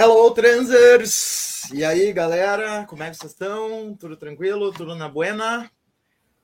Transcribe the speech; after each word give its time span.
Hello, 0.00 0.30
transers! 0.30 1.72
E 1.72 1.84
aí, 1.84 2.12
galera, 2.12 2.86
como 2.86 3.02
é 3.02 3.10
que 3.10 3.16
vocês 3.16 3.32
estão? 3.32 3.96
Tudo 3.96 4.16
tranquilo? 4.16 4.72
Tudo 4.72 4.94
na 4.94 5.08
buena? 5.08 5.68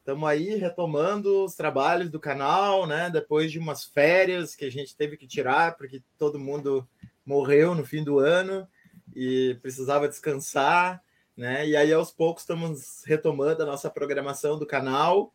Estamos 0.01 0.29
aí 0.29 0.57
retomando 0.57 1.45
os 1.45 1.55
trabalhos 1.55 2.11
do 2.11 2.19
canal, 2.19 2.85
né? 2.85 3.09
Depois 3.09 3.53
de 3.53 3.61
umas 3.61 3.85
férias 3.85 4.57
que 4.57 4.65
a 4.65 4.71
gente 4.71 4.97
teve 4.97 5.17
que 5.17 5.29
tirar, 5.29 5.77
porque 5.77 6.03
todo 6.19 6.37
mundo 6.37 6.85
morreu 7.25 7.77
no 7.77 7.87
fim 7.87 8.03
do 8.03 8.19
ano 8.19 8.67
e 9.15 9.57
precisava 9.63 10.09
descansar, 10.09 11.01
né? 11.37 11.65
E 11.65 11.77
aí, 11.77 11.93
aos 11.93 12.11
poucos, 12.11 12.43
estamos 12.43 13.05
retomando 13.07 13.63
a 13.63 13.67
nossa 13.67 13.89
programação 13.89 14.59
do 14.59 14.67
canal. 14.67 15.33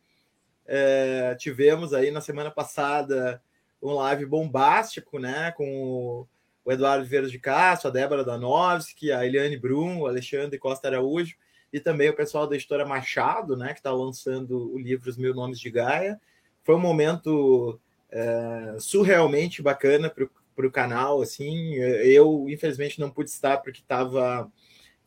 É, 0.66 1.34
tivemos 1.36 1.94
aí 1.94 2.10
na 2.10 2.20
semana 2.20 2.50
passada 2.50 3.42
um 3.80 3.94
live 3.94 4.26
bombástico, 4.26 5.18
né? 5.18 5.52
Com 5.52 6.28
o 6.64 6.72
Eduardo 6.72 7.04
Vieira 7.04 7.28
de 7.28 7.38
Castro, 7.38 7.88
a 7.88 7.92
Débora 7.92 8.24
Danovski, 8.24 9.10
a 9.12 9.24
Eliane 9.24 9.56
Brum, 9.56 10.00
o 10.00 10.06
Alexandre 10.06 10.58
Costa 10.58 10.88
Araújo 10.88 11.34
e 11.72 11.80
também 11.80 12.10
o 12.10 12.16
pessoal 12.16 12.46
da 12.46 12.56
editora 12.56 12.84
Machado, 12.84 13.56
né? 13.56 13.72
Que 13.72 13.80
está 13.80 13.92
lançando 13.92 14.72
o 14.72 14.78
livro 14.78 15.08
Os 15.08 15.16
Mil 15.16 15.34
Nomes 15.34 15.60
de 15.60 15.70
Gaia. 15.70 16.20
Foi 16.62 16.74
um 16.74 16.80
momento 16.80 17.80
é, 18.10 18.76
surrealmente 18.78 19.62
bacana 19.62 20.10
para 20.10 20.66
o 20.66 20.70
canal, 20.70 21.22
assim. 21.22 21.74
Eu, 21.74 22.46
infelizmente, 22.48 23.00
não 23.00 23.10
pude 23.10 23.30
estar 23.30 23.58
porque 23.58 23.80
estava 23.80 24.50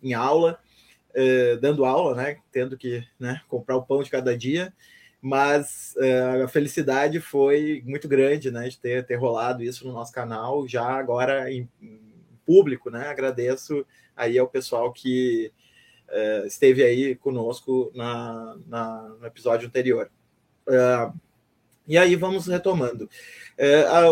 em 0.01 0.13
aula, 0.13 0.59
é, 1.13 1.57
dando 1.57 1.85
aula, 1.85 2.15
né? 2.15 2.37
Tendo 2.51 2.77
que 2.77 3.05
né, 3.19 3.41
comprar 3.47 3.75
o 3.75 3.83
pão 3.83 4.01
de 4.01 4.09
cada 4.09 4.37
dia 4.37 4.73
mas 5.23 5.95
uh, 5.95 6.43
a 6.43 6.47
felicidade 6.49 7.21
foi 7.21 7.81
muito 7.85 8.09
grande, 8.09 8.51
né, 8.51 8.67
de 8.67 8.77
ter, 8.77 9.05
ter 9.05 9.15
rolado 9.15 9.63
isso 9.63 9.87
no 9.87 9.93
nosso 9.93 10.11
canal, 10.11 10.67
já 10.67 10.83
agora 10.83 11.49
em, 11.49 11.69
público, 12.45 12.89
né, 12.89 13.07
agradeço 13.07 13.85
aí 14.17 14.37
ao 14.37 14.49
pessoal 14.49 14.91
que 14.91 15.49
uh, 16.09 16.45
esteve 16.45 16.83
aí 16.83 17.15
conosco 17.15 17.89
na, 17.95 18.57
na, 18.67 19.15
no 19.17 19.25
episódio 19.25 19.65
anterior. 19.65 20.11
Uh, 20.67 21.17
e 21.87 21.97
aí 21.97 22.17
vamos 22.17 22.47
retomando. 22.47 23.09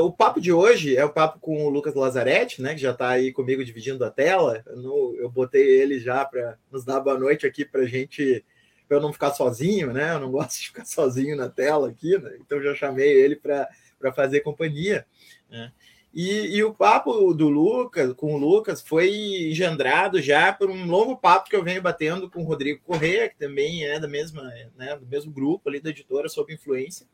o 0.02 0.14
papo 0.14 0.40
de 0.40 0.54
hoje 0.54 0.96
é 0.96 1.04
o 1.04 1.12
papo 1.12 1.40
com 1.40 1.66
o 1.66 1.70
Lucas 1.70 1.94
Lazarete, 1.94 2.62
né, 2.62 2.74
que 2.74 2.80
já 2.80 2.92
está 2.92 3.10
aí 3.10 3.34
comigo 3.34 3.66
dividindo 3.66 4.06
a 4.06 4.10
tela, 4.10 4.64
eu, 4.66 5.18
eu 5.20 5.30
botei 5.30 5.82
ele 5.82 6.00
já 6.00 6.24
para 6.24 6.58
nos 6.72 6.86
dar 6.86 7.02
boa 7.02 7.20
noite 7.20 7.46
aqui 7.46 7.66
para 7.66 7.82
a 7.82 7.86
gente 7.86 8.46
para 8.92 8.98
eu 8.98 9.02
não 9.02 9.14
ficar 9.14 9.32
sozinho, 9.32 9.94
né? 9.94 10.14
Eu 10.14 10.20
não 10.20 10.32
gosto 10.32 10.60
de 10.60 10.68
ficar 10.68 10.84
sozinho 10.84 11.38
na 11.38 11.48
tela 11.48 11.88
aqui, 11.88 12.18
né? 12.18 12.36
Então 12.42 12.62
já 12.62 12.76
chamei 12.76 13.10
ele 13.10 13.38
para 13.38 13.70
fazer 14.14 14.42
companhia. 14.42 15.06
Né? 15.50 15.72
E, 16.14 16.58
e, 16.58 16.62
o 16.62 16.74
papo 16.74 17.34
do 17.34 17.48
Lucas, 17.48 18.12
com 18.12 18.36
o 18.36 18.38
Lucas, 18.38 18.82
foi 18.82 19.10
engendrado 19.50 20.22
já 20.22 20.52
por 20.52 20.70
um 20.70 20.86
longo 20.86 21.16
papo 21.16 21.50
que 21.50 21.56
eu 21.56 21.64
venho 21.64 21.82
batendo 21.82 22.30
com 22.30 22.42
o 22.42 22.46
Rodrigo 22.46 22.82
Corrêa, 22.84 23.30
que 23.30 23.38
também 23.38 23.86
é 23.86 23.98
da 23.98 24.10
mesma, 24.10 24.44
né, 24.76 24.98
do 24.98 25.06
mesmo 25.06 25.32
grupo 25.32 25.70
ali 25.70 25.80
da 25.80 25.90
editora 25.90 26.28
sob 26.28 26.54
influência. 26.54 27.08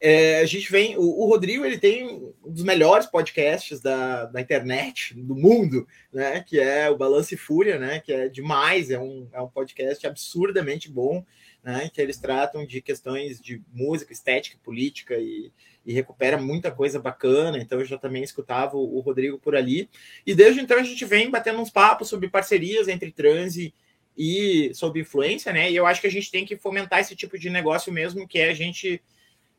É, 0.00 0.40
a 0.40 0.46
gente 0.46 0.70
vem. 0.70 0.96
O, 0.96 1.02
o, 1.02 1.26
Rodrigo 1.26 1.64
ele 1.64 1.78
tem 1.78 2.06
um 2.44 2.50
dos 2.50 2.62
melhores 2.62 3.06
podcasts 3.06 3.80
da, 3.80 4.26
da 4.26 4.40
internet, 4.40 5.14
do 5.14 5.34
mundo, 5.34 5.86
né? 6.12 6.42
Que 6.46 6.60
é 6.60 6.90
o 6.90 6.96
Balance 6.96 7.36
Fúria, 7.36 7.78
né? 7.78 8.00
Que 8.00 8.12
é 8.12 8.28
demais, 8.28 8.90
é 8.90 8.98
um, 8.98 9.28
é 9.32 9.40
um 9.40 9.48
podcast 9.48 10.06
absurdamente 10.06 10.90
bom, 10.90 11.24
né? 11.62 11.90
Que 11.92 12.00
eles 12.00 12.18
tratam 12.18 12.66
de 12.66 12.82
questões 12.82 13.40
de 13.40 13.62
música, 13.72 14.12
estética, 14.12 14.58
política 14.62 15.14
e, 15.14 15.50
e 15.86 15.92
recupera 15.92 16.36
muita 16.36 16.70
coisa 16.70 16.98
bacana. 16.98 17.58
Então 17.58 17.78
eu 17.78 17.86
já 17.86 17.96
também 17.96 18.22
escutava 18.22 18.76
o, 18.76 18.96
o 18.96 19.00
Rodrigo 19.00 19.38
por 19.38 19.56
ali. 19.56 19.88
E 20.26 20.34
desde 20.34 20.60
então 20.60 20.78
a 20.78 20.82
gente 20.82 21.04
vem 21.04 21.30
batendo 21.30 21.60
uns 21.60 21.70
papos 21.70 22.08
sobre 22.08 22.28
parcerias 22.28 22.88
entre 22.88 23.10
transe 23.10 23.72
e 24.16 24.70
sobre 24.74 25.00
influência, 25.00 25.52
né? 25.52 25.70
E 25.70 25.76
eu 25.76 25.86
acho 25.86 26.00
que 26.00 26.06
a 26.06 26.10
gente 26.10 26.30
tem 26.30 26.44
que 26.44 26.56
fomentar 26.56 27.00
esse 27.00 27.16
tipo 27.16 27.38
de 27.38 27.50
negócio 27.50 27.92
mesmo, 27.92 28.28
que 28.28 28.38
é 28.38 28.50
a 28.50 28.54
gente 28.54 29.02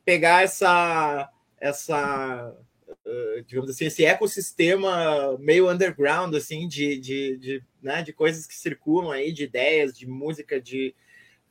pegar 0.05 0.43
essa, 0.43 1.29
essa 1.59 2.55
digamos 3.45 3.69
assim, 3.69 3.85
esse 3.85 4.05
ecossistema 4.05 5.37
meio 5.37 5.69
underground, 5.69 6.33
assim, 6.35 6.67
de, 6.67 6.97
de, 6.97 7.37
de, 7.37 7.63
né, 7.81 8.01
de 8.01 8.11
coisas 8.11 8.47
que 8.47 8.55
circulam 8.55 9.11
aí, 9.11 9.31
de 9.31 9.43
ideias, 9.43 9.97
de 9.97 10.07
música, 10.07 10.59
de 10.59 10.95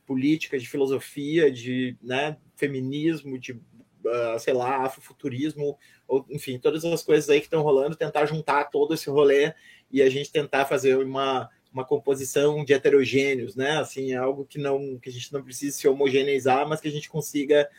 política, 0.05 0.59
de 0.59 0.67
filosofia, 0.67 1.51
de 1.51 1.97
né, 2.01 2.37
feminismo, 2.55 3.39
de, 3.39 3.53
uh, 3.53 4.39
sei 4.39 4.53
lá, 4.53 4.83
afrofuturismo, 4.83 5.77
ou, 6.07 6.25
enfim, 6.29 6.59
todas 6.59 6.83
as 6.83 7.03
coisas 7.03 7.29
aí 7.29 7.39
que 7.39 7.47
estão 7.47 7.63
rolando, 7.63 7.95
tentar 7.95 8.25
juntar 8.25 8.65
todo 8.65 8.93
esse 8.93 9.09
rolê 9.09 9.53
e 9.91 10.01
a 10.01 10.09
gente 10.09 10.31
tentar 10.31 10.65
fazer 10.65 10.97
uma, 10.97 11.49
uma 11.71 11.85
composição 11.85 12.65
de 12.65 12.73
heterogêneos, 12.73 13.55
né, 13.55 13.77
assim, 13.77 14.13
algo 14.13 14.45
que 14.45 14.59
não, 14.59 14.99
que 14.99 15.09
a 15.09 15.11
gente 15.11 15.31
não 15.31 15.41
precise 15.41 15.77
se 15.77 15.87
homogeneizar, 15.87 16.67
mas 16.67 16.81
que 16.81 16.87
a 16.87 16.91
gente 16.91 17.09
consiga 17.09 17.69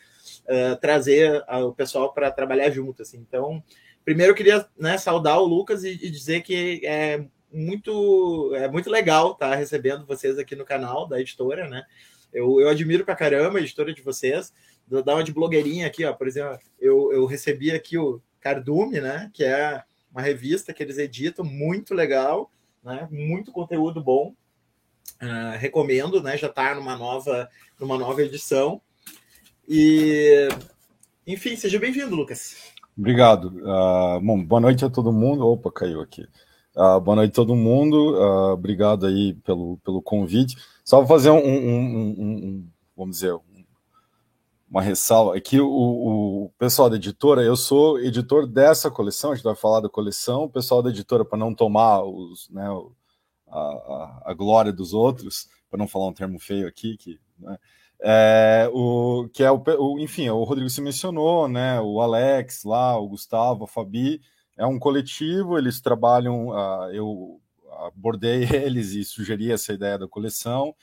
uh, 0.45 0.75
trazer 0.79 1.43
o 1.47 1.71
pessoal 1.73 2.13
para 2.13 2.31
trabalhar 2.31 2.69
junto. 2.69 3.01
Assim. 3.01 3.17
Então, 3.17 3.63
primeiro 4.03 4.31
eu 4.31 4.35
queria 4.35 4.67
né, 4.77 4.97
saudar 4.97 5.39
o 5.39 5.45
Lucas 5.45 5.83
e, 5.83 5.89
e, 5.89 6.09
dizer 6.09 6.41
que 6.41 6.81
é 6.85 7.25
muito, 7.51 8.53
é 8.55 8.67
muito 8.69 8.89
legal 8.89 9.31
estar 9.31 9.51
tá 9.51 9.55
recebendo 9.55 10.05
vocês 10.05 10.37
aqui 10.37 10.55
no 10.55 10.65
canal 10.65 11.07
da 11.07 11.19
editora, 11.19 11.67
né? 11.67 11.83
Eu, 12.33 12.59
eu 12.59 12.69
admiro 12.69 13.05
pra 13.05 13.15
caramba 13.15 13.57
a 13.57 13.61
editora 13.61 13.93
de 13.93 14.01
vocês. 14.01 14.53
Vou 14.87 15.03
dar 15.03 15.15
uma 15.15 15.23
de 15.23 15.33
blogueirinha 15.33 15.87
aqui, 15.87 16.05
ó. 16.05 16.13
Por 16.13 16.27
exemplo, 16.27 16.59
eu, 16.79 17.11
eu 17.11 17.25
recebi 17.25 17.71
aqui 17.71 17.97
o 17.97 18.21
Cardume, 18.39 19.01
né? 19.01 19.29
Que 19.33 19.43
é 19.43 19.83
uma 20.11 20.21
revista 20.21 20.73
que 20.73 20.81
eles 20.81 20.97
editam, 20.97 21.43
muito 21.43 21.93
legal, 21.93 22.51
né? 22.83 23.07
Muito 23.11 23.51
conteúdo 23.51 24.01
bom. 24.01 24.33
Uh, 25.21 25.57
recomendo, 25.57 26.21
né? 26.21 26.37
Já 26.37 26.47
está 26.47 26.75
numa 26.75 26.95
nova, 26.95 27.49
numa 27.79 27.97
nova 27.97 28.21
edição. 28.21 28.81
E, 29.67 30.47
enfim, 31.25 31.57
seja 31.57 31.77
bem-vindo, 31.77 32.15
Lucas. 32.15 32.55
Obrigado. 32.97 33.47
Uh, 33.47 34.21
bom, 34.21 34.43
boa 34.43 34.61
noite 34.61 34.85
a 34.85 34.89
todo 34.89 35.11
mundo. 35.11 35.45
Opa, 35.45 35.69
caiu 35.69 35.99
aqui. 35.99 36.25
Uh, 36.73 37.01
boa 37.01 37.17
noite 37.17 37.31
a 37.31 37.35
todo 37.35 37.55
mundo. 37.55 38.15
Uh, 38.15 38.53
obrigado 38.53 39.05
aí 39.05 39.33
pelo, 39.33 39.77
pelo 39.83 40.01
convite. 40.01 40.55
Só 40.85 40.99
vou 40.99 41.07
fazer 41.07 41.31
um, 41.31 41.37
um, 41.37 41.75
um, 41.77 42.15
um 42.17 42.69
vamos 42.95 43.17
dizer, 43.17 43.37
uma 44.69 44.81
ressalva. 44.81 45.35
Aqui 45.35 45.59
o, 45.59 45.67
o, 45.67 46.51
pessoal 46.57 46.89
da 46.89 46.95
editora, 46.95 47.41
eu 47.41 47.57
sou 47.57 47.99
editor 47.99 48.47
dessa 48.47 48.89
coleção, 48.89 49.31
a 49.31 49.35
gente 49.35 49.43
vai 49.43 49.55
falar 49.55 49.81
da 49.81 49.89
coleção. 49.89 50.43
O 50.43 50.49
pessoal 50.49 50.81
da 50.81 50.89
editora, 50.89 51.25
para 51.25 51.37
não 51.37 51.53
tomar 51.53 52.03
os, 52.03 52.49
né, 52.49 52.67
a, 53.49 53.59
a, 53.59 54.21
a 54.27 54.33
glória 54.33 54.71
dos 54.71 54.93
outros, 54.93 55.49
para 55.69 55.77
não 55.77 55.87
falar 55.87 56.07
um 56.07 56.13
termo 56.13 56.39
feio 56.39 56.67
aqui, 56.67 56.95
que, 56.95 57.19
né, 57.37 57.57
é, 58.01 58.69
o, 58.71 59.27
que 59.33 59.43
é 59.43 59.51
o, 59.51 59.61
o, 59.79 59.99
enfim, 59.99 60.29
o 60.29 60.43
Rodrigo 60.43 60.69
se 60.69 60.81
mencionou, 60.81 61.47
né? 61.47 61.79
O 61.81 61.99
Alex 62.01 62.63
lá, 62.63 62.97
o 62.97 63.07
Gustavo, 63.07 63.63
a 63.63 63.67
Fabi, 63.67 64.21
é 64.55 64.65
um 64.65 64.79
coletivo, 64.79 65.57
eles 65.57 65.81
trabalham, 65.81 66.49
uh, 66.49 66.91
eu 66.91 67.41
abordei 67.85 68.43
eles 68.53 68.91
e 68.91 69.03
sugeri 69.03 69.51
essa 69.51 69.73
ideia 69.73 69.97
da 69.97 70.07
coleção, 70.07 70.75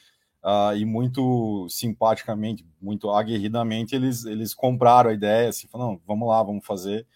uh, 0.42 0.76
e 0.76 0.84
muito 0.84 1.66
simpaticamente, 1.68 2.66
muito 2.80 3.10
aguerridamente, 3.10 3.94
eles, 3.94 4.24
eles 4.24 4.54
compraram 4.54 5.10
a 5.10 5.14
ideia, 5.14 5.48
assim, 5.48 5.68
falaram, 5.68 6.00
vamos 6.06 6.28
lá, 6.28 6.42
vamos 6.42 6.66
fazer. 6.66 7.06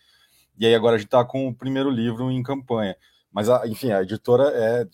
E 0.59 0.67
aí 0.67 0.75
agora 0.75 0.97
a 0.97 0.99
gente 0.99 1.09
está 1.09 1.25
com 1.25 1.49
o 1.49 1.55
primeiro 1.55 1.91
livro 1.91 2.31
em 2.31 2.43
campanha. 2.43 2.97
Mas, 3.33 3.49
a, 3.49 3.67
enfim, 3.69 3.93
a 3.93 4.03
editora 4.03 4.51
é 4.55 4.87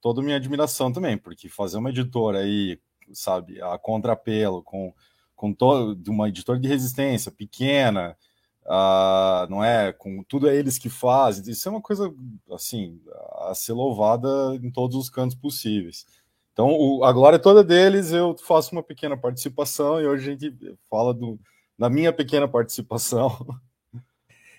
toda 0.00 0.22
minha 0.22 0.36
admiração 0.36 0.92
também, 0.92 1.16
porque 1.18 1.48
fazer 1.48 1.78
uma 1.78 1.90
editora 1.90 2.38
aí 2.40 2.78
sabe, 3.12 3.60
a 3.60 3.78
contrapelo, 3.78 4.62
com, 4.62 4.92
com 5.34 5.52
todo, 5.52 5.94
de 5.94 6.10
uma 6.10 6.28
editora 6.28 6.58
de 6.58 6.68
resistência 6.68 7.30
pequena, 7.30 8.16
uh, 8.64 9.50
não 9.50 9.62
é? 9.62 9.92
Com 9.92 10.22
tudo 10.24 10.48
é 10.48 10.54
eles 10.54 10.78
que 10.78 10.88
fazem. 10.88 11.50
Isso 11.50 11.68
é 11.68 11.72
uma 11.72 11.80
coisa, 11.80 12.12
assim, 12.52 13.00
a 13.48 13.54
ser 13.54 13.72
louvada 13.72 14.28
em 14.56 14.70
todos 14.70 14.96
os 14.96 15.10
cantos 15.10 15.36
possíveis. 15.36 16.06
Então, 16.52 16.68
o, 16.68 17.04
a 17.04 17.12
glória 17.12 17.38
toda 17.38 17.64
deles, 17.64 18.12
eu 18.12 18.36
faço 18.38 18.72
uma 18.72 18.82
pequena 18.82 19.16
participação 19.16 20.00
e 20.00 20.06
hoje 20.06 20.28
a 20.28 20.32
gente 20.32 20.76
fala 20.88 21.12
do, 21.12 21.38
da 21.78 21.90
minha 21.90 22.12
pequena 22.12 22.46
participação. 22.46 23.46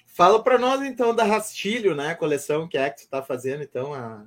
Fala 0.05 0.41
para 0.41 0.57
nós 0.57 0.81
então 0.81 1.13
da 1.13 1.23
Rastilho, 1.23 1.93
né? 1.93 2.11
A 2.11 2.15
coleção 2.15 2.67
que 2.67 2.77
é 2.77 2.89
que 2.89 2.99
você 2.99 3.05
está 3.05 3.21
fazendo, 3.21 3.63
então, 3.63 3.93
a, 3.93 4.25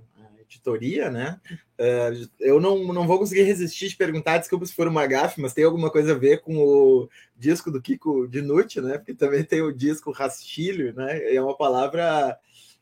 editoria, 0.48 1.10
né? 1.10 1.40
Uh, 1.78 2.28
eu 2.40 2.60
não, 2.60 2.92
não 2.92 3.06
vou 3.06 3.18
conseguir 3.18 3.42
resistir 3.42 3.88
de 3.88 3.96
perguntar, 3.96 4.38
desculpa 4.38 4.66
se 4.66 4.74
for 4.74 4.88
uma 4.88 5.06
gafe, 5.06 5.40
mas 5.40 5.52
tem 5.52 5.64
alguma 5.64 5.90
coisa 5.90 6.12
a 6.12 6.18
ver 6.18 6.40
com 6.40 6.56
o 6.56 7.08
disco 7.36 7.70
do 7.70 7.80
Kiko 7.80 8.26
Dinucci, 8.26 8.80
né? 8.80 8.98
Porque 8.98 9.14
também 9.14 9.44
tem 9.44 9.62
o 9.62 9.72
disco 9.72 10.10
rastilho, 10.10 10.94
né? 10.94 11.34
É 11.34 11.40
uma 11.40 11.56
palavra 11.56 12.38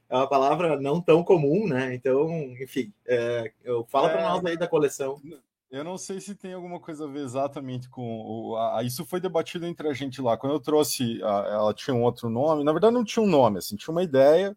é 0.09 0.17
uma 0.17 0.29
palavra 0.29 0.81
não 0.81 1.01
tão 1.01 1.23
comum, 1.25 1.67
né? 1.67 1.95
Então, 1.95 2.31
enfim, 2.61 2.93
é, 3.07 3.53
eu 3.65 3.85
falo 3.85 4.07
é, 4.07 4.13
para 4.13 4.23
nós 4.23 4.45
aí 4.45 4.57
da 4.57 4.69
coleção. 4.69 5.21
Eu 5.69 5.83
não 5.83 5.99
sei 5.99 6.21
se 6.21 6.35
tem 6.35 6.53
alguma 6.53 6.79
coisa 6.79 7.05
a 7.05 7.09
ver 7.09 7.25
exatamente 7.25 7.89
com 7.89 8.21
o, 8.21 8.57
a, 8.57 8.85
isso 8.85 9.05
foi 9.05 9.21
debatido 9.21 9.67
entre 9.67 9.89
a 9.89 9.93
gente 9.93 10.23
lá. 10.23 10.37
Quando 10.37 10.53
eu 10.53 10.61
trouxe, 10.61 11.21
a, 11.25 11.49
ela 11.51 11.75
tinha 11.75 11.95
um 11.95 12.05
outro 12.05 12.31
nome. 12.31 12.63
Na 12.63 12.73
verdade, 12.73 12.95
não 12.95 13.05
tinha 13.05 13.23
um 13.23 13.29
nome, 13.29 13.59
assim, 13.59 13.75
tinha 13.75 13.91
uma 13.91 14.03
ideia 14.03 14.57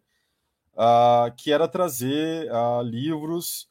uh, 0.80 1.30
que 1.36 1.52
era 1.52 1.68
trazer 1.68 2.50
uh, 2.50 2.82
livros 2.82 3.68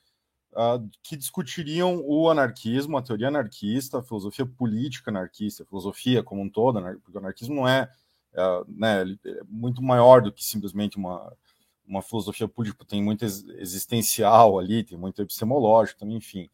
que 1.04 1.16
discutiriam 1.16 2.04
o 2.06 2.28
anarquismo, 2.28 2.98
a 2.98 3.04
teoria 3.04 3.28
anarquista, 3.28 4.00
a 4.00 4.04
filosofia 4.04 4.48
política 4.48 5.12
anarquista, 5.12 5.62
a 5.62 5.66
filosofia 5.66 6.24
como 6.24 6.42
um 6.42 6.50
todo, 6.50 6.82
né? 6.82 6.98
porque 7.04 7.18
o 7.18 7.22
anarquismo 7.22 7.56
não 7.56 7.68
é, 7.68 7.88
é, 8.34 8.64
né, 8.68 9.18
é 9.26 9.42
muito 9.48 9.82
maior 9.82 10.24
do 10.24 10.34
que 10.34 10.44
simplesmente 10.44 10.98
uma, 10.98 11.32
uma 11.88 12.02
filosofia 12.02 12.48
política, 12.48 12.84
tem 12.84 13.02
muito 13.02 13.24
existencial 13.24 14.58
ali, 14.58 14.84
tem 14.84 14.98
muito 14.98 15.22
epistemológico 15.22 16.04
enfim. 16.08 16.50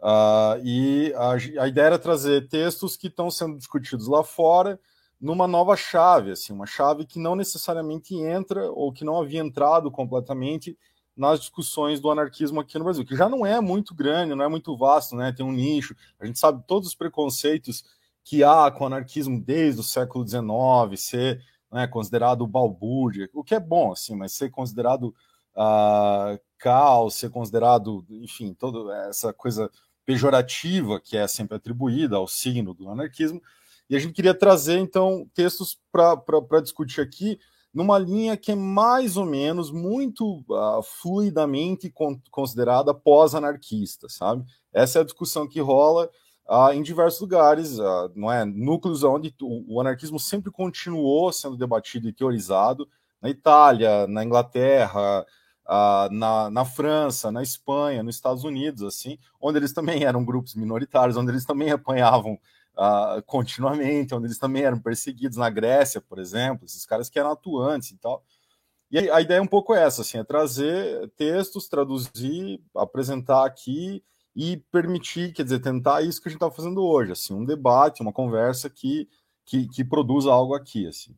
Uh, 0.00 0.58
e 0.64 1.12
a, 1.14 1.62
a, 1.62 1.68
ideia 1.68 1.86
era 1.86 1.98
trazer 1.98 2.48
textos 2.48 2.96
que 2.96 3.08
estão 3.08 3.30
sendo 3.30 3.58
discutidos 3.58 4.08
lá 4.08 4.24
fora 4.24 4.80
numa 5.20 5.46
nova 5.46 5.76
chave, 5.76 6.32
assim, 6.32 6.52
uma 6.52 6.66
chave 6.66 7.06
que 7.06 7.18
não 7.18 7.34
necessariamente 7.34 8.14
entra 8.14 8.70
ou 8.70 8.92
que 8.92 9.04
não 9.04 9.20
havia 9.20 9.40
entrado 9.40 9.90
completamente 9.90 10.76
nas 11.16 11.40
discussões 11.40 12.00
do 12.00 12.10
anarquismo 12.10 12.60
aqui 12.60 12.76
no 12.76 12.84
Brasil, 12.84 13.04
que 13.04 13.16
já 13.16 13.28
não 13.28 13.46
é 13.46 13.60
muito 13.60 13.94
grande, 13.94 14.34
não 14.34 14.44
é 14.44 14.48
muito 14.48 14.76
vasto, 14.76 15.14
né? 15.14 15.32
Tem 15.32 15.46
um 15.46 15.52
nicho, 15.52 15.94
a 16.18 16.26
gente 16.26 16.38
sabe 16.38 16.64
todos 16.66 16.88
os 16.88 16.94
preconceitos 16.94 17.84
que 18.24 18.42
há 18.42 18.70
com 18.70 18.84
o 18.84 18.86
anarquismo 18.86 19.40
desde 19.40 19.80
o 19.80 19.84
século 19.84 20.26
XIX, 20.26 21.00
ser 21.00 21.40
né, 21.70 21.86
considerado 21.86 22.46
balbúrdia, 22.46 23.28
o 23.32 23.44
que 23.44 23.54
é 23.54 23.60
bom, 23.60 23.92
assim, 23.92 24.16
mas 24.16 24.32
ser 24.32 24.50
considerado 24.50 25.14
uh, 25.56 26.40
caos, 26.58 27.14
ser 27.14 27.30
considerado, 27.30 28.04
enfim, 28.10 28.54
toda 28.54 28.96
essa 29.08 29.32
coisa 29.32 29.70
pejorativa 30.04 31.00
que 31.00 31.16
é 31.16 31.26
sempre 31.26 31.56
atribuída 31.56 32.16
ao 32.16 32.26
signo 32.26 32.74
do 32.74 32.88
anarquismo. 32.90 33.42
E 33.88 33.96
a 33.96 33.98
gente 33.98 34.14
queria 34.14 34.34
trazer, 34.34 34.78
então, 34.78 35.28
textos 35.34 35.78
para 35.92 36.60
discutir 36.60 37.00
aqui, 37.00 37.38
numa 37.74 37.98
linha 37.98 38.36
que 38.36 38.52
é 38.52 38.54
mais 38.54 39.16
ou 39.16 39.26
menos 39.26 39.72
muito 39.72 40.44
uh, 40.48 40.82
fluidamente 40.82 41.90
con 41.90 42.16
considerada 42.30 42.94
pós-anarquista, 42.94 44.08
sabe? 44.08 44.44
Essa 44.72 45.00
é 45.00 45.02
a 45.02 45.04
discussão 45.04 45.48
que 45.48 45.60
rola 45.60 46.08
uh, 46.48 46.72
em 46.72 46.82
diversos 46.82 47.20
lugares, 47.20 47.78
uh, 47.80 48.12
não 48.14 48.30
é? 48.30 48.44
Núcleos 48.44 49.02
onde 49.02 49.34
o, 49.42 49.74
o, 49.74 49.80
anarquismo 49.80 50.20
sempre 50.20 50.52
continuou 50.52 51.32
sendo 51.32 51.56
debatido 51.56 52.08
e 52.08 52.12
teorizado, 52.12 52.88
na 53.20 53.28
Itália, 53.28 54.06
na 54.06 54.22
Inglaterra, 54.22 55.24
na, 56.10 56.50
na 56.50 56.64
França, 56.66 57.32
na 57.32 57.42
Espanha, 57.42 58.02
nos 58.02 58.16
Estados 58.16 58.44
Unidos, 58.44 58.82
assim, 58.82 59.18
onde 59.40 59.58
eles 59.58 59.72
também 59.72 60.04
eram 60.04 60.22
grupos 60.22 60.54
minoritários, 60.54 61.16
onde 61.16 61.30
eles 61.30 61.46
também 61.46 61.70
apanhavam 61.70 62.38
uh, 62.76 63.22
continuamente, 63.22 64.14
onde 64.14 64.26
eles 64.26 64.38
também 64.38 64.64
eram 64.64 64.78
perseguidos 64.78 65.36
na 65.36 65.50
Grécia, 65.50 66.00
por 66.00 66.18
exemplo, 66.18 66.64
esses 66.64 66.84
caras 66.84 67.08
que 67.08 67.18
eram 67.18 67.32
atuantes 67.32 67.90
e 67.90 67.96
tal. 67.96 68.24
E 68.90 69.10
a 69.10 69.20
ideia 69.20 69.38
é 69.38 69.42
um 69.42 69.46
pouco 69.46 69.74
essa, 69.74 70.02
assim, 70.02 70.18
é 70.18 70.24
trazer 70.24 71.10
textos, 71.16 71.68
traduzir, 71.68 72.62
apresentar 72.76 73.44
aqui 73.44 74.04
e 74.36 74.58
permitir, 74.70 75.32
quer 75.32 75.42
dizer, 75.42 75.60
tentar 75.60 76.02
isso 76.02 76.20
que 76.20 76.28
a 76.28 76.30
gente 76.30 76.36
está 76.42 76.50
fazendo 76.50 76.84
hoje, 76.84 77.12
assim, 77.12 77.34
um 77.34 77.44
debate, 77.44 78.02
uma 78.02 78.12
conversa 78.12 78.70
que, 78.70 79.08
que, 79.44 79.68
que 79.68 79.84
produza 79.84 80.30
algo 80.30 80.54
aqui, 80.54 80.86
assim. 80.86 81.16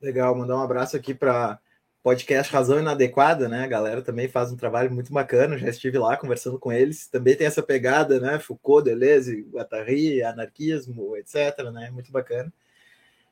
Legal, 0.00 0.34
mandar 0.36 0.56
um 0.56 0.62
abraço 0.62 0.96
aqui 0.96 1.12
para 1.12 1.58
podcast 2.02 2.52
Razão 2.52 2.78
Inadequada, 2.78 3.48
né? 3.48 3.64
A 3.64 3.66
galera 3.66 4.02
também 4.02 4.28
faz 4.28 4.52
um 4.52 4.56
trabalho 4.56 4.90
muito 4.90 5.12
bacana, 5.12 5.58
já 5.58 5.68
estive 5.68 5.98
lá 5.98 6.16
conversando 6.16 6.58
com 6.58 6.72
eles. 6.72 7.08
Também 7.08 7.36
tem 7.36 7.46
essa 7.46 7.62
pegada, 7.62 8.20
né? 8.20 8.38
Foucault, 8.38 8.84
Deleuze, 8.84 9.46
Guattari, 9.50 10.22
anarquismo, 10.22 11.16
etc, 11.16 11.58
né? 11.72 11.90
Muito 11.90 12.10
bacana. 12.12 12.52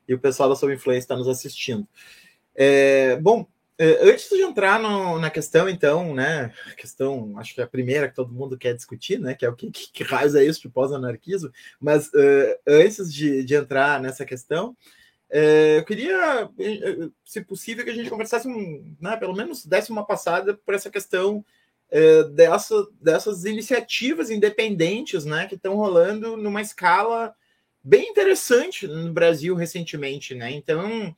E 0.08 0.14
o 0.14 0.18
pessoal 0.18 0.48
da 0.48 0.56
Sob 0.56 0.72
Influência 0.74 1.04
está 1.04 1.16
nos 1.16 1.28
assistindo. 1.28 1.86
É, 2.54 3.16
bom, 3.16 3.46
é, 3.78 4.08
antes 4.08 4.30
de 4.30 4.40
entrar 4.40 4.80
no, 4.80 5.18
na 5.18 5.28
questão, 5.28 5.68
então, 5.68 6.14
né? 6.14 6.52
Questão, 6.76 7.38
acho 7.38 7.54
que 7.54 7.60
é 7.60 7.64
a 7.64 7.68
primeira 7.68 8.08
que 8.08 8.14
todo 8.14 8.32
mundo 8.32 8.56
quer 8.56 8.74
discutir, 8.74 9.20
né? 9.20 9.34
Que 9.34 9.44
é 9.44 9.48
o 9.48 9.54
que, 9.54 9.70
que, 9.70 9.92
que 9.92 10.02
raios 10.02 10.34
é 10.34 10.44
isso 10.44 10.62
de 10.62 10.68
pós-anarquismo. 10.68 11.50
Mas 11.78 12.08
uh, 12.08 12.58
antes 12.66 13.12
de, 13.12 13.44
de 13.44 13.54
entrar 13.54 14.00
nessa 14.00 14.24
questão, 14.24 14.74
é, 15.28 15.78
eu 15.78 15.84
queria, 15.84 16.48
é, 16.58 17.08
se 17.24 17.40
possível, 17.42 17.84
que 17.84 17.90
a 17.90 17.94
gente 17.94 18.10
conversasse, 18.10 18.46
um, 18.46 18.94
né, 19.00 19.16
pelo 19.16 19.34
menos 19.34 19.66
desse 19.66 19.90
uma 19.90 20.06
passada 20.06 20.54
por 20.54 20.74
essa 20.74 20.90
questão 20.90 21.44
é, 21.90 22.24
dessa, 22.24 22.86
dessas 23.00 23.44
iniciativas 23.44 24.30
independentes 24.30 25.24
né, 25.24 25.46
que 25.46 25.56
estão 25.56 25.74
rolando 25.74 26.36
numa 26.36 26.62
escala 26.62 27.34
bem 27.82 28.08
interessante 28.10 28.86
no 28.86 29.12
Brasil 29.12 29.54
recentemente. 29.54 30.34
Né? 30.34 30.52
Então, 30.52 31.14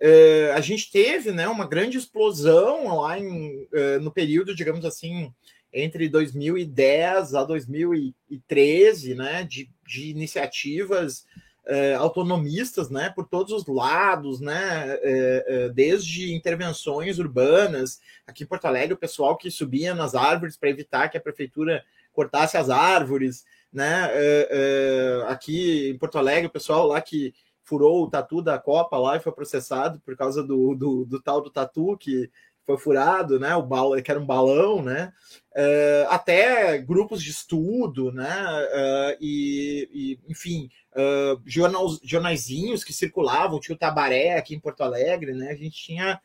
é, 0.00 0.52
a 0.54 0.60
gente 0.60 0.90
teve 0.90 1.32
né, 1.32 1.48
uma 1.48 1.66
grande 1.66 1.96
explosão 1.96 3.00
lá 3.00 3.18
em, 3.18 3.66
no 4.00 4.10
período, 4.10 4.54
digamos 4.54 4.84
assim, 4.84 5.32
entre 5.72 6.08
2010 6.08 7.34
a 7.34 7.44
2013, 7.44 9.14
né, 9.14 9.44
de, 9.44 9.70
de 9.86 10.10
iniciativas 10.10 11.26
é, 11.66 11.94
autonomistas, 11.94 12.88
né, 12.88 13.10
por 13.10 13.26
todos 13.26 13.52
os 13.52 13.66
lados, 13.66 14.40
né, 14.40 14.98
é, 15.02 15.44
é, 15.46 15.68
desde 15.68 16.32
intervenções 16.32 17.18
urbanas, 17.18 18.00
aqui 18.26 18.44
em 18.44 18.46
Porto 18.46 18.66
Alegre, 18.66 18.94
o 18.94 18.98
pessoal 18.98 19.36
que 19.36 19.50
subia 19.50 19.94
nas 19.94 20.14
árvores 20.14 20.56
para 20.56 20.70
evitar 20.70 21.08
que 21.08 21.18
a 21.18 21.20
prefeitura 21.20 21.84
cortasse 22.12 22.56
as 22.56 22.70
árvores, 22.70 23.44
né, 23.72 24.08
é, 24.12 24.48
é, 24.50 25.32
aqui 25.32 25.90
em 25.90 25.98
Porto 25.98 26.18
Alegre, 26.18 26.46
o 26.46 26.52
pessoal 26.52 26.86
lá 26.86 27.00
que 27.00 27.34
furou 27.64 28.04
o 28.04 28.10
tatu 28.10 28.40
da 28.40 28.58
Copa 28.58 28.96
lá 28.96 29.16
e 29.16 29.20
foi 29.20 29.32
processado 29.32 30.00
por 30.00 30.16
causa 30.16 30.42
do, 30.42 30.74
do, 30.76 31.04
do 31.04 31.20
tal 31.20 31.40
do 31.40 31.50
tatu 31.50 31.96
que 31.98 32.30
foi 32.66 32.76
furado, 32.76 33.38
né? 33.38 33.54
O 33.54 33.62
balão, 33.62 34.02
que 34.02 34.10
era 34.10 34.18
um 34.18 34.26
balão, 34.26 34.82
né? 34.82 35.12
Uh, 35.52 36.10
até 36.10 36.76
grupos 36.78 37.22
de 37.22 37.30
estudo, 37.30 38.10
né? 38.10 38.26
Uh, 38.26 39.16
e, 39.20 39.88
e, 39.92 40.30
enfim, 40.30 40.68
uh, 40.92 41.40
jornal, 41.46 41.86
jornaizinhos 42.02 42.82
que 42.82 42.92
circulavam, 42.92 43.60
tinha 43.60 43.76
o 43.76 43.78
Tabaré 43.78 44.36
aqui 44.36 44.54
em 44.54 44.60
Porto 44.60 44.82
Alegre, 44.82 45.32
né? 45.32 45.50
A 45.50 45.54
gente 45.54 45.76
tinha 45.76 46.20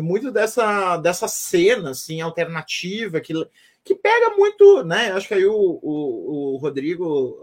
muito 0.00 0.32
dessa, 0.32 0.96
dessa 0.96 1.28
cena 1.28 1.90
assim, 1.90 2.22
alternativa 2.22 3.20
que, 3.20 3.34
que 3.84 3.94
pega 3.94 4.34
muito, 4.34 4.82
né? 4.82 5.12
Acho 5.12 5.28
que 5.28 5.34
aí 5.34 5.44
o, 5.44 5.78
o, 5.82 6.54
o 6.54 6.56
Rodrigo 6.56 7.38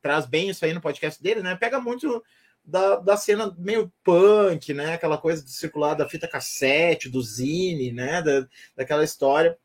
traz 0.00 0.24
bem 0.24 0.48
isso 0.48 0.64
aí 0.64 0.72
no 0.72 0.80
podcast 0.80 1.22
dele, 1.22 1.42
né? 1.42 1.54
Pega 1.56 1.78
muito 1.78 2.24
da, 2.64 2.96
da 2.96 3.16
cena 3.16 3.54
meio 3.58 3.92
punk, 4.04 4.72
né? 4.72 4.94
Aquela 4.94 5.18
coisa 5.18 5.44
de 5.44 5.50
circular 5.50 5.94
da 5.94 6.08
fita 6.08 6.28
cassete, 6.28 7.08
do 7.08 7.22
zine, 7.22 7.92
né? 7.92 8.22
Da, 8.22 8.46
daquela 8.76 9.04
história. 9.04 9.58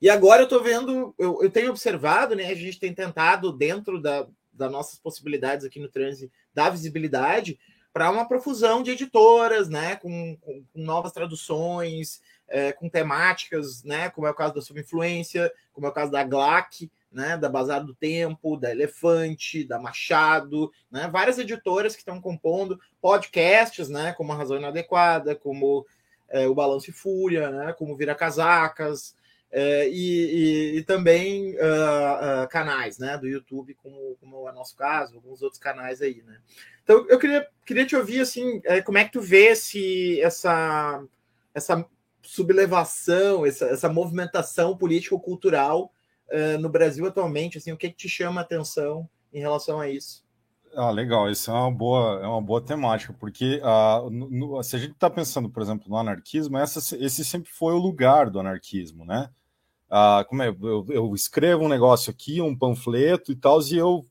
E 0.00 0.08
agora 0.08 0.42
eu 0.42 0.48
tô 0.48 0.62
vendo, 0.62 1.14
eu, 1.18 1.42
eu 1.42 1.50
tenho 1.50 1.70
observado, 1.70 2.34
né? 2.34 2.46
A 2.46 2.54
gente 2.54 2.78
tem 2.78 2.94
tentado, 2.94 3.52
dentro 3.52 4.00
da, 4.00 4.26
das 4.52 4.70
nossas 4.70 4.98
possibilidades 4.98 5.66
aqui 5.66 5.80
no 5.80 5.88
Transe, 5.88 6.30
dar 6.54 6.70
visibilidade 6.70 7.58
para 7.92 8.10
uma 8.10 8.28
profusão 8.28 8.82
de 8.82 8.92
editoras, 8.92 9.68
né? 9.68 9.96
Com, 9.96 10.36
com, 10.40 10.64
com 10.72 10.80
novas 10.80 11.12
traduções, 11.12 12.20
é, 12.46 12.72
com 12.72 12.88
temáticas, 12.88 13.82
né? 13.82 14.08
Como 14.10 14.26
é 14.26 14.30
o 14.30 14.34
caso 14.34 14.54
da 14.54 14.62
Subinfluência, 14.62 15.52
como 15.72 15.86
é 15.86 15.90
o 15.90 15.94
caso 15.94 16.12
da 16.12 16.22
GLAC, 16.22 16.90
né, 17.10 17.36
da 17.36 17.48
Bazar 17.48 17.84
do 17.84 17.94
Tempo, 17.94 18.56
da 18.56 18.70
Elefante, 18.70 19.64
da 19.64 19.78
Machado, 19.78 20.70
né, 20.90 21.08
várias 21.10 21.38
editoras 21.38 21.94
que 21.94 22.00
estão 22.00 22.20
compondo 22.20 22.78
podcasts, 23.00 23.88
né, 23.88 24.12
como 24.12 24.32
a 24.32 24.36
Razão 24.36 24.58
Inadequada, 24.58 25.34
como 25.34 25.86
é, 26.28 26.46
o 26.46 26.54
Balanço 26.54 26.90
e 26.90 26.92
Fúria, 26.92 27.50
né, 27.50 27.72
como 27.72 27.96
Vira 27.96 28.14
Casacas, 28.14 29.16
é, 29.50 29.88
e, 29.88 29.94
e, 29.94 30.78
e, 30.78 30.82
também 30.84 31.54
uh, 31.54 32.44
uh, 32.44 32.48
canais, 32.50 32.98
né, 32.98 33.16
do 33.16 33.26
YouTube, 33.26 33.74
como, 33.74 34.14
como 34.20 34.46
é 34.46 34.50
o 34.50 34.54
nosso 34.54 34.76
caso, 34.76 35.14
alguns 35.14 35.40
outros 35.40 35.60
canais 35.60 36.02
aí, 36.02 36.22
né. 36.22 36.38
Então, 36.84 37.06
eu 37.08 37.18
queria, 37.18 37.46
queria 37.64 37.86
te 37.86 37.96
ouvir, 37.96 38.20
assim, 38.20 38.60
é, 38.64 38.82
como 38.82 38.98
é 38.98 39.04
que 39.04 39.12
tu 39.12 39.22
vê 39.22 39.56
se 39.56 40.20
essa, 40.20 41.02
essa 41.54 41.84
sublevação, 42.22 43.46
essa, 43.46 43.66
essa 43.66 43.88
movimentação 43.88 44.76
político-cultural 44.76 45.92
uh, 46.30 46.58
no 46.58 46.68
Brasil 46.68 47.06
atualmente? 47.06 47.58
Assim, 47.58 47.72
o 47.72 47.76
que, 47.76 47.90
que 47.90 47.96
te 47.96 48.08
chama 48.08 48.40
a 48.40 48.44
atenção 48.44 49.08
em 49.32 49.40
relação 49.40 49.80
a 49.80 49.88
isso? 49.88 50.24
Ah, 50.74 50.90
legal, 50.90 51.30
isso 51.30 51.50
é 51.50 51.54
uma 51.54 51.70
boa, 51.70 52.20
é 52.22 52.26
uma 52.26 52.42
boa 52.42 52.60
temática, 52.60 53.14
porque 53.18 53.60
uh, 53.64 54.10
no, 54.10 54.62
se 54.62 54.76
a 54.76 54.78
gente 54.78 54.92
está 54.92 55.08
pensando, 55.08 55.48
por 55.48 55.62
exemplo, 55.62 55.88
no 55.88 55.96
anarquismo, 55.96 56.58
essa, 56.58 56.96
esse 56.96 57.24
sempre 57.24 57.50
foi 57.50 57.72
o 57.72 57.78
lugar 57.78 58.30
do 58.30 58.38
anarquismo, 58.38 59.04
né? 59.04 59.30
Uh, 59.90 60.22
como 60.28 60.42
é, 60.42 60.48
eu, 60.48 60.86
eu, 60.90 61.14
escrevo 61.14 61.64
um 61.64 61.68
negócio 61.68 62.10
aqui, 62.10 62.42
um 62.42 62.56
panfleto 62.56 63.32
e 63.32 63.36
tal, 63.36 63.60
e 63.62 63.78
eu 63.78 64.04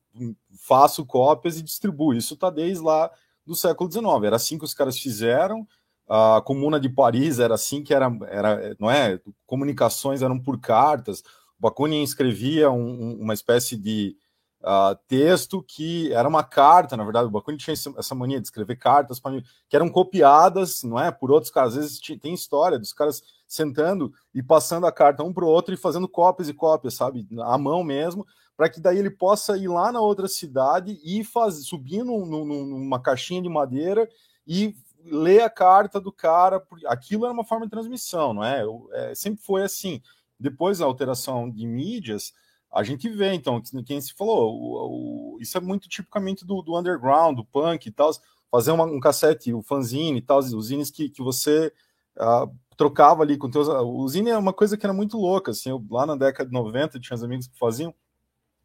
faço 0.59 1.05
cópias 1.05 1.57
e 1.57 1.63
distribuo. 1.63 2.13
Isso 2.15 2.33
está 2.33 2.49
desde 2.49 2.83
lá 2.83 3.11
do 3.45 3.55
século 3.55 3.91
XIX. 3.91 4.05
Era 4.25 4.35
assim 4.35 4.57
que 4.57 4.65
os 4.65 4.73
caras 4.73 4.97
fizeram. 4.97 5.67
A 6.09 6.41
Comuna 6.43 6.79
de 6.79 6.89
Paris 6.89 7.37
era 7.37 7.53
assim 7.53 7.83
que 7.83 7.93
era, 7.93 8.11
era 8.27 8.75
não 8.79 8.89
é? 8.89 9.19
Comunicações 9.45 10.21
eram 10.21 10.39
por 10.39 10.59
cartas. 10.59 11.23
Bakunin 11.59 12.03
escrevia 12.03 12.69
um, 12.69 13.19
uma 13.19 13.33
espécie 13.33 13.75
de 13.75 14.15
uh, 14.61 14.97
texto 15.07 15.63
que 15.63 16.11
era 16.13 16.27
uma 16.27 16.43
carta, 16.43 16.97
na 16.97 17.03
verdade, 17.03 17.27
o 17.27 17.31
Bakunin 17.31 17.57
tinha 17.57 17.73
essa 17.73 18.15
mania 18.15 18.39
de 18.39 18.47
escrever 18.47 18.75
cartas 18.77 19.19
para 19.19 19.41
que 19.69 19.75
eram 19.75 19.89
copiadas, 19.89 20.83
não 20.83 20.99
é, 20.99 21.11
por 21.11 21.31
outros 21.31 21.51
caras. 21.51 21.73
Às 21.73 21.83
vezes 21.83 21.99
tem 22.21 22.33
história 22.33 22.77
dos 22.77 22.93
caras 22.93 23.21
sentando 23.47 24.11
e 24.33 24.43
passando 24.43 24.85
a 24.85 24.91
carta 24.91 25.23
um 25.23 25.33
para 25.33 25.45
o 25.45 25.49
outro 25.49 25.73
e 25.73 25.77
fazendo 25.77 26.07
cópias 26.07 26.49
e 26.49 26.53
cópias, 26.53 26.93
sabe, 26.93 27.27
à 27.41 27.57
mão 27.57 27.83
mesmo, 27.83 28.25
para 28.55 28.69
que 28.69 28.81
daí 28.81 28.97
ele 28.97 29.11
possa 29.11 29.55
ir 29.57 29.67
lá 29.67 29.91
na 29.91 30.01
outra 30.01 30.27
cidade 30.27 30.99
e 31.03 31.23
faz, 31.23 31.65
subir 31.65 32.03
num, 32.03 32.25
num, 32.25 32.45
numa 32.45 32.99
caixinha 32.99 33.41
de 33.41 33.47
madeira 33.47 34.09
e 34.45 34.75
ler 35.05 35.41
a 35.41 35.49
carta 35.49 36.01
do 36.01 36.11
cara. 36.11 36.61
Aquilo 36.87 37.25
era 37.25 37.33
uma 37.33 37.45
forma 37.45 37.65
de 37.65 37.71
transmissão, 37.71 38.33
não 38.33 38.43
é? 38.43 38.63
é 38.93 39.15
sempre 39.15 39.41
foi 39.43 39.63
assim. 39.63 40.01
Depois 40.39 40.79
da 40.79 40.85
alteração 40.85 41.49
de 41.49 41.65
mídias, 41.65 42.33
a 42.71 42.83
gente 42.83 43.09
vê, 43.09 43.33
então, 43.33 43.61
quem 43.85 43.99
se 43.99 44.13
falou, 44.13 44.53
o, 44.53 45.35
o, 45.35 45.41
isso 45.41 45.57
é 45.57 45.61
muito 45.61 45.87
tipicamente 45.87 46.45
do, 46.45 46.61
do, 46.61 46.77
underground, 46.77 47.35
do 47.35 47.45
punk 47.45 47.85
e 47.87 47.91
tal, 47.91 48.11
fazer 48.51 48.71
uma, 48.71 48.85
um 48.85 48.99
cassete, 48.99 49.53
o 49.53 49.61
fanzine 49.61 50.19
e 50.19 50.21
tal, 50.21 50.39
os 50.39 50.67
zines 50.67 50.91
que, 50.91 51.09
que 51.09 51.21
você 51.21 51.73
uh, 52.17 52.53
trocava 52.75 53.23
ali 53.23 53.37
com 53.37 53.49
teus... 53.49 53.67
O 53.67 54.07
zine 54.07 54.29
é 54.29 54.37
uma 54.37 54.53
coisa 54.53 54.77
que 54.77 54.85
era 54.85 54.93
muito 54.93 55.17
louca, 55.17 55.51
assim, 55.51 55.69
eu, 55.69 55.83
lá 55.89 56.05
na 56.05 56.15
década 56.15 56.49
de 56.49 56.53
90 56.53 56.99
tinha 56.99 57.15
uns 57.15 57.23
amigos 57.23 57.47
que 57.47 57.57
faziam, 57.57 57.93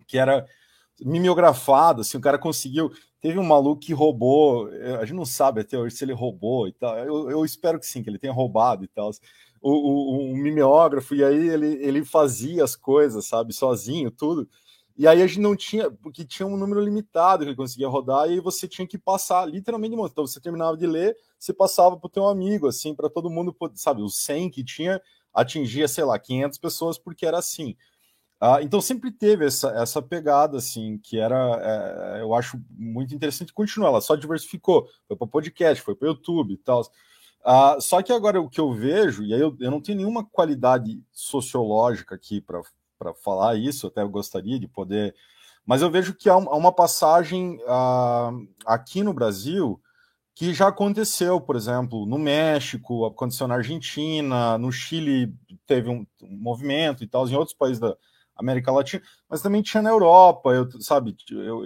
que 0.07 0.19
era 0.19 0.47
mimeografado, 1.01 2.03
assim, 2.03 2.19
o 2.19 2.21
cara 2.21 2.39
conseguiu... 2.39 2.93
Teve 3.21 3.39
um 3.39 3.45
maluco 3.45 3.81
que 3.81 3.93
roubou, 3.93 4.69
eh, 4.75 4.97
a 4.97 5.05
gente 5.05 5.15
não 5.15 5.25
sabe 5.25 5.61
até 5.61 5.79
hoje 5.79 5.95
se 5.95 6.05
ele 6.05 6.13
roubou 6.13 6.67
e 6.67 6.73
tal, 6.73 6.99
eu, 6.99 7.31
eu 7.31 7.45
espero 7.45 7.79
que 7.79 7.87
sim, 7.87 8.03
que 8.03 8.11
ele 8.11 8.19
tenha 8.19 8.33
roubado 8.33 8.85
e 8.85 8.89
tal, 8.89 9.13
o, 9.63 9.71
o, 9.71 10.33
o 10.33 10.37
mimeógrafo, 10.37 11.15
e 11.15 11.25
aí 11.25 11.49
ele, 11.49 11.79
ele 11.81 12.05
fazia 12.05 12.65
as 12.65 12.75
coisas, 12.77 13.25
sabe, 13.27 13.53
sozinho, 13.53 14.11
tudo. 14.11 14.49
E 14.97 15.07
aí 15.07 15.23
a 15.23 15.27
gente 15.27 15.41
não 15.41 15.57
tinha, 15.57 15.91
porque 15.91 16.25
tinha 16.25 16.47
um 16.47 16.57
número 16.57 16.81
limitado 16.81 17.45
que 17.45 17.51
ele 17.51 17.57
conseguia 17.57 17.89
rodar, 17.89 18.29
e 18.29 18.35
aí 18.35 18.41
você 18.41 18.69
tinha 18.69 18.87
que 18.87 18.99
passar 18.99 19.47
literalmente. 19.47 19.95
Então 19.95 20.27
você 20.27 20.41
terminava 20.41 20.77
de 20.77 20.87
ler, 20.87 21.17
você 21.39 21.53
passava 21.53 21.97
para 21.97 22.07
o 22.07 22.11
teu 22.11 22.27
amigo, 22.27 22.67
assim, 22.67 22.95
para 22.95 23.09
todo 23.09 23.31
mundo, 23.31 23.57
sabe, 23.75 24.03
o 24.03 24.09
100 24.09 24.51
que 24.51 24.65
tinha 24.65 25.01
atingia, 25.33 25.89
sei 25.89 26.05
lá, 26.05 26.19
500 26.19 26.59
pessoas, 26.59 26.99
porque 26.99 27.25
era 27.25 27.39
assim. 27.39 27.75
Ah, 28.45 28.61
então 28.61 28.81
sempre 28.81 29.13
teve 29.13 29.47
essa, 29.47 29.71
essa 29.71 30.03
pegada, 30.03 30.59
assim, 30.59 30.99
que 30.99 31.17
era, 31.17 32.17
é, 32.19 32.23
eu 32.23 32.35
acho 32.35 32.61
muito 32.71 33.15
interessante 33.15 33.53
continuar. 33.53 33.91
Ela 33.91 34.01
só 34.01 34.17
diversificou, 34.17 34.89
foi 35.07 35.17
para 35.17 35.29
podcast, 35.29 35.83
foi 35.83 35.95
para 35.95 36.09
YouTube 36.09 36.53
e 36.53 36.57
tal. 36.57 36.83
Uh, 37.45 37.81
só 37.81 38.01
que 38.03 38.13
agora 38.13 38.41
o 38.41 38.49
que 38.49 38.61
eu 38.61 38.73
vejo, 38.73 39.25
e 39.25 39.35
aí 39.35 39.41
eu, 39.41 39.57
eu 39.59 39.71
não 39.71 39.81
tenho 39.81 39.99
nenhuma 39.99 40.25
qualidade 40.25 41.03
sociológica 41.11 42.15
aqui 42.15 42.41
para 42.41 42.63
falar 43.15 43.57
isso, 43.57 43.89
até 43.89 44.05
gostaria 44.05 44.61
de 44.61 44.69
poder, 44.69 45.15
mas 45.67 45.83
eu 45.83 45.91
vejo 45.91 46.15
que 46.15 46.29
há, 46.29 46.37
uma 46.37 46.73
passagem 46.73 47.61
uh, 47.63 48.49
aqui 48.65 49.03
no 49.03 49.13
Brasil 49.13 49.81
que 50.35 50.55
já 50.55 50.69
aconteceu, 50.69 51.41
por 51.41 51.57
exemplo, 51.57 52.07
no 52.07 52.19
México, 52.19 53.05
aconteceu 53.05 53.47
na 53.47 53.57
Argentina, 53.57 54.57
no 54.57 54.73
Chile 54.73 55.35
teve 55.67 55.91
um, 55.91 56.07
um 56.23 56.37
movimento 56.37 57.05
e 57.05 57.07
tal, 57.07 57.29
em 57.29 57.35
outros 57.35 57.57
países 57.57 57.79
da 57.79 57.97
América 58.35 58.73
Latina, 58.73 59.03
mas 59.29 59.43
também 59.43 59.63
tinha 59.63 59.83
na 59.83 59.91
Europa, 59.91 60.51
eu, 60.51 60.69
sabe, 60.81 61.15
eu, 61.31 61.63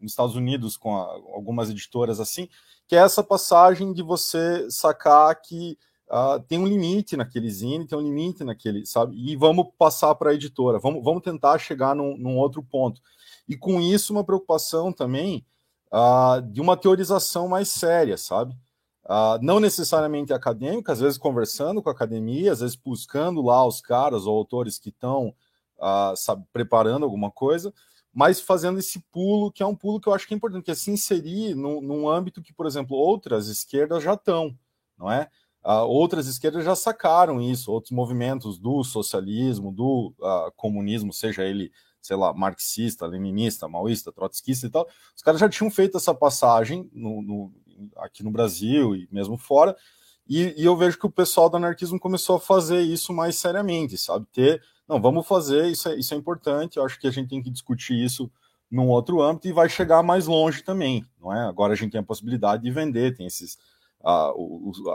nos 0.00 0.12
Estados 0.12 0.34
Unidos 0.34 0.76
com 0.76 0.96
a, 0.96 1.04
algumas 1.34 1.70
editoras 1.70 2.18
assim, 2.18 2.48
que 2.88 2.96
é 2.96 3.00
essa 3.00 3.22
passagem 3.22 3.92
de 3.92 4.02
você 4.02 4.68
sacar 4.70 5.38
que 5.40 5.78
uh, 6.10 6.40
tem 6.48 6.58
um 6.58 6.66
limite 6.66 7.18
naquele 7.18 7.50
zine, 7.50 7.86
tem 7.86 7.98
um 7.98 8.02
limite 8.02 8.42
naquele, 8.42 8.86
sabe? 8.86 9.14
E 9.14 9.36
vamos 9.36 9.66
passar 9.78 10.14
para 10.14 10.30
a 10.30 10.34
editora, 10.34 10.78
vamos, 10.78 11.04
vamos 11.04 11.22
tentar 11.22 11.58
chegar 11.58 11.94
num, 11.94 12.16
num, 12.16 12.38
outro 12.38 12.62
ponto. 12.62 13.02
E 13.46 13.54
com 13.54 13.78
isso, 13.78 14.12
uma 14.12 14.24
preocupação 14.24 14.90
também 14.90 15.44
uh, 15.92 16.40
de 16.40 16.62
uma 16.62 16.78
teorização 16.78 17.46
mais 17.46 17.68
séria, 17.68 18.16
sabe? 18.16 18.54
Uh, 19.04 19.38
não 19.42 19.60
necessariamente 19.60 20.32
acadêmica, 20.32 20.90
às 20.90 21.00
vezes 21.00 21.18
conversando 21.18 21.82
com 21.82 21.90
a 21.90 21.92
academia, 21.92 22.52
às 22.52 22.60
vezes 22.60 22.74
buscando 22.74 23.42
lá 23.42 23.66
os 23.66 23.82
caras 23.82 24.26
ou 24.26 24.36
autores 24.36 24.78
que 24.78 24.88
estão 24.88 25.34
uh, 25.78 26.42
preparando 26.54 27.04
alguma 27.04 27.30
coisa, 27.30 27.72
mas 28.12 28.40
fazendo 28.40 28.78
esse 28.78 29.00
pulo, 29.12 29.52
que 29.52 29.62
é 29.62 29.66
um 29.66 29.74
pulo 29.74 30.00
que 30.00 30.08
eu 30.08 30.14
acho 30.14 30.26
que 30.26 30.34
é 30.34 30.36
importante, 30.36 30.64
que 30.64 30.70
é 30.70 30.74
se 30.74 30.90
inserir 30.90 31.54
num, 31.54 31.80
num 31.80 32.08
âmbito 32.08 32.42
que, 32.42 32.52
por 32.52 32.66
exemplo, 32.66 32.96
outras 32.96 33.48
esquerdas 33.48 34.02
já 34.02 34.14
estão, 34.14 34.56
não 34.98 35.10
é? 35.10 35.28
Uh, 35.64 35.84
outras 35.86 36.26
esquerdas 36.26 36.64
já 36.64 36.74
sacaram 36.74 37.40
isso, 37.40 37.70
outros 37.70 37.92
movimentos 37.92 38.58
do 38.58 38.82
socialismo, 38.84 39.72
do 39.72 40.14
uh, 40.18 40.52
comunismo, 40.56 41.12
seja 41.12 41.44
ele, 41.44 41.70
sei 42.00 42.16
lá, 42.16 42.32
marxista, 42.32 43.06
leninista, 43.06 43.68
maoísta, 43.68 44.12
trotskista 44.12 44.66
e 44.66 44.70
tal, 44.70 44.88
os 45.14 45.22
caras 45.22 45.40
já 45.40 45.48
tinham 45.48 45.70
feito 45.70 45.96
essa 45.96 46.14
passagem 46.14 46.88
no, 46.92 47.20
no, 47.20 47.52
aqui 47.96 48.22
no 48.22 48.30
Brasil 48.30 48.94
e 48.94 49.08
mesmo 49.10 49.36
fora, 49.36 49.76
e, 50.28 50.54
e, 50.60 50.64
eu 50.64 50.76
vejo 50.76 50.98
que 50.98 51.06
o 51.06 51.10
pessoal 51.10 51.48
do 51.48 51.56
anarquismo 51.56 51.98
começou 51.98 52.36
a 52.36 52.40
fazer 52.40 52.82
isso 52.82 53.12
mais 53.14 53.36
seriamente, 53.36 53.96
sabe? 53.96 54.26
Ter 54.30 54.62
não, 54.88 55.00
vamos 55.00 55.26
fazer, 55.26 55.66
isso 55.66 55.88
é, 55.88 55.96
isso 55.96 56.14
é 56.14 56.16
importante, 56.16 56.78
eu 56.78 56.84
acho 56.84 56.98
que 56.98 57.06
a 57.06 57.10
gente 57.10 57.28
tem 57.28 57.42
que 57.42 57.50
discutir 57.50 57.94
isso 57.94 58.30
num 58.70 58.88
outro 58.88 59.20
âmbito 59.22 59.48
e 59.48 59.52
vai 59.52 59.68
chegar 59.68 60.02
mais 60.02 60.26
longe 60.26 60.62
também, 60.62 61.04
não 61.20 61.32
é? 61.32 61.46
Agora 61.46 61.72
a 61.72 61.76
gente 61.76 61.92
tem 61.92 62.00
a 62.00 62.04
possibilidade 62.04 62.62
de 62.62 62.70
vender, 62.70 63.16
tem 63.16 63.26
esses 63.26 63.58
a, 64.04 64.32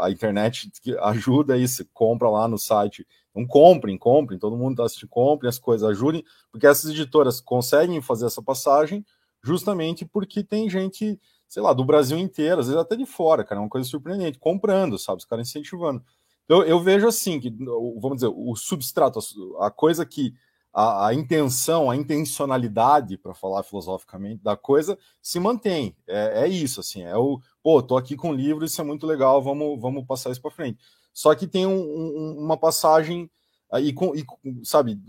a 0.02 0.12
internet 0.12 0.72
ajuda 1.02 1.58
isso, 1.58 1.86
compra 1.94 2.30
lá 2.30 2.48
no 2.48 2.58
site. 2.58 3.06
Então 3.32 3.46
comprem, 3.46 3.98
comprem, 3.98 4.40
todo 4.40 4.58
mundo 4.58 4.74
está 4.74 4.86
assistindo, 4.86 5.10
comprem 5.10 5.50
as 5.50 5.60
coisas, 5.60 5.88
ajudem, 5.90 6.24
porque 6.52 6.68
essas 6.68 6.92
editoras 6.92 7.42
conseguem 7.42 8.02
fazer 8.02 8.28
essa 8.28 8.42
passagem 8.42 9.06
justamente 9.44 10.06
porque 10.06 10.44
tem 10.44 10.70
gente, 10.70 11.20
sei 11.48 11.62
lá, 11.62 11.74
do 11.74 11.84
Brasil 11.84 12.18
inteiro, 12.18 12.62
às 12.62 12.68
vezes 12.68 12.82
até 12.82 12.96
de 12.96 13.06
fora, 13.06 13.44
cara, 13.44 13.60
é 13.60 13.64
uma 13.64 13.70
coisa 13.70 13.88
surpreendente, 13.88 14.40
comprando, 14.40 14.98
sabe, 14.98 15.18
os 15.18 15.26
caras 15.26 15.50
incentivando. 15.50 16.04
Eu, 16.48 16.64
eu 16.64 16.80
vejo 16.80 17.08
assim, 17.08 17.40
que, 17.40 17.50
vamos 17.50 18.16
dizer, 18.16 18.32
o 18.34 18.56
substrato, 18.56 19.20
a 19.60 19.72
coisa 19.72 20.06
que 20.06 20.34
a, 20.74 21.08
a 21.08 21.14
intenção, 21.14 21.90
a 21.90 21.96
intencionalidade, 21.96 23.18
para 23.18 23.34
falar 23.34 23.64
filosoficamente, 23.64 24.44
da 24.44 24.58
coisa 24.58 24.98
se 25.22 25.40
mantém. 25.40 25.96
É, 26.08 26.44
é, 26.44 26.48
isso, 26.48 26.80
assim, 26.80 27.04
é 27.04 27.16
o, 27.16 27.40
pô, 27.62 27.82
tô 27.82 27.96
aqui 27.96 28.16
com 28.16 28.32
o 28.32 28.36
livro, 28.36 28.66
isso 28.66 28.82
é 28.82 28.84
muito 28.84 29.06
legal, 29.06 29.42
vamos, 29.42 29.80
vamos 29.80 30.06
passar 30.06 30.32
isso 30.32 30.42
para 30.42 30.52
frente. 30.52 30.80
Só 31.14 31.36
que 31.36 31.46
tem 31.46 31.68
um, 31.68 31.80
um, 31.80 32.38
uma 32.40 32.58
passagem 32.58 33.30
aí, 33.72 33.94
com, 33.94 34.16
e, 34.16 34.26
sabe, 34.64 35.00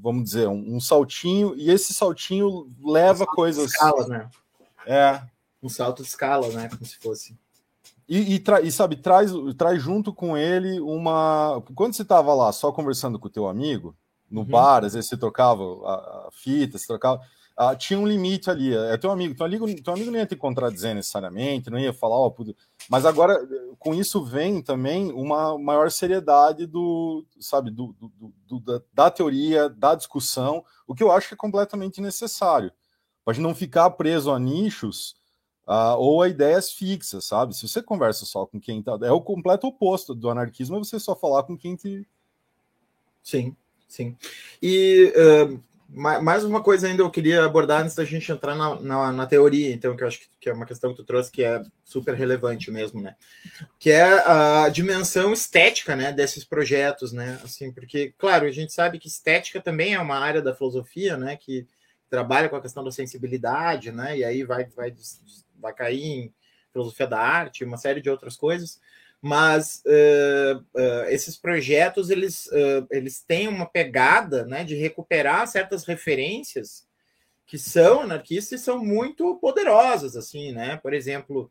vamos 0.00 0.22
dizer, 0.22 0.48
um, 0.48 0.76
um, 0.76 0.80
saltinho, 0.80 1.54
e 1.56 1.68
esse 1.70 1.92
saltinho 1.92 2.72
leva 2.80 3.24
um 3.24 3.26
coisas. 3.26 3.72
Escala, 3.72 4.06
né? 4.06 4.30
É. 4.86 5.20
Um 5.60 5.68
salto 5.68 6.02
de 6.02 6.08
escala, 6.08 6.48
né? 6.50 6.68
Como 6.68 6.84
se 6.86 6.96
fosse. 6.98 7.36
E, 8.08 8.36
e, 8.36 8.44
e, 8.62 8.70
sabe, 8.70 8.96
traz, 8.96 9.32
traz 9.58 9.82
junto 9.82 10.12
com 10.12 10.36
ele 10.36 10.80
uma. 10.80 11.62
Quando 11.74 11.94
você 11.94 12.02
estava 12.02 12.32
lá 12.34 12.52
só 12.52 12.70
conversando 12.70 13.18
com 13.18 13.26
o 13.26 13.30
teu 13.30 13.48
amigo, 13.48 13.96
no 14.30 14.42
uhum. 14.42 14.46
bar, 14.46 14.84
às 14.84 14.94
vezes 14.94 15.08
você 15.08 15.16
trocava 15.16 15.62
a, 15.84 16.28
a 16.28 16.28
fita, 16.32 16.78
você 16.78 16.86
trocava. 16.86 17.20
Ah, 17.56 17.74
tinha 17.74 17.98
um 17.98 18.06
limite 18.06 18.50
ali. 18.50 18.76
É 18.76 18.96
teu 18.98 19.10
amigo, 19.10 19.34
teu 19.34 19.46
amigo, 19.46 19.82
teu 19.82 19.94
amigo 19.94 20.10
não 20.10 20.18
ia 20.18 20.26
te 20.26 20.36
contradizer 20.36 20.94
necessariamente, 20.94 21.70
não 21.70 21.78
ia 21.78 21.92
falar, 21.92 22.16
ó, 22.16 22.28
oh, 22.28 22.44
mas 22.88 23.06
agora 23.06 23.34
com 23.78 23.94
isso 23.94 24.22
vem 24.22 24.60
também 24.60 25.10
uma 25.10 25.58
maior 25.58 25.90
seriedade 25.90 26.66
do, 26.66 27.24
sabe, 27.40 27.70
do, 27.70 27.94
do, 27.98 28.32
do 28.46 28.60
da, 28.60 28.82
da, 28.92 29.10
teoria, 29.10 29.70
da 29.70 29.94
discussão, 29.94 30.62
o 30.86 30.94
que 30.94 31.02
eu 31.02 31.10
acho 31.10 31.28
que 31.28 31.34
é 31.34 31.36
completamente 31.36 32.00
necessário. 32.00 32.70
Para 33.24 33.38
não 33.38 33.54
ficar 33.54 33.88
preso 33.90 34.30
a 34.30 34.38
nichos 34.38 35.16
Uh, 35.66 35.98
ou 35.98 36.22
a 36.22 36.28
ideias 36.28 36.70
fixas, 36.70 37.24
sabe? 37.24 37.56
Se 37.56 37.66
você 37.66 37.82
conversa 37.82 38.24
só 38.24 38.46
com 38.46 38.60
quem 38.60 38.80
tá. 38.80 38.96
É 39.02 39.10
o 39.10 39.20
completo 39.20 39.66
oposto 39.66 40.14
do 40.14 40.30
anarquismo, 40.30 40.76
é 40.76 40.78
você 40.78 41.00
só 41.00 41.16
falar 41.16 41.42
com 41.42 41.58
quem 41.58 41.74
te. 41.74 42.06
Sim, 43.20 43.56
sim. 43.88 44.16
E 44.62 45.12
uh, 45.16 45.60
mais 45.88 46.44
uma 46.44 46.62
coisa 46.62 46.88
ainda 46.88 47.02
eu 47.02 47.10
queria 47.10 47.44
abordar 47.44 47.82
antes 47.82 47.94
da 47.94 48.04
gente 48.04 48.30
entrar 48.30 48.54
na, 48.54 48.80
na, 48.80 49.12
na, 49.12 49.26
teoria, 49.26 49.72
então, 49.72 49.96
que 49.96 50.02
eu 50.02 50.08
acho 50.08 50.20
que 50.40 50.48
é 50.48 50.52
uma 50.52 50.66
questão 50.66 50.90
que 50.90 50.96
tu 50.96 51.04
trouxe 51.04 51.30
que 51.30 51.44
é 51.44 51.62
super 51.84 52.14
relevante 52.14 52.70
mesmo, 52.70 53.00
né? 53.00 53.14
Que 53.78 53.90
é 53.90 54.02
a 54.02 54.68
dimensão 54.68 55.32
estética, 55.32 55.94
né, 55.94 56.12
desses 56.12 56.44
projetos, 56.44 57.12
né? 57.12 57.40
Assim, 57.42 57.72
porque, 57.72 58.12
claro, 58.18 58.46
a 58.46 58.50
gente 58.50 58.72
sabe 58.72 58.98
que 58.98 59.08
estética 59.08 59.60
também 59.60 59.94
é 59.94 60.00
uma 60.00 60.18
área 60.18 60.42
da 60.42 60.54
filosofia, 60.54 61.16
né? 61.16 61.36
Que 61.36 61.66
trabalha 62.10 62.48
com 62.48 62.56
a 62.56 62.62
questão 62.62 62.82
da 62.82 62.90
sensibilidade, 62.90 63.92
né? 63.92 64.18
E 64.18 64.24
aí 64.24 64.42
vai, 64.42 64.64
vai 64.66 64.90
vai 65.60 65.74
cair 65.74 66.04
em 66.04 66.34
filosofia 66.72 67.06
da 67.06 67.18
arte, 67.18 67.64
uma 67.64 67.76
série 67.76 68.00
de 68.00 68.10
outras 68.10 68.36
coisas, 68.36 68.80
mas 69.20 69.82
uh, 69.86 70.58
uh, 70.58 71.04
esses 71.08 71.36
projetos 71.36 72.10
eles, 72.10 72.46
uh, 72.46 72.86
eles 72.90 73.22
têm 73.22 73.48
uma 73.48 73.66
pegada 73.66 74.44
né, 74.44 74.62
de 74.62 74.74
recuperar 74.74 75.46
certas 75.48 75.84
referências 75.84 76.86
que 77.46 77.58
são 77.58 78.02
anarquistas 78.02 78.60
e 78.60 78.64
são 78.64 78.84
muito 78.84 79.36
poderosas, 79.36 80.16
assim, 80.16 80.50
né? 80.50 80.76
Por 80.78 80.92
exemplo, 80.92 81.50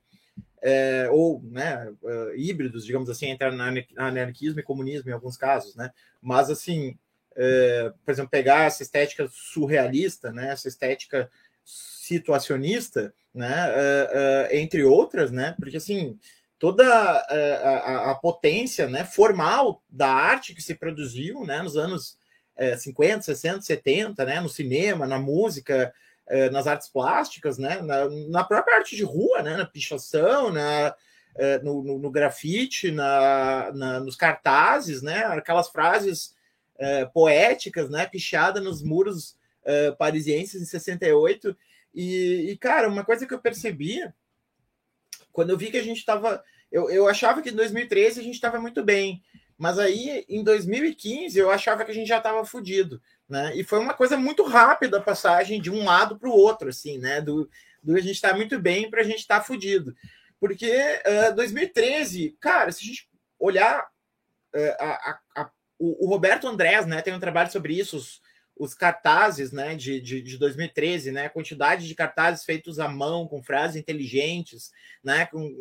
é, 0.61 1.07
ou 1.09 1.41
né, 1.45 1.89
híbridos, 2.35 2.85
digamos 2.85 3.09
assim, 3.09 3.27
entre 3.27 3.47
anarquismo 3.95 4.59
e 4.59 4.63
comunismo 4.63 5.09
em 5.09 5.13
alguns 5.13 5.37
casos, 5.37 5.73
né? 5.73 5.91
Mas 6.21 6.49
assim, 6.49 6.97
é, 7.35 7.93
por 8.03 8.11
exemplo, 8.11 8.29
pegar 8.29 8.65
essa 8.65 8.83
estética 8.83 9.27
surrealista, 9.31 10.31
né, 10.31 10.51
essa 10.51 10.67
estética 10.67 11.29
situacionista, 11.63 13.13
né, 13.35 13.69
é, 13.69 14.49
é, 14.51 14.59
entre 14.61 14.83
outras, 14.83 15.29
né, 15.29 15.53
porque 15.59 15.77
assim 15.77 16.17
toda 16.57 16.83
é, 17.29 17.61
a, 17.63 17.69
a, 17.69 18.11
a, 18.11 18.15
potência, 18.15 18.87
né, 18.87 19.03
formal 19.03 19.83
da 19.89 20.07
arte 20.07 20.55
que 20.55 20.61
se 20.61 20.73
produziu, 20.73 21.43
né, 21.45 21.61
nos 21.61 21.75
anos 21.75 22.17
50, 22.77 23.21
60, 23.21 23.61
70, 23.61 24.23
né, 24.23 24.39
no 24.39 24.47
cinema, 24.47 25.05
na 25.05 25.19
música, 25.19 25.93
nas 26.53 26.65
artes 26.65 26.87
plásticas, 26.87 27.57
né, 27.57 27.81
na, 27.81 28.09
na, 28.29 28.43
própria 28.45 28.77
arte 28.77 28.95
de 28.95 29.03
rua, 29.03 29.43
né, 29.43 29.57
na 29.57 29.65
pichação, 29.65 30.49
na, 30.53 30.95
no, 31.61 31.83
no, 31.83 31.99
no, 31.99 32.09
grafite, 32.09 32.91
na, 32.91 33.73
na, 33.73 33.99
nos 33.99 34.15
cartazes, 34.15 35.01
né, 35.01 35.25
aquelas 35.25 35.67
frases 35.67 36.33
poéticas, 37.13 37.89
né, 37.89 38.05
pichada 38.05 38.61
nos 38.61 38.81
muros 38.81 39.35
parisienses 39.97 40.61
em 40.61 40.65
68, 40.65 41.55
e, 41.95 42.51
e, 42.51 42.57
cara, 42.57 42.89
uma 42.89 43.05
coisa 43.05 43.25
que 43.25 43.33
eu 43.33 43.39
percebi 43.39 44.01
quando 45.31 45.49
eu 45.49 45.57
vi 45.57 45.71
que 45.71 45.77
a 45.77 45.83
gente 45.83 45.97
estava. 45.97 46.43
Eu, 46.71 46.89
eu 46.89 47.07
achava 47.07 47.41
que 47.41 47.49
em 47.49 47.55
2013 47.55 48.19
a 48.19 48.23
gente 48.23 48.35
estava 48.35 48.59
muito 48.59 48.83
bem, 48.83 49.23
mas 49.57 49.79
aí 49.79 50.25
em 50.27 50.43
2015 50.43 51.37
eu 51.39 51.49
achava 51.49 51.85
que 51.85 51.91
a 51.91 51.93
gente 51.93 52.07
já 52.07 52.17
estava 52.17 52.43
fodido, 52.43 53.01
né? 53.29 53.55
E 53.55 53.63
foi 53.63 53.79
uma 53.79 53.93
coisa 53.93 54.17
muito 54.17 54.43
rápida 54.43 54.97
a 54.97 55.01
passagem 55.01 55.61
de 55.61 55.71
um 55.71 55.85
lado 55.85 56.17
para 56.17 56.29
o 56.29 56.33
outro, 56.33 56.69
assim, 56.69 56.97
né? 56.97 57.21
Do, 57.21 57.49
do 57.81 57.95
a 57.95 58.01
gente 58.01 58.15
estar 58.15 58.31
tá 58.31 58.35
muito 58.35 58.59
bem 58.59 58.89
para 58.89 59.01
a 59.01 59.03
gente 59.03 59.19
estar 59.19 59.39
tá 59.39 59.45
fudido. 59.45 59.95
Porque 60.39 60.69
uh, 61.31 61.35
2013, 61.35 62.37
cara, 62.41 62.71
se 62.71 62.83
a 62.83 62.87
gente 62.87 63.09
olhar 63.39 63.87
uh, 64.53 64.75
a, 64.79 64.85
a, 64.85 65.19
a, 65.43 65.51
o, 65.79 66.05
o, 66.05 66.09
Roberto 66.09 66.47
Andrés, 66.47 66.85
né, 66.85 67.01
tem 67.01 67.13
um 67.13 67.19
trabalho 67.19 67.51
sobre 67.51 67.77
isso, 67.77 67.97
os, 67.97 68.21
os 68.57 68.73
cartazes 68.73 69.51
né, 69.51 69.75
de, 69.75 69.99
de, 69.99 70.21
de 70.21 70.37
2013, 70.37 71.11
né, 71.11 71.25
a 71.25 71.29
quantidade 71.29 71.87
de 71.87 71.93
cartazes 71.93 72.45
feitos 72.45 72.79
à 72.79 72.87
mão, 72.87 73.27
com 73.27 73.43
frases 73.43 73.75
inteligentes, 73.75 74.71
né, 75.03 75.25
com 75.25 75.53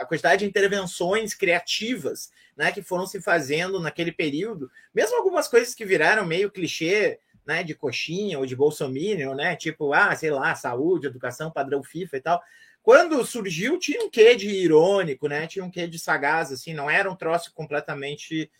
a 0.00 0.04
quantidade 0.04 0.40
de 0.40 0.46
intervenções 0.46 1.32
criativas 1.32 2.32
né, 2.56 2.72
que 2.72 2.82
foram 2.82 3.06
se 3.06 3.20
fazendo 3.20 3.78
naquele 3.78 4.10
período, 4.10 4.70
mesmo 4.92 5.16
algumas 5.16 5.46
coisas 5.46 5.74
que 5.74 5.84
viraram 5.84 6.26
meio 6.26 6.50
clichê, 6.50 7.20
né, 7.46 7.62
de 7.62 7.74
coxinha 7.74 8.38
ou 8.38 8.44
de 8.44 8.56
bolsominion, 8.56 9.34
né, 9.34 9.54
tipo, 9.54 9.92
ah, 9.92 10.14
sei 10.16 10.30
lá, 10.30 10.54
saúde, 10.54 11.06
educação, 11.06 11.50
padrão 11.50 11.82
FIFA 11.82 12.16
e 12.16 12.20
tal. 12.20 12.42
Quando 12.82 13.24
surgiu, 13.24 13.78
tinha 13.78 14.02
um 14.02 14.10
quê 14.10 14.34
de 14.34 14.48
irônico, 14.48 15.28
né, 15.28 15.46
tinha 15.46 15.64
um 15.64 15.70
quê 15.70 15.86
de 15.86 15.98
sagaz, 15.98 16.50
assim, 16.50 16.74
não 16.74 16.90
era 16.90 17.10
um 17.10 17.16
troço 17.16 17.52
completamente 17.54 18.50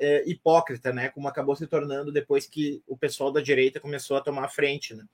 é, 0.00 0.28
hipócrita, 0.28 0.92
né? 0.92 1.10
Como 1.10 1.28
acabou 1.28 1.54
se 1.54 1.66
tornando 1.66 2.10
depois 2.10 2.46
que 2.46 2.82
o 2.86 2.96
pessoal 2.96 3.30
da 3.30 3.40
direita 3.40 3.78
começou 3.78 4.16
a 4.16 4.20
tomar 4.20 4.46
a 4.46 4.48
frente, 4.48 4.94
né? 4.94 5.04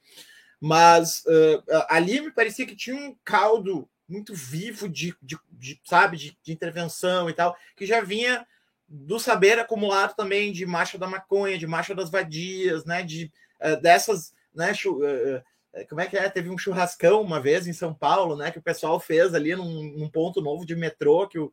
Mas 0.61 1.23
uh, 1.27 1.63
ali 1.89 2.21
me 2.21 2.31
parecia 2.31 2.65
que 2.65 2.77
tinha 2.77 2.97
um 2.97 3.15
caldo 3.23 3.87
muito 4.09 4.33
vivo 4.33 4.89
de, 4.89 5.15
de, 5.21 5.37
de 5.51 5.81
sabe, 5.85 6.17
de, 6.17 6.39
de, 6.43 6.53
intervenção 6.53 7.29
e 7.29 7.35
tal, 7.35 7.55
que 7.77 7.85
já 7.85 8.01
vinha 8.01 8.47
do 8.89 9.19
saber 9.19 9.59
acumulado 9.59 10.15
também 10.15 10.53
de 10.53 10.65
marcha 10.65 10.97
da 10.97 11.09
maconha, 11.09 11.59
de 11.59 11.67
marcha 11.67 11.95
das 11.95 12.09
vadias, 12.09 12.85
né? 12.85 13.03
De 13.03 13.31
uh, 13.61 13.81
dessas, 13.83 14.33
né? 14.55 14.73
Uh, 14.87 15.43
como 15.89 16.01
é 16.01 16.07
que 16.07 16.17
é? 16.17 16.31
Teve 16.31 16.49
um 16.49 16.57
churrascão 16.57 17.21
uma 17.21 17.41
vez 17.41 17.67
em 17.67 17.73
São 17.73 17.93
Paulo, 17.93 18.37
né? 18.37 18.51
Que 18.51 18.59
o 18.59 18.63
pessoal 18.63 18.99
fez 18.99 19.35
ali 19.35 19.55
num, 19.55 19.83
num 19.83 20.09
ponto 20.09 20.41
novo 20.41 20.65
de 20.65 20.75
metrô, 20.75 21.29
que 21.29 21.39
o, 21.39 21.53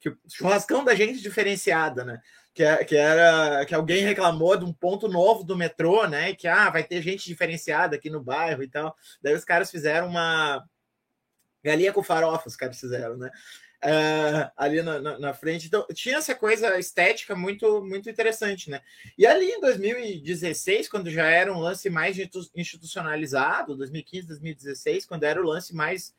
que 0.00 0.14
churrascão 0.28 0.84
da 0.84 0.94
gente 0.94 1.20
diferenciada, 1.20 2.04
né? 2.04 2.20
que, 2.54 2.62
é, 2.62 2.84
que 2.84 2.96
era 2.96 3.66
que 3.66 3.74
alguém 3.74 4.04
reclamou 4.04 4.56
de 4.56 4.64
um 4.64 4.72
ponto 4.72 5.08
novo 5.08 5.42
do 5.42 5.56
metrô, 5.56 6.06
né? 6.06 6.30
E 6.30 6.36
que 6.36 6.46
ah, 6.46 6.70
vai 6.70 6.84
ter 6.84 7.02
gente 7.02 7.26
diferenciada 7.26 7.96
aqui 7.96 8.08
no 8.08 8.22
bairro 8.22 8.62
e 8.62 8.68
tal. 8.68 8.96
Daí 9.20 9.34
os 9.34 9.44
caras 9.44 9.70
fizeram 9.70 10.06
uma 10.06 10.64
galinha 11.62 11.92
com 11.92 12.02
farofa, 12.02 12.46
os 12.46 12.56
caras 12.56 12.78
fizeram, 12.78 13.16
né? 13.16 13.30
Uh, 13.84 14.50
ali 14.56 14.80
na, 14.80 14.98
na, 14.98 15.18
na, 15.18 15.34
frente. 15.34 15.66
Então, 15.66 15.86
tinha 15.92 16.16
essa 16.16 16.34
coisa 16.34 16.78
estética 16.78 17.34
muito, 17.34 17.84
muito 17.84 18.08
interessante, 18.08 18.70
né? 18.70 18.80
E 19.18 19.26
ali 19.26 19.46
em 19.46 19.60
2016, 19.60 20.88
quando 20.88 21.10
já 21.10 21.26
era 21.26 21.52
um 21.52 21.58
lance 21.58 21.90
mais 21.90 22.16
institucionalizado, 22.54 23.76
2015, 23.76 24.28
2016, 24.28 25.04
quando 25.04 25.24
era 25.24 25.38
o 25.38 25.44
lance 25.44 25.74
mais, 25.74 26.14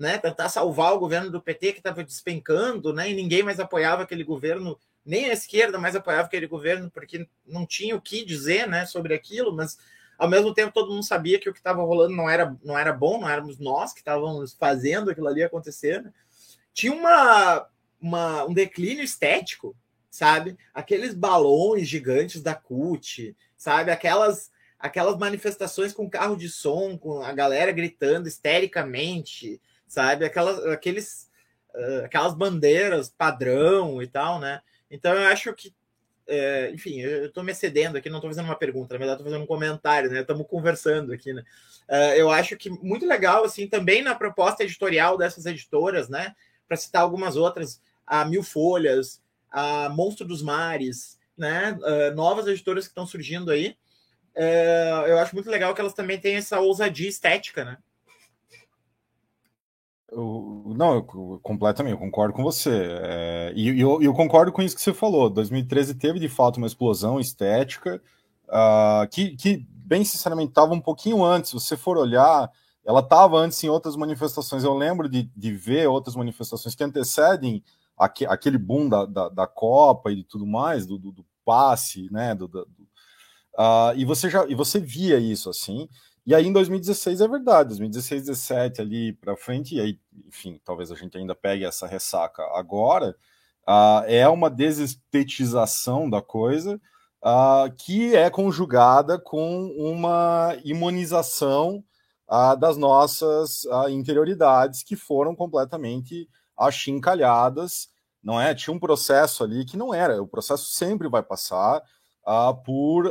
né, 0.00 0.16
tentar 0.16 0.48
salvar 0.48 0.94
o 0.94 0.98
governo 0.98 1.30
do 1.30 1.42
PT 1.42 1.74
que 1.74 1.78
estava 1.78 2.02
despencando, 2.02 2.90
né, 2.90 3.10
e 3.10 3.14
ninguém 3.14 3.42
mais 3.42 3.60
apoiava 3.60 4.02
aquele 4.02 4.24
governo 4.24 4.78
nem 5.04 5.26
a 5.26 5.32
esquerda 5.32 5.78
mais 5.78 5.94
apoiava 5.94 6.26
aquele 6.26 6.46
governo 6.46 6.90
porque 6.90 7.28
não 7.46 7.66
tinha 7.66 7.94
o 7.94 8.00
que 8.00 8.24
dizer 8.24 8.66
né, 8.66 8.86
sobre 8.86 9.12
aquilo, 9.12 9.54
mas 9.54 9.76
ao 10.18 10.26
mesmo 10.26 10.54
tempo 10.54 10.72
todo 10.72 10.90
mundo 10.90 11.04
sabia 11.04 11.38
que 11.38 11.50
o 11.50 11.52
que 11.52 11.58
estava 11.58 11.82
rolando 11.82 12.16
não 12.16 12.30
era, 12.30 12.56
não 12.64 12.78
era 12.78 12.94
bom, 12.94 13.20
não 13.20 13.28
éramos 13.28 13.58
nós 13.58 13.92
que 13.92 14.00
estávamos 14.00 14.54
fazendo 14.54 15.10
aquilo 15.10 15.28
ali 15.28 15.42
acontecer. 15.42 16.02
Né? 16.02 16.12
Tinha 16.72 16.94
uma, 16.94 17.66
uma, 18.00 18.44
um 18.44 18.54
declínio 18.54 19.04
estético, 19.04 19.76
sabe? 20.10 20.56
Aqueles 20.72 21.14
balões 21.14 21.86
gigantes 21.86 22.42
da 22.42 22.54
CUT, 22.54 23.36
sabe? 23.56 23.90
Aquelas 23.90 24.50
aquelas 24.78 25.18
manifestações 25.18 25.92
com 25.92 26.08
carro 26.08 26.34
de 26.34 26.48
som, 26.48 26.96
com 26.96 27.22
a 27.22 27.32
galera 27.34 27.70
gritando 27.70 28.26
histericamente, 28.26 29.60
sabe? 29.90 30.24
Aquelas, 30.24 30.64
aqueles, 30.66 31.28
uh, 31.74 32.04
aquelas 32.04 32.32
bandeiras 32.32 33.10
padrão 33.10 34.00
e 34.00 34.06
tal, 34.06 34.38
né? 34.38 34.62
Então 34.88 35.12
eu 35.12 35.26
acho 35.26 35.52
que, 35.52 35.74
é, 36.28 36.70
enfim, 36.70 37.00
eu 37.00 37.26
estou 37.26 37.42
me 37.42 37.50
excedendo 37.50 37.98
aqui, 37.98 38.08
não 38.08 38.18
estou 38.18 38.30
fazendo 38.30 38.44
uma 38.44 38.56
pergunta, 38.56 38.94
na 38.94 38.98
verdade 38.98 39.18
estou 39.18 39.26
fazendo 39.26 39.42
um 39.42 39.48
comentário, 39.48 40.08
né? 40.08 40.20
Estamos 40.20 40.46
conversando 40.46 41.12
aqui, 41.12 41.32
né? 41.32 41.42
É, 41.88 42.20
eu 42.20 42.30
acho 42.30 42.56
que 42.56 42.70
muito 42.70 43.04
legal, 43.04 43.44
assim, 43.44 43.66
também 43.66 44.00
na 44.00 44.14
proposta 44.14 44.62
editorial 44.62 45.18
dessas 45.18 45.44
editoras, 45.44 46.08
né? 46.08 46.36
Para 46.68 46.76
citar 46.76 47.02
algumas 47.02 47.36
outras, 47.36 47.82
a 48.06 48.24
Mil 48.24 48.44
Folhas, 48.44 49.20
a 49.50 49.88
Monstro 49.88 50.24
dos 50.24 50.40
Mares, 50.40 51.18
né? 51.36 51.76
Uh, 51.80 52.14
novas 52.14 52.46
editoras 52.46 52.84
que 52.84 52.92
estão 52.92 53.06
surgindo 53.06 53.50
aí. 53.50 53.76
É, 54.36 55.04
eu 55.08 55.18
acho 55.18 55.34
muito 55.34 55.50
legal 55.50 55.74
que 55.74 55.80
elas 55.80 55.94
também 55.94 56.20
têm 56.20 56.36
essa 56.36 56.60
ousadia 56.60 57.08
estética, 57.08 57.64
né? 57.64 57.76
Eu, 60.12 60.72
não, 60.76 60.94
eu, 60.94 61.40
completamente, 61.42 61.92
eu 61.92 61.98
concordo 61.98 62.34
com 62.34 62.42
você. 62.42 62.88
É, 63.02 63.52
e 63.54 63.80
eu, 63.80 64.02
eu, 64.02 64.12
concordo 64.12 64.50
com 64.50 64.62
isso 64.62 64.74
que 64.74 64.82
você 64.82 64.92
falou. 64.92 65.30
2013 65.30 65.94
teve 65.94 66.18
de 66.18 66.28
fato 66.28 66.56
uma 66.56 66.66
explosão 66.66 67.20
estética 67.20 68.02
uh, 68.48 69.08
que, 69.08 69.36
que, 69.36 69.66
bem 69.70 70.04
sinceramente, 70.04 70.50
estava 70.50 70.74
um 70.74 70.80
pouquinho 70.80 71.24
antes. 71.24 71.50
Se 71.50 71.54
você 71.54 71.76
for 71.76 71.96
olhar, 71.96 72.50
ela 72.84 73.00
estava 73.00 73.36
antes 73.36 73.62
em 73.62 73.68
outras 73.68 73.94
manifestações. 73.94 74.64
Eu 74.64 74.74
lembro 74.74 75.08
de, 75.08 75.30
de 75.36 75.52
ver 75.52 75.88
outras 75.88 76.16
manifestações 76.16 76.74
que 76.74 76.82
antecedem 76.84 77.62
aqu, 77.96 78.24
aquele 78.28 78.58
boom 78.58 78.88
da, 78.88 79.04
da, 79.06 79.28
da, 79.28 79.46
Copa 79.46 80.10
e 80.10 80.24
tudo 80.24 80.46
mais, 80.46 80.86
do, 80.86 80.98
do, 80.98 81.12
do 81.12 81.24
passe, 81.44 82.10
né? 82.10 82.34
Do, 82.34 82.48
do 82.48 82.62
uh, 83.58 83.94
e 83.96 84.04
você 84.04 84.28
já 84.28 84.44
e 84.46 84.54
você 84.54 84.80
via 84.80 85.18
isso 85.18 85.48
assim. 85.48 85.88
E 86.26 86.34
aí 86.34 86.46
em 86.46 86.52
2016 86.52 87.20
é 87.20 87.28
verdade, 87.28 87.70
2016, 87.70 88.26
17 88.26 88.80
ali 88.80 89.12
para 89.14 89.36
frente, 89.36 89.74
e 89.74 89.80
aí, 89.80 89.98
enfim, 90.28 90.60
talvez 90.64 90.92
a 90.92 90.94
gente 90.94 91.16
ainda 91.16 91.34
pegue 91.34 91.64
essa 91.64 91.86
ressaca 91.86 92.42
agora, 92.54 93.16
uh, 93.66 94.04
é 94.06 94.28
uma 94.28 94.50
desestetização 94.50 96.10
da 96.10 96.20
coisa 96.20 96.80
uh, 97.24 97.74
que 97.76 98.14
é 98.14 98.28
conjugada 98.28 99.18
com 99.18 99.68
uma 99.78 100.56
imunização 100.62 101.82
uh, 102.28 102.56
das 102.56 102.76
nossas 102.76 103.64
interioridades 103.90 104.82
que 104.82 104.96
foram 104.96 105.34
completamente 105.34 106.28
achincalhadas, 106.56 107.88
não 108.22 108.38
é? 108.38 108.54
Tinha 108.54 108.74
um 108.74 108.78
processo 108.78 109.42
ali 109.42 109.64
que 109.64 109.78
não 109.78 109.94
era, 109.94 110.22
o 110.22 110.28
processo 110.28 110.66
sempre 110.66 111.08
vai 111.08 111.22
passar 111.22 111.82
por 112.66 113.10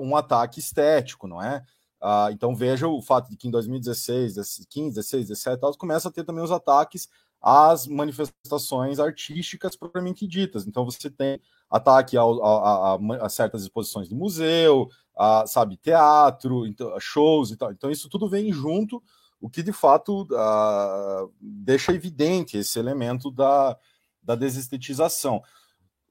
um 0.00 0.16
ataque 0.16 0.60
estético, 0.60 1.26
não 1.26 1.42
é? 1.42 1.60
Ah, 2.06 2.28
então 2.30 2.54
veja 2.54 2.86
o 2.86 3.00
fato 3.00 3.30
de 3.30 3.36
que 3.36 3.48
em 3.48 3.50
2016, 3.50 4.34
15, 4.68 4.94
16, 4.94 5.28
17, 5.28 5.58
tal, 5.58 5.74
começa 5.74 6.10
a 6.10 6.12
ter 6.12 6.22
também 6.22 6.44
os 6.44 6.50
ataques 6.50 7.08
às 7.40 7.86
manifestações 7.86 9.00
artísticas 9.00 9.74
propriamente 9.74 10.26
ditas. 10.26 10.66
Então 10.66 10.84
você 10.84 11.08
tem 11.08 11.40
ataque 11.70 12.14
ao, 12.14 12.44
a, 12.44 12.94
a, 12.94 13.24
a, 13.24 13.28
certas 13.30 13.62
exposições 13.62 14.06
de 14.06 14.14
museu, 14.14 14.86
a, 15.16 15.46
sabe, 15.46 15.78
teatro, 15.78 16.66
então, 16.66 16.94
shows 17.00 17.50
e 17.50 17.56
tal. 17.56 17.72
Então 17.72 17.90
isso 17.90 18.10
tudo 18.10 18.28
vem 18.28 18.52
junto, 18.52 19.02
o 19.40 19.48
que 19.48 19.62
de 19.62 19.72
fato 19.72 20.28
ah, 20.34 21.26
deixa 21.40 21.94
evidente 21.94 22.58
esse 22.58 22.78
elemento 22.78 23.30
da, 23.30 23.78
da 24.22 24.34
desestetização. 24.34 25.42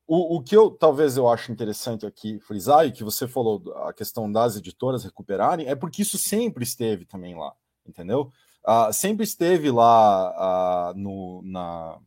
O, 0.06 0.38
o, 0.38 0.44
que 0.44 0.56
eu 0.56 0.70
talvez 0.70 1.16
eu 1.16 1.30
acho 1.30 1.52
interessante 1.52 2.06
aqui 2.06 2.40
frisar, 2.40 2.86
e 2.86 2.92
que 2.92 3.04
você 3.04 3.28
falou, 3.28 3.64
a 3.86 3.94
questão 3.94 4.32
das 4.32 4.58
editoras 4.58 5.04
recuperarem, 5.04 5.68
é 5.68 5.76
porque 5.76 6.02
isso 6.02 6.18
sempre 6.18 6.64
esteve 6.64 7.06
também 7.06 7.36
lá, 7.36 7.54
entendeu? 7.88 8.32
Uh, 8.68 8.92
sempre 8.92 9.24
esteve 9.24 9.72
lá 9.72 10.92
uh, 10.92 10.98
no, 10.98 11.42
na, 11.44 11.98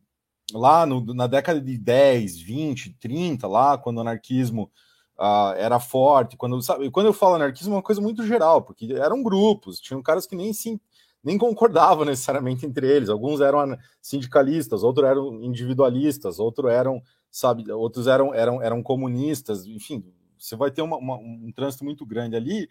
lá 0.53 0.85
no, 0.85 1.13
na 1.13 1.27
década 1.27 1.59
de 1.59 1.77
10, 1.77 2.39
20, 2.39 2.93
30, 2.99 3.47
lá 3.47 3.77
quando 3.77 3.97
o 3.97 4.01
anarquismo 4.01 4.71
uh, 5.19 5.53
era 5.57 5.79
forte. 5.79 6.37
Quando, 6.37 6.61
sabe, 6.61 6.89
quando 6.91 7.07
eu 7.07 7.13
falo 7.13 7.35
anarquismo, 7.35 7.73
é 7.73 7.77
uma 7.77 7.83
coisa 7.83 8.01
muito 8.01 8.25
geral, 8.25 8.61
porque 8.61 8.91
eram 8.93 9.23
grupos, 9.23 9.79
tinham 9.79 10.01
caras 10.01 10.25
que 10.25 10.35
nem 10.35 10.53
se 10.53 10.79
nem 11.23 11.37
concordavam 11.37 12.05
necessariamente 12.05 12.65
entre 12.65 12.87
eles. 12.87 13.09
Alguns 13.09 13.41
eram 13.41 13.77
sindicalistas, 14.01 14.83
outros 14.83 15.07
eram 15.07 15.43
individualistas, 15.43 16.39
outros 16.39 16.71
eram, 16.71 17.01
sabe, 17.37 17.71
outros 17.71 18.07
eram, 18.07 18.33
eram, 18.33 18.61
eram 18.61 18.81
comunistas, 18.81 19.65
enfim, 19.67 20.03
você 20.37 20.55
vai 20.55 20.71
ter 20.71 20.81
uma, 20.81 20.97
uma, 20.97 21.15
um 21.17 21.51
trânsito 21.55 21.85
muito 21.85 22.03
grande 22.05 22.35
ali. 22.35 22.67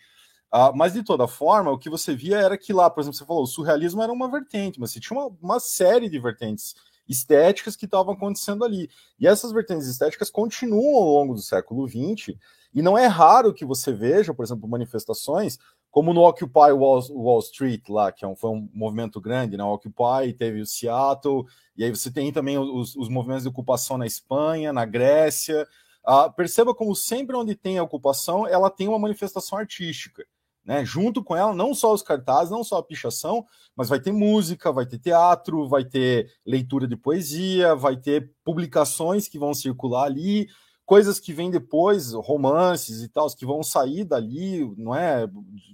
Uh, 0.52 0.74
mas 0.74 0.92
de 0.92 1.04
toda 1.04 1.28
forma, 1.28 1.70
o 1.70 1.78
que 1.78 1.88
você 1.88 2.14
via 2.14 2.38
era 2.38 2.58
que 2.58 2.72
lá, 2.72 2.90
por 2.90 3.00
exemplo, 3.00 3.16
você 3.16 3.24
falou, 3.24 3.42
o 3.44 3.46
surrealismo 3.46 4.02
era 4.02 4.12
uma 4.12 4.28
vertente, 4.28 4.80
mas 4.80 4.90
você 4.90 4.98
tinha 4.98 5.18
uma, 5.18 5.36
uma 5.40 5.60
série 5.60 6.08
de 6.08 6.18
vertentes 6.18 6.74
estéticas 7.08 7.76
que 7.76 7.84
estavam 7.84 8.14
acontecendo 8.14 8.64
ali. 8.64 8.90
E 9.20 9.26
essas 9.26 9.52
vertentes 9.52 9.86
estéticas 9.86 10.30
continuam 10.30 10.96
ao 10.96 11.04
longo 11.04 11.34
do 11.34 11.42
século 11.42 11.86
XX, 11.88 12.36
e 12.74 12.82
não 12.82 12.98
é 12.98 13.06
raro 13.06 13.54
que 13.54 13.64
você 13.64 13.92
veja, 13.92 14.34
por 14.34 14.44
exemplo, 14.44 14.68
manifestações 14.68 15.58
como 15.96 16.12
no 16.12 16.28
Occupy 16.28 16.72
Wall, 16.72 17.00
Wall 17.08 17.38
Street, 17.38 17.88
lá, 17.88 18.12
que 18.12 18.22
é 18.22 18.28
um, 18.28 18.36
foi 18.36 18.50
um 18.50 18.68
movimento 18.74 19.18
grande, 19.18 19.56
né? 19.56 19.64
O 19.64 19.72
Occupy 19.72 20.30
teve 20.36 20.60
o 20.60 20.66
Seattle, 20.66 21.46
e 21.74 21.82
aí 21.82 21.88
você 21.90 22.10
tem 22.10 22.30
também 22.30 22.58
os, 22.58 22.94
os 22.94 23.08
movimentos 23.08 23.44
de 23.44 23.48
ocupação 23.48 23.96
na 23.96 24.04
Espanha, 24.04 24.74
na 24.74 24.84
Grécia. 24.84 25.66
Ah, 26.04 26.28
perceba 26.28 26.74
como 26.74 26.94
sempre 26.94 27.34
onde 27.34 27.54
tem 27.54 27.78
a 27.78 27.82
ocupação, 27.82 28.46
ela 28.46 28.68
tem 28.68 28.86
uma 28.86 28.98
manifestação 28.98 29.58
artística 29.58 30.22
né? 30.66 30.84
Junto 30.84 31.22
com 31.22 31.36
ela, 31.36 31.54
não 31.54 31.72
só 31.72 31.94
os 31.94 32.02
cartazes, 32.02 32.50
não 32.50 32.64
só 32.64 32.78
a 32.78 32.82
pichação, 32.82 33.46
mas 33.76 33.88
vai 33.88 34.00
ter 34.00 34.10
música, 34.10 34.72
vai 34.72 34.84
ter 34.84 34.98
teatro, 34.98 35.68
vai 35.68 35.84
ter 35.84 36.28
leitura 36.44 36.88
de 36.88 36.96
poesia, 36.96 37.76
vai 37.76 37.96
ter 37.96 38.32
publicações 38.44 39.28
que 39.28 39.38
vão 39.38 39.54
circular 39.54 40.04
ali, 40.04 40.48
coisas 40.86 41.20
que 41.20 41.32
vêm 41.32 41.50
depois, 41.50 42.12
romances 42.12 43.02
e 43.02 43.08
tal, 43.08 43.28
que 43.34 43.44
vão 43.44 43.62
sair 43.62 44.04
dali, 44.04 44.72
não 44.78 44.94
é? 44.94 45.28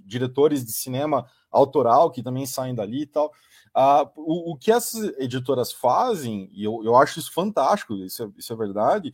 Diretores 0.05 0.65
de 0.65 0.73
cinema 0.73 1.25
autoral 1.51 2.11
que 2.11 2.23
também 2.23 2.45
saem 2.47 2.73
dali 2.73 3.03
e 3.03 3.05
tal. 3.05 3.31
Ah, 3.73 4.09
o, 4.15 4.51
o, 4.51 4.57
que 4.57 4.71
essas 4.71 5.15
editoras 5.17 5.71
fazem, 5.71 6.49
e 6.51 6.63
eu, 6.63 6.81
eu 6.83 6.95
acho 6.95 7.19
isso 7.19 7.31
fantástico, 7.31 7.95
isso 7.95 8.23
é, 8.23 8.29
isso 8.37 8.51
é 8.51 8.55
verdade, 8.55 9.13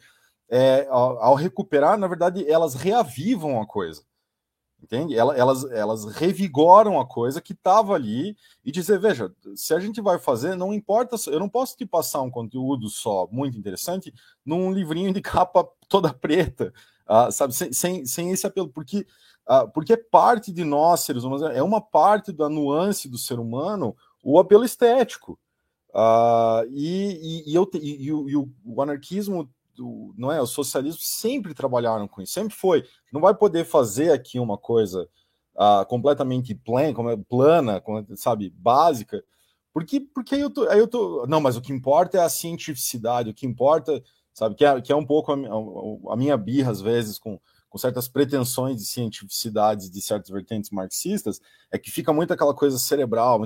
é, 0.50 0.88
ao, 0.90 1.22
ao 1.22 1.36
recuperar, 1.36 1.98
na 1.98 2.08
verdade, 2.08 2.50
elas 2.50 2.74
reavivam 2.74 3.62
a 3.62 3.68
coisa 3.68 4.09
entende? 4.82 5.16
Elas, 5.16 5.64
elas 5.72 6.06
revigoram 6.06 7.00
a 7.00 7.06
coisa 7.06 7.42
que 7.42 7.54
estava 7.54 7.94
ali 7.94 8.36
e 8.64 8.72
dizer, 8.72 9.00
veja, 9.00 9.34
se 9.56 9.74
a 9.74 9.80
gente 9.80 10.02
vai 10.02 10.18
fazer, 10.18 10.56
não 10.56 10.74
importa, 10.74 11.16
eu 11.28 11.40
não 11.40 11.50
posso 11.50 11.76
te 11.76 11.86
passar 11.86 12.22
um 12.22 12.32
conteúdo 12.32 12.90
só 12.90 13.28
muito 13.32 13.58
interessante 13.58 14.14
num 14.46 14.72
livrinho 14.72 15.14
de 15.14 15.22
capa 15.22 15.68
toda 15.88 16.14
preta, 16.14 16.74
uh, 17.08 17.32
sabe, 17.32 17.54
sem, 17.54 17.74
sem, 17.74 18.06
sem, 18.06 18.32
esse 18.32 18.48
apelo, 18.48 18.70
porque, 18.70 19.06
uh, 19.50 19.70
porque 19.74 19.94
é 19.94 19.98
parte 19.98 20.52
de 20.52 20.64
nós, 20.64 21.02
seres 21.02 21.24
humanos, 21.24 21.50
é 21.56 21.62
uma 21.62 21.82
parte 21.82 22.32
da 22.32 22.50
nuance 22.50 23.10
do 23.10 23.18
ser 23.18 23.40
humano 23.40 23.96
o 24.24 24.40
apelo 24.40 24.64
estético. 24.64 25.40
Uh, 25.90 26.70
e, 26.70 27.44
e, 27.48 27.52
e, 27.52 27.56
eu, 27.56 27.70
e, 27.74 28.06
e, 28.06 28.14
o, 28.14 28.30
e 28.30 28.36
o 28.36 28.82
anarquismo 28.82 29.50
do, 29.80 30.14
não 30.18 30.30
é, 30.30 30.42
o 30.42 30.46
socialismo 30.46 31.02
sempre 31.02 31.54
trabalharam 31.54 32.08
com 32.08 32.22
isso, 32.22 32.34
sempre 32.34 32.54
foi. 32.54 32.84
Não 33.14 33.22
vai 33.22 33.34
poder 33.34 33.64
fazer 33.64 34.12
aqui 34.12 34.38
uma 34.38 34.58
coisa 34.58 35.08
uh, 35.56 35.86
completamente 35.88 36.54
plan, 36.54 36.94
como 36.94 37.10
é, 37.10 37.18
plana, 37.18 37.80
como, 37.80 38.06
sabe, 38.18 38.50
básica, 38.50 39.24
porque, 39.74 40.02
porque 40.02 40.36
aí 40.36 40.42
eu, 40.42 40.50
tô, 40.50 40.68
aí 40.68 40.80
eu 40.80 40.88
tô. 40.88 41.26
Não, 41.28 41.40
mas 41.40 41.56
o 41.56 41.62
que 41.62 41.72
importa 41.72 42.18
é 42.18 42.22
a 42.22 42.30
cientificidade, 42.30 43.30
o 43.30 43.34
que 43.34 43.46
importa, 43.46 44.04
sabe, 44.34 44.56
que 44.56 44.66
é, 44.66 44.82
que 44.82 44.92
é 44.92 44.96
um 44.96 45.06
pouco 45.06 45.32
a, 45.32 46.14
a 46.14 46.18
minha 46.18 46.36
birra, 46.36 46.72
às 46.72 46.82
vezes, 46.82 47.18
com, 47.18 47.40
com 47.70 47.78
certas 47.78 48.08
pretensões 48.08 48.78
de 48.78 48.86
cientificidade 48.86 49.90
de 49.90 50.02
certas 50.02 50.30
vertentes 50.30 50.72
marxistas, 50.72 51.40
é 51.72 51.78
que 51.78 51.92
fica 51.92 52.12
muito 52.12 52.34
aquela 52.34 52.54
coisa 52.54 52.80
cerebral. 52.80 53.40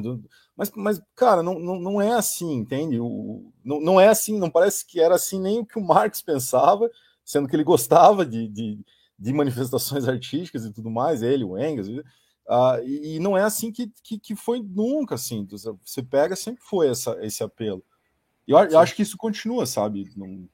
Mas, 0.56 0.72
mas 0.76 1.02
cara, 1.14 1.44
não, 1.44 1.60
não, 1.60 1.80
não 1.80 2.02
é 2.02 2.14
assim, 2.14 2.54
entende? 2.54 3.00
O, 3.00 3.52
não, 3.64 3.82
não 3.82 4.00
é 4.00 4.08
assim, 4.08 4.40
não 4.40 4.50
parece 4.50 4.86
que 4.86 5.00
era 5.02 5.16
assim 5.16 5.40
nem 5.40 5.60
o 5.60 5.66
que 5.66 5.78
o 5.78 5.84
Marx 5.84 6.22
pensava, 6.22 6.90
sendo 7.24 7.50
que 7.50 7.56
ele 7.56 7.66
gostava 7.66 8.26
de, 8.26 8.48
de, 8.48 8.80
de 9.20 9.34
manifestações 9.34 10.08
artísticas 10.08 10.64
e 10.66 10.72
tudo 10.72 10.90
mais, 10.90 11.22
ele, 11.22 11.44
o 11.44 11.58
Engels. 11.58 11.90
Uh, 11.90 12.84
e, 12.86 13.16
e, 13.16 13.20
não 13.20 13.38
é 13.38 13.44
assim 13.44 13.72
que, 13.72 13.92
que, 14.02 14.20
que, 14.20 14.36
foi 14.36 14.62
nunca 14.62 15.16
assim. 15.16 15.48
Você 15.82 16.02
pega, 16.02 16.36
sempre 16.36 16.62
foi 16.64 16.90
essa, 16.90 17.18
esse 17.22 17.44
apelo. 17.44 17.84
E 18.48 18.52
eu, 18.52 18.58
eu 18.58 18.80
acho 18.80 18.96
que 18.96 19.02
isso 19.02 19.18
continua, 19.18 19.66
sabe? 19.66 20.12
Não... 20.16 20.48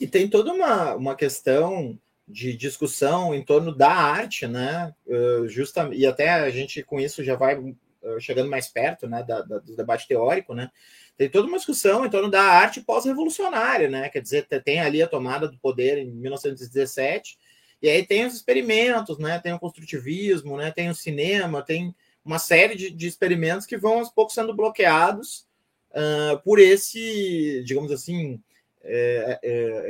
E 0.00 0.06
tem 0.06 0.28
toda 0.28 0.52
uma, 0.52 0.94
uma 0.94 1.14
questão 1.14 1.98
de 2.28 2.54
discussão 2.54 3.34
em 3.34 3.42
torno 3.42 3.74
da 3.74 3.90
arte, 3.90 4.46
né? 4.46 4.94
Uh, 5.06 5.48
justa, 5.48 5.88
e 5.92 6.06
até 6.06 6.28
a 6.30 6.50
gente 6.50 6.82
com 6.82 7.00
isso 7.00 7.24
já 7.24 7.34
vai 7.34 7.58
uh, 7.58 8.20
chegando 8.20 8.50
mais 8.50 8.68
perto, 8.68 9.08
né, 9.08 9.22
da, 9.22 9.40
da, 9.40 9.58
do 9.58 9.74
debate 9.74 10.06
teórico, 10.06 10.54
né? 10.54 10.70
Tem 11.16 11.28
toda 11.28 11.48
uma 11.48 11.56
discussão 11.56 12.04
em 12.04 12.10
torno 12.10 12.30
da 12.30 12.42
arte 12.42 12.82
pós-revolucionária, 12.82 13.88
né? 13.88 14.08
Quer 14.10 14.20
dizer, 14.20 14.46
tem 14.62 14.78
ali 14.80 15.02
a 15.02 15.08
tomada 15.08 15.48
do 15.48 15.58
poder 15.58 15.98
em 15.98 16.10
1917, 16.10 17.38
e 17.80 17.88
aí 17.88 18.06
tem 18.06 18.26
os 18.26 18.34
experimentos, 18.34 19.18
né? 19.18 19.38
Tem 19.40 19.52
o 19.52 19.58
construtivismo, 19.58 20.56
né? 20.56 20.70
Tem 20.70 20.90
o 20.90 20.94
cinema, 20.94 21.62
tem 21.62 21.94
uma 22.24 22.38
série 22.38 22.76
de, 22.76 22.90
de 22.90 23.06
experimentos 23.06 23.66
que 23.66 23.78
vão 23.78 23.98
aos 23.98 24.10
poucos 24.10 24.34
sendo 24.34 24.54
bloqueados 24.54 25.46
uh, 25.90 26.38
por 26.44 26.58
esse, 26.58 27.62
digamos 27.64 27.90
assim, 27.90 28.40
é, 28.84 29.40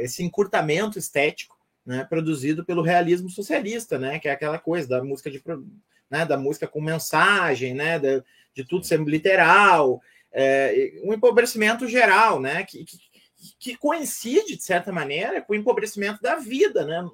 esse 0.03 0.22
encurtamento 0.22 0.98
estético 0.98 1.58
né, 1.88 2.05
produzido 2.05 2.66
pelo 2.66 2.83
realismo 2.83 3.31
socialista, 3.31 3.98
né, 3.98 4.18
que 4.18 4.29
é 4.29 4.33
aquela 4.33 4.59
coisa 4.59 4.87
da 4.87 5.03
música 5.03 5.31
de, 5.31 5.42
né, 6.11 6.22
da 6.27 6.37
música 6.37 6.66
com 6.66 6.83
mensagem, 6.83 7.72
né, 7.72 7.98
de, 7.98 8.22
de 8.53 8.62
tudo 8.62 8.85
ser 8.85 9.01
literal, 9.01 9.98
é, 10.31 11.01
um 11.03 11.14
empobrecimento 11.14 11.88
geral, 11.88 12.42
né, 12.42 12.62
que, 12.62 12.85
que, 12.85 12.98
que, 13.59 13.77
coincide 13.79 14.55
de 14.55 14.62
certa 14.62 14.92
maneira 14.92 15.40
com 15.40 15.55
o 15.55 15.57
empobrecimento 15.57 16.20
da 16.20 16.37
vida, 16.37 16.85
né, 16.85 17.09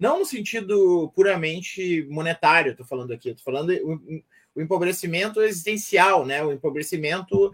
não 0.00 0.20
no 0.20 0.24
sentido 0.24 1.12
puramente 1.14 2.06
monetário, 2.08 2.70
estou 2.72 2.86
falando 2.86 3.12
aqui, 3.12 3.28
estou 3.28 3.44
falando 3.44 3.74
o, 3.74 4.22
o, 4.54 4.62
empobrecimento 4.62 5.42
existencial, 5.42 6.24
né, 6.24 6.42
o 6.42 6.50
empobrecimento 6.50 7.52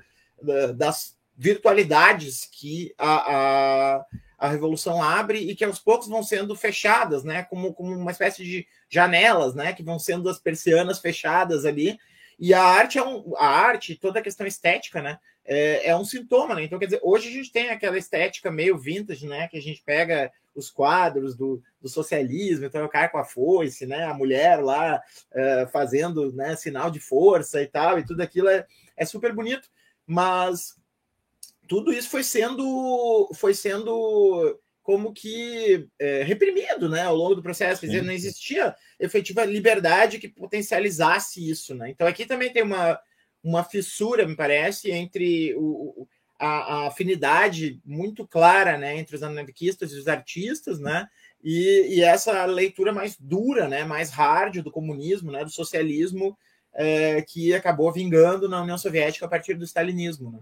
das 0.77 1.19
virtualidades 1.37 2.49
que 2.49 2.95
a, 2.97 3.97
a 3.97 4.05
a 4.41 4.49
revolução 4.49 5.03
abre 5.03 5.39
e 5.39 5.55
que 5.55 5.63
aos 5.63 5.79
poucos 5.79 6.09
vão 6.09 6.23
sendo 6.23 6.57
fechadas, 6.57 7.23
né? 7.23 7.43
Como, 7.43 7.75
como 7.75 7.95
uma 7.95 8.11
espécie 8.11 8.43
de 8.43 8.67
janelas, 8.89 9.55
né? 9.55 9.75
Que 9.75 9.83
vão 9.83 9.99
sendo 9.99 10.31
as 10.31 10.39
persianas 10.39 10.99
fechadas 10.99 11.67
ali. 11.67 11.99
E 12.39 12.55
a 12.55 12.63
arte 12.63 12.97
é 12.97 13.05
um, 13.05 13.37
a 13.37 13.47
arte, 13.47 13.95
toda 13.95 14.19
a 14.19 14.23
questão 14.23 14.47
estética, 14.47 15.03
né? 15.03 15.19
É, 15.45 15.89
é, 15.89 15.97
um 15.97 16.07
sintoma, 16.07 16.55
né? 16.55 16.65
Então, 16.65 16.79
quer 16.79 16.87
dizer, 16.87 17.01
hoje 17.03 17.29
a 17.29 17.33
gente 17.33 17.53
tem 17.53 17.69
aquela 17.69 17.99
estética 17.99 18.51
meio 18.51 18.79
vintage, 18.79 19.27
né? 19.27 19.47
Que 19.47 19.59
a 19.59 19.63
gente 19.63 19.83
pega 19.85 20.33
os 20.55 20.71
quadros 20.71 21.37
do, 21.37 21.63
do 21.79 21.89
socialismo, 21.89 22.65
então 22.65 22.83
o 22.83 22.89
cara 22.89 23.11
com 23.11 23.19
a 23.19 23.25
foice, 23.25 23.85
né? 23.85 24.05
A 24.05 24.15
mulher 24.15 24.63
lá 24.63 25.03
é, 25.35 25.67
fazendo 25.67 26.33
né, 26.33 26.57
sinal 26.57 26.91
de 26.91 26.99
força 26.99 27.61
e 27.61 27.67
tal, 27.67 27.99
e 27.99 28.07
tudo 28.07 28.23
aquilo 28.23 28.49
é, 28.49 28.67
é 28.97 29.05
super 29.05 29.35
bonito. 29.35 29.69
Mas 30.07 30.80
tudo 31.71 31.93
isso 31.93 32.09
foi 32.09 32.25
sendo 32.25 33.31
foi 33.33 33.55
sendo 33.55 34.59
como 34.83 35.13
que 35.13 35.87
é, 36.01 36.25
reprimido 36.25 36.89
né, 36.89 37.03
ao 37.03 37.15
longo 37.15 37.37
do 37.37 37.43
processo. 37.45 37.81
Quer 37.81 37.87
dizer, 37.87 38.03
não 38.03 38.13
existia 38.13 38.75
efetiva 38.99 39.45
liberdade 39.45 40.19
que 40.19 40.27
potencializasse 40.27 41.49
isso. 41.49 41.73
Né? 41.77 41.91
Então 41.91 42.09
aqui 42.09 42.27
também 42.27 42.53
tem 42.53 42.65
uma, 42.65 42.99
uma 43.41 43.63
fissura, 43.63 44.27
me 44.27 44.35
parece, 44.35 44.91
entre 44.91 45.55
o, 45.57 46.09
a, 46.41 46.49
a 46.49 46.87
afinidade 46.89 47.81
muito 47.85 48.27
clara 48.27 48.77
né, 48.77 48.97
entre 48.97 49.15
os 49.15 49.23
anarquistas 49.23 49.93
e 49.93 49.99
os 49.99 50.09
artistas, 50.09 50.81
né? 50.81 51.07
E, 51.43 51.99
e, 51.99 52.03
essa 52.03 52.45
leitura 52.47 52.93
mais 52.93 53.17
dura, 53.19 53.69
né, 53.69 53.85
mais 53.85 54.11
hard 54.11 54.61
do 54.61 54.73
comunismo, 54.73 55.31
né, 55.31 55.45
do 55.45 55.51
socialismo, 55.51 56.37
é, 56.75 57.23
que 57.23 57.55
acabou 57.55 57.93
vingando 57.93 58.49
na 58.49 58.61
União 58.61 58.77
Soviética 58.77 59.25
a 59.25 59.29
partir 59.29 59.55
do 59.55 59.65
stalinismo. 59.65 60.33
Né? 60.33 60.41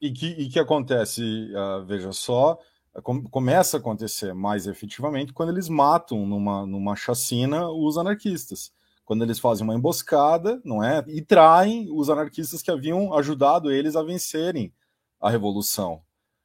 E 0.00 0.10
que, 0.10 0.26
e 0.26 0.48
que 0.48 0.58
acontece, 0.58 1.50
uh, 1.54 1.84
veja 1.84 2.12
só, 2.12 2.58
com, 3.02 3.22
começa 3.24 3.76
a 3.76 3.80
acontecer 3.80 4.34
mais 4.34 4.66
efetivamente 4.66 5.32
quando 5.32 5.50
eles 5.50 5.68
matam 5.68 6.26
numa, 6.26 6.66
numa 6.66 6.96
chacina 6.96 7.68
os 7.70 7.98
anarquistas. 7.98 8.72
Quando 9.04 9.22
eles 9.22 9.38
fazem 9.38 9.64
uma 9.64 9.74
emboscada, 9.74 10.60
não 10.64 10.82
é? 10.82 11.04
E 11.06 11.22
traem 11.22 11.88
os 11.92 12.10
anarquistas 12.10 12.60
que 12.60 12.70
haviam 12.70 13.14
ajudado 13.14 13.70
eles 13.70 13.94
a 13.94 14.02
vencerem 14.02 14.72
a 15.20 15.30
revolução, 15.30 16.02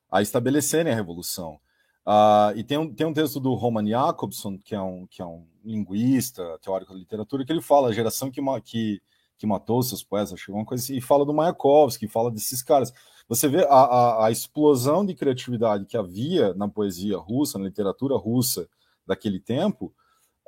a 0.09 0.21
estabelecerem 0.21 0.93
a 0.93 0.95
revolução. 0.95 1.59
Uh, 2.05 2.57
e 2.57 2.63
tem 2.63 2.77
um, 2.77 2.93
tem 2.93 3.05
um 3.05 3.13
texto 3.13 3.39
do 3.39 3.53
Roman 3.53 3.87
Jacobson, 3.87 4.57
que 4.57 4.73
é 4.73 4.81
um, 4.81 5.07
que 5.07 5.21
é 5.21 5.25
um 5.25 5.45
linguista, 5.63 6.57
teórico 6.61 6.93
da 6.93 6.99
literatura, 6.99 7.45
que 7.45 7.51
ele 7.51 7.61
fala 7.61 7.89
a 7.89 7.93
geração 7.93 8.31
que, 8.31 8.41
que, 8.63 9.01
que 9.41 9.47
matou 9.47 9.82
seus 9.82 10.04
poetas, 10.04 10.34
acho 10.34 10.45
que 10.45 10.51
uma 10.51 10.63
coisa 10.63 10.84
assim, 10.84 10.95
e 10.95 11.01
fala 11.01 11.25
do 11.25 11.34
Mayakovsky, 11.34 12.08
fala 12.08 12.30
desses 12.30 12.62
caras. 12.62 12.93
Você 13.27 13.47
vê 13.47 13.65
a, 13.65 13.73
a, 13.73 14.25
a, 14.27 14.32
explosão 14.32 15.04
de 15.04 15.15
criatividade 15.15 15.86
que 15.86 15.97
havia 15.97 16.54
na 16.54 16.67
poesia 16.67 17.17
russa, 17.17 17.58
na 17.58 17.65
literatura 17.65 18.15
russa, 18.15 18.69
daquele 19.04 19.39
tempo, 19.39 19.91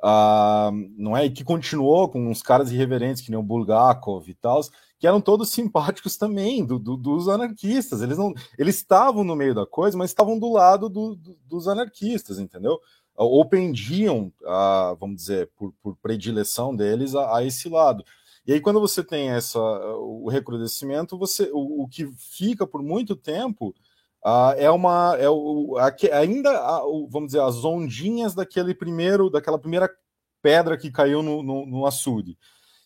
uh, 0.00 0.70
não 0.96 1.16
é? 1.16 1.24
E 1.24 1.30
que 1.30 1.42
continuou 1.42 2.08
com 2.08 2.30
uns 2.30 2.40
caras 2.40 2.70
irreverentes 2.70 3.20
que 3.20 3.32
nem 3.32 3.40
o 3.40 3.42
Bulgakov 3.42 4.28
e 4.28 4.34
tal, 4.34 4.60
que 4.96 5.08
eram 5.08 5.20
todos 5.20 5.48
simpáticos 5.48 6.16
também 6.16 6.64
do, 6.64 6.78
do, 6.78 6.96
dos 6.96 7.28
anarquistas. 7.28 8.00
Eles 8.00 8.16
não, 8.16 8.32
eles 8.56 8.76
estavam 8.76 9.24
no 9.24 9.34
meio 9.34 9.56
da 9.56 9.66
coisa, 9.66 9.98
mas 9.98 10.10
estavam 10.10 10.38
do 10.38 10.52
lado 10.52 10.88
do, 10.88 11.18
dos 11.44 11.66
anarquistas, 11.66 12.38
entendeu? 12.38 12.78
Ou 13.16 13.44
pendiam, 13.44 14.32
a, 14.46 14.96
vamos 15.00 15.16
dizer, 15.16 15.50
por, 15.56 15.74
por 15.82 15.96
predileção 15.96 16.76
deles 16.76 17.16
a, 17.16 17.38
a 17.38 17.44
esse 17.44 17.68
lado. 17.68 18.04
E 18.46 18.52
aí, 18.52 18.60
quando 18.60 18.80
você 18.80 19.02
tem 19.02 19.30
essa, 19.30 19.58
o 19.58 20.28
recrudescimento, 20.28 21.16
você, 21.16 21.50
o, 21.52 21.84
o 21.84 21.88
que 21.88 22.06
fica 22.16 22.66
por 22.66 22.82
muito 22.82 23.16
tempo 23.16 23.74
uh, 24.24 24.52
é 24.56 24.70
uma. 24.70 25.16
É 25.18 25.28
o, 25.30 25.76
ainda, 26.12 26.52
vamos 27.08 27.28
dizer, 27.28 27.40
as 27.40 27.64
ondinhas 27.64 28.34
daquele 28.34 28.74
primeiro, 28.74 29.30
daquela 29.30 29.58
primeira 29.58 29.90
pedra 30.42 30.76
que 30.76 30.90
caiu 30.90 31.22
no, 31.22 31.42
no, 31.42 31.64
no 31.64 31.86
açude. 31.86 32.36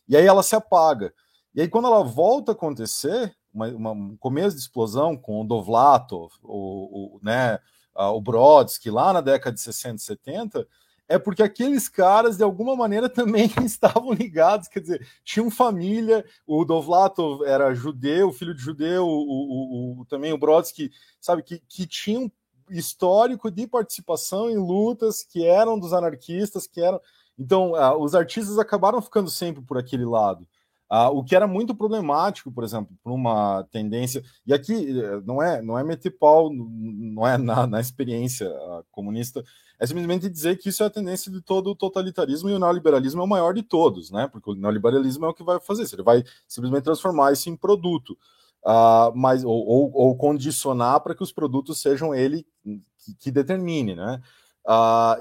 E 0.08 0.16
aí 0.16 0.24
ela 0.24 0.44
se 0.44 0.54
apaga. 0.54 1.12
E 1.54 1.60
aí, 1.60 1.68
quando 1.68 1.88
ela 1.88 2.04
volta 2.04 2.52
a 2.52 2.54
acontecer, 2.54 3.34
uma, 3.52 3.66
uma, 3.68 3.90
um 3.90 4.16
começo 4.16 4.54
de 4.54 4.62
explosão 4.62 5.16
com 5.16 5.40
o 5.40 5.44
Dovlatov, 5.44 6.32
o, 6.42 7.16
o, 7.16 7.20
né, 7.20 7.58
uh, 7.96 8.14
o 8.14 8.20
Brodsky, 8.20 8.90
lá 8.90 9.12
na 9.12 9.20
década 9.20 9.54
de 9.54 9.60
60 9.60 9.96
e 9.96 10.00
70, 10.00 10.68
é 11.08 11.18
porque 11.18 11.42
aqueles 11.42 11.88
caras, 11.88 12.36
de 12.36 12.44
alguma 12.44 12.76
maneira, 12.76 13.08
também 13.10 13.50
estavam 13.64 14.12
ligados, 14.12 14.68
quer 14.68 14.80
dizer, 14.80 15.08
tinham 15.24 15.50
família, 15.50 16.24
o 16.46 16.64
Dovlatov 16.64 17.42
era 17.44 17.74
judeu, 17.74 18.32
filho 18.32 18.54
de 18.54 18.62
judeu, 18.62 19.06
o, 19.06 19.10
o, 19.10 20.00
o 20.00 20.04
também 20.04 20.32
o 20.32 20.38
Brodsky, 20.38 20.90
sabe, 21.20 21.42
que, 21.42 21.60
que 21.66 21.86
tinham 21.86 22.30
histórico 22.70 23.50
de 23.50 23.66
participação 23.66 24.50
em 24.50 24.58
lutas 24.58 25.22
que 25.22 25.46
eram 25.46 25.78
dos 25.78 25.92
anarquistas, 25.92 26.66
que 26.66 26.80
eram... 26.80 27.00
Então, 27.38 27.72
uh, 27.72 27.96
os 28.02 28.14
artistas 28.14 28.58
acabaram 28.58 29.00
ficando 29.00 29.30
sempre 29.30 29.62
por 29.62 29.78
aquele 29.78 30.04
lado. 30.04 30.46
Uh, 30.90 31.12
o 31.18 31.22
que 31.22 31.36
era 31.36 31.46
muito 31.46 31.74
problemático, 31.74 32.50
por 32.50 32.64
exemplo, 32.64 32.96
para 33.04 33.12
uma 33.12 33.62
tendência, 33.70 34.24
e 34.46 34.54
aqui 34.54 34.98
eh, 34.98 35.20
não 35.22 35.42
é 35.42 35.60
não 35.60 35.78
é 35.78 35.84
meter 35.84 36.10
pau, 36.12 36.50
não 36.50 37.26
é 37.26 37.36
na, 37.36 37.66
na 37.68 37.78
experiência 37.78 38.48
uh, 38.48 38.82
comunista, 38.90 39.44
é 39.78 39.86
simplesmente 39.86 40.30
dizer 40.30 40.56
que 40.56 40.70
isso 40.70 40.82
é 40.82 40.86
a 40.86 40.90
tendência 40.90 41.30
de 41.30 41.42
todo 41.42 41.68
o 41.68 41.74
totalitarismo 41.74 42.48
e 42.48 42.54
o 42.54 42.58
neoliberalismo 42.58 43.20
é 43.20 43.24
o 43.24 43.28
maior 43.28 43.52
de 43.52 43.62
todos, 43.62 44.10
né? 44.10 44.28
Porque 44.28 44.50
o 44.50 44.54
neoliberalismo 44.54 45.26
é 45.26 45.28
o 45.28 45.34
que 45.34 45.42
vai 45.42 45.60
fazer, 45.60 45.86
ele 45.92 46.02
vai 46.02 46.24
simplesmente 46.46 46.84
transformar 46.84 47.34
isso 47.34 47.50
em 47.50 47.56
produto, 47.56 48.16
uh, 48.64 49.14
mas 49.14 49.44
ou, 49.44 49.66
ou, 49.66 49.92
ou 49.92 50.16
condicionar 50.16 51.00
para 51.00 51.14
que 51.14 51.22
os 51.22 51.32
produtos 51.32 51.82
sejam 51.82 52.14
ele 52.14 52.46
que, 52.64 53.14
que 53.14 53.30
determine, 53.30 53.94
né? 53.94 54.22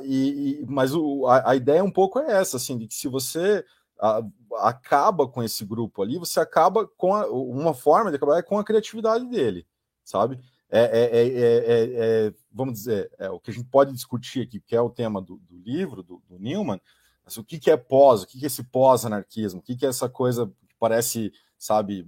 e, 0.03 0.61
e, 0.61 0.65
mas 0.65 0.93
o, 0.93 1.25
a, 1.27 1.51
a 1.51 1.55
ideia 1.55 1.83
um 1.83 1.91
pouco 1.91 2.19
é 2.19 2.39
essa, 2.39 2.55
assim, 2.55 2.77
de 2.77 2.87
que 2.87 2.95
se 2.95 3.07
você 3.07 3.65
a, 3.99 4.21
acaba 4.61 5.27
com 5.27 5.43
esse 5.43 5.65
grupo 5.65 6.01
ali, 6.01 6.17
você 6.17 6.39
acaba 6.39 6.87
com 6.87 7.13
a, 7.13 7.27
uma 7.27 7.73
forma 7.73 8.09
de 8.09 8.17
acabar 8.17 8.37
é 8.37 8.41
com 8.41 8.57
a 8.57 8.63
criatividade 8.63 9.25
dele, 9.27 9.65
sabe? 10.03 10.39
É, 10.69 10.81
é, 10.81 11.27
é, 11.27 12.27
é, 12.27 12.33
vamos 12.51 12.73
dizer, 12.73 13.09
é 13.17 13.29
o 13.29 13.39
que 13.39 13.51
a 13.51 13.53
gente 13.53 13.69
pode 13.69 13.93
discutir 13.93 14.41
aqui, 14.41 14.59
que 14.59 14.75
é 14.75 14.81
o 14.81 14.89
tema 14.89 15.21
do, 15.21 15.37
do 15.37 15.57
livro 15.57 16.03
do, 16.03 16.21
do 16.27 16.37
Newman, 16.37 16.81
mas 17.23 17.37
o 17.37 17.43
que, 17.43 17.59
que 17.59 17.71
é 17.71 17.77
pós, 17.77 18.23
o 18.23 18.27
que, 18.27 18.39
que 18.39 18.45
é 18.45 18.47
esse 18.47 18.63
pós-anarquismo, 18.63 19.59
o 19.59 19.63
que, 19.63 19.75
que 19.75 19.85
é 19.85 19.89
essa 19.89 20.09
coisa 20.09 20.47
que 20.67 20.75
parece, 20.79 21.31
sabe, 21.57 22.05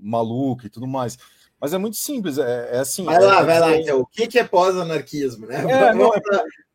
maluca 0.00 0.66
e 0.66 0.70
tudo 0.70 0.86
mais. 0.86 1.18
Mas 1.60 1.74
é 1.74 1.78
muito 1.78 1.96
simples, 1.96 2.38
é, 2.38 2.78
assim. 2.78 3.04
Vai 3.04 3.20
lá, 3.20 3.42
vai 3.42 3.60
lá, 3.60 3.76
então. 3.76 4.00
O 4.00 4.06
que, 4.06 4.26
que 4.26 4.38
é 4.38 4.44
pós-anarquismo, 4.44 5.46
né? 5.46 5.60
É, 5.70 5.94
não, 5.94 6.14
é... 6.14 6.20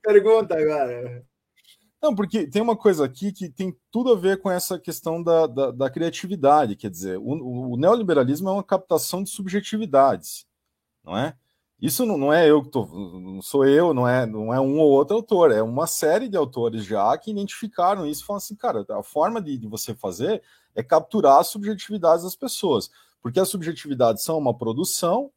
Pergunta 0.01 0.56
agora. 0.56 1.25
Não, 2.06 2.13
porque 2.13 2.46
tem 2.46 2.62
uma 2.62 2.78
coisa 2.78 3.04
aqui 3.04 3.32
que 3.32 3.50
tem 3.50 3.76
tudo 3.89 4.12
a 4.13 4.15
ver 4.15 4.39
com 4.39 4.52
essa 4.52 4.78
questão 4.78 5.24
da, 5.24 5.48
da, 5.48 5.72
da 5.72 5.89
criatividade. 5.89 6.76
Quer 6.76 6.91
dizer, 6.91 7.18
o, 7.18 7.72
o, 7.72 7.78
neoliberalismo 7.78 8.48
é 8.48 8.52
uma 8.52 8.63
captação 8.63 9.24
de 9.24 9.32
subjetividades, 9.32 10.46
não 11.04 11.18
é? 11.18 11.36
Isso 11.82 12.06
não, 12.06 12.15
não 12.15 12.32
é 12.32 12.48
eu 12.48 12.62
que 12.62 12.70
tô, 12.70 12.86
não 12.86 13.41
sou 13.41 13.65
eu, 13.65 13.91
não 13.91 14.08
é, 14.08 14.24
não 14.24 14.54
é 14.54 14.62
um 14.62 14.78
ou 14.78 14.91
outro 14.91 15.15
autor, 15.15 15.52
é 15.52 15.63
uma 15.63 15.88
série 15.88 16.30
de 16.30 16.38
autores 16.38 16.86
já 16.86 17.18
que 17.18 17.32
identificaram 17.32 18.06
isso 18.06 18.22
e 18.22 18.26
falam 18.28 18.38
assim, 18.38 18.56
cara, 18.56 18.86
a 18.88 19.02
forma 19.02 19.41
de, 19.41 19.58
de 19.58 19.68
você 19.68 19.96
fazer 19.96 20.44
é 20.76 20.84
capturar 20.84 21.39
as 21.39 21.48
subjetividades 21.48 22.24
das 22.24 22.36
pessoas, 22.36 22.91
porque 23.20 23.39
as 23.39 23.50
subjetividades 23.50 24.24
são 24.24 24.38
uma 24.38 24.56
produção, 24.56 25.32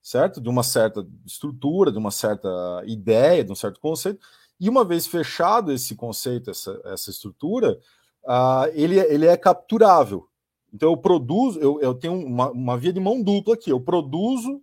certo? 0.00 0.40
De 0.40 0.48
uma 0.48 0.62
certa 0.62 1.04
estrutura, 1.26 1.90
de 1.90 1.98
uma 1.98 2.12
certa 2.12 2.48
ideia, 2.86 3.42
de 3.42 3.50
um 3.50 3.56
certo 3.56 3.80
conceito, 3.80 4.24
e 4.60 4.68
uma 4.68 4.84
vez 4.84 5.06
fechado 5.06 5.72
esse 5.72 5.94
conceito, 5.94 6.50
essa, 6.50 6.80
essa 6.84 7.10
estrutura, 7.10 7.78
uh, 8.24 8.70
ele, 8.72 8.98
ele 8.98 9.26
é 9.26 9.36
capturável. 9.36 10.28
Então 10.72 10.90
eu 10.90 10.96
produzo, 10.96 11.58
eu, 11.60 11.80
eu 11.80 11.94
tenho 11.94 12.14
uma, 12.14 12.50
uma 12.50 12.78
via 12.78 12.92
de 12.92 13.00
mão 13.00 13.22
dupla 13.22 13.54
aqui. 13.54 13.70
Eu 13.70 13.80
produzo 13.80 14.62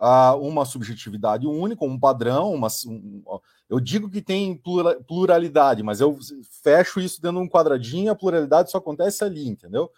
uh, 0.00 0.36
uma 0.40 0.64
subjetividade 0.64 1.46
única, 1.46 1.84
um 1.84 1.98
padrão, 1.98 2.52
uma, 2.52 2.68
um, 2.86 3.22
eu 3.68 3.78
digo 3.78 4.10
que 4.10 4.22
tem 4.22 4.60
pluralidade, 5.06 5.82
mas 5.82 6.00
eu 6.00 6.18
fecho 6.62 7.00
isso 7.00 7.20
dentro 7.20 7.38
de 7.38 7.44
um 7.44 7.48
quadradinho, 7.48 8.10
a 8.10 8.16
pluralidade 8.16 8.70
só 8.70 8.78
acontece 8.78 9.22
ali, 9.22 9.46
entendeu? 9.46 9.90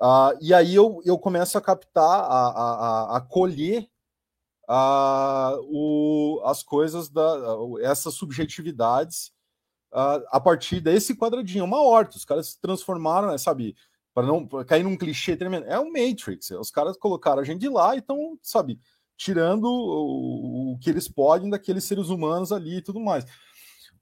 Uh, 0.00 0.36
e 0.40 0.52
aí 0.52 0.74
eu, 0.74 1.00
eu 1.04 1.18
começo 1.18 1.56
a 1.56 1.60
captar, 1.60 2.20
a, 2.20 2.48
a, 2.48 3.16
a 3.16 3.20
colher 3.20 3.88
uh, 4.68 5.58
o, 5.68 6.40
as 6.44 6.62
coisas 6.62 7.08
da 7.08 7.36
essas 7.82 8.14
subjetividades 8.14 9.32
uh, 9.92 10.22
a 10.30 10.40
partir 10.40 10.80
desse 10.80 11.14
quadradinho, 11.14 11.64
uma 11.64 11.82
horta. 11.82 12.16
Os 12.16 12.24
caras 12.24 12.48
se 12.48 12.60
transformaram, 12.60 13.28
né, 13.28 13.38
sabe, 13.38 13.76
para 14.12 14.26
não 14.26 14.46
pra 14.46 14.64
cair 14.64 14.82
num 14.82 14.96
clichê 14.96 15.36
tremendo. 15.36 15.66
É 15.66 15.78
um 15.78 15.90
Matrix. 15.92 16.50
Os 16.52 16.70
caras 16.70 16.96
colocaram 16.96 17.40
a 17.40 17.44
gente 17.44 17.68
lá 17.68 17.94
e 17.94 17.98
estão, 17.98 18.38
sabe, 18.42 18.78
tirando 19.16 19.64
o, 19.64 20.72
o 20.72 20.78
que 20.78 20.90
eles 20.90 21.08
podem 21.08 21.50
daqueles 21.50 21.84
seres 21.84 22.08
humanos 22.08 22.52
ali 22.52 22.76
e 22.76 22.82
tudo 22.82 23.00
mais. 23.00 23.24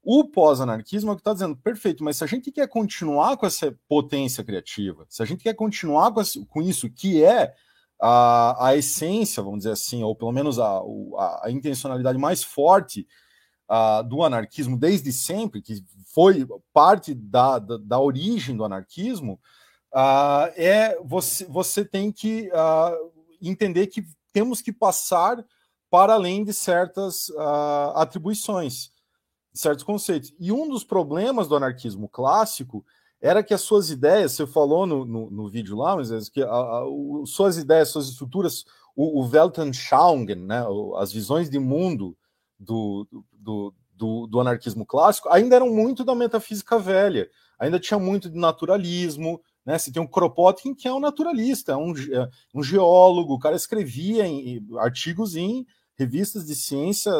O 0.07 0.23
pós-anarquismo 0.29 1.09
é 1.09 1.13
o 1.13 1.15
que 1.15 1.21
está 1.21 1.33
dizendo, 1.33 1.57
perfeito, 1.57 2.03
mas 2.03 2.17
se 2.17 2.23
a 2.23 2.27
gente 2.27 2.51
quer 2.51 2.67
continuar 2.67 3.37
com 3.37 3.47
essa 3.47 3.75
potência 3.87 4.43
criativa, 4.43 5.03
se 5.09 5.23
a 5.23 5.25
gente 5.25 5.41
quer 5.41 5.55
continuar 5.55 6.13
com 6.47 6.61
isso, 6.61 6.91
que 6.91 7.23
é 7.23 7.55
a, 8.01 8.67
a 8.67 8.75
essência, 8.75 9.41
vamos 9.41 9.59
dizer 9.59 9.71
assim, 9.71 10.03
ou 10.03 10.15
pelo 10.15 10.31
menos 10.31 10.59
a, 10.59 10.79
a, 11.17 11.41
a 11.45 11.51
intencionalidade 11.51 12.17
mais 12.17 12.43
forte 12.43 13.07
uh, 13.69 14.03
do 14.03 14.23
anarquismo 14.23 14.77
desde 14.77 15.11
sempre, 15.11 15.61
que 15.61 15.83
foi 16.13 16.47
parte 16.73 17.13
da, 17.13 17.59
da, 17.59 17.77
da 17.77 17.99
origem 17.99 18.55
do 18.55 18.63
anarquismo, 18.63 19.39
uh, 19.93 20.51
é 20.55 20.97
você, 21.03 21.45
você 21.45 21.83
tem 21.83 22.11
que 22.11 22.49
uh, 22.49 23.11
entender 23.41 23.87
que 23.87 24.05
temos 24.31 24.61
que 24.61 24.71
passar 24.71 25.43
para 25.89 26.13
além 26.13 26.43
de 26.43 26.53
certas 26.53 27.31
atribuições, 27.93 28.91
certos 29.53 29.85
conceitos. 29.85 30.33
E 30.37 30.51
um 30.51 30.67
dos 30.67 30.83
problemas 30.83 31.47
do 31.47 31.55
anarquismo 31.55 32.09
clássico 32.09 32.83
era 33.25 33.41
que 33.43 33.55
as 33.55 33.61
suas 33.61 33.89
ideias, 33.89 34.33
você 34.33 34.45
falou 34.45 34.85
no, 34.85 35.03
no, 35.03 35.31
no 35.31 35.49
vídeo 35.49 35.75
lá, 35.75 35.95
mas 35.95 36.11
é 36.11 36.19
que 36.31 36.43
a, 36.43 36.47
a, 36.47 36.85
o, 36.87 37.25
suas 37.25 37.57
ideias, 37.57 37.89
suas 37.89 38.07
estruturas, 38.07 38.65
o, 38.95 39.19
o 39.19 39.27
Weltanschauung, 39.27 40.35
né, 40.35 40.63
as 40.97 41.11
visões 41.11 41.49
de 41.49 41.57
mundo 41.57 42.15
do, 42.59 43.07
do, 43.33 43.73
do, 43.91 44.27
do, 44.27 44.39
anarquismo 44.39 44.85
clássico, 44.85 45.27
ainda 45.29 45.55
eram 45.55 45.73
muito 45.73 46.03
da 46.03 46.13
metafísica 46.13 46.77
velha, 46.77 47.27
ainda 47.57 47.79
tinha 47.79 47.99
muito 47.99 48.29
de 48.29 48.37
naturalismo, 48.37 49.41
né? 49.65 49.79
Você 49.79 49.91
tem 49.91 49.99
um 49.99 50.07
Kropotkin 50.07 50.75
que 50.75 50.87
é 50.87 50.93
um 50.93 50.99
naturalista, 50.99 51.71
é 51.71 51.75
um, 51.75 51.93
é 51.97 52.29
um 52.53 52.61
geólogo, 52.61 53.33
o 53.33 53.39
cara 53.39 53.55
escrevia 53.55 54.27
em, 54.27 54.57
em, 54.57 54.77
artigos 54.77 55.35
em 55.35 55.65
revistas 55.97 56.45
de 56.45 56.53
ciência 56.53 57.11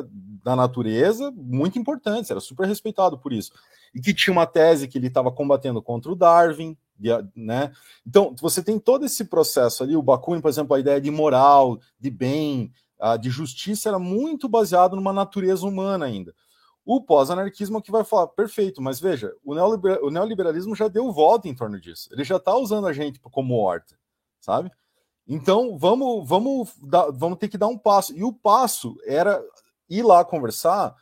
da 0.44 0.56
natureza 0.56 1.32
muito 1.32 1.80
importantes, 1.80 2.30
era 2.30 2.40
super 2.40 2.68
respeitado 2.68 3.18
por 3.18 3.34
isso 3.34 3.52
e 3.96 4.02
que 4.02 4.14
tinha 4.14 4.34
uma 4.34 4.46
tese 4.46 4.90
que 4.90 4.98
ele 4.98 5.08
estava 5.08 5.32
combatendo 5.32 5.82
contra 5.82 6.12
o 6.12 6.16
Darwin, 6.16 6.78
né? 7.34 7.72
Então, 8.06 8.36
você 8.42 8.62
tem 8.62 8.78
todo 8.78 9.06
esse 9.06 9.24
processo 9.24 9.84
ali, 9.84 9.96
o 9.96 10.02
Bakunin, 10.02 10.42
por 10.42 10.50
exemplo, 10.50 10.76
a 10.76 10.80
ideia 10.80 11.00
de 11.00 11.10
moral, 11.10 11.80
de 11.98 12.12
bem, 12.12 12.74
de 13.22 13.30
justiça 13.30 13.88
era 13.88 13.98
muito 13.98 14.50
baseado 14.50 14.98
numa 14.98 15.14
natureza 15.14 15.66
humana 15.66 16.06
ainda. 16.06 16.36
O 16.86 17.02
pós-anarquismo 17.02 17.78
é 17.78 17.82
que 17.82 17.92
vai 17.92 18.04
falar, 18.04 18.28
perfeito, 18.28 18.82
mas 18.82 19.00
veja, 19.00 19.34
o, 19.44 19.56
neoliber, 19.56 20.04
o 20.04 20.12
neoliberalismo 20.12 20.76
já 20.76 20.88
deu 20.90 21.12
volta 21.12 21.48
em 21.48 21.56
torno 21.56 21.80
disso. 21.80 22.10
Ele 22.12 22.24
já 22.24 22.36
está 22.36 22.56
usando 22.56 22.88
a 22.88 22.94
gente 22.94 23.20
como 23.20 23.56
horta, 23.56 23.96
sabe? 24.40 24.70
Então, 25.28 25.78
vamos, 25.78 26.28
vamos, 26.28 26.76
dar, 26.84 27.10
vamos 27.12 27.40
ter 27.40 27.48
que 27.48 27.58
dar 27.58 27.68
um 27.68 27.78
passo. 27.78 28.16
E 28.16 28.24
o 28.24 28.32
passo 28.32 28.96
era 29.06 29.42
ir 29.90 30.04
lá 30.04 30.24
conversar 30.24 30.96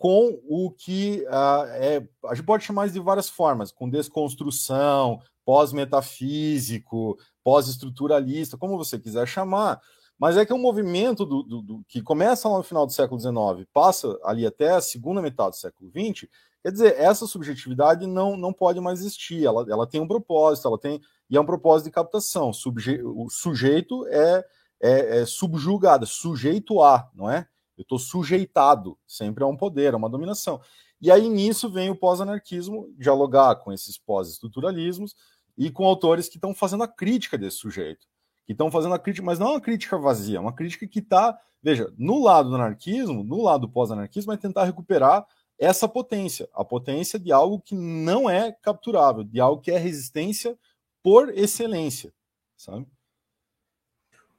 com 0.00 0.40
o 0.48 0.70
que 0.70 1.22
uh, 1.28 1.66
é, 1.72 2.08
a 2.24 2.34
gente 2.34 2.46
pode 2.46 2.64
chamar 2.64 2.88
de 2.88 2.98
várias 2.98 3.28
formas, 3.28 3.70
com 3.70 3.86
desconstrução, 3.86 5.20
pós-metafísico, 5.44 7.18
pós-estruturalista, 7.44 8.56
como 8.56 8.78
você 8.78 8.98
quiser 8.98 9.28
chamar, 9.28 9.78
mas 10.18 10.38
é 10.38 10.46
que 10.46 10.52
é 10.52 10.54
um 10.54 10.58
movimento 10.58 11.26
do, 11.26 11.42
do, 11.42 11.60
do, 11.60 11.84
que 11.86 12.00
começa 12.00 12.48
lá 12.48 12.56
no 12.56 12.64
final 12.64 12.86
do 12.86 12.92
século 12.92 13.20
XIX, 13.20 13.68
passa 13.74 14.18
ali 14.24 14.46
até 14.46 14.70
a 14.70 14.80
segunda 14.80 15.20
metade 15.20 15.50
do 15.50 15.56
século 15.56 15.90
XX, 15.90 16.26
Quer 16.62 16.72
dizer, 16.72 16.94
essa 16.98 17.26
subjetividade 17.26 18.06
não, 18.06 18.36
não 18.36 18.54
pode 18.54 18.80
mais 18.80 19.00
existir, 19.00 19.44
ela, 19.44 19.64
ela 19.68 19.86
tem 19.86 20.00
um 20.00 20.08
propósito, 20.08 20.68
ela 20.68 20.78
tem. 20.78 21.00
E 21.28 21.36
é 21.36 21.40
um 21.40 21.46
propósito 21.46 21.86
de 21.86 21.92
captação. 21.92 22.52
Subje, 22.52 23.00
o 23.02 23.30
sujeito 23.30 24.06
é, 24.08 24.44
é, 24.82 25.20
é 25.20 25.26
subjugado, 25.26 26.06
sujeito 26.06 26.82
a, 26.82 27.08
não 27.14 27.30
é? 27.30 27.46
Eu 27.80 27.82
estou 27.82 27.98
sujeitado, 27.98 28.98
sempre 29.06 29.42
a 29.42 29.46
um 29.46 29.56
poder, 29.56 29.94
a 29.94 29.96
uma 29.96 30.10
dominação. 30.10 30.60
E 31.00 31.10
aí 31.10 31.30
nisso 31.30 31.70
vem 31.70 31.88
o 31.88 31.96
pós-anarquismo 31.96 32.92
dialogar 32.98 33.56
com 33.56 33.72
esses 33.72 33.96
pós-estruturalismos 33.96 35.16
e 35.56 35.70
com 35.70 35.86
autores 35.86 36.28
que 36.28 36.36
estão 36.36 36.54
fazendo 36.54 36.82
a 36.82 36.88
crítica 36.88 37.38
desse 37.38 37.56
sujeito, 37.56 38.06
que 38.44 38.52
estão 38.52 38.70
fazendo 38.70 38.94
a 38.94 38.98
crítica, 38.98 39.24
mas 39.24 39.38
não 39.38 39.46
é 39.46 39.50
uma 39.52 39.60
crítica 39.62 39.96
vazia, 39.96 40.36
é 40.36 40.40
uma 40.40 40.52
crítica 40.52 40.86
que 40.86 40.98
está, 40.98 41.40
veja, 41.62 41.90
no 41.96 42.22
lado 42.22 42.50
do 42.50 42.54
anarquismo, 42.54 43.24
no 43.24 43.42
lado 43.42 43.62
do 43.62 43.72
pós-anarquismo, 43.72 44.30
é 44.30 44.36
tentar 44.36 44.64
recuperar 44.64 45.26
essa 45.58 45.88
potência, 45.88 46.50
a 46.52 46.62
potência 46.62 47.18
de 47.18 47.32
algo 47.32 47.60
que 47.60 47.74
não 47.74 48.28
é 48.28 48.52
capturável, 48.52 49.24
de 49.24 49.40
algo 49.40 49.62
que 49.62 49.70
é 49.70 49.78
resistência 49.78 50.58
por 51.02 51.30
excelência, 51.30 52.12
sabe? 52.58 52.86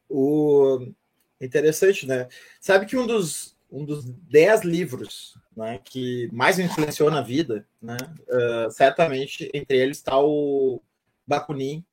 O 0.08 0.94
interessante, 1.46 2.08
né? 2.08 2.28
Sabe 2.60 2.86
que 2.86 2.98
um 2.98 3.08
dos 3.08 3.56
um 3.72 3.86
dos 3.86 4.04
dez 4.04 4.64
livros 4.64 5.38
né, 5.56 5.80
que 5.84 6.30
mais 6.34 6.58
me 6.58 6.66
influenciou 6.66 7.10
na 7.10 7.22
vida, 7.22 7.66
né, 7.82 7.96
uh, 8.28 8.70
certamente 8.70 9.50
entre 9.54 9.78
eles 9.78 9.98
está 9.98 10.20
o 10.20 10.82
Bakunin, 11.26 11.86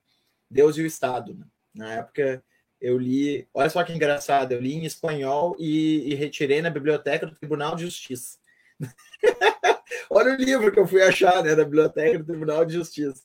Deus 0.50 0.76
e 0.76 0.82
o 0.82 0.86
Estado. 0.86 1.34
Né? 1.34 1.46
Na 1.72 1.94
época 1.94 2.42
eu 2.80 2.98
li, 2.98 3.46
olha 3.54 3.70
só 3.70 3.84
que 3.84 3.92
engraçado, 3.92 4.52
eu 4.52 4.60
li 4.60 4.74
em 4.74 4.84
espanhol 4.84 5.56
e, 5.58 6.12
e 6.12 6.14
retirei 6.14 6.60
na 6.60 6.70
biblioteca 6.70 7.26
do 7.26 7.36
Tribunal 7.36 7.76
de 7.76 7.82
Justiça. 7.82 8.38
olha 10.10 10.32
o 10.32 10.36
livro 10.36 10.72
que 10.72 10.80
eu 10.80 10.86
fui 10.86 11.02
achar 11.02 11.42
né, 11.44 11.54
na 11.54 11.64
biblioteca 11.64 12.18
do 12.18 12.24
Tribunal 12.24 12.64
de 12.64 12.74
Justiça. 12.74 13.22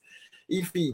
Enfim, 0.48 0.94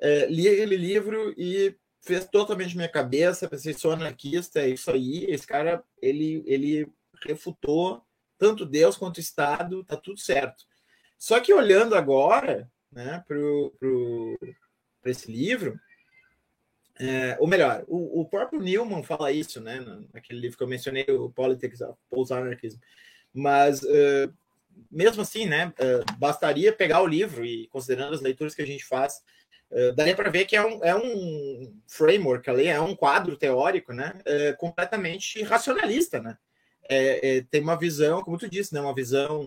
é, 0.00 0.26
li 0.26 0.48
aquele 0.48 0.76
livro 0.76 1.34
e 1.36 1.74
fez 2.00 2.24
totalmente 2.26 2.76
minha 2.76 2.88
cabeça, 2.88 3.48
pensei, 3.48 3.74
sou 3.74 3.92
anarquista, 3.92 4.60
é 4.60 4.68
isso 4.68 4.90
aí, 4.90 5.24
esse 5.24 5.46
cara, 5.46 5.82
ele, 6.00 6.42
ele 6.46 6.90
refutou 7.24 8.02
tanto 8.38 8.64
Deus 8.64 8.96
quanto 8.96 9.18
o 9.18 9.20
Estado, 9.20 9.84
tá 9.84 9.96
tudo 9.96 10.18
certo. 10.18 10.64
Só 11.18 11.38
que 11.40 11.52
olhando 11.52 11.94
agora 11.94 12.70
né, 12.90 13.22
para 13.26 15.10
esse 15.10 15.30
livro, 15.30 15.78
é, 16.98 17.36
ou 17.38 17.46
melhor, 17.46 17.84
o, 17.86 18.20
o, 18.20 18.24
próprio 18.26 18.60
Newman 18.60 19.02
fala 19.02 19.32
isso, 19.32 19.60
né, 19.60 19.80
naquele 20.12 20.40
livro 20.40 20.56
que 20.56 20.62
eu 20.62 20.68
mencionei, 20.68 21.04
o 21.08 21.30
Politics 21.30 21.80
of 21.80 21.98
Post-Anarchism, 22.10 22.78
mas 23.32 23.82
uh, 23.82 24.32
mesmo 24.90 25.22
assim, 25.22 25.46
né, 25.46 25.72
uh, 25.78 26.18
bastaria 26.18 26.72
pegar 26.72 27.02
o 27.02 27.06
livro 27.06 27.44
e, 27.44 27.68
considerando 27.68 28.14
as 28.14 28.20
leituras 28.20 28.54
que 28.54 28.62
a 28.62 28.66
gente 28.66 28.84
faz, 28.84 29.22
uh, 29.70 29.92
daria 29.94 30.16
para 30.16 30.30
ver 30.30 30.44
que 30.44 30.56
é 30.56 30.64
um, 30.64 30.84
é 30.84 30.94
um 30.94 31.74
framework 31.86 32.48
ali, 32.48 32.66
é 32.66 32.80
um 32.80 32.94
quadro 32.94 33.36
teórico, 33.36 33.92
né, 33.92 34.14
completamente 34.58 35.42
racionalista, 35.42 36.20
né, 36.20 36.36
é, 36.90 37.36
é, 37.36 37.42
tem 37.42 37.60
uma 37.60 37.78
visão, 37.78 38.20
como 38.20 38.36
tu 38.36 38.48
disse, 38.48 38.74
né, 38.74 38.80
uma 38.80 38.94
visão 38.94 39.42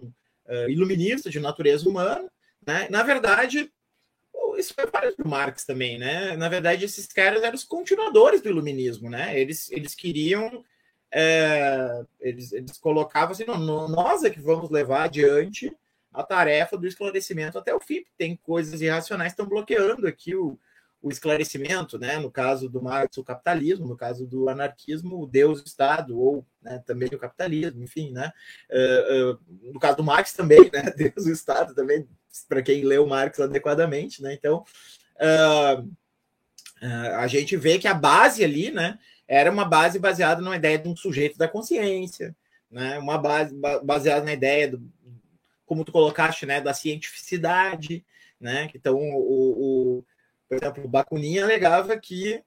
uh, 0.47 0.69
iluminista 0.69 1.29
de 1.29 1.41
natureza 1.41 1.87
humana. 1.89 2.31
Né? 2.65 2.87
Na 2.89 3.03
verdade, 3.03 3.69
isso 4.57 4.73
foi 4.73 4.87
para 4.87 5.13
o 5.19 5.27
Marx 5.27 5.65
também, 5.65 5.97
né? 5.97 6.37
Na 6.37 6.47
verdade, 6.47 6.85
esses 6.85 7.07
caras 7.07 7.43
eram 7.43 7.55
os 7.55 7.65
continuadores 7.65 8.41
do 8.41 8.49
iluminismo, 8.49 9.09
né? 9.09 9.37
Eles, 9.37 9.69
eles 9.71 9.93
queriam. 9.95 10.63
É, 11.11 12.03
eles, 12.19 12.51
eles 12.53 12.77
colocavam 12.77 13.33
assim, 13.33 13.45
não, 13.45 13.87
nós 13.87 14.23
é 14.23 14.29
que 14.29 14.39
vamos 14.39 14.69
levar 14.69 15.03
adiante 15.03 15.71
a 16.13 16.23
tarefa 16.23 16.77
do 16.77 16.87
esclarecimento 16.87 17.57
até 17.57 17.73
o 17.73 17.79
fim. 17.79 18.03
Tem 18.17 18.35
coisas 18.35 18.81
irracionais 18.81 19.33
que 19.33 19.41
estão 19.41 19.49
bloqueando 19.49 20.07
aqui 20.07 20.35
o, 20.35 20.59
o 21.03 21.09
esclarecimento, 21.09 21.99
né? 21.99 22.17
no 22.17 22.31
caso 22.31 22.69
do 22.69 22.81
Marx, 22.81 23.17
o 23.17 23.23
capitalismo, 23.25 23.85
no 23.85 23.97
caso 23.97 24.25
do 24.25 24.47
anarquismo, 24.47 25.21
o 25.21 25.27
Deus 25.27 25.61
Estado, 25.65 26.17
ou 26.17 26.45
né, 26.61 26.81
também 26.85 27.09
o 27.09 27.17
capitalismo, 27.17 27.83
enfim, 27.83 28.13
né? 28.13 28.31
Uh, 28.71 29.31
uh, 29.33 29.39
no 29.73 29.79
caso 29.81 29.97
do 29.97 30.03
Marx 30.03 30.31
também, 30.31 30.71
né? 30.71 30.83
Deus 30.95 31.25
o 31.25 31.31
Estado 31.31 31.75
também, 31.75 32.07
para 32.47 32.61
quem 32.61 32.85
leu 32.85 33.05
Marx 33.05 33.37
adequadamente, 33.41 34.21
né? 34.21 34.33
Então, 34.33 34.63
uh, 35.17 35.91
a 37.17 37.27
gente 37.27 37.57
vê 37.57 37.77
que 37.77 37.87
a 37.87 37.93
base 37.93 38.41
ali, 38.41 38.71
né? 38.71 38.97
Era 39.27 39.51
uma 39.51 39.65
base 39.65 39.99
baseada 39.99 40.41
numa 40.41 40.55
ideia 40.55 40.77
de 40.77 40.87
um 40.87 40.95
sujeito 40.95 41.37
da 41.37 41.49
consciência, 41.49 42.33
né? 42.71 42.97
Uma 42.97 43.17
base 43.17 43.53
baseada 43.83 44.25
na 44.25 44.31
ideia 44.31 44.69
do, 44.69 44.81
como 45.73 45.83
tu 45.83 45.91
colocaste, 45.91 46.45
né? 46.45 46.61
Da 46.61 46.73
cientificidade, 46.73 48.05
né? 48.39 48.69
Então, 48.75 48.95
o, 48.95 49.97
o 49.99 50.05
por 50.47 50.57
exemplo, 50.57 50.87
Bakunin 50.87 51.39
alegava 51.39 51.97
que 51.97 52.43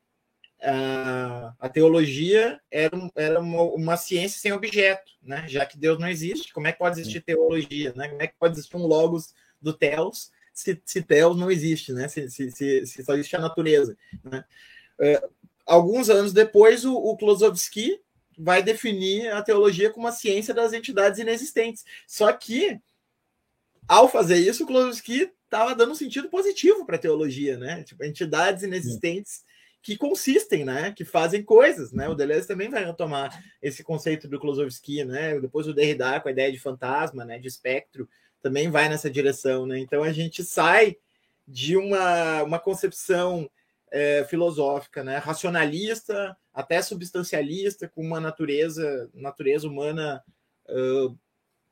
a, 0.62 1.52
a 1.58 1.68
teologia 1.68 2.60
era, 2.70 3.10
era 3.16 3.40
uma, 3.40 3.62
uma, 3.62 3.96
ciência 3.96 4.38
sem 4.38 4.52
objeto, 4.52 5.12
né? 5.20 5.44
Já 5.48 5.66
que 5.66 5.76
Deus 5.76 5.98
não 5.98 6.08
existe, 6.08 6.52
como 6.52 6.68
é 6.68 6.72
que 6.72 6.78
pode 6.78 7.00
existir 7.00 7.20
teologia, 7.20 7.92
né? 7.96 8.08
Como 8.08 8.22
é 8.22 8.28
que 8.28 8.34
pode 8.38 8.54
existir 8.54 8.76
um 8.76 8.86
logos 8.86 9.34
do 9.60 9.72
Theos 9.72 10.30
se, 10.52 10.80
se 10.84 11.02
Theos 11.02 11.36
não 11.36 11.50
existe, 11.50 11.92
né? 11.92 12.06
Se, 12.06 12.30
se, 12.30 12.50
se, 12.52 12.86
se 12.86 13.04
só 13.04 13.14
existe 13.14 13.34
a 13.34 13.40
natureza, 13.40 13.96
né? 14.22 14.44
É, 15.00 15.20
alguns 15.66 16.08
anos 16.08 16.32
depois, 16.32 16.84
o, 16.84 16.94
o 16.94 17.16
Klosowski 17.16 18.00
vai 18.38 18.62
definir 18.62 19.32
a 19.32 19.42
teologia 19.42 19.90
como 19.90 20.06
a 20.06 20.12
ciência 20.12 20.54
das 20.54 20.72
entidades 20.72 21.18
inexistentes. 21.18 21.84
Só 22.06 22.32
que, 22.32 22.80
ao 23.88 24.08
fazer 24.08 24.36
isso, 24.36 24.64
o 24.64 24.66
Klosowski 24.66 25.30
estava 25.44 25.74
dando 25.74 25.92
um 25.92 25.96
sentido 25.96 26.28
positivo 26.28 26.84
para 26.84 26.96
a 26.96 26.98
teologia, 26.98 27.56
né? 27.56 27.82
Tipo, 27.84 28.04
entidades 28.04 28.62
inexistentes 28.62 29.42
que 29.82 29.96
consistem, 29.96 30.64
né? 30.64 30.92
Que 30.92 31.04
fazem 31.04 31.42
coisas, 31.42 31.92
né? 31.92 32.08
O 32.08 32.14
Deleuze 32.14 32.48
também 32.48 32.68
vai 32.68 32.84
retomar 32.84 33.42
esse 33.62 33.84
conceito 33.84 34.26
do 34.26 34.40
Klosowski, 34.40 35.04
né? 35.04 35.38
Depois 35.40 35.68
o 35.68 35.72
Derrida 35.72 36.20
com 36.20 36.28
a 36.28 36.32
ideia 36.32 36.50
de 36.50 36.58
fantasma, 36.58 37.24
né? 37.24 37.38
De 37.38 37.46
espectro, 37.46 38.08
também 38.42 38.70
vai 38.70 38.88
nessa 38.88 39.10
direção, 39.10 39.66
né? 39.66 39.78
Então 39.78 40.02
a 40.02 40.12
gente 40.12 40.42
sai 40.42 40.96
de 41.46 41.76
uma, 41.76 42.42
uma 42.42 42.58
concepção 42.58 43.48
é, 43.90 44.24
filosófica, 44.24 45.04
né? 45.04 45.18
Racionalista, 45.18 46.36
até 46.52 46.82
substancialista, 46.82 47.88
com 47.88 48.02
uma 48.02 48.18
natureza, 48.18 49.08
natureza 49.14 49.68
humana 49.68 50.22
uh, 50.68 51.16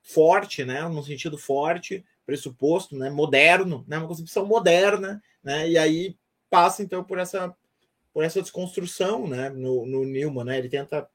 forte, 0.04 0.64
né? 0.64 0.86
Num 0.88 1.02
sentido 1.02 1.36
forte, 1.36 2.04
pressuposto, 2.24 2.96
né, 2.96 3.10
moderno, 3.10 3.84
né, 3.86 3.98
uma 3.98 4.08
concepção 4.08 4.46
moderna, 4.46 5.22
né, 5.42 5.68
e 5.68 5.78
aí 5.78 6.16
passa 6.50 6.82
então 6.82 7.04
por 7.04 7.18
essa 7.18 7.54
por 8.12 8.22
essa 8.22 8.40
desconstrução, 8.40 9.26
né, 9.26 9.50
no, 9.50 9.84
no 9.84 10.04
Newman, 10.04 10.44
né, 10.44 10.58
ele 10.58 10.68
tenta 10.68 11.08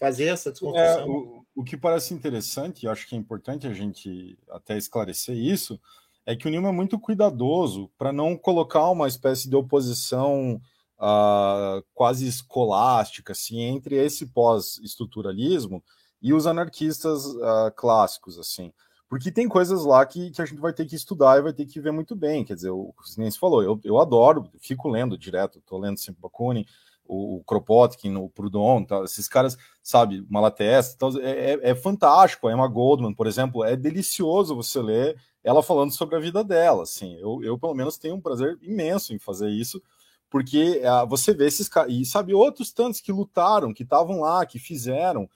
fazer 0.00 0.24
essa 0.24 0.50
desconstrução. 0.50 1.00
É, 1.00 1.06
o, 1.06 1.46
o 1.54 1.62
que 1.62 1.76
parece 1.76 2.12
interessante, 2.12 2.82
e 2.84 2.88
acho 2.88 3.06
que 3.08 3.14
é 3.14 3.18
importante 3.18 3.68
a 3.68 3.72
gente 3.72 4.36
até 4.50 4.76
esclarecer 4.76 5.36
isso, 5.36 5.80
é 6.26 6.34
que 6.34 6.48
o 6.48 6.50
Newman 6.50 6.70
é 6.70 6.74
muito 6.74 6.98
cuidadoso 6.98 7.88
para 7.96 8.12
não 8.12 8.36
colocar 8.36 8.90
uma 8.90 9.06
espécie 9.06 9.48
de 9.48 9.54
oposição 9.54 10.60
uh, 10.98 11.84
quase 11.94 12.26
escolástica 12.26 13.32
assim, 13.32 13.60
entre 13.60 13.94
esse 13.94 14.26
pós-estruturalismo 14.26 15.84
e 16.20 16.32
os 16.32 16.46
anarquistas 16.46 17.26
uh, 17.26 17.72
clássicos, 17.74 18.38
assim. 18.38 18.72
Porque 19.08 19.32
tem 19.32 19.48
coisas 19.48 19.84
lá 19.84 20.06
que, 20.06 20.30
que 20.30 20.40
a 20.40 20.44
gente 20.44 20.60
vai 20.60 20.72
ter 20.72 20.86
que 20.86 20.94
estudar 20.94 21.38
e 21.38 21.42
vai 21.42 21.52
ter 21.52 21.66
que 21.66 21.80
ver 21.80 21.90
muito 21.90 22.14
bem. 22.14 22.44
Quer 22.44 22.54
dizer, 22.54 22.70
o 22.70 22.92
que 22.92 23.18
nem 23.18 23.30
se 23.30 23.38
falou, 23.38 23.62
eu, 23.62 23.80
eu 23.82 23.98
adoro, 23.98 24.48
fico 24.60 24.88
lendo 24.88 25.18
direto, 25.18 25.58
estou 25.58 25.80
lendo 25.80 25.98
sempre 25.98 26.20
Bakunin, 26.20 26.64
o, 27.04 27.38
o 27.38 27.44
Kropotkin, 27.44 28.14
o 28.14 28.28
Proudhon, 28.28 28.84
tá, 28.84 29.02
esses 29.02 29.26
caras, 29.26 29.58
sabe, 29.82 30.24
Malatesta, 30.30 30.94
então, 30.94 31.20
é, 31.20 31.54
é, 31.54 31.70
é, 31.70 31.74
fantástico. 31.74 32.46
A 32.46 32.52
Emma 32.52 32.68
Goldman, 32.68 33.12
por 33.12 33.26
exemplo, 33.26 33.64
é 33.64 33.74
delicioso 33.74 34.54
você 34.54 34.80
ler 34.80 35.20
ela 35.42 35.62
falando 35.62 35.92
sobre 35.92 36.14
a 36.14 36.20
vida 36.20 36.44
dela. 36.44 36.84
Assim, 36.84 37.16
eu, 37.18 37.42
eu 37.42 37.58
pelo 37.58 37.74
menos 37.74 37.98
tenho 37.98 38.14
um 38.14 38.20
prazer 38.20 38.56
imenso 38.62 39.12
em 39.12 39.18
fazer 39.18 39.50
isso, 39.50 39.82
porque 40.30 40.80
uh, 40.84 41.06
você 41.08 41.34
vê 41.34 41.46
esses 41.46 41.68
caras, 41.68 41.92
e 41.92 42.04
sabe, 42.04 42.32
outros 42.32 42.72
tantos 42.72 43.00
que 43.00 43.10
lutaram, 43.10 43.74
que 43.74 43.82
estavam 43.82 44.20
lá, 44.20 44.46
que 44.46 44.60
fizeram. 44.60 45.28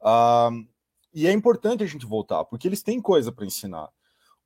Uh, 0.00 0.66
e 1.12 1.26
é 1.26 1.32
importante 1.32 1.82
a 1.82 1.86
gente 1.86 2.06
voltar, 2.06 2.44
porque 2.44 2.68
eles 2.68 2.82
têm 2.82 3.00
coisa 3.00 3.32
para 3.32 3.44
ensinar. 3.44 3.88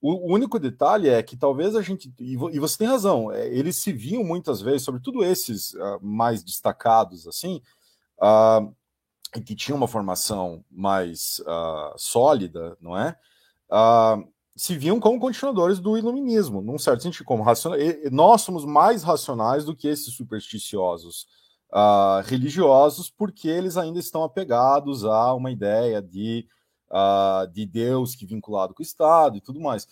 O, 0.01 0.31
o, 0.31 0.35
único 0.35 0.59
detalhe 0.59 1.09
é 1.09 1.23
que 1.23 1.37
talvez 1.37 1.75
a 1.75 1.83
gente. 1.83 2.13
E, 2.19 2.37
você 2.37 2.79
tem 2.79 2.87
razão, 2.87 3.33
é, 3.33 3.49
eles 3.49 3.77
se 3.77 3.93
viam 3.93 4.23
muitas 4.23 4.61
vezes, 4.61 4.83
sobretudo 4.83 5.25
esses 5.25 5.73
uh, 5.75 5.99
mais 6.03 6.45
destacados, 6.45 7.27
assim, 7.27 7.63
uh, 8.19 8.75
que 9.41 9.55
tinham 9.55 9.79
uma 9.79 9.89
formação 9.89 10.65
mais 10.71 11.39
uh, 11.41 11.95
sólida, 11.97 12.77
não 12.81 12.97
é? 12.99 13.17
se 14.55 14.77
viam 14.77 15.01
como 15.01 15.19
continuadores 15.19 15.81
do 15.81 15.99
iluminismo, 15.99 16.61
num 16.61 16.79
certo 16.79 17.03
sentido, 17.03 17.25
como 17.25 17.43
racional. 17.43 17.79
Nós 18.13 18.43
somos 18.43 18.65
mais 18.65 19.03
racionais 19.03 19.65
do 19.65 19.75
que 19.75 19.89
esses 19.89 20.15
supersticiosos 20.15 21.27
religiosos, 22.25 23.11
porque 23.11 23.49
eles 23.49 23.77
ainda 23.77 23.99
estão 23.99 24.23
apegados 24.23 25.05
a 25.05 25.35
uma 25.35 25.51
ideia 25.51 26.01
de 26.01 26.47
uh, 26.95 27.47
de 27.49 27.67
Deus 27.67 28.15
que 28.15 28.27
vinculado 28.27 28.73
com 28.73 28.83
o 28.83 28.87
Estado 28.87 29.37
e 29.37 29.41
tudo 29.41 29.61
mais. 29.61 29.85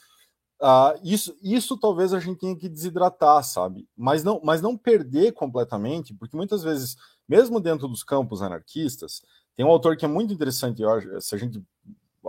Uh, 0.60 0.94
isso, 1.02 1.36
isso 1.42 1.76
talvez 1.76 2.14
a 2.14 2.20
gente 2.20 2.38
tenha 2.38 2.56
que 2.56 2.68
desidratar, 2.68 3.42
sabe? 3.42 3.88
Mas 3.96 4.22
não, 4.22 4.40
mas 4.44 4.62
não 4.62 4.76
perder 4.76 5.32
completamente, 5.32 6.14
porque 6.14 6.36
muitas 6.36 6.62
vezes, 6.62 6.96
mesmo 7.28 7.60
dentro 7.60 7.88
dos 7.88 8.04
campos 8.04 8.42
anarquistas, 8.42 9.22
tem 9.56 9.66
um 9.66 9.70
autor 9.70 9.96
que 9.96 10.04
é 10.04 10.08
muito 10.08 10.32
interessante, 10.32 10.80
se 11.20 11.34
a 11.34 11.38
gente 11.38 11.60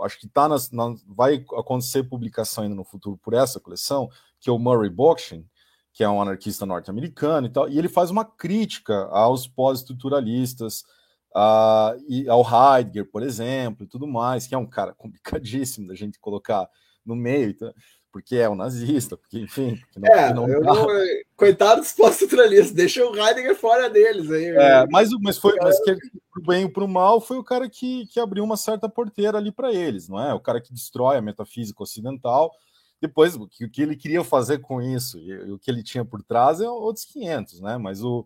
acho 0.02 0.18
que 0.18 0.26
tá 0.26 0.48
nas, 0.48 0.72
na, 0.72 0.96
vai 1.06 1.44
acontecer 1.56 2.02
publicação 2.02 2.64
ainda 2.64 2.74
no 2.74 2.82
futuro 2.82 3.16
por 3.16 3.34
essa 3.34 3.60
coleção, 3.60 4.10
que 4.40 4.50
é 4.50 4.52
o 4.52 4.58
Murray 4.58 4.90
Bookchin, 4.90 5.46
que 5.94 6.04
é 6.04 6.08
um 6.08 6.20
anarquista 6.20 6.66
norte-americano 6.66 7.46
e 7.46 7.50
tal, 7.50 7.68
e 7.68 7.78
ele 7.78 7.88
faz 7.88 8.10
uma 8.10 8.24
crítica 8.24 9.06
aos 9.12 9.46
pós-estruturalistas, 9.46 10.84
uh, 11.34 11.98
e 12.08 12.28
ao 12.28 12.42
Heidegger, 12.42 13.10
por 13.10 13.22
exemplo, 13.22 13.84
e 13.84 13.88
tudo 13.88 14.06
mais, 14.06 14.46
que 14.46 14.54
é 14.54 14.58
um 14.58 14.66
cara 14.66 14.92
complicadíssimo 14.98 15.88
da 15.88 15.94
gente 15.94 16.18
colocar 16.18 16.68
no 17.06 17.14
meio, 17.14 17.56
tá? 17.56 17.72
porque 18.10 18.36
é 18.36 18.48
um 18.48 18.54
nazista, 18.54 19.16
porque, 19.16 19.40
enfim. 19.40 19.76
Porque 19.76 19.98
não, 19.98 20.08
é, 20.08 20.32
não, 20.32 20.46
não 20.46 20.86
coitado 21.36 21.80
dos 21.80 21.92
pós-estruturalistas, 21.92 22.70
deixa 22.70 23.04
o 23.04 23.16
Heidegger 23.16 23.56
fora 23.56 23.90
deles 23.90 24.30
aí. 24.30 24.46
É, 24.46 24.86
mas, 24.88 25.10
mas 25.20 25.36
foi, 25.36 25.56
mas 25.60 25.78
que 25.82 25.96
pro 26.32 26.42
bem 26.42 26.66
e 26.66 26.72
pro 26.72 26.86
mal 26.86 27.20
foi 27.20 27.38
o 27.38 27.44
cara 27.44 27.68
que, 27.68 28.06
que 28.06 28.20
abriu 28.20 28.44
uma 28.44 28.56
certa 28.56 28.88
porteira 28.88 29.36
ali 29.36 29.50
para 29.50 29.72
eles, 29.72 30.08
não 30.08 30.20
é? 30.20 30.32
O 30.32 30.38
cara 30.38 30.60
que 30.60 30.72
destrói 30.72 31.16
a 31.16 31.22
metafísica 31.22 31.82
ocidental 31.82 32.52
depois, 33.06 33.34
o 33.36 33.46
que, 33.46 33.82
ele 33.82 33.96
queria 33.96 34.24
fazer 34.24 34.60
com 34.60 34.80
isso 34.80 35.18
e, 35.18 35.52
o 35.52 35.58
que 35.58 35.70
ele 35.70 35.82
tinha 35.82 36.04
por 36.04 36.22
trás 36.22 36.58
é 36.60 36.68
outros 36.68 37.04
500, 37.04 37.60
né? 37.60 37.76
Mas, 37.76 38.02
o, 38.02 38.20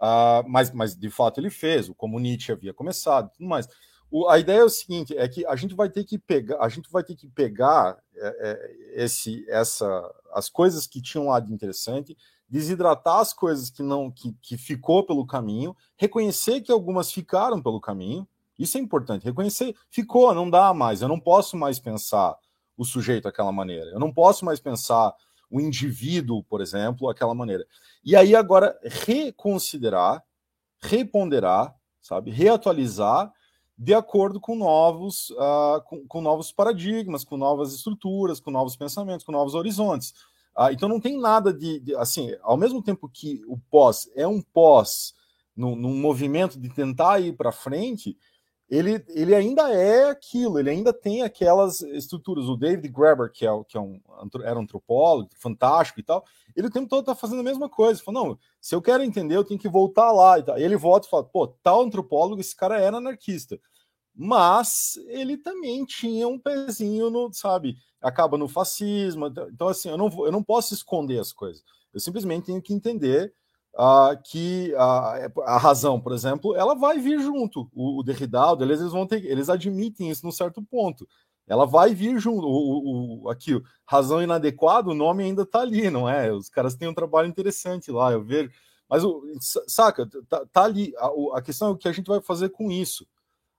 uh, 0.00 0.42
mas, 0.48 0.72
mas 0.72 0.96
de 0.96 1.08
fato 1.08 1.38
ele 1.38 1.48
fez, 1.48 1.88
o 1.88 1.94
como 1.94 2.18
Nietzsche 2.18 2.50
havia 2.50 2.74
começado 2.74 3.30
tudo 3.30 3.48
mais. 3.48 3.68
O, 4.10 4.28
a 4.28 4.36
ideia 4.36 4.58
é 4.58 4.64
o 4.64 4.68
seguinte: 4.68 5.16
é 5.16 5.28
que 5.28 5.46
a 5.46 5.54
gente 5.54 5.76
vai 5.76 5.88
ter 5.88 6.02
que 6.02 6.18
pegar, 6.18 6.58
a 6.60 6.68
gente 6.68 6.90
vai 6.90 7.04
ter 7.04 7.14
que 7.14 7.28
pegar 7.28 7.96
é, 8.16 8.36
é, 8.40 9.04
esse, 9.04 9.44
essa, 9.48 9.86
as 10.32 10.48
coisas 10.48 10.88
que 10.88 11.00
tinham 11.00 11.28
lá 11.28 11.38
de 11.38 11.52
interessante, 11.52 12.16
desidratar 12.48 13.20
as 13.20 13.32
coisas 13.32 13.70
que 13.70 13.82
não 13.82 14.10
que, 14.10 14.32
que 14.42 14.58
ficou 14.58 15.06
pelo 15.06 15.24
caminho, 15.24 15.76
reconhecer 15.96 16.60
que 16.62 16.72
algumas 16.72 17.12
ficaram 17.12 17.62
pelo 17.62 17.80
caminho. 17.80 18.26
Isso 18.58 18.76
é 18.76 18.80
importante. 18.80 19.24
Reconhecer, 19.24 19.76
ficou, 19.90 20.34
não 20.34 20.48
dá 20.48 20.72
mais. 20.74 21.02
Eu 21.02 21.08
não 21.08 21.20
posso 21.20 21.56
mais 21.56 21.78
pensar 21.78 22.36
o 22.76 22.84
sujeito 22.84 23.24
daquela 23.24 23.52
maneira. 23.52 23.90
Eu 23.90 23.98
não 23.98 24.12
posso 24.12 24.44
mais 24.44 24.60
pensar 24.60 25.14
o 25.50 25.60
indivíduo, 25.60 26.42
por 26.44 26.60
exemplo, 26.60 27.08
daquela 27.08 27.34
maneira. 27.34 27.66
E 28.04 28.16
aí 28.16 28.34
agora 28.34 28.78
reconsiderar, 28.82 30.22
reponderar, 30.80 31.74
sabe, 32.00 32.30
reatualizar 32.30 33.32
de 33.78 33.94
acordo 33.94 34.40
com 34.40 34.56
novos, 34.56 35.30
uh, 35.30 35.82
com, 35.84 36.06
com, 36.06 36.20
novos 36.20 36.50
paradigmas, 36.50 37.24
com 37.24 37.36
novas 37.36 37.74
estruturas, 37.74 38.40
com 38.40 38.50
novos 38.50 38.74
pensamentos, 38.76 39.24
com 39.24 39.32
novos 39.32 39.54
horizontes. 39.54 40.10
Uh, 40.56 40.70
então 40.72 40.88
não 40.88 40.98
tem 40.98 41.20
nada 41.20 41.52
de, 41.52 41.80
de, 41.80 41.94
assim, 41.96 42.34
ao 42.42 42.56
mesmo 42.56 42.82
tempo 42.82 43.08
que 43.08 43.42
o 43.46 43.58
pós 43.70 44.10
é 44.14 44.26
um 44.26 44.40
pós 44.40 45.14
num, 45.54 45.76
num 45.76 45.94
movimento 45.94 46.58
de 46.58 46.70
tentar 46.70 47.20
ir 47.20 47.34
para 47.34 47.52
frente, 47.52 48.16
ele, 48.68 49.04
ele 49.08 49.34
ainda 49.34 49.72
é 49.72 50.10
aquilo, 50.10 50.58
ele 50.58 50.70
ainda 50.70 50.92
tem 50.92 51.22
aquelas 51.22 51.80
estruturas. 51.80 52.46
O 52.46 52.56
David 52.56 52.88
Graeber, 52.88 53.30
que, 53.30 53.46
é, 53.46 53.50
que 53.68 53.76
é 53.76 53.80
um, 53.80 54.00
era 54.42 54.58
um 54.58 54.62
antropólogo 54.62 55.30
fantástico 55.36 56.00
e 56.00 56.02
tal, 56.02 56.24
ele 56.54 56.66
o 56.66 56.70
tempo 56.70 56.88
todo 56.88 57.00
está 57.00 57.14
fazendo 57.14 57.40
a 57.40 57.44
mesma 57.44 57.68
coisa. 57.68 58.02
Falou, 58.02 58.28
não, 58.28 58.38
se 58.60 58.74
eu 58.74 58.82
quero 58.82 59.04
entender, 59.04 59.36
eu 59.36 59.44
tenho 59.44 59.60
que 59.60 59.68
voltar 59.68 60.10
lá. 60.10 60.38
E 60.38 60.42
tal. 60.42 60.58
ele 60.58 60.76
volta 60.76 61.06
e 61.06 61.10
fala, 61.10 61.24
pô, 61.24 61.46
tal 61.46 61.82
antropólogo, 61.82 62.40
esse 62.40 62.56
cara 62.56 62.80
era 62.80 62.96
anarquista. 62.96 63.60
Mas 64.12 64.96
ele 65.08 65.36
também 65.36 65.84
tinha 65.84 66.26
um 66.26 66.38
pezinho 66.38 67.10
no, 67.10 67.32
sabe, 67.32 67.76
acaba 68.00 68.36
no 68.36 68.48
fascismo. 68.48 69.26
Então, 69.52 69.68
assim, 69.68 69.90
eu 69.90 69.98
não, 69.98 70.08
eu 70.24 70.32
não 70.32 70.42
posso 70.42 70.74
esconder 70.74 71.20
as 71.20 71.32
coisas. 71.32 71.62
Eu 71.94 72.00
simplesmente 72.00 72.46
tenho 72.46 72.60
que 72.60 72.74
entender 72.74 73.32
uh, 73.76 74.20
que 74.24 74.74
a, 74.76 75.30
a, 75.44 75.58
razão, 75.58 76.00
por 76.00 76.12
exemplo, 76.12 76.56
ela 76.56 76.74
vai 76.74 76.98
vir 76.98 77.20
junto. 77.20 77.68
O, 77.74 78.00
o 78.00 78.02
Derrida, 78.02 78.52
o 78.52 78.56
Deleuze, 78.56 78.82
eles 78.82 78.92
vão 78.92 79.06
ter, 79.06 79.24
eles 79.24 79.48
admitem 79.48 80.10
isso 80.10 80.24
num 80.24 80.32
certo 80.32 80.62
ponto. 80.62 81.06
Ela 81.46 81.66
vai 81.66 81.94
vir 81.94 82.18
junto. 82.18 82.46
O, 82.46 83.24
o, 83.24 83.28
aqui, 83.28 83.60
razão 83.84 84.22
inadequada, 84.22 84.90
o 84.90 84.94
nome 84.94 85.22
ainda 85.22 85.42
está 85.42 85.60
ali, 85.60 85.90
não 85.90 86.08
é? 86.08 86.32
Os 86.32 86.48
caras 86.48 86.74
têm 86.74 86.88
um 86.88 86.94
trabalho 86.94 87.28
interessante 87.28 87.90
lá, 87.90 88.10
eu 88.12 88.24
vejo. 88.24 88.50
Mas, 88.88 89.02
saca, 89.68 90.08
tá, 90.28 90.44
tá 90.46 90.64
ali. 90.64 90.92
A, 90.98 91.38
a, 91.38 91.42
questão 91.42 91.68
é 91.68 91.70
o 91.72 91.76
que 91.76 91.88
a 91.88 91.92
gente 91.92 92.06
vai 92.06 92.20
fazer 92.20 92.48
com 92.50 92.70
isso. 92.70 93.06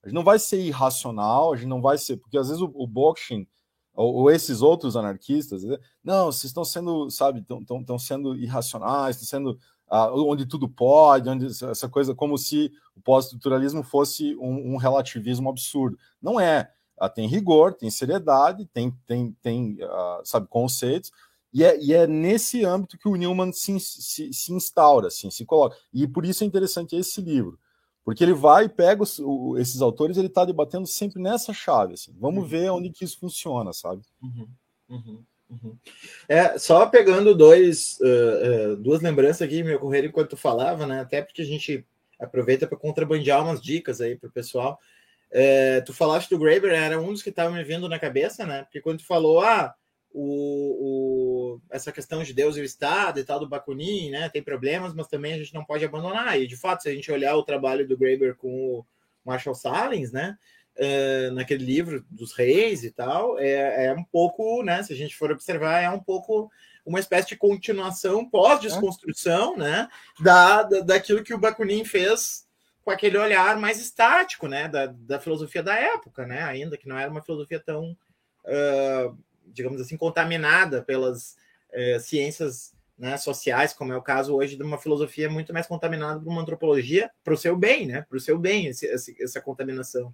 A 0.04 0.08
gente 0.08 0.16
não 0.16 0.24
vai 0.24 0.40
ser 0.40 0.60
irracional, 0.60 1.54
a 1.54 1.56
gente 1.56 1.68
não 1.68 1.82
vai 1.82 1.98
ser. 1.98 2.18
Porque 2.18 2.38
às 2.38 2.48
vezes 2.48 2.62
o, 2.62 2.72
o 2.74 2.88
Boxing, 2.88 3.48
ou, 3.94 4.14
ou, 4.16 4.32
esses 4.32 4.62
outros 4.62 4.96
anarquistas, 4.96 5.64
né, 5.64 5.78
não, 6.04 6.32
vocês 6.32 6.46
estão 6.46 6.64
sendo, 6.64 7.10
sabe, 7.10 7.46
estão 7.80 8.00
sendo 8.00 8.36
irracionais, 8.36 9.16
estão 9.16 9.28
sendo 9.28 9.60
uh, 9.90 10.30
onde 10.30 10.46
tudo 10.46 10.68
pode, 10.68 11.30
onde 11.30 11.48
essa 11.48 11.90
coisa, 11.90 12.14
como 12.14 12.38
se 12.38 12.72
o 12.96 13.02
pós-estruturalismo 13.02 13.84
fosse 13.84 14.36
um, 14.36 14.74
um, 14.74 14.78
relativismo 14.78 15.50
absurdo. 15.50 15.98
Não 16.22 16.40
é. 16.40 16.72
Uh, 17.00 17.10
tem 17.10 17.28
rigor, 17.28 17.74
tem 17.74 17.90
seriedade, 17.90 18.66
tem, 18.74 18.92
tem, 19.06 19.32
tem 19.42 19.78
uh, 19.84 20.22
sabe, 20.24 20.48
conceitos, 20.48 21.12
e 21.54 21.64
é, 21.64 21.80
e 21.82 21.94
é, 21.94 22.06
nesse 22.06 22.66
âmbito 22.66 22.98
que 22.98 23.08
o 23.08 23.16
Newman 23.16 23.52
se, 23.52 23.80
se, 23.80 24.34
se, 24.34 24.54
instaura, 24.54 25.08
assim, 25.08 25.32
se 25.32 25.46
coloca. 25.46 25.78
E 25.94 26.08
por 26.08 26.26
isso 26.26 26.44
é 26.44 26.48
interessante 26.48 26.96
esse 26.96 27.22
livro, 27.22 27.58
porque 28.04 28.24
ele 28.24 28.34
vai 28.34 28.66
e 28.66 28.70
pega 28.70 29.04
os, 29.04 29.20
o, 29.20 29.58
esses 29.58 29.82
autores, 29.82 30.18
ele 30.18 30.28
está 30.28 30.44
debatendo 30.44 30.86
sempre 30.86 31.22
nessa 31.22 31.54
chave, 31.54 31.94
assim. 31.94 32.14
Vamos 32.20 32.44
uhum. 32.44 32.50
ver 32.50 32.70
onde 32.72 32.90
que 32.90 33.06
isso 33.06 33.20
funciona, 33.20 33.72
sabe? 33.74 34.02
Uhum. 34.22 34.48
Uhum. 34.90 35.24
Uhum. 35.50 35.78
É, 36.28 36.58
só 36.58 36.86
pegando 36.88 37.34
dois, 37.34 37.98
uh, 38.02 38.74
uh, 38.74 38.76
duas 38.76 39.02
lembranças 39.02 39.42
aqui 39.42 39.64
me 39.64 39.76
ocorreram 39.76 40.10
enquanto 40.10 40.32
tu 40.32 40.38
falava, 40.38 40.86
né? 40.86 41.00
Até 41.00 41.22
porque 41.22 41.42
a 41.42 41.46
gente 41.46 41.86
aproveita 42.20 42.68
para 42.68 42.78
contrabandear 42.78 43.44
umas 43.44 43.62
dicas 43.62 44.02
aí 44.02 44.16
para 44.16 44.28
o 44.28 44.32
pessoal. 44.32 44.80
É, 45.32 45.82
tu 45.82 45.94
falaste 45.94 46.30
do 46.30 46.40
Graeber, 46.40 46.72
era 46.72 47.00
um 47.00 47.12
dos 47.12 47.22
que 47.22 47.30
estava 47.30 47.54
me 47.54 47.64
vindo 47.64 47.88
na 47.88 48.00
cabeça, 48.00 48.46
né? 48.46 48.64
Porque 48.64 48.82
quando 48.82 49.00
tu 49.00 49.06
falou, 49.06 49.42
ah, 49.42 49.74
o, 50.14 51.58
o, 51.58 51.62
essa 51.70 51.92
questão 51.92 52.24
de 52.24 52.34
Deus 52.34 52.58
e 52.58 52.62
o 52.62 52.64
Estado 52.64 53.20
e 53.20 53.24
tal 53.24 53.40
do 53.40 53.48
Bakunin, 53.48 54.10
né? 54.10 54.30
Tem 54.30 54.42
problemas, 54.42 54.94
mas 54.94 55.08
também 55.08 55.34
a 55.34 55.38
gente 55.38 55.54
não 55.54 55.64
pode 55.64 55.86
abandonar. 55.86 56.40
E 56.40 56.48
de 56.48 56.58
fato, 56.58 56.84
se 56.84 56.90
a 56.90 56.94
gente 56.94 57.12
olhar 57.12 57.36
o 57.36 57.44
trabalho 57.44 57.88
do 57.88 57.98
Graeber 57.98 58.36
com 58.36 58.50
o 58.50 58.86
Marshall 59.24 59.56
Salins, 59.56 60.12
né? 60.12 60.38
Uh, 60.78 61.32
naquele 61.34 61.66
livro 61.66 62.06
dos 62.10 62.34
reis 62.34 62.84
e 62.84 62.92
tal, 62.92 63.38
é, 63.40 63.88
é 63.88 63.94
um 63.94 64.04
pouco, 64.04 64.64
né? 64.64 64.84
Se 64.84 64.94
a 64.94 64.96
gente 64.96 65.16
for 65.16 65.32
observar, 65.32 65.82
é 65.82 65.90
um 65.90 66.00
pouco 66.00 66.50
uma 66.86 67.00
espécie 67.00 67.28
de 67.28 67.36
continuação 67.36 68.28
pós-desconstrução, 68.30 69.58
né? 69.58 69.90
Da, 70.20 70.64
da, 70.64 70.80
daquilo 70.80 71.24
que 71.24 71.34
o 71.34 71.38
Bakunin 71.38 71.84
fez 71.84 72.48
com 72.82 72.92
aquele 72.92 73.18
olhar 73.18 73.58
mais 73.60 73.80
estático, 73.80 74.48
né? 74.48 74.70
Da, 74.70 74.86
da 74.86 75.20
filosofia 75.20 75.62
da 75.62 75.76
época, 75.76 76.26
né? 76.26 76.44
Ainda 76.44 76.78
que 76.78 76.88
não 76.88 76.98
era 76.98 77.12
uma 77.12 77.22
filosofia 77.22 77.60
tão, 77.60 77.92
uh, 78.46 79.18
digamos 79.46 79.82
assim, 79.82 79.98
contaminada 79.98 80.82
pelas 80.82 81.36
uh, 81.74 82.00
ciências 82.00 82.74
né, 82.98 83.16
sociais, 83.18 83.74
como 83.74 83.94
é 83.94 83.98
o 83.98 84.02
caso 84.02 84.34
hoje 84.34 84.56
de 84.56 84.64
uma 84.64 84.78
filosofia 84.78 85.30
muito 85.30 85.54
mais 85.54 85.68
contaminada 85.68 86.20
por 86.20 86.30
uma 86.30 86.42
antropologia 86.42 87.12
para 87.24 87.34
o 87.34 87.38
seu 87.38 87.56
bem, 87.56 87.86
né? 87.86 88.06
Para 88.08 88.18
o 88.18 88.22
seu 88.22 88.40
bem, 88.40 88.68
esse, 88.68 88.88
essa 89.22 89.42
contaminação. 89.42 90.14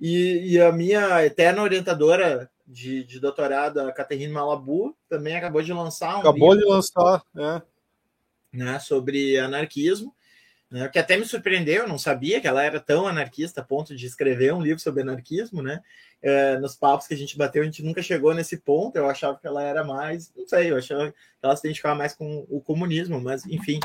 E, 0.00 0.54
e, 0.54 0.60
a 0.60 0.72
minha 0.72 1.24
eterna 1.24 1.62
orientadora 1.62 2.50
de, 2.66 3.04
de 3.04 3.20
doutorado, 3.20 3.80
a 3.80 3.92
Caterine 3.92 4.32
Malabu, 4.32 4.96
também 5.08 5.36
acabou 5.36 5.62
de 5.62 5.72
lançar 5.72 6.16
um 6.16 6.20
Acabou 6.20 6.52
livro, 6.52 6.66
de 6.66 6.72
lançar, 6.72 7.22
é. 7.36 7.62
Né, 8.52 8.78
sobre 8.78 9.38
anarquismo, 9.38 10.14
né, 10.70 10.88
que 10.88 10.98
até 10.98 11.16
me 11.16 11.24
surpreendeu, 11.24 11.82
eu 11.82 11.88
não 11.88 11.98
sabia 11.98 12.40
que 12.40 12.48
ela 12.48 12.62
era 12.62 12.80
tão 12.80 13.06
anarquista 13.06 13.60
a 13.60 13.64
ponto 13.64 13.94
de 13.94 14.06
escrever 14.06 14.52
um 14.52 14.62
livro 14.62 14.80
sobre 14.80 15.02
anarquismo, 15.02 15.62
né? 15.62 15.80
É, 16.20 16.58
nos 16.58 16.74
papos 16.74 17.06
que 17.06 17.14
a 17.14 17.16
gente 17.16 17.36
bateu, 17.36 17.62
a 17.62 17.64
gente 17.66 17.82
nunca 17.82 18.02
chegou 18.02 18.32
nesse 18.32 18.56
ponto, 18.56 18.96
eu 18.96 19.08
achava 19.08 19.38
que 19.38 19.46
ela 19.46 19.62
era 19.62 19.84
mais, 19.84 20.32
não 20.34 20.48
sei, 20.48 20.70
eu 20.70 20.78
achava 20.78 21.12
que 21.12 21.16
ela 21.42 21.54
se 21.54 21.66
identificava 21.66 21.94
mais 21.94 22.14
com 22.14 22.46
o 22.48 22.60
comunismo, 22.60 23.20
mas 23.20 23.44
enfim. 23.46 23.78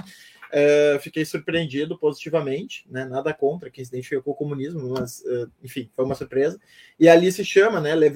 Uh, 0.52 1.00
fiquei 1.00 1.24
surpreendido 1.24 1.97
positivamente, 1.97 2.84
né? 2.89 3.06
Nada 3.06 3.32
contra 3.34 3.70
quem 3.70 3.86
se 3.86 3.91
identifica 3.91 4.22
com 4.22 4.32
o 4.32 4.36
comunismo, 4.36 4.89
mas 4.89 5.20
uh, 5.20 5.52
enfim, 5.64 5.91
foi 5.95 6.04
uma 6.04 6.16
surpresa. 6.16 6.60
E 7.00 7.08
ali 7.08 7.32
se 7.32 7.45
chama, 7.45 7.80
né? 7.80 7.95
Le 7.95 8.12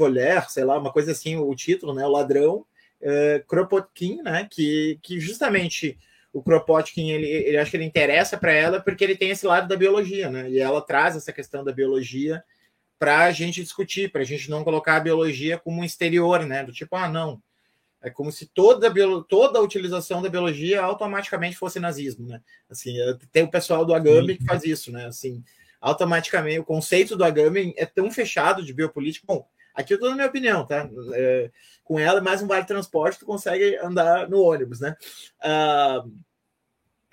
sei 0.49 0.63
lá, 0.63 0.79
uma 0.79 0.91
coisa 0.91 1.11
assim, 1.11 1.35
o 1.37 1.53
título, 1.53 1.93
né? 1.93 2.03
O 2.05 2.11
ladrão, 2.11 2.65
uh, 3.01 3.45
Kropotkin, 3.47 4.23
né? 4.23 4.47
Que, 4.49 4.99
que 5.03 5.19
justamente 5.19 5.99
o 6.33 6.41
Kropotkin, 6.41 7.11
ele, 7.11 7.27
ele 7.27 7.63
que 7.65 7.77
ele 7.77 7.85
interessa 7.85 8.35
para 8.35 8.51
ela 8.51 8.81
porque 8.81 9.03
ele 9.03 9.15
tem 9.15 9.29
esse 9.29 9.45
lado 9.45 9.67
da 9.67 9.75
biologia, 9.75 10.31
né? 10.31 10.49
E 10.49 10.57
ela 10.57 10.81
traz 10.81 11.15
essa 11.15 11.31
questão 11.31 11.63
da 11.63 11.71
biologia 11.71 12.43
para 12.97 13.25
a 13.25 13.31
gente 13.31 13.61
discutir, 13.61 14.11
para 14.11 14.21
a 14.21 14.25
gente 14.25 14.49
não 14.49 14.63
colocar 14.63 14.95
a 14.95 15.01
biologia 15.01 15.59
como 15.59 15.81
um 15.81 15.83
exterior, 15.83 16.43
né? 16.47 16.63
Do 16.63 16.71
tipo, 16.71 16.95
ah, 16.95 17.07
não, 17.07 17.39
é 18.03 18.09
como 18.09 18.31
se 18.31 18.45
toda, 18.47 18.91
toda 19.29 19.57
a 19.57 19.61
utilização 19.61 20.21
da 20.21 20.29
biologia 20.29 20.81
automaticamente 20.81 21.55
fosse 21.55 21.79
nazismo, 21.79 22.27
né? 22.27 22.41
Assim, 22.69 22.99
é, 22.99 23.17
tem 23.31 23.43
o 23.43 23.49
pessoal 23.49 23.85
do 23.85 23.93
Agamben 23.93 24.37
que 24.37 24.45
faz 24.45 24.65
isso, 24.65 24.91
né? 24.91 25.05
Assim, 25.05 25.41
automaticamente 25.79 26.59
o 26.59 26.65
conceito 26.65 27.15
do 27.15 27.23
Agamben 27.23 27.73
é 27.77 27.85
tão 27.85 28.11
fechado 28.11 28.61
de 28.61 28.73
biopolítica. 28.73 29.25
Bom, 29.25 29.47
aqui 29.73 29.93
eu 29.93 29.95
estou 29.95 30.09
na 30.09 30.15
minha 30.15 30.27
opinião, 30.27 30.67
tá? 30.67 30.89
É, 31.13 31.49
com 31.81 31.97
ela, 31.97 32.19
mais 32.19 32.41
um 32.41 32.47
vale 32.47 32.65
transporte, 32.65 33.19
tu 33.19 33.25
consegue 33.25 33.77
andar 33.77 34.29
no 34.29 34.41
ônibus, 34.41 34.81
né? 34.81 34.97
Uh, 35.39 36.11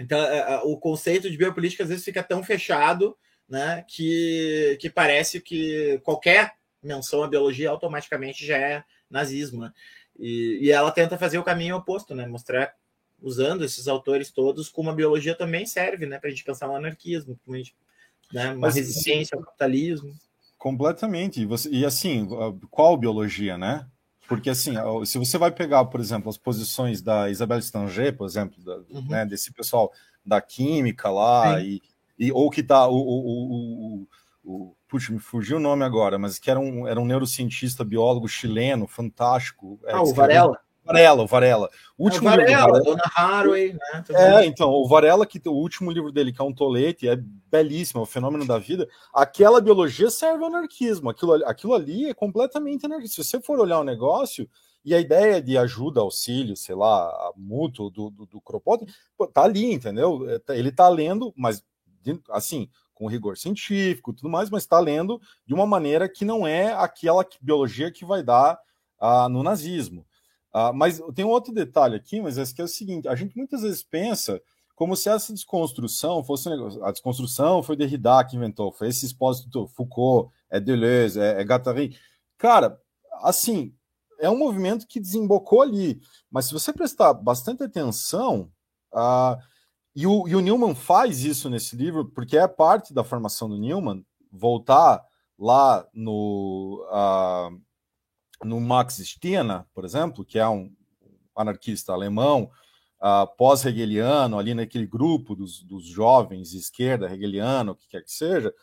então, 0.00 0.18
uh, 0.18 0.72
o 0.72 0.76
conceito 0.76 1.30
de 1.30 1.36
biopolítica 1.36 1.84
às 1.84 1.88
vezes 1.88 2.04
fica 2.04 2.22
tão 2.22 2.42
fechado, 2.42 3.16
né, 3.48 3.84
que, 3.88 4.78
que 4.80 4.88
parece 4.88 5.40
que 5.40 6.00
qualquer 6.04 6.52
menção 6.80 7.22
à 7.22 7.28
biologia 7.28 7.68
automaticamente 7.68 8.46
já 8.46 8.56
é 8.56 8.84
nazismo, 9.10 9.62
né? 9.62 9.72
E, 10.20 10.58
e 10.60 10.70
ela 10.70 10.92
tenta 10.92 11.18
fazer 11.18 11.38
o 11.38 11.44
caminho 11.44 11.76
oposto, 11.76 12.14
né? 12.14 12.26
Mostrar 12.26 12.74
usando 13.22 13.64
esses 13.64 13.88
autores 13.88 14.30
todos 14.30 14.68
como 14.68 14.90
a 14.90 14.94
biologia 14.94 15.34
também 15.34 15.66
serve, 15.66 16.06
né, 16.06 16.18
para 16.18 16.28
a 16.28 16.30
gente 16.30 16.44
pensar 16.44 16.66
no 16.66 16.76
anarquismo, 16.76 17.38
gente, 17.48 17.74
né, 18.32 18.52
uma 18.52 18.60
Mas, 18.60 18.76
resistência 18.76 19.36
ao 19.36 19.42
capitalismo. 19.42 20.12
Completamente. 20.56 21.40
E, 21.40 21.46
você, 21.46 21.68
e 21.70 21.84
assim, 21.84 22.28
qual 22.70 22.96
biologia, 22.96 23.56
né? 23.56 23.86
Porque 24.28 24.50
assim, 24.50 24.74
se 25.04 25.18
você 25.18 25.36
vai 25.36 25.50
pegar, 25.50 25.84
por 25.86 26.00
exemplo, 26.00 26.28
as 26.28 26.38
posições 26.38 27.02
da 27.02 27.28
Isabelle 27.28 27.62
Stanger, 27.62 28.16
por 28.16 28.26
exemplo, 28.26 28.62
da, 28.62 28.76
uhum. 28.76 29.08
né, 29.08 29.26
desse 29.26 29.52
pessoal 29.52 29.92
da 30.24 30.40
química 30.40 31.10
lá, 31.10 31.60
e, 31.60 31.80
e, 32.18 32.30
ou 32.30 32.48
que 32.48 32.62
tá 32.62 32.86
o, 32.86 32.94
o, 32.94 34.04
o, 34.04 34.06
o, 34.44 34.76
puxa, 34.90 35.12
me 35.12 35.20
fugiu 35.20 35.58
o 35.58 35.60
nome 35.60 35.84
agora, 35.84 36.18
mas 36.18 36.38
que 36.38 36.50
era 36.50 36.58
um, 36.58 36.86
era 36.86 37.00
um 37.00 37.04
neurocientista, 37.04 37.84
biólogo 37.84 38.28
chileno, 38.28 38.88
fantástico. 38.88 39.78
É, 39.84 39.92
ah, 39.92 40.02
o 40.02 40.12
Varela? 40.12 40.58
Varela, 40.84 41.22
o 41.22 41.26
Varela. 41.26 41.70
O 41.96 42.04
último 42.04 42.28
é 42.28 42.32
o 42.32 42.36
Varela, 42.36 42.78
livro 42.78 42.84
Dona 42.84 43.02
Haraway, 43.14 43.72
né? 43.72 44.04
É, 44.10 44.44
então, 44.44 44.70
o 44.70 44.88
Varela, 44.88 45.24
que 45.24 45.40
o 45.46 45.52
último 45.52 45.92
livro 45.92 46.10
dele, 46.10 46.32
que 46.32 46.40
é 46.40 46.44
um 46.44 46.52
tolete, 46.52 47.08
é 47.08 47.16
belíssimo, 47.16 48.00
é 48.00 48.02
o 48.02 48.06
fenômeno 48.06 48.44
da 48.44 48.58
vida. 48.58 48.88
Aquela 49.14 49.60
biologia 49.60 50.10
serve 50.10 50.42
ao 50.42 50.50
anarquismo. 50.50 51.08
Aquilo, 51.08 51.34
aquilo 51.46 51.74
ali 51.74 52.10
é 52.10 52.14
completamente 52.14 52.86
anarquista. 52.86 53.22
Se 53.22 53.28
você 53.28 53.40
for 53.40 53.60
olhar 53.60 53.78
o 53.78 53.84
negócio, 53.84 54.48
e 54.84 54.94
a 54.94 55.00
ideia 55.00 55.40
de 55.40 55.56
ajuda, 55.58 56.00
auxílio, 56.00 56.56
sei 56.56 56.74
lá, 56.74 57.32
mútuo 57.36 57.90
do, 57.90 58.10
do, 58.10 58.26
do 58.26 58.40
Kropotkin, 58.40 58.86
tá 59.32 59.42
ali, 59.42 59.72
entendeu? 59.72 60.28
É, 60.28 60.38
tá, 60.38 60.56
ele 60.56 60.72
tá 60.72 60.88
lendo, 60.88 61.32
mas 61.36 61.62
assim, 62.30 62.68
com 63.00 63.06
rigor 63.06 63.38
científico 63.38 64.12
tudo 64.12 64.28
mais, 64.28 64.50
mas 64.50 64.62
está 64.62 64.78
lendo 64.78 65.18
de 65.46 65.54
uma 65.54 65.66
maneira 65.66 66.06
que 66.06 66.22
não 66.22 66.46
é 66.46 66.74
aquela 66.74 67.26
biologia 67.40 67.90
que 67.90 68.04
vai 68.04 68.22
dar 68.22 68.60
ah, 69.00 69.26
no 69.26 69.42
nazismo. 69.42 70.06
Uh, 70.54 70.74
mas 70.74 71.00
tem 71.14 71.24
um 71.24 71.28
outro 71.28 71.54
detalhe 71.54 71.96
aqui, 71.96 72.20
mas 72.20 72.36
esse 72.36 72.54
que 72.54 72.60
é 72.60 72.64
o 72.64 72.68
seguinte: 72.68 73.08
a 73.08 73.14
gente 73.14 73.36
muitas 73.36 73.62
vezes 73.62 73.82
pensa 73.82 74.42
como 74.74 74.94
se 74.94 75.08
essa 75.08 75.32
desconstrução 75.32 76.22
fosse 76.22 76.48
um 76.48 76.52
negócio. 76.52 76.84
A 76.84 76.90
desconstrução 76.90 77.62
foi 77.62 77.76
Derrida 77.76 78.22
que 78.24 78.36
inventou, 78.36 78.70
foi 78.70 78.88
esse 78.88 79.06
expósito 79.06 79.66
Foucault, 79.68 80.30
é 80.50 80.60
Deleuze, 80.60 81.18
é, 81.18 81.40
é 81.40 81.42
Guattari. 81.42 81.96
Cara, 82.36 82.78
assim, 83.22 83.72
é 84.18 84.28
um 84.28 84.36
movimento 84.36 84.86
que 84.86 85.00
desembocou 85.00 85.62
ali. 85.62 86.00
Mas 86.30 86.46
se 86.46 86.52
você 86.52 86.72
prestar 86.72 87.14
bastante 87.14 87.62
atenção, 87.62 88.50
uh, 88.92 89.38
e, 89.94 90.06
o, 90.06 90.28
e 90.28 90.34
o 90.34 90.40
Newman 90.40 90.74
faz 90.74 91.24
isso 91.24 91.50
nesse 91.50 91.76
livro, 91.76 92.04
porque 92.06 92.36
é 92.36 92.46
parte 92.46 92.94
da 92.94 93.04
formação 93.04 93.48
do 93.48 93.58
Newman, 93.58 94.04
voltar 94.30 95.04
lá 95.38 95.86
no. 95.92 96.86
Uh, 96.90 97.60
no 98.44 98.60
Max 98.60 98.96
Stiena, 98.96 99.66
por 99.74 99.84
exemplo, 99.84 100.24
que 100.24 100.38
é 100.38 100.48
um 100.48 100.72
anarquista 101.36 101.92
alemão, 101.92 102.50
uh, 103.00 103.26
pós-hegeliano, 103.36 104.38
ali 104.38 104.54
naquele 104.54 104.86
grupo 104.86 105.34
dos, 105.34 105.62
dos 105.62 105.86
jovens 105.86 106.54
esquerda, 106.54 107.12
hegeliano, 107.12 107.72
o 107.72 107.76
que 107.76 107.88
quer 107.88 108.02
que 108.02 108.12
seja, 108.12 108.54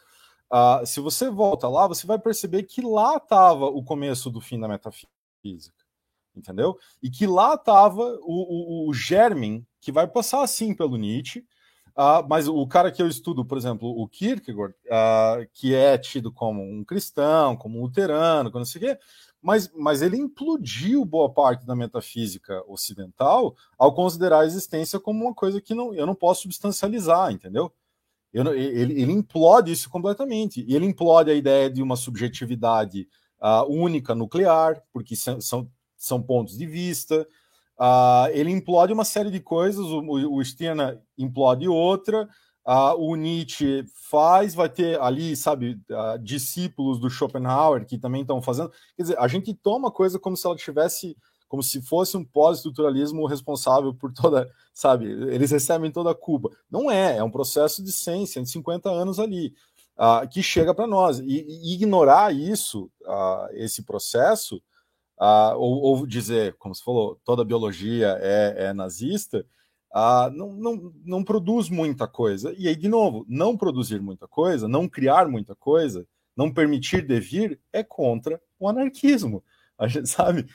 uh, 0.51 0.86
se 0.86 0.99
você 0.99 1.30
volta 1.30 1.67
lá, 1.67 1.88
você 1.88 2.05
vai 2.05 2.19
perceber 2.19 2.63
que 2.63 2.82
lá 2.82 3.17
estava 3.17 3.65
o 3.65 3.84
começo 3.84 4.30
do 4.30 4.41
fim 4.41 4.59
da 4.59 4.67
metafísica, 4.67 5.84
entendeu? 6.36 6.78
E 7.01 7.09
que 7.09 7.28
lá 7.28 7.55
estava 7.55 8.01
o, 8.21 8.86
o, 8.86 8.89
o 8.89 8.93
germen 8.93 9.65
que 9.88 9.91
vai 9.93 10.05
passar 10.05 10.41
assim 10.41 10.73
pelo 10.73 10.97
Nietzsche, 10.97 11.45
Uh, 11.99 12.21
mas 12.29 12.47
o 12.47 12.67
cara 12.67 12.91
que 12.91 13.01
eu 13.01 13.07
estudo, 13.07 13.43
por 13.43 13.57
exemplo, 13.57 13.89
o 13.89 14.07
Kierkegaard, 14.07 14.75
uh, 14.85 15.49
que 15.51 15.73
é 15.73 15.97
tido 15.97 16.31
como 16.31 16.61
um 16.61 16.83
cristão, 16.83 17.57
como 17.57 17.79
um 17.79 17.81
luterano, 17.81 18.51
não 18.53 18.65
sei 18.65 18.79
o 18.79 18.85
quê, 18.85 18.99
mas, 19.41 19.71
mas 19.75 20.03
ele 20.03 20.15
implodiu 20.15 21.03
boa 21.03 21.27
parte 21.27 21.65
da 21.65 21.75
metafísica 21.75 22.63
ocidental 22.67 23.55
ao 23.79 23.95
considerar 23.95 24.41
a 24.41 24.45
existência 24.45 24.99
como 24.99 25.25
uma 25.25 25.33
coisa 25.33 25.59
que 25.59 25.73
não, 25.73 25.91
eu 25.91 26.05
não 26.05 26.13
posso 26.13 26.43
substancializar, 26.43 27.31
entendeu? 27.31 27.73
Eu, 28.31 28.53
ele, 28.53 29.01
ele 29.01 29.11
implode 29.11 29.71
isso 29.71 29.89
completamente. 29.89 30.63
E 30.67 30.75
ele 30.75 30.85
implode 30.85 31.31
a 31.31 31.33
ideia 31.33 31.67
de 31.67 31.81
uma 31.81 31.95
subjetividade 31.95 33.07
uh, 33.41 33.65
única 33.67 34.13
nuclear, 34.13 34.83
porque 34.93 35.15
são, 35.15 35.41
são, 35.41 35.67
são 35.97 36.21
pontos 36.21 36.55
de 36.55 36.67
vista. 36.67 37.27
Uh, 37.80 38.30
ele 38.32 38.51
implode 38.51 38.91
uma 38.91 39.05
série 39.05 39.30
de 39.30 39.39
coisas, 39.39 39.86
o, 39.86 39.99
o, 40.01 40.41
implode 41.17 41.67
outra, 41.67 42.28
Uh, 42.67 42.99
o 42.99 43.15
Nietzsche 43.15 43.86
faz, 44.11 44.53
vai 44.53 44.67
ter 44.67 44.99
ali, 44.99 45.38
sabe, 45.38 45.80
uh, 45.89 46.19
discípulos 46.19 46.99
do 46.99 47.09
Schopenhauer 47.09 47.86
que 47.86 47.97
também 47.97 48.23
estão 48.23 48.41
fazendo. 48.41 48.69
Quer 48.93 49.03
dizer, 49.03 49.17
a 49.17 49.25
gente 49.25 49.53
toma 49.53 49.89
coisa 49.89 50.19
como 50.19 50.36
se 50.36 50.45
ela 50.45 50.53
tivesse, 50.53 51.15
como 51.47 51.63
se 51.63 51.82
fosse 51.82 52.17
um 52.17 52.25
pós-estruturalismo 52.25 53.25
responsável 53.25 53.93
por 53.93 54.11
toda, 54.11 54.51
sabe, 54.73 55.05
eles 55.05 55.49
recebem 55.49 55.89
toda 55.89 56.11
a 56.11 56.15
culpa. 56.15 56.49
Não 56.69 56.91
é, 56.91 57.15
é 57.15 57.23
um 57.23 57.32
processo 57.32 57.82
de 57.82 57.89
100, 57.89 58.25
150 58.25 58.89
anos 58.89 59.17
ali, 59.17 59.53
que 60.30 60.43
chega 60.43 60.73
para 60.73 60.86
nós. 60.86 61.19
E, 61.19 61.45
e, 61.47 61.73
ignorar 61.73 62.36
isso, 62.36 62.91
esse 63.53 63.82
processo, 63.82 64.61
ou, 65.20 65.82
ou, 65.82 66.07
dizer, 66.07 66.55
como 66.59 66.76
você 66.76 66.84
falou, 66.84 67.20
toda 67.24 67.43
biologia 67.43 68.18
é, 68.22 68.68
é 68.68 68.74
nazista, 68.74 69.45
ah, 69.91 70.30
não, 70.34 70.53
não, 70.53 70.93
não 71.03 71.24
produz 71.24 71.70
muita 71.70 72.07
coisa. 72.07 72.53
E 72.57 72.68
aí, 72.68 72.76
de 72.76 72.88
novo, 72.88 73.26
não 73.28 73.57
produzir 73.57 73.99
muita 73.99 74.28
coisa, 74.28 74.68
não 74.68 74.88
criar 74.88 75.28
muita 75.28 75.55
coisa, 75.55 76.05
não 76.36 76.53
permitir 76.53 77.05
devir 77.05 77.59
é 77.74 77.84
contra 77.84 78.39
o 78.59 78.68
anarquismo. 78.68 79.43
A 79.78 79.88
gente 79.88 80.07
sabe, 80.09 80.45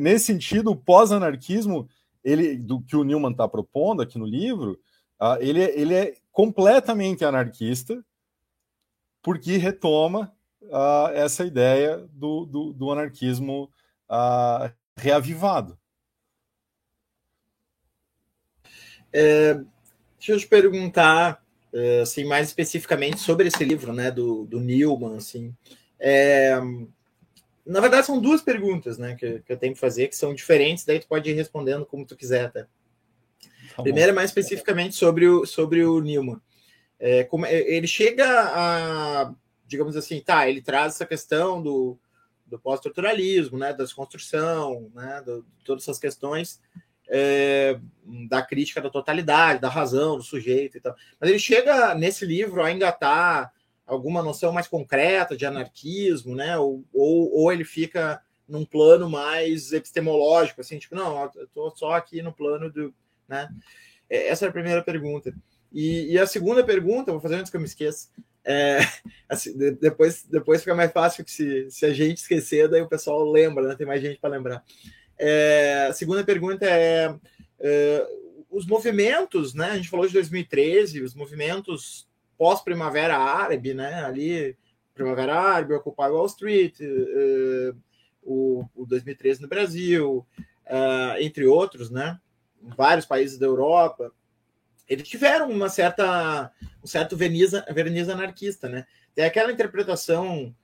nesse 0.00 0.26
sentido, 0.26 0.70
o 0.70 0.76
pós-anarquismo, 0.76 1.88
ele 2.24 2.56
do 2.56 2.80
que 2.80 2.96
o 2.96 3.04
Newman 3.04 3.32
está 3.32 3.46
propondo 3.46 4.02
aqui 4.02 4.18
no 4.18 4.26
livro, 4.26 4.78
ah, 5.18 5.38
ele, 5.40 5.60
ele 5.62 5.94
é 5.94 6.14
completamente 6.32 7.24
anarquista, 7.24 8.04
porque 9.22 9.56
retoma 9.56 10.32
ah, 10.72 11.10
essa 11.12 11.44
ideia 11.44 11.98
do, 12.12 12.46
do, 12.46 12.72
do 12.72 12.90
anarquismo 12.90 13.70
ah, 14.08 14.72
reavivado. 14.96 15.78
É, 19.12 19.54
deixa 20.18 20.32
eu 20.32 20.38
te 20.38 20.46
perguntar, 20.46 21.42
é, 21.72 22.00
assim, 22.00 22.24
mais 22.24 22.48
especificamente 22.48 23.18
sobre 23.18 23.48
esse 23.48 23.64
livro, 23.64 23.92
né, 23.92 24.10
do, 24.10 24.44
do 24.44 24.60
Newman, 24.60 25.16
assim. 25.16 25.54
É, 25.98 26.60
na 27.64 27.80
verdade, 27.80 28.06
são 28.06 28.20
duas 28.20 28.42
perguntas, 28.42 28.98
né, 28.98 29.16
que, 29.16 29.40
que, 29.40 29.52
eu 29.52 29.56
tenho 29.56 29.74
que 29.74 29.80
fazer, 29.80 30.08
que 30.08 30.16
são 30.16 30.34
diferentes, 30.34 30.84
daí 30.84 31.00
tu 31.00 31.08
pode 31.08 31.30
ir 31.30 31.34
respondendo 31.34 31.86
como 31.86 32.06
tu 32.06 32.16
quiser, 32.16 32.52
tá? 32.52 32.66
tá 33.74 33.82
Primeiro, 33.82 34.14
mais 34.14 34.30
especificamente 34.30 34.94
sobre 34.94 35.26
o, 35.26 35.46
sobre 35.46 35.84
o 35.84 36.00
Newman. 36.00 36.40
É, 36.98 37.24
como, 37.24 37.44
é, 37.46 37.54
ele 37.54 37.86
chega 37.86 38.26
a, 38.28 39.34
digamos 39.66 39.96
assim, 39.96 40.20
tá, 40.20 40.48
ele 40.48 40.62
traz 40.62 40.94
essa 40.94 41.06
questão 41.06 41.62
do, 41.62 41.98
do 42.46 42.58
pós-estruturalismo, 42.58 43.58
né, 43.58 43.72
da 43.72 43.84
desconstrução, 43.84 44.90
né, 44.94 45.22
do, 45.24 45.42
de 45.58 45.64
todas 45.64 45.82
essas 45.82 45.98
questões, 45.98 46.60
é, 47.08 47.78
da 48.28 48.42
crítica 48.42 48.80
da 48.80 48.90
totalidade, 48.90 49.60
da 49.60 49.68
razão 49.68 50.16
do 50.16 50.22
sujeito 50.22 50.76
e 50.76 50.80
tal. 50.80 50.94
Mas 51.20 51.30
ele 51.30 51.38
chega 51.38 51.94
nesse 51.94 52.24
livro 52.24 52.62
a 52.62 52.72
engatar 52.72 53.52
alguma 53.86 54.22
noção 54.22 54.52
mais 54.52 54.66
concreta 54.66 55.36
de 55.36 55.46
anarquismo, 55.46 56.34
né? 56.34 56.58
Ou, 56.58 56.84
ou, 56.92 57.32
ou 57.32 57.52
ele 57.52 57.64
fica 57.64 58.20
num 58.48 58.64
plano 58.64 59.08
mais 59.08 59.72
epistemológico, 59.72 60.60
assim, 60.60 60.78
tipo, 60.78 60.94
não, 60.94 61.30
eu 61.34 61.46
tô 61.48 61.70
só 61.70 61.92
aqui 61.92 62.22
no 62.22 62.32
plano 62.32 62.70
do. 62.70 62.94
Né? 63.28 63.48
É, 64.08 64.28
essa 64.28 64.46
é 64.46 64.48
a 64.48 64.52
primeira 64.52 64.82
pergunta. 64.82 65.32
E, 65.72 66.12
e 66.12 66.18
a 66.18 66.26
segunda 66.26 66.64
pergunta, 66.64 67.12
vou 67.12 67.20
fazer 67.20 67.36
antes 67.36 67.50
que 67.50 67.56
eu 67.56 67.60
me 67.60 67.66
esqueça. 67.66 68.08
É, 68.48 68.78
assim, 69.28 69.56
depois, 69.80 70.24
depois 70.24 70.60
fica 70.60 70.74
mais 70.74 70.92
fácil 70.92 71.24
que 71.24 71.30
se, 71.32 71.68
se 71.68 71.84
a 71.84 71.92
gente 71.92 72.18
esquecer, 72.18 72.68
daí 72.68 72.80
o 72.80 72.88
pessoal 72.88 73.24
lembra, 73.28 73.66
né? 73.66 73.74
Tem 73.74 73.86
mais 73.86 74.00
gente 74.00 74.20
para 74.20 74.30
lembrar. 74.30 74.64
É, 75.18 75.88
a 75.90 75.92
segunda 75.92 76.22
pergunta 76.22 76.64
é, 76.64 77.12
é, 77.58 78.06
os 78.50 78.64
movimentos, 78.66 79.52
né? 79.52 79.70
A 79.70 79.76
gente 79.76 79.90
falou 79.90 80.06
de 80.06 80.12
2013, 80.12 81.02
os 81.02 81.14
movimentos 81.14 82.08
pós-primavera 82.38 83.16
árabe, 83.16 83.74
né? 83.74 84.04
Ali, 84.04 84.56
primavera 84.94 85.34
árabe, 85.34 85.74
Occupy 85.74 86.08
Wall 86.08 86.26
Street, 86.26 86.78
uh, 86.80 87.76
o, 88.22 88.64
o 88.74 88.86
2013 88.86 89.42
no 89.42 89.48
Brasil, 89.48 90.26
uh, 90.66 91.20
entre 91.20 91.46
outros, 91.46 91.90
né? 91.90 92.18
Em 92.62 92.70
vários 92.70 93.06
países 93.06 93.38
da 93.38 93.46
Europa. 93.46 94.12
Eles 94.88 95.08
tiveram 95.08 95.50
uma 95.50 95.68
certa, 95.68 96.50
um 96.82 96.86
certo 96.86 97.16
verniz, 97.16 97.52
verniz 97.72 98.08
anarquista, 98.08 98.68
né? 98.68 98.86
Tem 99.14 99.24
aquela 99.24 99.52
interpretação 99.52 100.54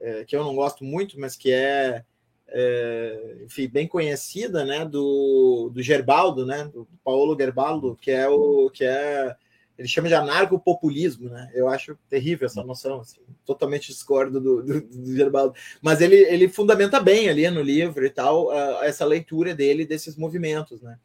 é, 0.00 0.24
que 0.24 0.34
eu 0.34 0.44
não 0.44 0.54
gosto 0.54 0.84
muito, 0.84 1.18
mas 1.18 1.36
que 1.36 1.52
é, 1.52 2.04
é, 2.48 3.36
enfim, 3.44 3.68
bem 3.68 3.86
conhecida, 3.86 4.64
né? 4.64 4.84
Do, 4.84 5.70
do 5.72 5.82
Gerbaldo, 5.82 6.44
né? 6.44 6.64
Do 6.64 6.88
Paulo 7.04 7.36
Gerbaldo, 7.38 7.96
que 8.00 8.10
é 8.10 8.28
o 8.28 8.70
que 8.70 8.84
é 8.84 9.36
ele 9.78 9.86
chama 9.86 10.08
de 10.08 10.14
anarcopopulismo, 10.14 11.28
né? 11.28 11.48
Eu 11.54 11.68
acho 11.68 11.96
terrível 12.10 12.46
essa 12.46 12.64
noção, 12.64 13.00
assim, 13.00 13.20
totalmente 13.46 13.86
discordo 13.86 14.40
do, 14.40 14.60
do, 14.60 14.80
do 14.80 15.16
Gerbaldo. 15.16 15.54
Mas 15.80 16.00
ele, 16.00 16.16
ele 16.16 16.48
fundamenta 16.48 16.98
bem 16.98 17.28
ali 17.28 17.48
no 17.48 17.62
livro 17.62 18.04
e 18.04 18.10
tal, 18.10 18.48
uh, 18.48 18.82
essa 18.82 19.04
leitura 19.04 19.54
dele 19.54 19.86
desses 19.86 20.16
movimentos, 20.16 20.82
né? 20.82 20.98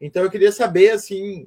Então 0.00 0.24
eu 0.24 0.30
queria 0.30 0.50
saber, 0.50 0.90
assim, 0.90 1.46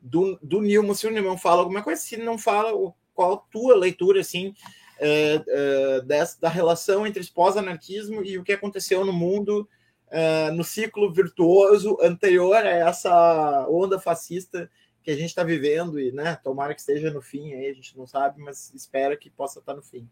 do, 0.00 0.38
do 0.42 0.60
Nilman, 0.60 0.94
se 0.94 1.06
o 1.06 1.10
Nilman 1.10 1.38
fala 1.38 1.60
alguma 1.60 1.82
coisa, 1.82 2.00
se 2.00 2.16
não 2.16 2.38
fala, 2.38 2.72
qual 3.14 3.32
a 3.34 3.36
tua 3.36 3.76
leitura, 3.76 4.20
assim, 4.20 4.54
é, 4.98 5.42
é, 5.46 6.00
dessa, 6.02 6.40
da 6.40 6.48
relação 6.48 7.06
entre 7.06 7.24
pós-anarquismo 7.32 8.22
e 8.24 8.38
o 8.38 8.44
que 8.44 8.52
aconteceu 8.52 9.04
no 9.04 9.12
mundo 9.12 9.68
é, 10.10 10.50
no 10.50 10.64
ciclo 10.64 11.12
virtuoso 11.12 11.96
anterior 12.00 12.56
a 12.56 12.70
essa 12.70 13.66
onda 13.68 13.98
fascista 13.98 14.70
que 15.02 15.10
a 15.10 15.14
gente 15.14 15.28
está 15.28 15.44
vivendo 15.44 15.98
e, 15.98 16.12
né, 16.12 16.36
tomara 16.36 16.74
que 16.74 16.80
esteja 16.80 17.10
no 17.10 17.22
fim 17.22 17.52
aí, 17.52 17.68
a 17.68 17.72
gente 17.74 17.96
não 17.96 18.06
sabe, 18.06 18.40
mas 18.42 18.72
espera 18.74 19.16
que 19.16 19.30
possa 19.30 19.58
estar 19.58 19.72
tá 19.72 19.76
no 19.76 19.82
fim. 19.82 20.08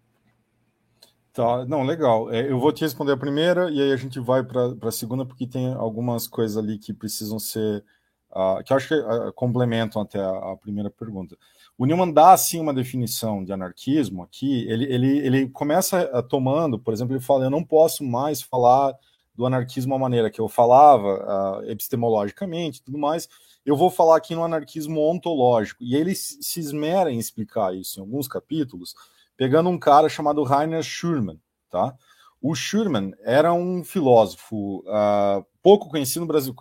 Tá, 1.32 1.66
não, 1.66 1.82
legal. 1.82 2.32
É, 2.32 2.50
eu 2.50 2.58
vou 2.58 2.72
te 2.72 2.80
responder 2.80 3.12
a 3.12 3.16
primeira 3.16 3.70
e 3.70 3.80
aí 3.80 3.92
a 3.92 3.96
gente 3.96 4.18
vai 4.18 4.42
para 4.42 4.74
a 4.80 4.90
segunda, 4.90 5.26
porque 5.26 5.46
tem 5.46 5.74
algumas 5.74 6.26
coisas 6.26 6.56
ali 6.56 6.78
que 6.78 6.94
precisam 6.94 7.38
ser. 7.38 7.84
Uh, 8.30 8.62
que 8.64 8.74
acho 8.74 8.88
que 8.88 8.94
uh, 8.94 9.32
complementam 9.32 10.02
até 10.02 10.18
a, 10.18 10.52
a, 10.52 10.56
primeira 10.56 10.90
pergunta. 10.90 11.36
O 11.78 11.86
Newman 11.86 12.12
dá, 12.12 12.36
sim, 12.36 12.60
uma 12.60 12.74
definição 12.74 13.42
de 13.42 13.52
anarquismo 13.52 14.22
aqui. 14.22 14.68
Ele, 14.68 14.84
ele, 14.92 15.18
ele 15.18 15.48
começa 15.48 16.10
uh, 16.12 16.22
tomando, 16.22 16.78
por 16.78 16.92
exemplo, 16.92 17.14
ele 17.14 17.22
fala: 17.22 17.44
eu 17.44 17.50
não 17.50 17.64
posso 17.64 18.04
mais 18.04 18.42
falar 18.42 18.94
do 19.34 19.46
anarquismo 19.46 19.94
a 19.94 19.98
maneira 19.98 20.30
que 20.30 20.40
eu 20.40 20.48
falava, 20.48 21.62
epistemologicamente 21.66 22.82
tudo 22.82 22.96
mais 22.96 23.28
eu 23.66 23.76
vou 23.76 23.90
falar 23.90 24.16
aqui 24.16 24.32
no 24.32 24.44
anarquismo 24.44 25.00
ontológico, 25.00 25.82
e 25.82 25.96
ele 25.96 26.14
se 26.14 26.60
esmera 26.60 27.10
em 27.10 27.18
explicar 27.18 27.74
isso 27.74 27.98
em 27.98 28.02
alguns 28.02 28.28
capítulos, 28.28 28.94
pegando 29.36 29.68
um 29.68 29.76
cara 29.76 30.08
chamado 30.08 30.44
Rainer 30.44 30.84
Schurman, 30.84 31.40
tá? 31.68 31.92
O 32.40 32.54
Schurman 32.54 33.12
era 33.24 33.52
um 33.52 33.82
filósofo 33.82 34.84
uh, 34.86 35.44
pouco 35.60 35.88
conhecido 35.88 36.20
no 36.20 36.28
Brasil, 36.28 36.54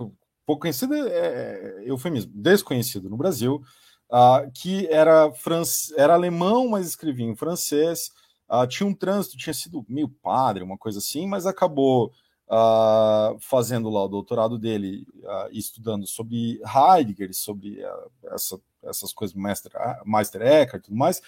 pouco 0.45 0.61
conhecido 0.61 0.93
é, 0.93 1.09
é 1.09 1.83
eufemismo, 1.85 2.31
desconhecido 2.33 3.09
no 3.09 3.17
Brasil, 3.17 3.61
uh, 4.09 4.49
que 4.53 4.87
era, 4.87 5.31
france, 5.33 5.93
era 5.97 6.13
alemão, 6.13 6.69
mas 6.69 6.87
escrevia 6.87 7.25
em 7.25 7.35
francês, 7.35 8.11
uh, 8.49 8.67
tinha 8.67 8.87
um 8.87 8.93
trânsito, 8.93 9.37
tinha 9.37 9.53
sido 9.53 9.85
meio 9.89 10.07
padre, 10.07 10.63
uma 10.63 10.77
coisa 10.77 10.99
assim, 10.99 11.27
mas 11.27 11.45
acabou 11.45 12.11
uh, 12.47 13.37
fazendo 13.39 13.89
lá 13.89 14.03
o 14.03 14.09
doutorado 14.09 14.57
dele, 14.57 15.07
estudando 15.51 16.05
sobre 16.05 16.61
Heidegger, 16.63 17.33
sobre 17.33 17.83
essa, 18.25 18.59
essas 18.83 19.11
coisas, 19.11 19.35
Meister, 19.35 19.71
Meister 20.05 20.41
Eckhart 20.41 20.83
e 20.83 20.85
tudo 20.85 20.97
mais, 20.97 21.21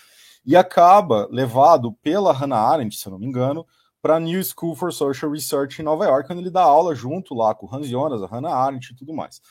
e 0.45 0.55
acaba 0.55 1.28
levado 1.32 1.91
pela 1.93 2.32
Hannah 2.32 2.59
Arendt, 2.59 2.97
se 2.97 3.05
eu 3.07 3.11
não 3.11 3.20
me 3.20 3.26
engano, 3.26 3.65
para 4.02 4.20
New 4.20 4.41
School 4.43 4.76
for 4.76 4.93
Social 4.93 5.32
Research 5.32 5.82
em 5.82 5.86
Nova 5.86 6.06
York, 6.06 6.32
onde 6.32 6.41
ele 6.41 6.50
dá 6.50 6.62
aula 6.62 6.93
junto 6.93 7.34
lá 7.34 7.54
com 7.54 7.66
o 7.66 7.76
Hans 7.76 7.88
Jonas, 7.88 8.22
a 8.22 8.28
Hannah 8.28 8.54
Arendt 8.54 8.91
e 8.91 8.95
tudo 8.95 9.14
mais. 9.14 9.41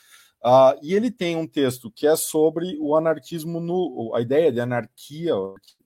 Uh, 0.44 0.78
e 0.82 0.94
ele 0.94 1.10
tem 1.10 1.36
um 1.36 1.46
texto 1.46 1.90
que 1.90 2.06
é 2.06 2.14
sobre 2.14 2.76
o 2.80 2.96
anarquismo, 2.96 3.58
no, 3.60 4.12
a 4.14 4.20
ideia 4.20 4.52
de 4.52 4.60
anarquia, 4.60 5.32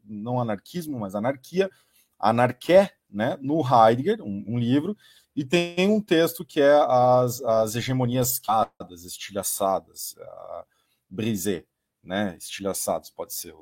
não 0.04 0.40
anarquismo, 0.40 0.98
mas 0.98 1.14
anarquia, 1.14 1.70
anarqué, 2.18 2.92
né, 3.08 3.38
no 3.40 3.62
Heidegger, 3.62 4.22
um, 4.22 4.44
um 4.46 4.58
livro, 4.58 4.96
e 5.34 5.44
tem 5.44 5.88
um 5.88 6.00
texto 6.00 6.44
que 6.44 6.60
é 6.60 6.74
as, 6.74 7.40
as 7.42 7.74
hegemonias 7.74 8.38
cadas, 8.38 9.04
estilhaçadas, 9.04 10.14
uh, 10.18 10.64
brisé, 11.08 11.64
né? 12.02 12.36
Estilhaçados, 12.38 13.10
pode 13.10 13.32
ser. 13.32 13.54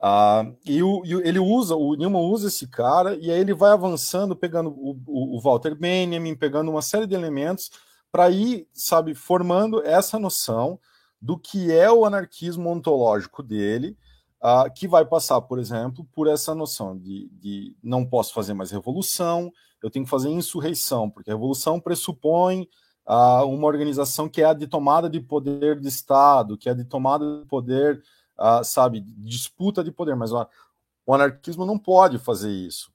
Uh, 0.00 0.54
e, 0.64 0.82
o, 0.82 1.02
e 1.04 1.12
ele 1.26 1.38
usa, 1.38 1.74
o 1.74 1.94
Newman 1.94 2.22
usa 2.22 2.48
esse 2.48 2.66
cara, 2.66 3.16
e 3.16 3.30
aí 3.30 3.40
ele 3.40 3.54
vai 3.54 3.72
avançando, 3.72 4.36
pegando 4.36 4.70
o, 4.70 4.90
o, 5.06 5.36
o 5.36 5.40
Walter 5.40 5.74
Benjamin, 5.74 6.34
pegando 6.34 6.70
uma 6.70 6.82
série 6.82 7.06
de 7.06 7.14
elementos 7.14 7.70
para 8.12 8.30
ir, 8.30 8.68
sabe, 8.72 9.14
formando 9.14 9.82
essa 9.82 10.18
noção 10.18 10.78
do 11.20 11.38
que 11.38 11.72
é 11.72 11.90
o 11.90 12.04
anarquismo 12.04 12.68
ontológico 12.70 13.42
dele, 13.42 13.96
uh, 14.42 14.72
que 14.74 14.86
vai 14.86 15.04
passar, 15.04 15.40
por 15.40 15.58
exemplo, 15.58 16.06
por 16.12 16.28
essa 16.28 16.54
noção 16.54 16.96
de, 16.96 17.28
de 17.32 17.76
não 17.82 18.04
posso 18.04 18.32
fazer 18.32 18.54
mais 18.54 18.70
revolução, 18.70 19.50
eu 19.82 19.90
tenho 19.90 20.04
que 20.04 20.10
fazer 20.10 20.30
insurreição, 20.30 21.10
porque 21.10 21.30
a 21.30 21.34
revolução 21.34 21.80
pressupõe 21.80 22.68
uh, 23.06 23.44
uma 23.46 23.66
organização 23.66 24.28
que 24.28 24.42
é 24.42 24.44
a 24.44 24.52
de 24.52 24.66
tomada 24.66 25.08
de 25.08 25.20
poder 25.20 25.80
de 25.80 25.88
Estado, 25.88 26.56
que 26.56 26.68
é 26.68 26.72
a 26.72 26.74
de 26.74 26.84
tomada 26.84 27.40
de 27.40 27.46
poder, 27.46 28.02
sabe, 28.64 29.00
disputa 29.00 29.82
de 29.82 29.90
poder, 29.90 30.14
mas 30.16 30.32
o 30.32 31.14
anarquismo 31.14 31.64
não 31.64 31.78
pode 31.78 32.18
fazer 32.18 32.50
isso. 32.50 32.92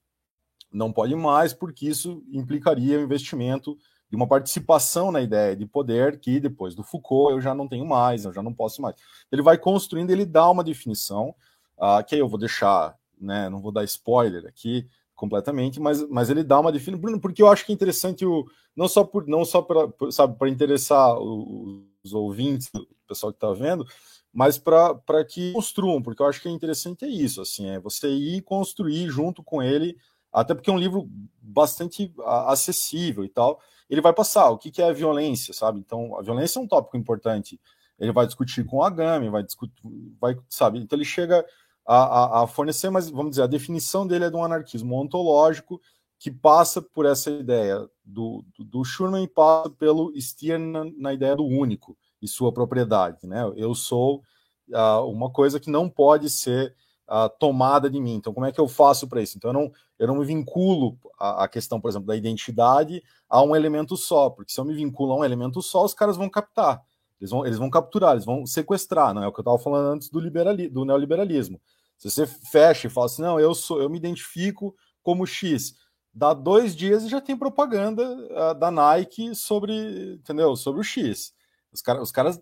Não 0.71 0.91
pode 0.91 1.15
mais, 1.15 1.53
porque 1.53 1.87
isso 1.87 2.23
implicaria 2.31 2.99
o 2.99 3.01
investimento 3.01 3.77
de 4.09 4.15
uma 4.15 4.27
participação 4.27 5.11
na 5.11 5.21
ideia 5.21 5.55
de 5.55 5.65
poder 5.65 6.19
que 6.19 6.39
depois 6.39 6.75
do 6.75 6.83
Foucault 6.83 7.31
eu 7.31 7.41
já 7.41 7.55
não 7.55 7.67
tenho 7.67 7.85
mais, 7.85 8.25
eu 8.25 8.33
já 8.33 8.43
não 8.43 8.53
posso 8.53 8.81
mais. 8.81 8.95
Ele 9.31 9.41
vai 9.41 9.57
construindo, 9.57 10.11
ele 10.11 10.25
dá 10.25 10.49
uma 10.49 10.63
definição, 10.63 11.33
uh, 11.77 12.03
que 12.05 12.15
aí 12.15 12.21
eu 12.21 12.27
vou 12.27 12.37
deixar, 12.37 12.97
né, 13.19 13.49
não 13.49 13.61
vou 13.61 13.71
dar 13.71 13.85
spoiler 13.85 14.45
aqui, 14.45 14.85
completamente, 15.15 15.79
mas, 15.79 16.05
mas 16.09 16.29
ele 16.29 16.43
dá 16.43 16.59
uma 16.59 16.73
definição, 16.73 16.99
Bruno, 16.99 17.21
porque 17.21 17.41
eu 17.41 17.47
acho 17.47 17.65
que 17.65 17.71
é 17.71 17.75
interessante 17.75 18.25
o 18.25 18.45
não 18.75 18.87
só 18.87 19.03
por 19.03 19.27
não 19.27 19.45
só 19.45 19.61
para 19.61 19.87
sabe 20.11 20.37
para 20.37 20.49
interessar 20.49 21.17
os 21.19 22.13
ouvintes, 22.13 22.69
o 22.73 22.87
pessoal 23.07 23.31
que 23.31 23.37
está 23.37 23.51
vendo, 23.53 23.85
mas 24.33 24.57
para 24.57 25.25
que 25.27 25.51
construam, 25.51 26.01
porque 26.01 26.21
eu 26.21 26.25
acho 26.25 26.41
que 26.41 26.47
é 26.47 26.51
interessante 26.51 27.05
é 27.05 27.09
isso, 27.09 27.41
assim, 27.41 27.69
é 27.69 27.79
você 27.79 28.09
ir 28.09 28.41
construir 28.41 29.09
junto 29.09 29.43
com 29.43 29.61
ele, 29.61 29.97
até 30.31 30.53
porque 30.53 30.69
é 30.69 30.73
um 30.73 30.79
livro 30.79 31.09
bastante 31.41 32.13
acessível 32.47 33.25
e 33.25 33.29
tal. 33.29 33.59
Ele 33.89 33.99
vai 33.99 34.13
passar 34.13 34.49
o 34.49 34.57
que, 34.57 34.71
que 34.71 34.81
é 34.81 34.85
a 34.85 34.93
violência, 34.93 35.53
sabe? 35.53 35.79
Então, 35.79 36.17
a 36.17 36.21
violência 36.21 36.59
é 36.59 36.61
um 36.61 36.67
tópico 36.67 36.95
importante. 36.95 37.59
Ele 37.99 38.13
vai 38.13 38.25
discutir 38.25 38.65
com 38.65 38.81
a 38.81 38.89
Gami, 38.89 39.29
vai 39.29 39.43
discutir, 39.43 39.73
vai, 40.19 40.37
sabe? 40.47 40.79
Então 40.79 40.97
ele 40.97 41.05
chega 41.05 41.45
a, 41.85 41.95
a, 41.95 42.43
a, 42.43 42.47
fornecer, 42.47 42.89
mas 42.89 43.09
vamos 43.09 43.31
dizer, 43.31 43.43
a 43.43 43.47
definição 43.47 44.07
dele 44.07 44.25
é 44.25 44.29
de 44.29 44.35
um 44.35 44.43
anarquismo 44.43 44.99
ontológico 44.99 45.79
que 46.17 46.31
passa 46.31 46.81
por 46.81 47.05
essa 47.05 47.29
ideia 47.29 47.87
do, 48.03 48.45
do, 48.57 48.63
do 48.63 48.83
Schurman 48.83 49.23
e 49.23 49.27
passa 49.27 49.69
pelo 49.71 50.13
Stern 50.19 50.71
na, 50.71 50.85
na, 50.97 51.13
ideia 51.13 51.35
do 51.35 51.43
único 51.43 51.97
e 52.21 52.27
sua 52.27 52.51
propriedade. 52.51 53.25
Né? 53.27 53.41
Eu 53.55 53.73
sou 53.73 54.21
uh, 54.69 55.05
uma 55.09 55.29
coisa 55.29 55.59
que 55.59 55.69
não 55.69 55.89
pode 55.89 56.29
ser 56.29 56.75
uh, 57.09 57.29
tomada 57.39 57.89
de 57.89 57.99
mim. 57.99 58.15
Então, 58.15 58.33
como 58.33 58.45
é 58.45 58.51
que 58.51 58.59
eu 58.59 58.67
faço 58.67 59.07
para 59.07 59.21
isso? 59.21 59.37
Então, 59.37 59.49
eu 59.49 59.53
não, 59.53 59.71
eu 59.99 60.07
não 60.07 60.15
me 60.15 60.25
vinculo 60.25 60.97
à, 61.19 61.47
questão, 61.47 61.79
por 61.79 61.89
exemplo, 61.89 62.07
da 62.07 62.15
identidade 62.15 63.03
a 63.29 63.41
um 63.41 63.55
elemento 63.55 63.97
só, 63.97 64.29
porque 64.29 64.51
se 64.51 64.59
eu 64.59 64.65
me 64.65 64.73
vinculo 64.73 65.13
a 65.13 65.17
um 65.17 65.25
elemento 65.25 65.61
só, 65.61 65.83
os 65.83 65.93
caras 65.93 66.17
vão 66.17 66.29
captar. 66.29 66.81
Eles 67.19 67.29
vão, 67.29 67.45
eles 67.45 67.57
vão 67.59 67.69
capturar, 67.69 68.13
eles 68.13 68.25
vão 68.25 68.45
sequestrar, 68.47 69.13
não 69.13 69.23
é 69.23 69.27
o 69.27 69.31
que 69.31 69.39
eu 69.39 69.43
estava 69.43 69.59
falando 69.59 69.93
antes 69.93 70.09
do, 70.09 70.19
liberali, 70.19 70.67
do 70.67 70.83
neoliberalismo. 70.83 71.61
Se 71.97 72.09
você 72.09 72.25
fecha 72.25 72.87
e 72.87 72.89
fala 72.89 73.05
assim, 73.05 73.21
não, 73.21 73.39
eu 73.39 73.53
sou, 73.53 73.79
eu 73.79 73.87
me 73.87 73.97
identifico 73.97 74.75
como 75.03 75.27
X, 75.27 75.75
dá 76.11 76.33
dois 76.33 76.75
dias 76.75 77.03
e 77.03 77.09
já 77.09 77.21
tem 77.21 77.37
propaganda 77.37 78.03
uh, 78.03 78.55
da 78.57 78.71
Nike 78.71 79.35
sobre, 79.35 80.15
entendeu? 80.15 80.55
Sobre 80.55 80.81
o 80.81 80.83
X. 80.83 81.31
Os, 81.71 81.81
cara, 81.81 82.01
os 82.01 82.11
caras 82.11 82.41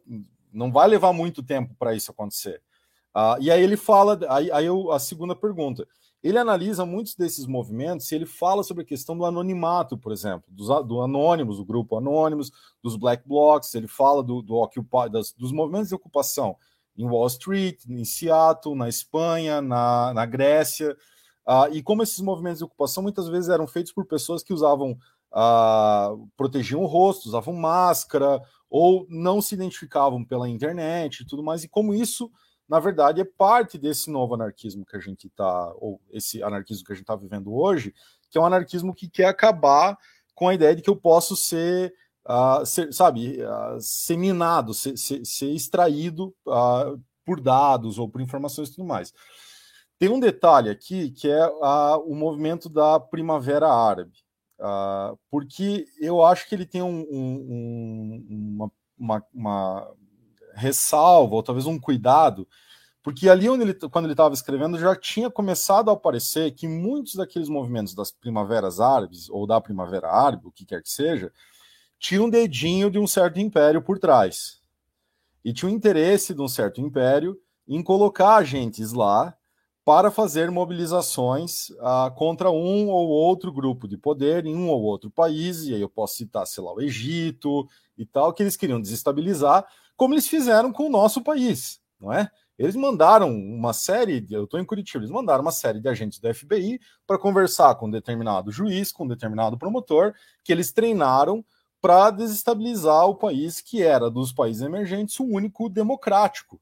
não 0.52 0.72
vai 0.72 0.88
levar 0.88 1.14
muito 1.14 1.44
tempo 1.44 1.76
para 1.78 1.96
isso 1.96 2.12
acontecer. 2.12 2.62
Uh, 3.16 3.42
e 3.42 3.50
aí 3.50 3.62
ele 3.62 3.78
fala, 3.78 4.20
aí, 4.30 4.52
aí 4.52 4.66
eu, 4.66 4.92
a 4.92 5.00
segunda 5.00 5.36
pergunta, 5.36 5.88
ele 6.22 6.38
analisa 6.38 6.86
muitos 6.86 7.16
desses 7.16 7.46
movimentos 7.46 8.12
e 8.12 8.16
ele 8.16 8.26
fala 8.26 8.62
sobre 8.62 8.84
a 8.84 8.86
questão 8.86 9.18
do 9.18 9.26
anonimato, 9.26 9.98
por 9.98 10.12
exemplo, 10.12 10.44
dos, 10.50 10.68
do 10.86 11.02
Anônimos, 11.02 11.58
do 11.58 11.66
grupo 11.66 11.98
Anônimos, 11.98 12.52
dos 12.84 12.98
Black 12.98 13.28
Blocs, 13.28 13.74
ele 13.74 13.88
fala 13.88 14.22
do, 14.22 14.42
do 14.42 14.56
Occupy, 14.56 15.10
das, 15.12 15.32
dos 15.32 15.52
movimentos 15.52 15.90
de 15.90 15.96
ocupação 15.96 16.58
em 16.98 17.06
Wall 17.06 17.28
Street, 17.28 17.86
em 17.88 18.04
Seattle, 18.04 18.76
na 18.76 18.90
Espanha, 18.90 19.62
na, 19.62 20.14
na 20.14 20.26
Grécia, 20.26 20.96
uh, 21.48 21.74
e 21.74 21.82
como 21.82 22.04
esses 22.04 22.20
movimentos 22.20 22.60
de 22.60 22.66
ocupação 22.66 23.02
muitas 23.02 23.30
vezes 23.30 23.50
eram 23.50 23.66
feitos 23.66 23.94
por 23.94 24.06
pessoas 24.06 24.44
que 24.44 24.54
usavam, 24.54 24.98
uh, 25.32 26.30
protegiam 26.36 26.82
o 26.82 26.86
rosto, 26.86 27.28
usavam 27.28 27.54
máscara, 27.54 28.42
ou 28.70 29.06
não 29.10 29.42
se 29.42 29.56
identificavam 29.56 30.24
pela 30.24 30.50
internet 30.50 31.22
e 31.22 31.26
tudo 31.26 31.44
mais, 31.44 31.64
e 31.64 31.70
como 31.70 31.94
isso 31.94 32.32
na 32.70 32.80
verdade, 32.80 33.20
é 33.20 33.26
parte 33.26 33.80
desse 33.80 34.12
novo 34.12 34.36
anarquismo 34.36 34.86
que 34.86 34.96
a 34.96 35.00
gente 35.00 35.26
está, 35.26 35.74
ou 35.78 36.00
esse 36.12 36.44
anarquismo 36.44 36.86
que 36.86 36.92
a 36.92 36.96
gente 36.96 37.04
está 37.04 37.16
vivendo 37.16 37.52
hoje, 37.52 37.96
que 38.30 38.38
é 38.38 38.42
um 38.42 38.46
anarquismo 38.46 38.94
que 38.94 39.10
quer 39.10 39.26
acabar 39.26 39.98
com 40.36 40.48
a 40.48 40.54
ideia 40.54 40.76
de 40.76 40.84
que 40.84 40.90
eu 40.90 40.96
posso 40.96 41.36
ser, 41.36 41.92
uh, 42.28 42.64
ser 42.64 42.94
sabe, 42.94 43.40
uh, 43.42 43.82
ser 43.82 44.18
minado, 44.18 44.76
ser, 44.76 44.96
ser, 44.98 45.26
ser 45.26 45.50
extraído 45.50 46.28
uh, 46.46 47.02
por 47.26 47.42
dados 47.42 47.98
ou 47.98 48.08
por 48.08 48.22
informações 48.22 48.70
e 48.70 48.76
tudo 48.76 48.88
mais. 48.88 49.12
Tem 49.98 50.08
um 50.08 50.20
detalhe 50.20 50.70
aqui 50.70 51.10
que 51.10 51.28
é 51.28 51.46
o 51.48 52.14
movimento 52.14 52.70
da 52.70 53.00
Primavera 53.00 53.68
Árabe, 53.68 54.14
uh, 54.60 55.18
porque 55.30 55.86
eu 56.00 56.24
acho 56.24 56.48
que 56.48 56.56
ele 56.56 56.66
tem 56.66 56.82
um, 56.82 57.06
um, 57.10 58.26
uma, 58.30 58.72
uma, 58.98 59.26
uma 59.34 59.94
ressalva, 60.54 61.36
ou 61.36 61.44
talvez 61.44 61.66
um 61.66 61.80
cuidado, 61.80 62.48
porque 63.02 63.30
ali 63.30 63.50
onde 63.50 63.64
ele, 63.64 63.74
quando 63.74 64.06
ele 64.06 64.14
estava 64.14 64.34
escrevendo 64.34 64.78
já 64.78 64.96
tinha 64.96 65.32
começado 65.32 65.90
a 65.90 65.94
aparecer 65.94 66.52
que 66.52 66.68
muitos 66.68 67.16
daqueles 67.16 67.48
movimentos 67.48 67.96
das 67.96 68.12
primaveras 68.12 68.80
árabes 68.80 69.30
ou 69.30 69.48
da 69.48 69.62
primavera 69.62 70.10
árabe, 70.10 70.48
o 70.48 70.52
que 70.52 70.66
quer 70.66 70.82
que 70.84 70.90
seja, 70.90 71.32
tinha 71.98 72.22
um 72.22 72.30
dedinho 72.30 72.92
de 72.92 73.00
um 73.00 73.08
certo 73.08 73.40
império 73.40 73.82
por 73.82 74.00
trás. 74.00 74.62
E 75.44 75.54
tinha 75.54 75.72
um 75.72 75.74
interesse 75.74 76.34
de 76.34 76.42
um 76.42 76.48
certo 76.48 76.82
império 76.82 77.40
em 77.68 77.82
colocar 77.82 78.36
agentes 78.36 78.92
lá 78.92 79.36
para 79.90 80.12
fazer 80.12 80.52
mobilizações 80.52 81.72
uh, 81.72 82.14
contra 82.14 82.52
um 82.52 82.90
ou 82.90 83.08
outro 83.08 83.52
grupo 83.52 83.88
de 83.88 83.98
poder 83.98 84.46
em 84.46 84.56
um 84.56 84.70
ou 84.70 84.84
outro 84.84 85.10
país, 85.10 85.64
e 85.64 85.74
aí 85.74 85.82
eu 85.82 85.90
posso 85.90 86.14
citar, 86.14 86.46
sei 86.46 86.64
lá, 86.64 86.72
o 86.72 86.80
Egito 86.80 87.68
e 87.98 88.06
tal, 88.06 88.32
que 88.32 88.44
eles 88.44 88.56
queriam 88.56 88.80
desestabilizar, 88.80 89.66
como 89.98 90.14
eles 90.14 90.28
fizeram 90.28 90.72
com 90.72 90.86
o 90.86 90.92
nosso 90.92 91.24
país, 91.24 91.82
não 92.00 92.14
é? 92.14 92.30
Eles 92.56 92.76
mandaram 92.76 93.32
uma 93.32 93.74
série, 93.74 94.24
eu 94.30 94.44
estou 94.44 94.60
em 94.60 94.64
Curitiba, 94.64 95.00
eles 95.00 95.10
mandaram 95.10 95.42
uma 95.42 95.52
série 95.52 95.80
de 95.80 95.90
agentes 95.90 96.20
do 96.20 96.32
FBI 96.32 96.80
para 97.08 97.18
conversar 97.18 97.74
com 97.74 97.88
um 97.88 97.92
determinado 97.92 98.52
juiz, 98.52 98.92
com 98.92 99.06
um 99.06 99.08
determinado 99.08 99.58
promotor, 99.58 100.14
que 100.44 100.52
eles 100.52 100.72
treinaram 100.72 101.44
para 101.82 102.12
desestabilizar 102.12 103.08
o 103.08 103.16
país 103.16 103.60
que 103.60 103.82
era 103.82 104.08
dos 104.08 104.32
países 104.32 104.62
emergentes 104.62 105.20
o 105.20 105.26
único 105.26 105.68
democrático 105.68 106.62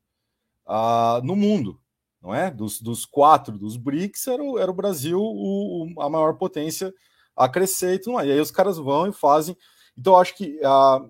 uh, 0.66 1.22
no 1.26 1.36
mundo, 1.36 1.78
não 2.22 2.34
é? 2.34 2.52
Dos, 2.52 2.82
dos, 2.82 3.06
quatro 3.06 3.58
dos 3.58 3.78
BRICS 3.78 4.28
era 4.28 4.44
o, 4.44 4.58
era 4.58 4.72
o 4.72 4.74
Brasil 4.74 5.20
o, 5.20 5.94
o, 5.96 6.02
a 6.02 6.10
maior 6.10 6.34
potência 6.34 6.94
a 7.36 7.48
crescer 7.48 7.96
e 7.96 8.00
tudo 8.00 8.14
mais. 8.14 8.28
E 8.28 8.32
aí 8.32 8.40
os 8.40 8.52
caras 8.52 8.78
vão 8.78 9.08
e 9.08 9.12
fazem. 9.12 9.56
Então 9.98 10.14
eu 10.14 10.20
acho 10.20 10.36
que 10.36 10.60
uh, 10.60 11.10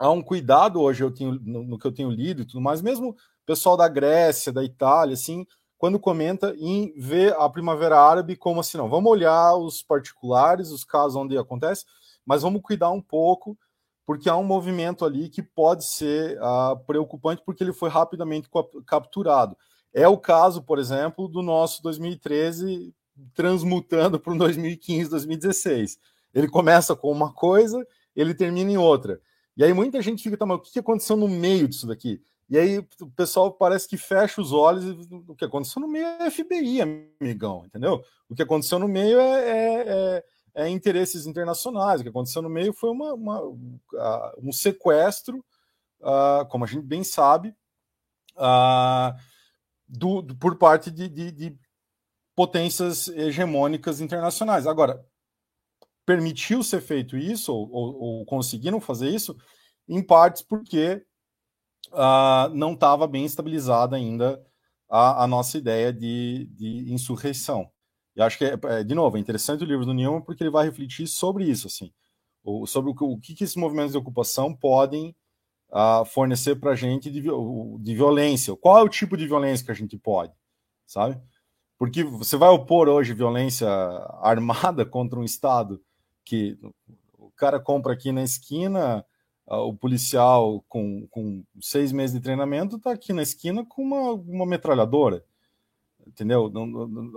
há 0.00 0.10
um 0.10 0.22
cuidado 0.22 0.80
hoje 0.80 1.04
eu 1.04 1.12
tenho 1.12 1.32
no, 1.40 1.62
no 1.62 1.78
que 1.78 1.86
eu 1.86 1.92
tenho 1.92 2.10
lido 2.10 2.42
e 2.42 2.44
tudo 2.46 2.60
mais, 2.60 2.80
mesmo 2.80 3.14
pessoal 3.46 3.76
da 3.76 3.88
Grécia, 3.88 4.52
da 4.52 4.62
Itália, 4.62 5.14
assim, 5.14 5.44
quando 5.76 5.98
comenta 5.98 6.54
em 6.58 6.92
ver 6.96 7.34
a 7.36 7.48
Primavera 7.48 7.98
Árabe 7.98 8.36
como 8.36 8.60
assim, 8.60 8.78
não, 8.78 8.88
vamos 8.88 9.10
olhar 9.10 9.56
os 9.56 9.82
particulares, 9.82 10.70
os 10.70 10.84
casos 10.84 11.16
onde 11.16 11.36
acontece, 11.36 11.84
mas 12.24 12.42
vamos 12.42 12.62
cuidar 12.62 12.90
um 12.90 13.00
pouco, 13.00 13.58
porque 14.06 14.28
há 14.28 14.36
um 14.36 14.44
movimento 14.44 15.04
ali 15.04 15.28
que 15.28 15.42
pode 15.42 15.84
ser 15.84 16.38
uh, 16.38 16.78
preocupante, 16.86 17.42
porque 17.44 17.64
ele 17.64 17.72
foi 17.72 17.88
rapidamente 17.88 18.48
capturado. 18.86 19.56
É 19.92 20.06
o 20.06 20.18
caso, 20.18 20.62
por 20.62 20.78
exemplo, 20.78 21.28
do 21.28 21.42
nosso 21.42 21.82
2013 21.82 22.94
transmutando 23.34 24.18
para 24.18 24.32
o 24.32 24.38
2015, 24.38 25.10
2016. 25.10 25.98
Ele 26.34 26.48
começa 26.48 26.94
com 26.94 27.10
uma 27.10 27.32
coisa, 27.32 27.86
ele 28.14 28.34
termina 28.34 28.70
em 28.70 28.76
outra. 28.76 29.20
E 29.56 29.64
aí 29.64 29.72
muita 29.72 30.00
gente 30.00 30.22
fica, 30.22 30.36
tá, 30.36 30.46
mas 30.46 30.58
o 30.58 30.62
que 30.62 30.78
aconteceu 30.78 31.16
no 31.16 31.28
meio 31.28 31.68
disso 31.68 31.86
daqui? 31.86 32.22
E 32.48 32.58
aí 32.58 32.78
o 32.78 33.10
pessoal 33.14 33.52
parece 33.52 33.86
que 33.86 33.96
fecha 33.96 34.40
os 34.40 34.52
olhos 34.52 34.84
e 34.84 35.14
o 35.28 35.34
que 35.36 35.44
aconteceu 35.44 35.80
no 35.80 35.86
meio 35.86 36.06
é 36.06 36.30
FBI, 36.30 36.80
amigão, 36.80 37.64
entendeu? 37.64 38.02
O 38.28 38.34
que 38.34 38.42
aconteceu 38.42 38.78
no 38.78 38.88
meio 38.88 39.20
é, 39.20 39.50
é, 39.50 39.84
é, 39.88 40.24
é 40.64 40.68
interesses 40.68 41.26
internacionais, 41.26 42.00
o 42.00 42.02
que 42.02 42.08
aconteceu 42.08 42.42
no 42.42 42.50
meio 42.50 42.72
foi 42.72 42.90
uma, 42.90 43.14
uma 43.14 43.40
uh, 43.40 43.58
um 44.38 44.50
sequestro, 44.50 45.44
uh, 46.00 46.44
como 46.48 46.64
a 46.64 46.66
gente 46.66 46.82
bem 46.82 47.04
sabe, 47.04 47.54
uh, 48.36 49.14
do, 49.90 50.22
do, 50.22 50.36
por 50.36 50.56
parte 50.56 50.90
de, 50.90 51.08
de, 51.08 51.32
de 51.32 51.58
potências 52.34 53.08
hegemônicas 53.08 54.00
internacionais. 54.00 54.66
Agora, 54.66 55.04
permitiu 56.06 56.62
ser 56.62 56.80
feito 56.80 57.16
isso, 57.16 57.52
ou, 57.52 57.70
ou, 57.70 58.00
ou 58.00 58.24
conseguiram 58.24 58.80
fazer 58.80 59.10
isso, 59.10 59.36
em 59.88 60.02
partes 60.02 60.42
porque 60.42 61.04
uh, 61.92 62.48
não 62.54 62.72
estava 62.72 63.06
bem 63.06 63.24
estabilizada 63.24 63.96
ainda 63.96 64.44
a, 64.88 65.24
a 65.24 65.26
nossa 65.26 65.58
ideia 65.58 65.92
de, 65.92 66.46
de, 66.52 66.92
insurreição. 66.92 67.70
E 68.16 68.22
acho 68.22 68.38
que, 68.38 68.44
é, 68.44 68.58
é, 68.64 68.84
de 68.84 68.94
novo, 68.94 69.16
é 69.16 69.20
interessante 69.20 69.62
o 69.62 69.66
livro 69.66 69.84
do 69.84 69.94
Newman 69.94 70.22
porque 70.22 70.42
ele 70.42 70.50
vai 70.50 70.64
refletir 70.64 71.06
sobre 71.06 71.44
isso, 71.44 71.66
assim, 71.66 71.92
o, 72.42 72.66
sobre 72.66 72.90
o, 72.90 72.94
o 72.94 73.18
que, 73.20 73.34
que 73.34 73.44
esses 73.44 73.56
movimentos 73.56 73.92
de 73.92 73.98
ocupação 73.98 74.54
podem 74.54 75.14
uh, 75.72 76.04
fornecer 76.04 76.56
para 76.56 76.72
a 76.72 76.76
gente 76.76 77.10
de, 77.10 77.20
de 77.20 77.94
violência. 77.94 78.56
Qual 78.56 78.78
é 78.78 78.82
o 78.82 78.88
tipo 78.88 79.16
de 79.16 79.26
violência 79.26 79.64
que 79.64 79.72
a 79.72 79.74
gente 79.74 79.96
pode, 79.96 80.32
sabe? 80.86 81.20
Porque 81.78 82.04
você 82.04 82.36
vai 82.36 82.50
opor 82.50 82.88
hoje 82.88 83.14
violência 83.14 83.68
armada 84.20 84.84
contra 84.86 85.18
um 85.18 85.24
Estado 85.24 85.80
que 86.24 86.58
o 87.18 87.30
cara 87.30 87.58
compra 87.58 87.92
aqui 87.92 88.12
na 88.12 88.22
esquina 88.22 89.04
o 89.58 89.74
policial 89.74 90.64
com, 90.68 91.06
com 91.08 91.42
seis 91.60 91.90
meses 91.90 92.14
de 92.14 92.22
treinamento 92.22 92.76
está 92.76 92.92
aqui 92.92 93.12
na 93.12 93.22
esquina 93.22 93.64
com 93.66 93.82
uma, 93.82 94.12
uma 94.12 94.46
metralhadora. 94.46 95.24
Entendeu? 96.06 96.50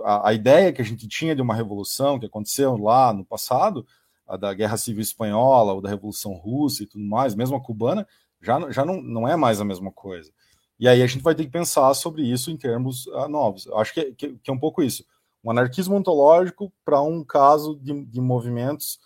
A, 0.04 0.30
a, 0.30 0.34
ideia 0.34 0.72
que 0.72 0.82
a 0.82 0.84
gente 0.84 1.06
tinha 1.06 1.34
de 1.34 1.40
uma 1.40 1.54
revolução 1.54 2.18
que 2.18 2.26
aconteceu 2.26 2.76
lá 2.76 3.12
no 3.12 3.24
passado, 3.24 3.86
a 4.26 4.36
da 4.36 4.52
Guerra 4.52 4.76
Civil 4.76 5.00
Espanhola, 5.00 5.72
ou 5.72 5.80
da 5.80 5.88
Revolução 5.88 6.32
Russa 6.32 6.82
e 6.82 6.86
tudo 6.86 7.04
mais, 7.04 7.34
mesmo 7.34 7.56
a 7.56 7.60
cubana, 7.60 8.06
já, 8.44 8.70
já 8.70 8.84
não, 8.84 9.00
não 9.00 9.26
é 9.26 9.34
mais 9.36 9.60
a 9.60 9.64
mesma 9.64 9.90
coisa. 9.90 10.30
E 10.78 10.88
aí 10.88 11.02
a 11.02 11.06
gente 11.06 11.22
vai 11.22 11.34
ter 11.34 11.44
que 11.44 11.50
pensar 11.50 11.94
sobre 11.94 12.22
isso 12.22 12.50
em 12.50 12.56
termos 12.56 13.06
uh, 13.06 13.28
novos. 13.28 13.66
Acho 13.74 13.94
que, 13.94 14.12
que, 14.12 14.34
que, 14.34 14.50
é 14.50 14.52
um 14.52 14.58
pouco 14.58 14.82
isso. 14.82 15.04
Um 15.42 15.50
anarquismo 15.50 15.96
ontológico 15.96 16.72
para 16.84 17.00
um 17.00 17.24
caso 17.24 17.78
de, 17.80 18.04
de 18.04 18.20
movimentos 18.20 18.98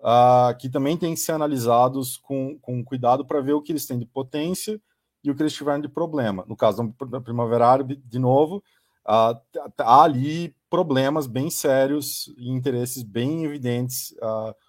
uh, 0.00 0.56
que 0.58 0.68
também 0.68 0.96
têm 0.96 1.14
que 1.14 1.20
ser 1.20 1.32
analisados 1.32 2.16
com, 2.16 2.58
com 2.60 2.84
cuidado 2.84 3.24
para 3.24 3.40
ver 3.40 3.54
o 3.54 3.62
que 3.62 3.72
eles 3.72 3.86
têm 3.86 3.98
de 3.98 4.06
potência 4.06 4.80
e 5.24 5.30
o 5.30 5.34
que 5.34 5.42
eles 5.42 5.52
tiveram 5.52 5.80
de 5.80 5.88
problema. 5.88 6.44
No 6.46 6.56
caso 6.56 6.94
da 7.08 7.20
Primavera 7.20 7.66
Árabe, 7.66 7.96
de 7.96 8.18
novo, 8.18 8.62
uh, 9.04 9.38
há 9.78 10.02
ali 10.02 10.54
problemas 10.70 11.26
bem 11.26 11.50
sérios 11.50 12.32
e 12.38 12.50
interesses 12.50 13.02
bem 13.02 13.44
evidentes, 13.44 14.14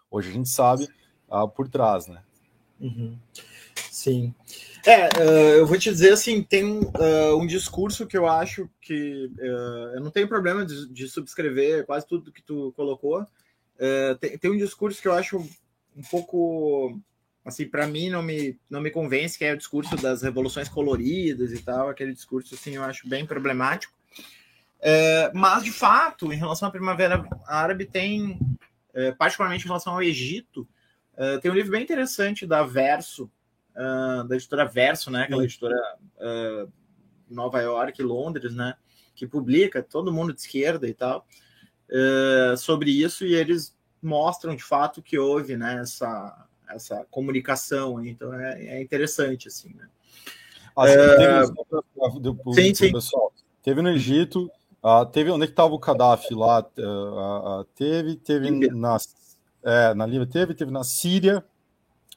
hoje 0.10 0.30
a 0.30 0.34
gente 0.34 0.48
sabe, 0.48 0.88
por 1.56 1.68
trás, 1.68 2.08
né? 2.08 2.22
Uhum. 2.80 3.18
Sim. 3.92 4.34
É, 4.88 5.10
uh, 5.20 5.58
eu 5.58 5.68
vou 5.68 5.78
te 5.78 5.92
dizer 5.92 6.14
assim, 6.14 6.42
tem 6.42 6.80
uh, 6.80 7.38
um 7.38 7.46
discurso 7.46 8.08
que 8.08 8.18
eu 8.18 8.26
acho 8.26 8.70
que 8.80 9.30
uh, 9.38 9.96
eu 9.96 10.00
não 10.00 10.10
tenho 10.10 10.30
problema 10.30 10.66
de, 10.66 10.88
de, 10.88 11.10
subscrever 11.10 11.86
quase 11.86 12.08
tudo 12.08 12.32
que 12.32 12.42
tu 12.42 12.72
colocou, 12.74 13.26
tem, 14.22 14.38
tem, 14.38 14.50
um 14.50 14.58
discurso 14.58 15.02
que 15.02 15.08
eu 15.10 15.14
acho 15.14 15.38
um 15.94 16.02
pouco 16.10 16.98
assim 17.46 17.68
para 17.68 17.86
mim 17.86 18.10
não 18.10 18.24
me 18.24 18.58
não 18.68 18.82
me 18.82 18.90
convence 18.90 19.38
que 19.38 19.46
é 19.46 19.54
o 19.54 19.58
discurso 19.58 19.96
das 19.98 20.24
revoluções 20.24 20.68
coloridas 20.68 21.52
e 21.52 21.62
tal 21.62 21.88
aquele 21.88 22.12
discurso 22.12 22.56
assim 22.56 22.76
eu 22.76 22.84
acho 22.84 23.08
bem 23.08 23.24
problemático 23.24 23.94
mas 25.32 25.64
de 25.64 25.72
fato 25.72 26.34
em 26.34 26.38
relação 26.38 26.70
à 26.70 26.72
primavera 26.72 27.24
árabe 27.46 27.86
tem 27.86 28.40
particularmente 29.20 29.66
em 29.66 29.68
relação 29.68 29.94
ao 29.94 30.02
Egito 30.02 30.68
tem 31.44 31.52
um 31.52 31.54
livro 31.54 31.74
bem 31.74 31.84
interessante 31.84 32.48
da 32.48 32.64
Verso 32.64 33.30
é, 33.78 34.28
da 34.28 34.36
editora 34.36 34.66
Verso 34.66 35.12
né 35.12 35.24
aquela 35.24 35.44
editora 35.44 35.78
Nova 37.30 37.62
York 37.62 38.02
Londres 38.02 38.56
né 38.56 38.76
que 39.16 39.28
publica 39.28 39.84
todo 39.84 40.12
mundo 40.12 40.34
de 40.34 40.42
esquerda 40.42 40.88
e 40.88 40.94
tal 40.94 41.26
uh, 41.90 42.58
sobre 42.58 42.92
isso 42.92 43.26
e 43.26 43.34
eles 43.34 43.76
mostram 44.02 44.56
de 44.56 44.64
fato 44.64 45.02
que 45.02 45.18
houve 45.18 45.58
né, 45.58 45.80
essa, 45.82 46.48
essa 46.70 47.06
comunicação. 47.10 48.04
Então 48.04 48.34
é, 48.34 48.66
é 48.66 48.82
interessante 48.82 49.48
assim. 49.48 49.74
Né? 49.74 49.88
Assim, 50.76 50.94
teve, 50.94 52.54
sim, 52.54 52.76
sim. 52.76 52.92
Pessoal, 52.92 53.34
teve 53.64 53.82
no 53.82 53.90
Egito, 53.90 54.52
uh, 54.84 55.06
teve 55.06 55.32
onde 55.32 55.44
é 55.44 55.48
que 55.48 55.54
estava 55.54 55.74
o 55.74 55.80
Gaddafi 55.80 56.36
lá? 56.36 56.66
Uh, 56.78 57.62
uh, 57.62 57.64
teve, 57.76 58.16
teve 58.18 58.52
na, 58.70 58.98
é, 59.64 59.94
na 59.96 60.06
Líbia, 60.06 60.28
teve, 60.28 60.54
teve 60.54 60.72
na 60.72 60.84
Síria, 60.84 61.44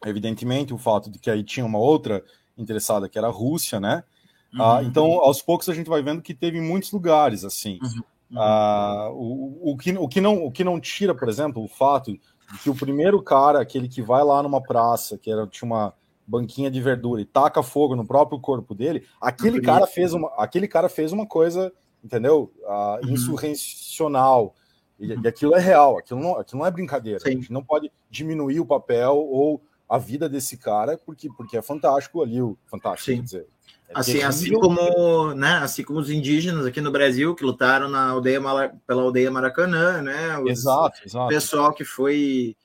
evidentemente, 0.06 0.72
o 0.72 0.78
fato 0.78 1.10
de 1.10 1.18
que 1.18 1.30
aí 1.30 1.42
tinha 1.42 1.66
uma 1.66 1.78
outra 1.78 2.24
interessada 2.56 3.08
que 3.08 3.18
era 3.18 3.28
a 3.28 3.32
Rússia, 3.32 3.80
né? 3.80 4.04
Uhum. 4.52 4.82
então, 4.82 5.04
aos 5.20 5.40
poucos 5.40 5.68
a 5.68 5.74
gente 5.74 5.88
vai 5.88 6.02
vendo 6.02 6.20
que 6.20 6.34
teve 6.34 6.60
muitos 6.60 6.90
lugares 6.90 7.44
assim. 7.44 7.78
Uhum. 7.80 8.02
Ah, 8.36 9.08
o, 9.12 9.72
o, 9.72 9.76
que, 9.76 9.92
o, 9.92 10.08
que 10.08 10.20
não, 10.20 10.44
o 10.44 10.50
que 10.50 10.64
não 10.64 10.80
tira, 10.80 11.14
por 11.14 11.28
exemplo, 11.28 11.62
o 11.62 11.68
fato 11.68 12.12
de 12.12 12.20
que 12.62 12.70
o 12.70 12.74
primeiro 12.74 13.22
cara, 13.22 13.60
aquele 13.60 13.88
que 13.88 14.02
vai 14.02 14.22
lá 14.24 14.42
numa 14.42 14.60
praça, 14.60 15.18
que 15.18 15.30
era, 15.30 15.46
tinha 15.46 15.66
uma 15.66 15.94
banquinha 16.26 16.70
de 16.70 16.80
verdura 16.80 17.20
e 17.20 17.24
taca 17.24 17.62
fogo 17.62 17.96
no 17.96 18.06
próprio 18.06 18.38
corpo 18.38 18.74
dele, 18.74 19.04
aquele 19.20 19.60
cara 19.60 19.86
fez 19.86 20.12
uma, 20.12 20.32
aquele 20.36 20.68
cara 20.68 20.88
fez 20.88 21.12
uma 21.12 21.26
coisa, 21.26 21.72
entendeu? 22.04 22.52
Uh, 22.62 23.06
uhum. 23.06 23.12
Insurrecional. 23.12 24.54
E, 24.98 25.12
uhum. 25.12 25.22
e, 25.24 25.28
aquilo 25.28 25.54
é 25.54 25.60
real, 25.60 25.98
aquilo 25.98 26.20
não, 26.20 26.38
aquilo 26.38 26.60
não 26.60 26.66
é 26.66 26.70
brincadeira. 26.70 27.18
Sim. 27.20 27.28
A 27.28 27.32
gente 27.32 27.52
não 27.52 27.64
pode 27.64 27.90
diminuir 28.08 28.60
o 28.60 28.66
papel 28.66 29.16
ou 29.16 29.60
a 29.90 29.98
vida 29.98 30.28
desse 30.28 30.56
cara, 30.56 30.96
porque, 30.96 31.28
porque 31.36 31.56
é 31.56 31.62
fantástico 31.62 32.22
ali, 32.22 32.40
o 32.40 32.56
fantástico, 32.66 33.10
Sim. 33.10 33.16
quer 33.16 33.22
dizer, 33.24 33.46
É 33.88 33.92
assim, 33.92 34.22
assim 34.22 34.52
como, 34.52 35.34
né, 35.34 35.56
assim 35.56 35.82
como 35.82 35.98
os 35.98 36.08
indígenas 36.08 36.64
aqui 36.64 36.80
no 36.80 36.92
Brasil 36.92 37.34
que 37.34 37.42
lutaram 37.42 37.88
na 37.88 38.10
aldeia 38.10 38.40
pela 38.86 39.02
aldeia 39.02 39.32
Maracanã, 39.32 40.00
né? 40.00 40.38
Os, 40.38 40.50
exato, 40.50 41.00
exato. 41.04 41.28
Pessoal 41.28 41.74
que 41.74 41.84
foi 41.84 42.56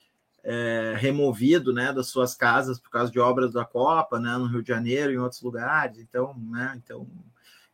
é, 0.44 0.94
removido, 0.96 1.72
né, 1.72 1.92
das 1.92 2.06
suas 2.06 2.36
casas 2.36 2.78
por 2.78 2.90
causa 2.90 3.10
de 3.10 3.18
obras 3.18 3.52
da 3.52 3.64
Copa, 3.64 4.20
né, 4.20 4.36
no 4.38 4.46
Rio 4.46 4.62
de 4.62 4.68
Janeiro 4.68 5.10
e 5.10 5.16
em 5.16 5.18
outros 5.18 5.42
lugares. 5.42 5.98
Então, 5.98 6.32
né, 6.48 6.80
então 6.84 7.08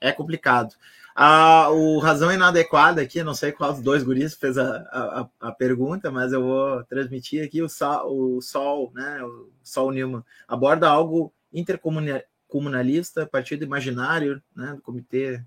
é 0.00 0.10
complicado. 0.12 0.74
Ah, 1.14 1.68
o 1.70 1.98
razão 1.98 2.32
inadequada 2.32 3.02
aqui, 3.02 3.22
não 3.22 3.34
sei 3.34 3.52
qual 3.52 3.72
dos 3.72 3.82
dois 3.82 4.02
guris 4.02 4.34
fez 4.34 4.56
a, 4.56 4.76
a, 4.90 5.28
a, 5.48 5.52
pergunta, 5.52 6.10
mas 6.10 6.32
eu 6.32 6.42
vou 6.42 6.84
transmitir 6.84 7.44
aqui 7.44 7.60
o 7.60 7.68
Sol, 7.68 8.36
o 8.36 8.40
Sol, 8.40 8.90
né, 8.94 9.22
o 9.22 9.50
Sol 9.62 9.90
Newman 9.90 10.22
aborda 10.48 10.88
algo 10.88 11.32
intercomunalista, 11.52 13.26
partido 13.26 13.64
imaginário, 13.64 14.42
né, 14.56 14.72
do 14.74 14.80
comitê. 14.80 15.42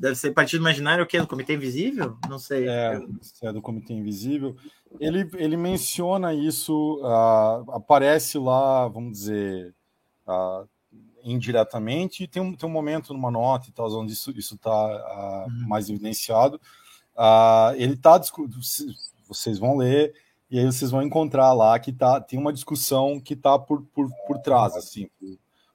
Deve 0.00 0.16
ser 0.16 0.32
partido 0.32 0.62
imaginário 0.62 1.04
o 1.04 1.06
quê? 1.06 1.20
Do 1.20 1.28
comitê 1.28 1.54
invisível? 1.54 2.16
Não 2.28 2.38
sei. 2.38 2.66
É, 2.66 2.98
é 3.42 3.52
do 3.52 3.62
comitê 3.62 3.92
invisível. 3.92 4.56
Ele, 4.98 5.28
ele 5.34 5.56
menciona 5.56 6.32
isso, 6.32 7.00
uh, 7.02 7.70
aparece 7.70 8.38
lá, 8.38 8.88
vamos 8.88 9.12
dizer, 9.12 9.74
uh, 10.26 10.66
indiretamente, 11.26 12.22
e 12.22 12.28
tem 12.28 12.40
um, 12.40 12.54
tem 12.54 12.68
um 12.68 12.72
momento 12.72 13.12
numa 13.12 13.30
nota 13.30 13.68
e 13.68 13.72
tal, 13.72 13.92
onde 13.92 14.12
isso 14.12 14.30
está 14.30 14.70
uh, 14.70 15.50
uhum. 15.50 15.68
mais 15.68 15.90
evidenciado. 15.90 16.60
Uh, 17.16 17.74
ele 17.76 17.94
está 17.94 18.20
vocês 19.28 19.58
vão 19.58 19.76
ler 19.76 20.14
e 20.48 20.58
aí 20.58 20.64
vocês 20.64 20.90
vão 20.90 21.02
encontrar 21.02 21.52
lá 21.52 21.76
que 21.78 21.92
tá, 21.92 22.20
tem 22.20 22.38
uma 22.38 22.52
discussão 22.52 23.18
que 23.18 23.34
está 23.34 23.58
por, 23.58 23.82
por, 23.92 24.08
por 24.26 24.38
trás, 24.38 24.76
assim, 24.76 25.08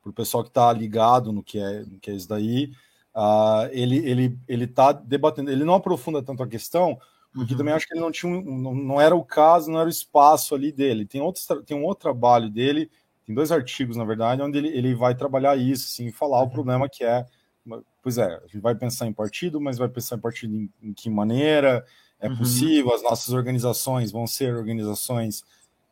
para 0.01 0.09
o 0.09 0.13
pessoal 0.13 0.43
que 0.43 0.49
está 0.49 0.71
ligado 0.71 1.33
no 1.33 1.43
que 1.43 1.59
é, 1.59 1.81
no 1.81 1.99
que 1.99 2.09
é 2.09 2.13
isso 2.13 2.29
daí. 2.29 2.71
Uh, 3.13 3.67
ele 3.71 3.97
ele 4.09 4.39
ele 4.47 4.63
está 4.63 4.93
debatendo, 4.93 5.51
ele 5.51 5.65
não 5.65 5.73
aprofunda 5.73 6.23
tanto 6.23 6.41
a 6.43 6.47
questão, 6.47 6.97
porque 7.33 7.51
uhum. 7.51 7.57
também 7.57 7.73
acho 7.73 7.85
que 7.85 7.93
ele 7.93 7.99
não 7.99 8.11
tinha 8.11 8.31
um, 8.31 8.41
não, 8.57 8.73
não 8.73 9.01
era 9.01 9.13
o 9.13 9.25
caso, 9.25 9.69
não 9.69 9.79
era 9.79 9.87
o 9.87 9.91
espaço 9.91 10.55
ali 10.55 10.71
dele. 10.71 11.05
Tem 11.05 11.19
outro, 11.19 11.61
tem 11.63 11.75
um 11.75 11.83
outro 11.83 12.03
trabalho 12.03 12.49
dele 12.49 12.89
tem 13.31 13.33
dois 13.33 13.51
artigos, 13.51 13.95
na 13.95 14.03
verdade, 14.03 14.41
onde 14.41 14.57
ele, 14.57 14.67
ele 14.67 14.93
vai 14.93 15.15
trabalhar 15.15 15.55
isso, 15.55 15.87
sim, 15.87 16.11
falar 16.11 16.39
o 16.39 16.43
uhum. 16.43 16.49
problema 16.49 16.89
que 16.89 17.03
é. 17.03 17.25
Pois 18.03 18.17
é, 18.17 18.25
a 18.25 18.41
gente 18.41 18.59
vai 18.59 18.75
pensar 18.75 19.07
em 19.07 19.13
partido, 19.13 19.61
mas 19.61 19.77
vai 19.77 19.87
pensar 19.87 20.17
em 20.17 20.19
partido 20.19 20.55
em, 20.55 20.69
em 20.81 20.93
que 20.93 21.09
maneira 21.09 21.85
é 22.19 22.27
uhum. 22.27 22.37
possível, 22.37 22.93
as 22.93 23.01
nossas 23.01 23.33
organizações 23.33 24.11
vão 24.11 24.27
ser 24.27 24.53
organizações 24.53 25.43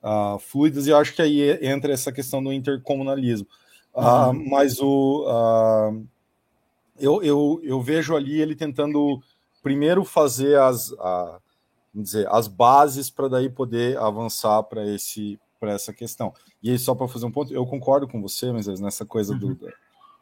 uh, 0.04 0.38
fluidas, 0.40 0.86
e 0.86 0.90
eu 0.90 0.98
acho 0.98 1.14
que 1.16 1.22
aí 1.22 1.66
entra 1.66 1.94
essa 1.94 2.12
questão 2.12 2.44
do 2.44 2.52
intercomunalismo. 2.52 3.48
Ah, 3.96 4.30
uhum. 4.30 4.38
Uh, 4.38 4.50
mas 4.50 4.80
o. 4.80 5.26
Uh, 5.28 6.08
eu, 7.00 7.24
eu, 7.24 7.62
eu 7.64 7.82
vejo 7.82 8.16
ali 8.16 8.42
ele 8.42 8.56
tentando 8.56 9.22
primeiro 9.64 10.04
fazer 10.04 10.60
as, 10.60 10.90
vamos 10.90 12.12
dizer, 12.12 12.28
as 12.30 12.48
bases 12.48 13.10
para 13.10 13.30
daí 13.30 13.50
poder 13.50 13.98
avançar 13.98 14.62
para 14.64 14.86
esse 14.86 15.40
para 15.60 15.74
essa 15.74 15.94
questão. 15.94 16.34
E 16.62 16.72
aí, 16.72 16.80
só 16.80 16.96
para 16.96 17.08
fazer 17.08 17.26
um 17.26 17.32
ponto, 17.32 17.54
eu 17.54 17.66
concordo 17.66 18.08
com 18.08 18.22
você, 18.22 18.52
mas 18.52 18.68
nessa 18.80 19.06
coisa 19.06 19.34
uhum. 19.34 19.40
do, 19.40 19.74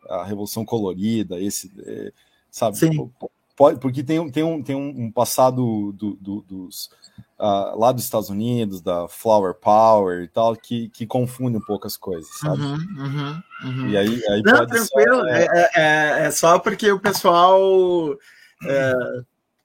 da 0.08 0.24
revolução 0.24 0.66
colorida, 0.66 1.40
esse, 1.40 1.72
é, 1.86 2.12
sabe? 2.50 2.78
Sim. 2.78 3.12
Pode, 3.58 3.80
porque 3.80 4.04
tem, 4.04 4.30
tem, 4.30 4.44
um, 4.44 4.62
tem 4.62 4.76
um 4.76 5.12
passado 5.12 5.92
do, 5.94 6.16
do, 6.22 6.42
dos, 6.44 6.92
uh, 7.40 7.76
lá 7.76 7.92
dos 7.92 8.04
Estados 8.04 8.30
Unidos, 8.30 8.82
da 8.82 9.08
Flower 9.08 9.56
Power 9.56 10.22
e 10.22 10.28
tal, 10.28 10.56
que, 10.56 10.90
que 10.90 11.08
confunde 11.08 11.58
um 11.58 11.62
pouco 11.62 11.88
as 11.88 11.98
coisas, 11.98 12.30
sabe? 12.38 12.62
Uhum, 12.62 12.76
uhum, 12.76 13.44
uhum. 13.64 13.90
E 13.90 13.98
aí, 13.98 14.22
aí 14.30 14.44
Não, 14.44 14.66
tranquilo, 14.68 15.24
ser, 15.24 15.32
é... 15.32 15.46
É, 15.46 15.72
é, 15.76 16.26
é... 16.28 16.32
só 16.32 16.60
porque 16.60 16.92
o 16.92 17.00
pessoal. 17.00 18.16
É, 18.64 18.94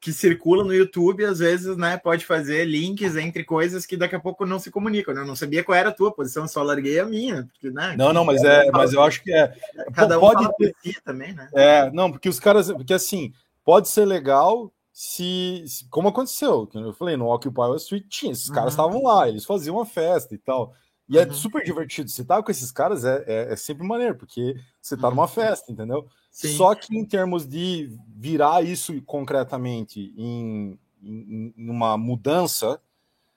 que 0.03 0.13
circula 0.13 0.65
no 0.65 0.75
YouTube, 0.75 1.25
às 1.25 1.39
vezes, 1.39 1.77
né, 1.77 1.97
pode 1.97 2.27
fazer 2.27 2.65
links 2.65 3.15
entre 3.15 3.45
coisas 3.45 3.87
que 3.87 3.97
daqui 3.97 4.17
a 4.17 4.21
pouco 4.21 4.45
não 4.45 4.59
se 4.59 4.69
comunicam. 4.69 5.15
Né? 5.15 5.21
Eu 5.21 5.27
não 5.27 5.37
sabia 5.37 5.63
qual 5.63 5.79
era 5.79 5.91
a 5.91 5.95
tua 5.95 6.13
posição, 6.13 6.49
só 6.49 6.61
larguei 6.61 6.99
a 6.99 7.07
minha. 7.07 7.49
Porque, 7.53 7.71
né, 7.71 7.95
não, 7.97 8.13
não, 8.13 8.25
mas 8.25 8.43
é, 8.43 8.69
mas 8.73 8.93
eu 8.93 9.01
acho 9.01 9.23
que 9.23 9.33
é. 9.33 9.55
Cada 9.95 10.19
um 10.19 10.21
pode 10.21 10.49
ter 10.57 10.75
si 10.83 11.01
também, 11.05 11.33
né? 11.33 11.49
É, 11.55 11.89
não, 11.93 12.11
porque 12.11 12.29
os 12.29 12.41
caras, 12.41 12.73
porque 12.73 12.93
assim, 12.93 13.33
pode 13.65 13.89
ser 13.89 14.05
legal 14.05 14.73
se, 14.93 15.63
se 15.69 15.89
como 15.89 16.09
aconteceu, 16.09 16.67
que 16.67 16.77
eu 16.77 16.93
falei, 16.93 17.17
no 17.17 17.33
Occupy 17.33 17.61
Wall 17.61 17.77
Street 17.77 18.05
tinha, 18.09 18.33
esses 18.33 18.49
uhum. 18.49 18.57
caras 18.57 18.73
estavam 18.73 19.05
lá, 19.05 19.29
eles 19.29 19.45
faziam 19.45 19.77
uma 19.77 19.87
festa 19.87 20.35
e 20.35 20.39
tal. 20.39 20.75
E 21.09 21.19
é 21.19 21.25
uhum. 21.25 21.31
é 21.31 21.33
super 21.33 21.65
divertido. 21.65 22.11
Você 22.11 22.25
tá 22.25 22.43
com 22.43 22.51
esses 22.51 22.71
caras 22.71 23.05
é, 23.05 23.25
é, 23.27 23.53
é 23.53 23.57
sempre 23.57 23.87
maneiro, 23.87 24.15
porque 24.15 24.57
você 24.81 24.97
tá 24.97 25.09
uhum. 25.09 25.15
numa 25.15 25.29
festa, 25.29 25.71
entendeu? 25.71 26.07
Sim. 26.31 26.57
Só 26.57 26.75
que 26.75 26.97
em 26.97 27.05
termos 27.05 27.47
de 27.47 27.95
virar 28.17 28.65
isso 28.65 29.01
concretamente 29.03 30.15
em, 30.17 30.79
em, 31.03 31.55
em 31.57 31.71
uma 31.71 31.99
mudança, 31.99 32.81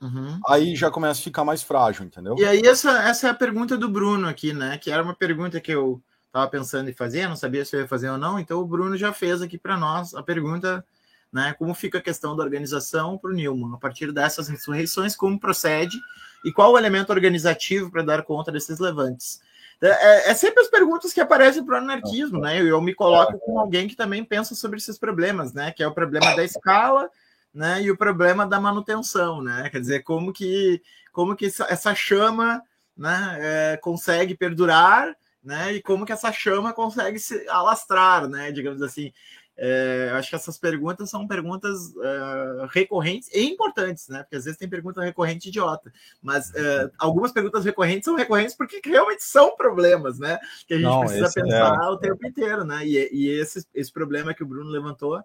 uhum. 0.01 0.39
aí 0.47 0.76
já 0.76 0.89
começa 0.89 1.20
a 1.20 1.24
ficar 1.24 1.43
mais 1.43 1.61
frágil, 1.61 2.05
entendeu? 2.05 2.36
E 2.38 2.45
aí 2.45 2.61
essa, 2.61 3.03
essa 3.03 3.28
é 3.28 3.30
a 3.32 3.36
pergunta 3.36 3.78
do 3.78 3.89
Bruno 3.89 4.28
aqui, 4.28 4.53
né? 4.53 4.78
Que 4.78 4.91
era 4.91 5.03
uma 5.03 5.16
pergunta 5.16 5.59
que 5.59 5.72
eu 5.72 6.01
estava 6.28 6.47
pensando 6.49 6.89
em 6.89 6.93
fazer, 6.93 7.28
não 7.28 7.36
sabia 7.36 7.66
se 7.66 7.76
eu 7.76 7.82
ia 7.82 7.88
fazer 7.88 8.09
ou 8.09 8.18
não, 8.18 8.39
então 8.39 8.59
o 8.59 8.66
Bruno 8.66 8.97
já 8.97 9.11
fez 9.11 9.41
aqui 9.41 9.57
para 9.57 9.78
nós 9.78 10.13
a 10.13 10.22
pergunta, 10.22 10.86
né? 11.32 11.53
Como 11.57 11.74
fica 11.74 11.97
a 11.97 12.01
questão 12.01 12.36
da 12.36 12.43
organização 12.43 13.18
para 13.18 13.32
o 13.32 13.34
Newman, 13.34 13.74
a 13.74 13.78
partir 13.78 14.11
dessas 14.11 14.49
insurreições, 14.49 15.16
como 15.16 15.39
procede 15.39 15.97
e 16.46 16.54
qual 16.54 16.72
o 16.72 16.78
elemento 16.78 17.12
organizativo 17.12 17.91
para 17.91 18.04
dar 18.04 18.24
conta 18.24 18.52
desses 18.52 18.80
levantes? 18.80 19.41
É, 19.82 19.88
é, 19.88 20.32
é, 20.32 20.34
sempre 20.34 20.62
as 20.62 20.70
perguntas 20.70 21.12
que 21.12 21.20
aparecem 21.20 21.66
para 21.66 21.76
o 21.76 21.78
anarquismo, 21.80 22.39
né? 22.39 22.62
Eu, 22.62 22.68
eu 22.68 22.82
me 22.82 22.93
coloco 22.93 23.38
com 23.39 23.60
alguém 23.60 23.88
que 23.88 23.96
também 23.96 24.24
pensa 24.24 24.56
sobre 24.56 24.78
esses 24.78 24.98
problemas, 24.98 25.54
né? 25.54 25.72
Que 25.72 25.84
é 25.84 25.88
o 25.88 25.93
problema 25.93 26.36
da 26.36 26.43
escala, 26.43 27.10
né? 27.54 27.82
E 27.82 27.91
o 27.91 27.98
problema 27.98 28.46
da 28.46 28.60
manutenção, 28.60 29.41
né? 29.41 29.70
Quer 29.70 29.80
dizer, 29.80 30.04
como 30.04 30.32
que 30.32 30.82
como 31.12 31.36
que 31.36 31.46
essa 31.46 31.96
chama, 31.96 32.62
né? 32.96 33.38
É, 33.39 33.78
consegue 33.78 34.36
perdurar, 34.36 35.16
né? 35.43 35.74
E 35.74 35.82
como 35.82 36.06
que 36.06 36.14
essa 36.14 36.32
chama 36.32 36.72
consegue 36.72 37.20
se 37.20 37.48
alastrar, 37.50 38.28
né? 38.30 38.52
Digamos 38.52 38.82
assim. 38.82 39.12
É, 39.58 40.10
acho 40.14 40.30
que 40.30 40.36
essas 40.36 40.58
perguntas 40.58 41.10
são 41.10 41.26
perguntas 41.26 41.93
uh, 41.95 42.66
recorrentes 42.70 43.30
e 43.34 43.45
importantes, 43.45 44.10
né? 44.10 44.24
Porque 44.24 44.36
às 44.36 44.43
vezes 44.43 44.60
tem 44.60 44.68
pergunta 44.68 45.01
recorrente 45.01 45.47
idiota, 45.47 45.93
mas 46.22 46.49
uh, 46.49 46.91
algumas 46.97 47.32
perguntas 47.32 47.64
recorrentes 47.64 48.03
são 48.03 48.16
recorrentes 48.16 48.53
porque 48.53 48.82
realmente 48.84 49.24
são 49.24 49.56
problemas, 49.56 50.20
né? 50.20 50.38
Que 50.68 50.74
a 50.74 50.78
gente 50.78 50.86
Não, 50.86 50.99
precisa 50.99 51.32
pensar 51.32 51.80
é... 51.82 51.88
o 51.88 51.97
tempo 51.97 52.28
inteiro, 52.28 52.66
né? 52.66 52.86
E, 52.86 53.10
e 53.14 53.30
esse, 53.30 53.66
esse 53.74 53.91
problema 53.91 54.34
que 54.34 54.43
o 54.43 54.47
Bruno 54.47 54.70
levantou, 54.70 55.24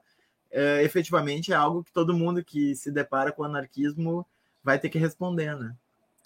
é, 0.50 0.82
efetivamente 0.84 1.52
é 1.52 1.56
algo 1.56 1.82
que 1.82 1.92
todo 1.92 2.14
mundo 2.14 2.44
que 2.44 2.74
se 2.76 2.90
depara 2.90 3.32
com 3.32 3.42
o 3.42 3.46
anarquismo 3.46 4.24
vai 4.62 4.78
ter 4.78 4.90
que 4.90 4.98
responder, 4.98 5.56
né? 5.56 5.74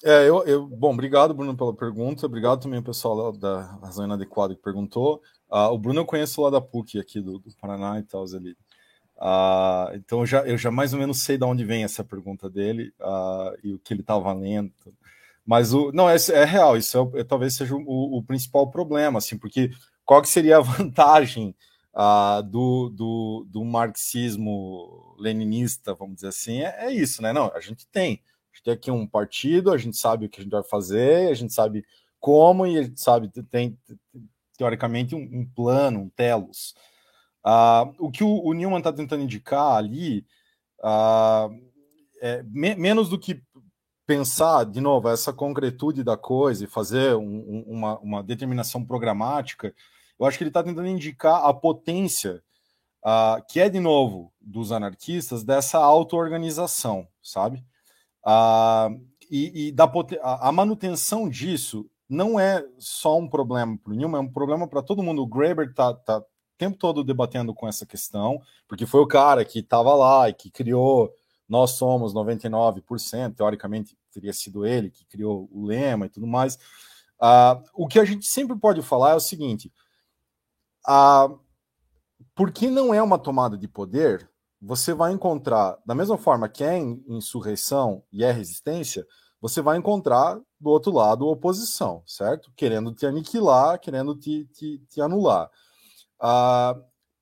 É, 0.03 0.29
eu, 0.29 0.45
eu, 0.45 0.67
bom, 0.67 0.93
obrigado, 0.93 1.33
Bruno, 1.33 1.57
pela 1.57 1.73
pergunta. 1.73 2.27
Obrigado 2.27 2.61
também 2.61 2.79
ao 2.79 2.85
pessoal 2.85 3.33
da 3.33 3.63
Razão 3.83 4.05
Inadequada 4.05 4.55
que 4.55 4.61
perguntou. 4.61 5.23
Uh, 5.51 5.73
o 5.73 5.79
Bruno 5.79 6.01
eu 6.01 6.07
conheço 6.07 6.43
lá 6.43 6.51
da 6.51 6.61
PUC, 6.61 6.99
aqui 6.99 7.21
do, 7.21 7.39
do 7.39 7.55
Paraná 7.57 7.99
e 7.99 8.03
tal, 8.03 8.25
ali. 8.25 8.57
Uh, 9.17 9.95
então 9.95 10.21
eu 10.21 10.27
já, 10.27 10.41
eu 10.47 10.59
já 10.59 10.71
mais 10.71 10.93
ou 10.93 10.99
menos 10.99 11.23
sei 11.23 11.39
de 11.39 11.45
onde 11.45 11.65
vem 11.65 11.85
essa 11.85 12.03
pergunta 12.03 12.51
dele 12.51 12.93
uh, 13.01 13.57
e 13.63 13.73
o 13.75 13.79
que 13.79 13.95
ele 13.95 14.01
estava 14.01 14.33
lendo. 14.33 14.73
Mas 15.47 15.73
o 15.73 15.93
não 15.93 16.09
é, 16.09 16.17
é 16.33 16.45
real, 16.45 16.77
isso 16.77 17.13
é, 17.15 17.21
é, 17.21 17.25
talvez 17.25 17.55
seja 17.55 17.75
o, 17.75 18.19
o, 18.19 18.23
principal 18.23 18.71
problema, 18.71 19.19
assim, 19.19 19.39
porque 19.39 19.71
qual 20.05 20.23
que 20.23 20.29
seria 20.29 20.57
a 20.57 20.61
vantagem 20.63 21.55
do, 22.51 22.89
do, 22.89 23.47
do 23.49 23.65
marxismo 23.65 25.15
leninista, 25.17 25.95
vamos 25.95 26.17
dizer 26.17 26.29
assim, 26.29 26.63
é, 26.63 26.87
é, 26.87 26.93
isso, 26.93 27.23
né? 27.23 27.33
Não, 27.33 27.53
a 27.55 27.61
gente 27.61 27.87
tem. 27.87 28.21
A 28.53 28.57
gente 28.57 28.65
tem 28.65 28.75
aqui 28.75 28.91
um 28.91 29.07
partido, 29.07 29.71
a 29.71 29.79
gente 29.79 29.97
sabe 29.97 30.27
o 30.27 30.29
que 30.29 30.41
a 30.41 30.43
gente 30.43 30.53
vai 30.53 30.65
fazer, 30.65 31.31
a 31.31 31.35
gente 31.35 31.53
sabe 31.53 31.85
como 32.19 32.67
e 32.67 32.79
a 32.79 32.83
gente 32.83 33.01
sabe, 33.01 33.29
tem, 33.51 33.79
teoricamente, 34.57 35.15
um, 35.15 35.21
um 35.21 35.47
plano, 35.55 36.01
um 36.01 36.09
telos. 36.09 36.75
Uh, 37.45 37.95
o 37.99 38.11
que 38.11 38.25
o, 38.25 38.43
o 38.43 38.53
Newman 38.55 38.79
está 38.79 38.93
tentando 38.93 39.23
indicar 39.23 39.77
ali 39.77 40.25
uh, 40.81 41.51
é 42.21 42.43
me, 42.45 42.75
menos 42.75 43.09
do 43.09 43.19
que 43.19 43.43
pensar, 44.07 44.65
de 44.65 44.81
novo, 44.81 45.09
essa 45.09 45.33
concretude 45.33 46.03
da 46.03 46.17
coisa 46.17 46.65
e 46.65 46.69
fazer 46.69 47.15
um, 47.17 47.23
um, 47.23 47.65
uma, 47.67 47.99
uma, 47.99 48.23
determinação 48.23 48.85
programática, 48.85 49.75
eu 50.19 50.27
acho 50.27 50.39
que 50.39 50.45
ele 50.45 50.51
está 50.51 50.63
tentando 50.63 50.89
indicar 50.89 51.45
a 51.45 51.53
potência 51.53 52.43
uh, 53.05 53.43
que 53.49 53.61
é, 53.61 53.69
de 53.69 53.81
novo, 53.81 54.33
dos 54.41 54.73
anarquistas, 54.73 55.43
dessa 55.43 55.79
auto-organização, 55.79 57.07
sabe? 57.23 57.65
e, 59.31 59.69
e 59.69 59.73
da, 59.73 59.85
a, 60.23 60.49
a 60.49 60.53
manutenção 60.53 61.29
disso 61.29 61.91
não 62.15 62.39
é 62.39 62.65
só 62.79 63.19
um 63.19 63.29
problema 63.29 63.77
para 63.77 63.93
o 63.93 63.97
Newman, 63.97 64.19
é 64.19 64.23
um 64.23 64.33
problema 64.33 64.69
para 64.69 64.83
todo 64.83 65.03
mundo. 65.03 65.23
O 65.23 65.27
Graeber 65.27 65.69
está 65.69 65.93
tá 65.93 66.19
o 66.19 66.25
tempo 66.57 66.79
todo 66.79 67.05
debatendo 67.05 67.53
com 67.53 67.69
essa 67.69 67.85
questão, 67.85 68.41
porque 68.69 68.87
foi 68.87 69.01
o 69.01 69.07
cara 69.07 69.45
que 69.45 69.59
estava 69.59 69.95
lá 69.95 70.29
e 70.29 70.35
que 70.35 70.51
criou 70.51 71.13
Nós 71.49 71.73
Somos 71.73 72.15
99%, 72.15 73.35
teoricamente 73.35 73.99
teria 74.13 74.33
sido 74.33 74.65
ele 74.65 74.91
que 74.91 75.05
criou 75.05 75.49
o 75.53 75.67
lema 75.67 76.07
e 76.07 76.09
tudo 76.09 76.27
mais. 76.27 76.55
Uh, 77.21 77.63
o 77.75 77.89
que 77.89 77.99
a 77.99 78.05
gente 78.05 78.27
sempre 78.27 78.57
pode 78.57 78.81
falar 78.83 79.11
é 79.11 79.15
o 79.17 79.21
seguinte: 79.21 79.73
a, 80.87 81.29
porque 82.35 82.71
não 82.71 82.95
é 82.95 83.03
uma 83.03 83.19
tomada 83.19 83.59
de 83.59 83.69
poder, 83.69 84.31
você 84.61 84.95
vai 84.95 85.13
encontrar, 85.13 85.79
da 85.85 85.95
mesma 85.95 86.17
forma 86.17 86.49
que 86.49 86.65
é 86.65 86.79
insurreição 86.79 88.03
e 88.13 88.25
é 88.25 88.31
resistência, 88.33 89.07
você 89.41 89.61
vai 89.61 89.77
encontrar 89.77 90.41
do 90.65 90.71
outro 90.71 90.91
lado 90.91 91.29
oposição, 91.29 92.03
certo? 92.07 92.51
Querendo 92.57 92.93
te 92.95 93.05
aniquilar, 93.05 93.79
querendo 93.79 94.17
te, 94.17 94.47
te, 94.47 94.79
te 94.89 95.01
anular. 95.01 95.51
Ah, 96.19 96.75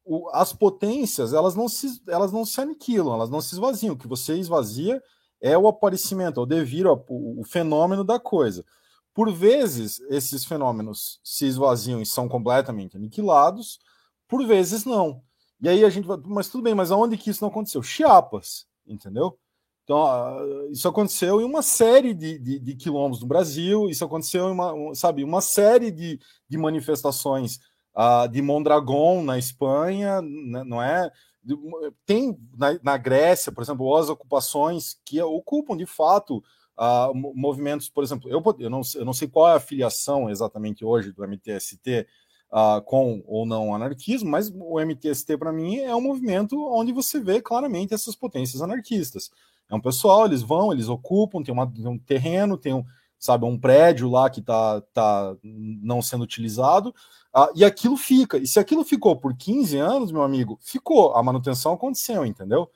o, 0.04 0.30
as 0.32 0.52
potências, 0.52 1.32
elas 1.32 1.56
não, 1.56 1.68
se, 1.68 2.00
elas 2.06 2.30
não 2.30 2.44
se 2.46 2.60
aniquilam, 2.60 3.14
elas 3.14 3.28
não 3.28 3.40
se 3.40 3.54
esvaziam. 3.54 3.94
O 3.94 3.98
que 3.98 4.06
você 4.06 4.36
esvazia 4.36 5.02
é 5.40 5.58
o 5.58 5.66
aparecimento, 5.66 6.38
é 6.38 6.42
o 6.44 6.46
devir, 6.46 6.86
o, 6.86 7.04
o 7.08 7.42
fenômeno 7.44 8.04
da 8.04 8.20
coisa. 8.20 8.64
Por 9.12 9.30
vezes, 9.32 10.00
esses 10.08 10.44
fenômenos 10.44 11.20
se 11.24 11.44
esvaziam 11.44 12.00
e 12.00 12.06
são 12.06 12.28
completamente 12.28 12.96
aniquilados, 12.96 13.80
por 14.28 14.46
vezes 14.46 14.84
não. 14.84 15.20
E 15.60 15.68
aí 15.68 15.84
a 15.84 15.90
gente 15.90 16.06
vai, 16.06 16.16
mas 16.24 16.48
tudo 16.48 16.62
bem, 16.62 16.74
mas 16.76 16.92
aonde 16.92 17.18
que 17.18 17.28
isso 17.28 17.42
não 17.42 17.50
aconteceu? 17.50 17.82
Chiapas, 17.82 18.66
entendeu? 18.86 19.36
Então, 19.84 20.04
ah, 20.06 20.38
isso 20.70 20.86
aconteceu 20.88 21.40
em 21.40 21.44
uma 21.44 21.62
série 21.62 22.14
de, 22.14 22.38
de, 22.38 22.58
de 22.58 22.74
quilombos 22.76 23.20
no 23.20 23.26
Brasil, 23.26 23.88
isso 23.88 24.04
aconteceu 24.04 24.48
em 24.48 24.52
uma, 24.52 24.94
sabe, 24.94 25.24
uma 25.24 25.40
série 25.40 25.90
de, 25.90 26.20
de 26.48 26.56
manifestações 26.56 27.58
uh, 27.96 28.28
de 28.28 28.40
Mondragon 28.40 29.22
na 29.22 29.38
Espanha, 29.38 30.22
né, 30.22 30.62
não 30.64 30.82
é? 30.82 31.10
Tem 32.06 32.38
na, 32.56 32.78
na, 32.82 32.96
Grécia, 32.96 33.50
por 33.50 33.62
exemplo, 33.62 33.96
as 33.96 34.08
ocupações 34.08 34.96
que 35.04 35.20
ocupam 35.20 35.76
de 35.76 35.86
fato 35.86 36.42
uh, 36.78 37.12
movimentos, 37.34 37.88
por 37.88 38.04
exemplo, 38.04 38.30
eu, 38.30 38.40
eu, 38.60 38.70
não, 38.70 38.82
eu 38.94 39.04
não 39.04 39.12
sei 39.12 39.26
qual 39.26 39.48
é 39.48 39.56
a 39.56 39.60
filiação 39.60 40.30
exatamente 40.30 40.84
hoje 40.84 41.10
do 41.10 41.26
MTST 41.26 42.06
uh, 42.52 42.80
com 42.82 43.24
ou 43.26 43.44
não 43.44 43.74
anarquismo, 43.74 44.30
mas 44.30 44.52
o 44.54 44.78
MTST 44.78 45.36
para 45.36 45.52
mim 45.52 45.78
é 45.78 45.94
um 45.96 46.00
movimento 46.00 46.56
onde 46.72 46.92
você 46.92 47.18
vê 47.18 47.42
claramente 47.42 47.92
essas 47.92 48.14
potências 48.14 48.62
anarquistas. 48.62 49.30
É 49.72 49.74
um 49.74 49.80
pessoal, 49.80 50.26
eles 50.26 50.42
vão, 50.42 50.70
eles 50.70 50.90
ocupam, 50.90 51.42
tem, 51.42 51.52
uma, 51.52 51.66
tem 51.66 51.88
um 51.88 51.98
terreno, 51.98 52.58
tem 52.58 52.74
um, 52.74 52.84
sabe, 53.18 53.46
um 53.46 53.58
prédio 53.58 54.10
lá 54.10 54.28
que 54.28 54.40
está 54.40 54.82
tá 54.92 55.34
não 55.42 56.02
sendo 56.02 56.24
utilizado, 56.24 56.94
uh, 57.34 57.48
e 57.54 57.64
aquilo 57.64 57.96
fica. 57.96 58.36
E 58.36 58.46
se 58.46 58.60
aquilo 58.60 58.84
ficou 58.84 59.16
por 59.16 59.34
15 59.34 59.78
anos, 59.78 60.12
meu 60.12 60.22
amigo, 60.22 60.58
ficou, 60.60 61.14
a 61.16 61.22
manutenção 61.22 61.72
aconteceu, 61.72 62.26
entendeu? 62.26 62.70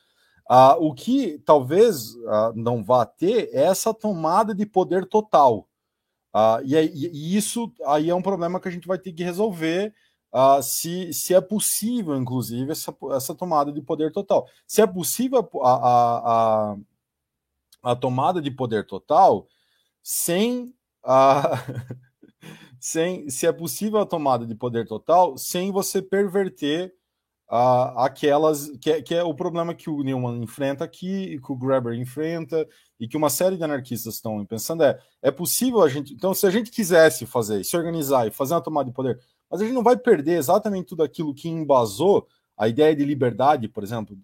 Uh, 0.51 0.87
o 0.87 0.95
que 0.95 1.39
talvez 1.45 2.15
uh, 2.15 2.53
não 2.55 2.83
vá 2.83 3.05
ter 3.05 3.51
é 3.53 3.65
essa 3.65 3.93
tomada 3.93 4.55
de 4.55 4.65
poder 4.65 5.05
total. 5.05 5.69
E, 6.65 6.75
e, 6.77 7.35
isso 7.35 7.73
aí 7.87 8.11
é 8.11 8.15
um 8.15 8.21
problema 8.21 8.61
que 8.61 8.69
a 8.69 8.71
gente 8.71 8.87
vai 8.87 8.99
ter 8.99 9.11
que 9.11 9.25
resolver 9.25 9.95
se, 10.63 11.13
se 11.13 11.35
é 11.35 11.41
possível, 11.41 12.17
inclusive, 12.17 12.71
essa, 12.71 12.95
essa 13.13 13.35
tomada 13.35 13.73
de 13.73 13.81
poder 13.81 14.13
total. 14.13 14.47
Se 14.67 14.83
é 14.83 14.87
possível 14.87 15.49
a, 15.63 15.71
a, 15.71 16.73
a, 16.73 16.77
a 17.93 17.97
tomada 17.97 18.43
de 18.43 18.51
poder 18.51 18.87
total 18.87 19.47
sem 20.03 20.75
sem, 22.81 23.31
se 23.31 23.47
é 23.47 23.53
possível 23.53 24.01
a 24.01 24.07
tomada 24.07 24.47
de 24.47 24.55
poder 24.55 24.87
total 24.87 25.37
sem 25.39 25.71
você 25.71 26.03
perverter 26.03 26.93
uh, 27.51 27.99
aquelas 27.99 28.69
que 28.81 29.03
que 29.03 29.15
é, 29.15 29.23
o 29.23 29.35
problema 29.35 29.75
que 29.75 29.89
o 29.89 30.03
Newman 30.03 30.43
enfrenta 30.43 30.85
aqui, 30.85 31.41
que 31.41 31.53
o 31.53 31.57
Graeber 31.57 31.95
enfrenta 31.95 32.67
e 32.99 33.07
que 33.09 33.17
uma 33.17 33.31
série 33.31 33.57
de 33.57 33.65
anarquistas 33.65 34.15
estão 34.15 34.45
pensando 34.45 34.83
é 34.83 34.99
é 35.23 35.31
possível 35.31 35.83
a 35.83 35.89
gente 35.89 36.13
então 36.13 36.35
se 36.35 36.47
a 36.47 36.51
gente 36.51 36.71
quisesse 36.71 37.27
fazer 37.27 37.65
se 37.65 37.77
organizar 37.77 38.27
e 38.27 38.31
fazer 38.31 38.55
uma 38.55 38.61
tomada 38.61 38.89
de 38.89 38.95
poder 38.95 39.19
mas 39.51 39.61
a 39.61 39.65
gente 39.65 39.75
não 39.75 39.83
vai 39.83 39.97
perder 39.97 40.39
exatamente 40.39 40.87
tudo 40.87 41.03
aquilo 41.03 41.35
que 41.35 41.49
embasou 41.49 42.27
a 42.57 42.69
ideia 42.69 42.95
de 42.95 43.05
liberdade 43.05 43.69
por 43.69 43.83
exemplo 43.83 44.17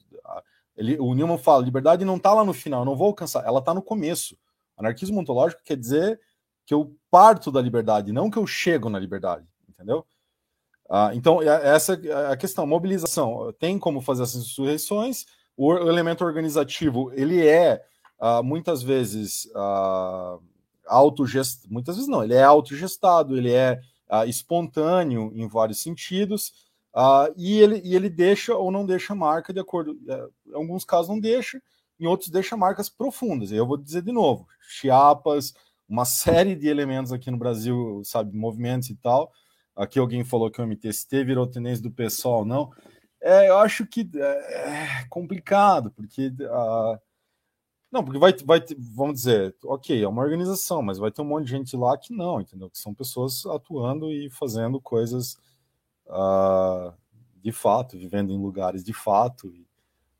ele, 0.76 0.98
o 0.98 1.14
Newman 1.14 1.38
fala 1.38 1.64
liberdade 1.64 2.04
não 2.04 2.16
está 2.16 2.32
lá 2.32 2.44
no 2.44 2.52
final 2.52 2.84
não 2.84 2.96
vou 2.96 3.08
alcançar 3.08 3.44
ela 3.44 3.58
está 3.58 3.74
no 3.74 3.82
começo 3.82 4.36
Anarquismo 4.76 5.20
ontológico 5.20 5.62
quer 5.64 5.76
dizer 5.76 6.20
que 6.64 6.74
eu 6.74 6.94
parto 7.10 7.50
da 7.50 7.60
liberdade, 7.60 8.12
não 8.12 8.30
que 8.30 8.38
eu 8.38 8.46
chego 8.46 8.88
na 8.88 8.98
liberdade, 8.98 9.46
entendeu? 9.68 10.06
Ah, 10.88 11.10
então, 11.14 11.42
é, 11.42 11.74
essa 11.74 11.94
é 11.94 12.32
a 12.32 12.36
questão. 12.36 12.66
Mobilização. 12.66 13.52
Tem 13.58 13.78
como 13.78 14.00
fazer 14.00 14.24
essas 14.24 14.42
insurreições. 14.42 15.24
O, 15.56 15.72
elemento 15.74 16.24
organizativo, 16.24 17.10
ele 17.14 17.46
é, 17.46 17.84
ah, 18.18 18.42
muitas 18.42 18.82
vezes, 18.82 19.50
ah, 19.54 20.38
autogestado. 20.86 21.72
Muitas 21.72 21.96
vezes 21.96 22.10
não, 22.10 22.22
ele 22.22 22.34
é 22.34 22.42
autogestado, 22.42 23.36
ele 23.36 23.52
é 23.52 23.80
ah, 24.12 24.26
espontâneo 24.26 25.32
em 25.34 25.48
vários 25.48 25.80
sentidos. 25.80 26.52
Ah, 26.94 27.30
e, 27.34 27.58
ele, 27.58 27.80
e 27.82 27.96
ele 27.96 28.10
deixa 28.10 28.54
ou 28.54 28.70
não 28.70 28.84
deixa 28.84 29.14
marca 29.14 29.54
de 29.54 29.60
acordo. 29.60 29.98
É, 30.06 30.50
em 30.50 30.54
alguns 30.54 30.84
casos 30.84 31.08
não 31.08 31.18
deixa, 31.18 31.62
em 31.98 32.06
outros 32.06 32.28
deixa 32.28 32.54
marcas 32.54 32.90
profundas. 32.90 33.50
Eu 33.50 33.66
vou 33.66 33.78
dizer 33.78 34.02
de 34.02 34.12
novo, 34.12 34.46
Chiapas, 34.60 35.54
uma 35.88 36.04
série 36.04 36.54
de 36.54 36.68
elementos 36.68 37.10
aqui 37.10 37.30
no 37.30 37.38
Brasil, 37.38 38.02
sabe, 38.04 38.36
movimentos 38.36 38.90
e 38.90 38.96
tal. 38.96 39.32
Aqui 39.74 39.98
alguém 39.98 40.22
falou 40.22 40.50
que 40.50 40.60
o 40.60 40.66
MTST 40.66 41.24
virou 41.24 41.46
tendência 41.46 41.82
do 41.82 41.90
pessoal, 41.90 42.44
não. 42.44 42.70
É, 43.22 43.48
eu 43.48 43.56
acho 43.58 43.86
que 43.86 44.06
é, 44.14 44.20
é 44.20 45.06
complicado, 45.08 45.90
porque 45.92 46.26
uh, 46.26 47.00
não, 47.92 48.02
porque 48.02 48.18
vai, 48.18 48.32
vai, 48.44 48.64
vamos 48.78 49.16
dizer, 49.16 49.54
ok, 49.64 50.02
é 50.02 50.08
uma 50.08 50.22
organização, 50.22 50.80
mas 50.80 50.96
vai 50.96 51.10
ter 51.10 51.20
um 51.20 51.26
monte 51.26 51.44
de 51.44 51.50
gente 51.50 51.76
lá 51.76 51.96
que 51.98 52.14
não, 52.14 52.40
entendeu? 52.40 52.70
Que 52.70 52.78
são 52.78 52.94
pessoas 52.94 53.44
atuando 53.44 54.10
e 54.10 54.30
fazendo 54.30 54.80
coisas 54.80 55.36
uh, 56.06 56.92
de 57.42 57.52
fato, 57.52 57.98
vivendo 57.98 58.32
em 58.32 58.38
lugares 58.38 58.82
de 58.82 58.94
fato, 58.94 59.52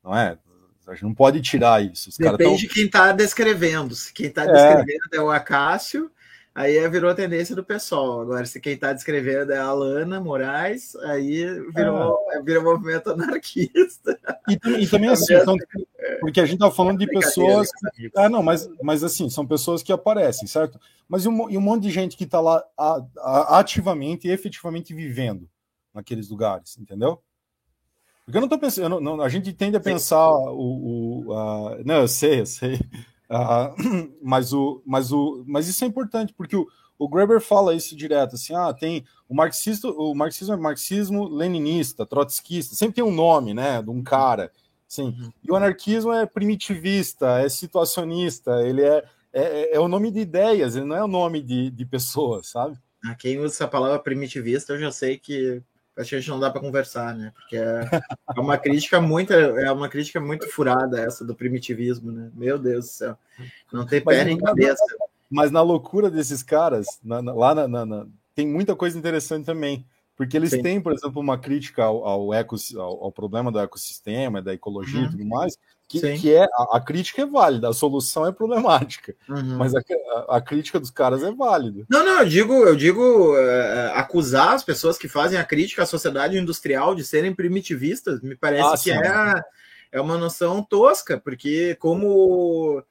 não 0.03 0.15
é? 0.15 0.37
A 0.85 0.93
gente 0.93 1.03
não 1.03 1.15
pode 1.15 1.41
tirar 1.41 1.83
isso. 1.83 2.09
Os 2.09 2.17
Depende 2.17 2.43
tão... 2.43 2.55
de 2.55 2.67
quem 2.67 2.85
está 2.85 3.11
descrevendo. 3.11 3.95
Se 3.95 4.13
quem 4.13 4.27
está 4.27 4.43
é. 4.43 4.51
descrevendo 4.51 5.09
é. 5.13 5.17
é 5.17 5.21
o 5.21 5.31
Acácio, 5.31 6.11
aí 6.55 6.87
virou 6.89 7.09
a 7.09 7.15
tendência 7.15 7.55
do 7.55 7.63
pessoal. 7.63 8.21
Agora, 8.21 8.45
se 8.45 8.59
quem 8.59 8.73
está 8.73 8.93
descrevendo 8.93 9.51
é 9.51 9.57
a 9.57 9.65
Alana 9.65 10.19
Moraes, 10.19 10.95
aí 10.97 11.45
virou, 11.73 12.17
é. 12.31 12.41
virou 12.41 12.63
movimento 12.63 13.11
anarquista. 13.11 14.19
E, 14.47 14.83
e 14.83 14.87
também 14.87 15.09
assim, 15.11 15.33
então, 15.33 15.55
porque 16.21 16.39
a 16.39 16.45
gente 16.45 16.55
está 16.55 16.69
falando 16.69 16.99
de 16.99 17.07
pessoas. 17.07 17.69
Ah, 18.15 18.29
não, 18.29 18.43
mas, 18.43 18.69
mas 18.81 19.03
assim, 19.03 19.29
são 19.29 19.45
pessoas 19.45 19.81
que 19.81 19.91
aparecem, 19.91 20.47
certo? 20.47 20.79
Mas 21.07 21.25
e 21.25 21.29
um, 21.29 21.49
e 21.49 21.57
um 21.57 21.61
monte 21.61 21.83
de 21.83 21.91
gente 21.91 22.15
que 22.15 22.23
está 22.23 22.39
lá 22.39 22.63
a, 22.77 23.01
a, 23.17 23.59
ativamente 23.59 24.27
e 24.27 24.31
efetivamente 24.31 24.93
vivendo 24.93 25.49
naqueles 25.93 26.29
lugares, 26.29 26.77
entendeu? 26.77 27.21
Porque 28.25 28.37
eu 28.37 28.41
não 28.41 28.47
estou 28.47 28.59
pensando, 28.59 29.01
não, 29.01 29.21
a 29.21 29.27
gente 29.27 29.51
tende 29.51 29.75
a 29.75 29.81
pensar 29.81 30.29
o. 30.29 31.25
o 31.27 31.33
a, 31.33 31.77
não, 31.83 32.01
eu 32.01 32.07
sei, 32.07 32.41
eu 32.41 32.45
sei. 32.45 32.79
Uh, 33.33 34.13
mas, 34.21 34.53
o, 34.53 34.83
mas, 34.85 35.11
o, 35.11 35.43
mas 35.47 35.67
isso 35.67 35.83
é 35.83 35.87
importante, 35.87 36.31
porque 36.33 36.55
o, 36.55 36.67
o 36.99 37.09
Greber 37.09 37.41
fala 37.41 37.73
isso 37.73 37.95
direto, 37.95 38.35
assim, 38.35 38.53
ah, 38.53 38.71
tem 38.71 39.03
o 39.27 39.33
marxista, 39.33 39.87
o 39.87 40.13
marxismo 40.13 40.53
é 40.53 40.57
marxismo 40.57 41.27
leninista, 41.27 42.05
trotskista, 42.05 42.75
sempre 42.75 42.95
tem 42.95 43.03
um 43.03 43.13
nome, 43.13 43.53
né, 43.55 43.81
de 43.81 43.89
um 43.89 44.03
cara, 44.03 44.51
assim, 44.87 45.05
uhum. 45.05 45.31
e 45.43 45.51
o 45.51 45.55
anarquismo 45.55 46.13
é 46.13 46.27
primitivista, 46.27 47.39
é 47.39 47.49
situacionista, 47.49 48.61
ele 48.61 48.83
é, 48.83 49.03
é, 49.33 49.75
é 49.75 49.79
o 49.79 49.87
nome 49.87 50.11
de 50.11 50.19
ideias, 50.19 50.75
ele 50.75 50.85
não 50.85 50.95
é 50.95 51.03
o 51.03 51.07
nome 51.07 51.41
de, 51.41 51.71
de 51.71 51.85
pessoas, 51.85 52.47
sabe? 52.47 52.77
Ah, 53.03 53.15
quem 53.15 53.39
usa 53.39 53.55
essa 53.55 53.67
palavra 53.67 53.97
primitivista, 53.97 54.73
eu 54.73 54.79
já 54.79 54.91
sei 54.91 55.17
que 55.17 55.59
a 55.95 56.03
gente 56.03 56.29
não 56.29 56.39
dá 56.39 56.49
para 56.49 56.61
conversar, 56.61 57.15
né? 57.15 57.31
Porque 57.35 57.55
é, 57.55 57.89
é, 58.35 58.39
uma 58.39 58.57
crítica 58.57 58.99
muito, 58.99 59.31
é 59.33 59.71
uma 59.71 59.87
crítica 59.87 60.19
muito 60.19 60.49
furada 60.49 60.99
essa 60.99 61.23
do 61.23 61.35
primitivismo, 61.35 62.11
né? 62.11 62.31
Meu 62.33 62.57
Deus 62.57 62.85
do 62.85 62.91
céu, 62.91 63.17
não 63.71 63.85
tem 63.85 64.01
pé 64.01 64.23
nem 64.25 64.37
cabeça. 64.37 64.83
Mas 65.29 65.51
na 65.51 65.61
loucura 65.61 66.09
desses 66.09 66.43
caras, 66.43 66.85
na, 67.03 67.21
na, 67.21 67.33
lá 67.33 67.67
na, 67.67 67.85
na, 67.85 68.07
tem 68.35 68.47
muita 68.47 68.75
coisa 68.75 68.97
interessante 68.97 69.45
também. 69.45 69.85
Porque 70.15 70.37
eles 70.37 70.51
Sim. 70.51 70.61
têm, 70.61 70.81
por 70.81 70.93
exemplo, 70.93 71.19
uma 71.19 71.39
crítica 71.39 71.83
ao, 71.83 72.05
ao, 72.05 72.33
eco, 72.33 72.55
ao, 72.75 73.05
ao 73.05 73.11
problema 73.11 73.51
do 73.51 73.59
ecossistema, 73.59 74.43
da 74.43 74.53
ecologia 74.53 74.99
uhum. 74.99 75.05
e 75.07 75.09
tudo 75.09 75.25
mais, 75.25 75.57
que, 75.99 76.17
que 76.19 76.33
é 76.33 76.43
a, 76.43 76.77
a, 76.77 76.81
crítica 76.81 77.21
é 77.21 77.25
válida, 77.25 77.69
a 77.69 77.73
solução 77.73 78.25
é 78.25 78.31
problemática, 78.31 79.15
uhum. 79.29 79.57
mas 79.57 79.75
a, 79.75 79.79
a, 79.79 80.37
a, 80.37 80.41
crítica 80.41 80.79
dos 80.79 80.89
caras 80.89 81.23
é 81.23 81.31
válida. 81.31 81.85
Não, 81.89 82.03
não, 82.03 82.19
eu 82.21 82.27
digo, 82.27 82.53
eu 82.53 82.75
digo 82.75 83.35
é, 83.37 83.91
acusar 83.95 84.53
as 84.53 84.63
pessoas 84.63 84.97
que 84.97 85.07
fazem 85.07 85.37
a 85.37 85.43
crítica 85.43 85.83
à 85.83 85.85
sociedade 85.85 86.37
industrial 86.37 86.95
de 86.95 87.03
serem 87.03 87.33
primitivistas, 87.33 88.21
me 88.21 88.35
parece 88.35 88.63
ah, 88.63 88.77
que 88.83 88.91
é, 88.91 89.43
é 89.93 90.01
uma 90.01 90.17
noção 90.17 90.63
tosca, 90.63 91.19
porque 91.19 91.75
como 91.75 92.83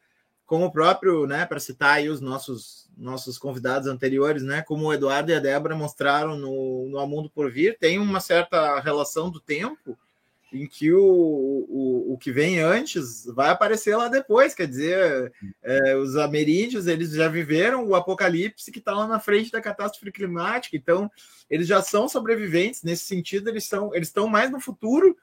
como 0.45 0.67
o 0.67 0.71
próprio, 0.73 1.27
né, 1.27 1.47
para 1.47 1.59
citar 1.59 1.95
aí 1.95 2.11
os 2.11 2.21
nossos 2.21 2.83
nossos 2.95 3.39
convidados 3.39 3.89
anteriores, 3.89 4.43
né, 4.43 4.61
como 4.61 4.87
o 4.87 4.93
Eduardo 4.93 5.31
e 5.31 5.35
a 5.35 5.41
Débora 5.41 5.75
mostraram 5.75 6.37
no, 6.37 6.89
no 6.91 6.99
A 6.99 7.07
Mundo 7.07 7.31
por 7.31 7.51
Vir, 7.51 7.79
tem 7.79 7.99
uma 7.99 8.21
certa 8.21 8.79
relação 8.81 9.31
do 9.31 9.41
tempo 9.41 9.99
em 10.53 10.67
que 10.67 10.93
o, 10.93 11.01
o, 11.03 12.13
o, 12.13 12.19
que 12.19 12.31
vem 12.31 12.61
antes 12.61 13.25
vai 13.27 13.49
aparecer 13.49 13.97
lá 13.97 14.09
depois. 14.09 14.55
Quer 14.55 14.69
dizer, 14.69 15.33
é, 15.63 15.97
os 15.97 16.17
ameríndios 16.17 16.87
eles 16.87 17.13
já 17.13 17.29
viveram 17.29 17.87
o 17.87 17.95
apocalipse 17.95 18.71
que 18.71 18.79
está 18.79 18.93
lá 18.93 19.07
na 19.07 19.19
frente 19.19 19.51
da 19.51 19.61
catástrofe 19.61 20.13
climática. 20.13 20.77
Então, 20.77 21.11
eles 21.49 21.67
já 21.67 21.81
são 21.81 22.09
sobreviventes. 22.09 22.83
Nesse 22.83 23.07
sentido, 23.07 23.49
eles 23.49 23.65
são 23.65 23.95
eles 23.95 24.09
estão 24.09 24.29
mais 24.29 24.51
no 24.51 24.61
futuro 24.61 25.17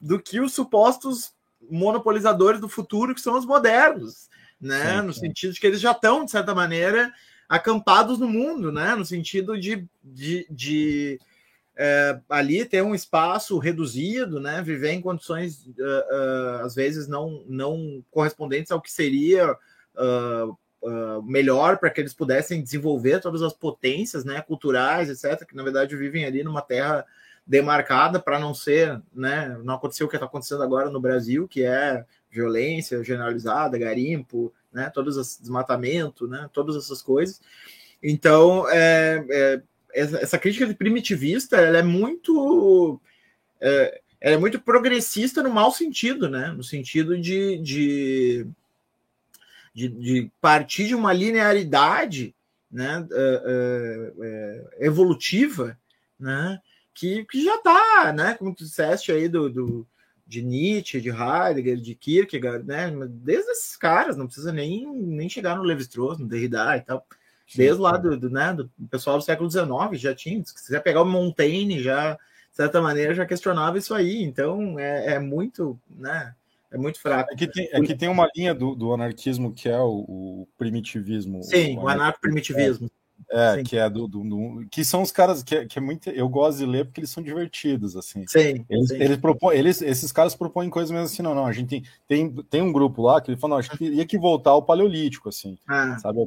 do 0.00 0.20
que 0.20 0.40
os 0.40 0.54
supostos 0.54 1.32
monopolizadores 1.68 2.60
do 2.60 2.68
futuro, 2.68 3.14
que 3.14 3.20
são 3.20 3.36
os 3.36 3.44
modernos, 3.44 4.28
né? 4.60 5.00
Sim, 5.00 5.06
no 5.06 5.12
sentido 5.12 5.52
de 5.52 5.60
que 5.60 5.66
eles 5.66 5.80
já 5.80 5.90
estão, 5.90 6.24
de 6.24 6.30
certa 6.30 6.54
maneira, 6.54 7.12
acampados 7.48 8.18
no 8.18 8.28
mundo, 8.28 8.70
né? 8.70 8.94
No 8.94 9.04
sentido 9.04 9.58
de, 9.58 9.84
de, 10.04 10.46
de 10.48 11.20
é, 11.80 12.18
ali 12.28 12.64
ter 12.64 12.82
um 12.82 12.92
espaço 12.92 13.56
reduzido, 13.56 14.40
né? 14.40 14.60
Viver 14.60 14.90
em 14.90 15.00
condições 15.00 15.64
uh, 15.64 15.70
uh, 15.70 16.64
às 16.64 16.74
vezes 16.74 17.06
não, 17.06 17.44
não 17.46 18.04
correspondentes 18.10 18.72
ao 18.72 18.80
que 18.80 18.90
seria 18.90 19.52
uh, 19.52 21.22
melhor 21.22 21.78
para 21.78 21.88
que 21.88 22.00
eles 22.00 22.12
pudessem 22.12 22.62
desenvolver 22.62 23.20
todas 23.20 23.42
as 23.42 23.52
potências, 23.52 24.24
né? 24.24 24.40
Culturais, 24.42 25.08
etc. 25.08 25.46
Que 25.46 25.54
na 25.54 25.62
verdade 25.62 25.96
vivem 25.96 26.24
ali 26.24 26.42
numa 26.42 26.62
terra 26.62 27.06
demarcada 27.46 28.18
para 28.18 28.40
não 28.40 28.52
ser, 28.52 29.00
né? 29.14 29.56
Não 29.62 29.74
acontecer 29.74 30.02
o 30.02 30.08
que 30.08 30.16
está 30.16 30.26
acontecendo 30.26 30.64
agora 30.64 30.90
no 30.90 31.00
Brasil, 31.00 31.46
que 31.46 31.62
é 31.62 32.04
violência 32.28 33.04
generalizada, 33.04 33.78
garimpo, 33.78 34.52
né? 34.72 34.90
Todos 34.92 35.16
os 35.16 35.38
desmatamento, 35.38 36.26
né? 36.26 36.50
Todas 36.52 36.74
essas 36.74 37.00
coisas. 37.00 37.40
Então, 38.02 38.68
é, 38.68 39.24
é, 39.30 39.62
essa 39.98 40.38
crítica 40.38 40.66
de 40.66 40.74
primitivista, 40.74 41.56
ela 41.56 41.78
é 41.78 41.82
muito 41.82 43.00
é, 43.60 44.00
ela 44.20 44.36
é 44.36 44.38
muito 44.38 44.60
progressista 44.60 45.42
no 45.42 45.50
mau 45.50 45.72
sentido, 45.72 46.28
né? 46.28 46.48
No 46.48 46.64
sentido 46.64 47.18
de, 47.18 47.58
de, 47.58 48.46
de, 49.74 49.88
de 49.88 50.32
partir 50.40 50.86
de 50.86 50.94
uma 50.94 51.12
linearidade, 51.12 52.34
né? 52.70 53.06
É, 53.12 54.12
é, 54.20 54.86
evolutiva, 54.86 55.78
né? 56.18 56.60
que, 56.98 57.24
que 57.26 57.44
já 57.44 57.54
está, 57.54 58.12
né? 58.12 58.34
Como 58.34 58.52
tu 58.52 58.64
disseste 58.64 59.12
aí 59.12 59.28
do, 59.28 59.48
do, 59.48 59.86
de 60.26 60.42
Nietzsche, 60.42 61.00
de 61.00 61.10
Heidegger, 61.10 61.76
de 61.76 61.94
Kierkegaard, 61.94 62.66
né? 62.66 62.90
Desde 63.08 63.52
esses 63.52 63.76
caras, 63.76 64.16
não 64.16 64.26
precisa 64.26 64.52
nem, 64.52 64.84
nem 64.92 65.28
chegar 65.28 65.56
no 65.56 65.62
Levi-Strauss, 65.62 66.18
no 66.18 66.26
Derrida 66.26 66.76
e 66.76 66.80
tal. 66.80 67.06
Desde 67.54 67.80
lá 67.80 67.96
do, 67.96 68.16
do, 68.16 68.30
né, 68.30 68.52
do 68.52 68.70
pessoal 68.90 69.16
do 69.18 69.24
século 69.24 69.50
XIX 69.50 69.68
já 69.94 70.14
tinha. 70.14 70.44
Se 70.44 70.54
quiser 70.54 70.82
pegar 70.82 71.02
o 71.02 71.06
Montaigne, 71.06 71.82
já, 71.82 72.14
de 72.14 72.18
certa 72.56 72.80
maneira, 72.82 73.14
já 73.14 73.24
questionava 73.24 73.78
isso 73.78 73.94
aí. 73.94 74.22
Então, 74.22 74.78
é, 74.78 75.14
é 75.14 75.18
muito, 75.18 75.78
né? 75.88 76.34
É 76.70 76.76
muito 76.76 77.00
fraco. 77.00 77.32
É 77.32 77.36
que 77.36 77.46
tem, 77.46 77.68
é 77.72 77.80
que 77.80 77.94
tem 77.94 78.08
uma 78.08 78.28
linha 78.36 78.54
do, 78.54 78.74
do 78.74 78.92
anarquismo 78.92 79.54
que 79.54 79.68
é 79.68 79.78
o, 79.78 80.04
o 80.06 80.48
primitivismo. 80.58 81.42
Sim, 81.42 81.78
o, 81.78 81.84
o 81.84 81.88
anarco-primitivismo. 81.88 82.86
É, 82.86 83.07
Sim. 83.56 83.64
que 83.64 83.76
é 83.76 83.90
do, 83.90 84.08
do, 84.08 84.22
do, 84.22 84.66
que 84.70 84.84
são 84.84 85.02
os 85.02 85.12
caras 85.12 85.42
que, 85.42 85.66
que 85.66 85.78
é 85.78 85.82
muito 85.82 86.08
eu 86.08 86.28
gosto 86.28 86.58
de 86.58 86.66
ler 86.66 86.84
porque 86.86 87.00
eles 87.00 87.10
são 87.10 87.22
divertidos 87.22 87.96
assim. 87.96 88.24
Sim. 88.26 88.64
Eles, 88.70 88.88
sim. 88.88 89.02
eles 89.02 89.16
propõem, 89.18 89.58
eles 89.58 89.82
esses 89.82 90.10
caras 90.12 90.34
propõem 90.34 90.70
coisas 90.70 90.90
mesmo 90.90 91.06
assim, 91.06 91.22
não, 91.22 91.34
não, 91.34 91.46
a 91.46 91.52
gente 91.52 91.68
tem 91.68 91.84
tem, 92.06 92.30
tem 92.44 92.62
um 92.62 92.72
grupo 92.72 93.02
lá 93.02 93.20
que 93.20 93.30
ele 93.30 93.38
falou, 93.38 93.56
não, 93.56 93.58
a 93.58 93.62
gente 93.62 93.76
teria 93.76 94.06
que 94.06 94.18
voltar 94.18 94.50
ao 94.50 94.62
paleolítico 94.62 95.28
assim, 95.28 95.58
ah, 95.68 95.98
sabe? 95.98 96.26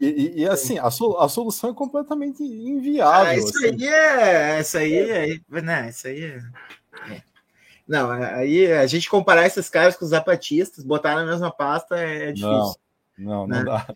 E, 0.00 0.06
e, 0.06 0.40
e, 0.42 0.48
assim, 0.48 0.78
a, 0.78 0.90
sol, 0.90 1.20
a 1.20 1.28
solução 1.28 1.70
é 1.70 1.74
completamente 1.74 2.42
inviável. 2.42 3.30
Ah, 3.30 3.36
isso 3.36 3.48
assim. 3.48 3.66
aí 3.66 3.86
é, 3.86 4.60
isso 4.60 4.78
aí 4.78 4.94
é, 4.94 5.62
né, 5.62 5.88
isso 5.90 6.06
aí 6.06 6.22
é, 6.22 6.38
é. 7.10 7.22
Não, 7.86 8.10
aí 8.10 8.72
a 8.72 8.86
gente 8.86 9.10
comparar 9.10 9.46
esses 9.46 9.68
caras 9.68 9.94
com 9.94 10.04
os 10.04 10.10
zapatistas, 10.10 10.84
botar 10.84 11.14
na 11.16 11.26
mesma 11.26 11.50
pasta 11.50 11.98
é, 11.98 12.30
é 12.30 12.32
difícil. 12.32 12.76
Não, 13.18 13.46
não, 13.46 13.46
né? 13.46 13.58
não 13.58 13.64
dá. 13.64 13.86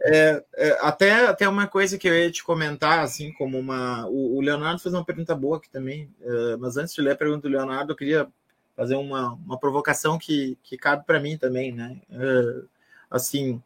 É, 0.00 0.44
é, 0.54 0.78
até, 0.80 1.26
até 1.26 1.48
uma 1.48 1.66
coisa 1.66 1.98
que 1.98 2.08
eu 2.08 2.14
ia 2.14 2.30
te 2.30 2.44
comentar, 2.44 3.00
assim, 3.00 3.32
como 3.32 3.58
uma. 3.58 4.06
O, 4.06 4.36
o 4.36 4.40
Leonardo 4.40 4.80
fez 4.80 4.94
uma 4.94 5.04
pergunta 5.04 5.34
boa 5.34 5.56
aqui 5.56 5.68
também, 5.68 6.08
uh, 6.20 6.56
mas 6.58 6.76
antes 6.76 6.94
de 6.94 7.00
ler 7.00 7.12
a 7.12 7.16
pergunta 7.16 7.48
do 7.48 7.52
Leonardo, 7.52 7.92
eu 7.92 7.96
queria 7.96 8.28
fazer 8.76 8.94
uma, 8.94 9.32
uma 9.32 9.58
provocação 9.58 10.16
que, 10.16 10.56
que 10.62 10.76
cabe 10.76 11.04
para 11.04 11.18
mim 11.18 11.36
também, 11.36 11.72
né? 11.72 12.00
Uh, 12.10 12.68
assim, 13.10 13.60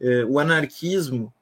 uh, 0.00 0.26
o 0.26 0.38
anarquismo, 0.38 1.32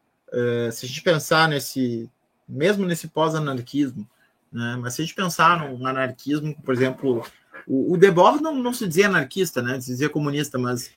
se 0.73 0.87
a 0.87 0.89
gente 0.89 1.03
pensar 1.03 1.49
nesse. 1.49 2.11
mesmo 2.49 2.87
nesse 2.87 3.07
pós-anarquismo, 3.07 4.09
né? 4.51 4.77
Mas 4.81 4.95
se 4.95 5.03
a 5.03 5.05
gente 5.05 5.15
pensar 5.15 5.61
num 5.61 5.87
anarquismo, 5.87 6.57
por 6.65 6.75
exemplo, 6.75 7.25
o, 7.67 7.95
o 7.95 8.41
não, 8.41 8.55
não 8.57 8.73
se 8.73 8.89
dizia 8.89 9.07
anarquista, 9.07 9.63
né? 9.63 9.81
Se 9.81 9.89
dizia 9.89 10.09
comunista, 10.09 10.59
mas 10.59 10.91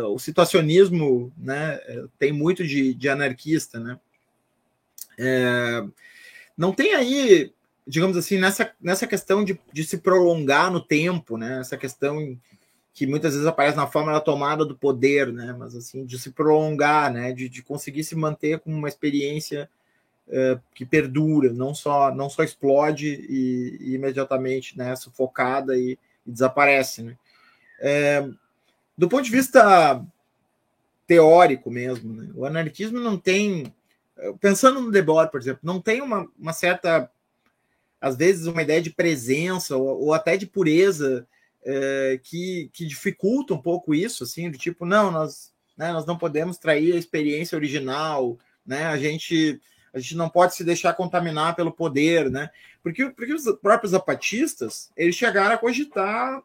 o 0.00 0.18
situacionismo 0.18 1.32
né, 1.36 1.78
tem 2.18 2.32
muito 2.32 2.66
de, 2.66 2.94
de 2.94 3.08
anarquista, 3.08 3.78
né? 3.78 3.98
É, 5.18 5.84
não 6.56 6.72
tem 6.72 6.94
aí, 6.94 7.52
digamos 7.86 8.16
assim, 8.16 8.38
nessa, 8.38 8.72
nessa 8.80 9.06
questão 9.06 9.44
de, 9.44 9.58
de 9.72 9.84
se 9.84 9.98
prolongar 9.98 10.70
no 10.70 10.80
tempo, 10.80 11.36
né? 11.36 11.60
Essa 11.60 11.76
questão 11.76 12.38
que 12.94 13.06
muitas 13.06 13.32
vezes 13.32 13.46
aparece 13.46 13.76
na 13.76 13.86
forma 13.86 14.12
da 14.12 14.20
tomada 14.20 14.64
do 14.64 14.76
poder, 14.76 15.32
né? 15.32 15.54
Mas 15.58 15.74
assim, 15.74 16.04
de 16.04 16.18
se 16.18 16.30
prolongar, 16.30 17.12
né? 17.12 17.32
De, 17.32 17.48
de 17.48 17.62
conseguir 17.62 18.04
se 18.04 18.14
manter 18.14 18.60
com 18.60 18.70
uma 18.72 18.88
experiência 18.88 19.68
que 20.74 20.86
perdura, 20.86 21.52
não 21.52 21.74
só 21.74 22.14
não 22.14 22.30
só 22.30 22.42
explode 22.42 23.06
e, 23.28 23.76
e 23.80 23.94
imediatamente, 23.94 24.78
né? 24.78 24.96
Sufocada 24.96 25.76
e, 25.76 25.98
e 26.26 26.30
desaparece, 26.30 27.02
né? 27.02 27.16
Do 29.02 29.08
ponto 29.08 29.24
de 29.24 29.32
vista 29.32 30.00
teórico 31.08 31.72
mesmo, 31.72 32.14
né? 32.14 32.30
o 32.36 32.46
anarquismo 32.46 33.00
não 33.00 33.18
tem, 33.18 33.74
pensando 34.40 34.80
no 34.80 34.92
Debord, 34.92 35.28
por 35.28 35.40
exemplo, 35.40 35.58
não 35.64 35.80
tem 35.80 36.00
uma, 36.00 36.30
uma 36.38 36.52
certa, 36.52 37.10
às 38.00 38.14
vezes, 38.14 38.46
uma 38.46 38.62
ideia 38.62 38.80
de 38.80 38.90
presença 38.90 39.76
ou, 39.76 40.04
ou 40.04 40.14
até 40.14 40.36
de 40.36 40.46
pureza 40.46 41.26
é, 41.64 42.20
que, 42.22 42.70
que 42.72 42.86
dificulta 42.86 43.52
um 43.52 43.60
pouco 43.60 43.92
isso, 43.92 44.22
assim, 44.22 44.48
do 44.48 44.56
tipo, 44.56 44.86
não, 44.86 45.10
nós, 45.10 45.52
né, 45.76 45.92
nós 45.92 46.06
não 46.06 46.16
podemos 46.16 46.56
trair 46.56 46.94
a 46.94 46.98
experiência 46.98 47.56
original, 47.56 48.38
né? 48.64 48.86
A 48.86 48.96
gente 48.96 49.60
a 49.92 49.98
gente 49.98 50.16
não 50.16 50.28
pode 50.28 50.54
se 50.54 50.62
deixar 50.62 50.94
contaminar 50.94 51.56
pelo 51.56 51.72
poder, 51.72 52.30
né? 52.30 52.50
Porque, 52.84 53.10
porque 53.10 53.34
os 53.34 53.44
próprios 53.60 53.90
zapatistas 53.90 54.92
eles 54.96 55.16
chegaram 55.16 55.56
a 55.56 55.58
cogitar 55.58 56.40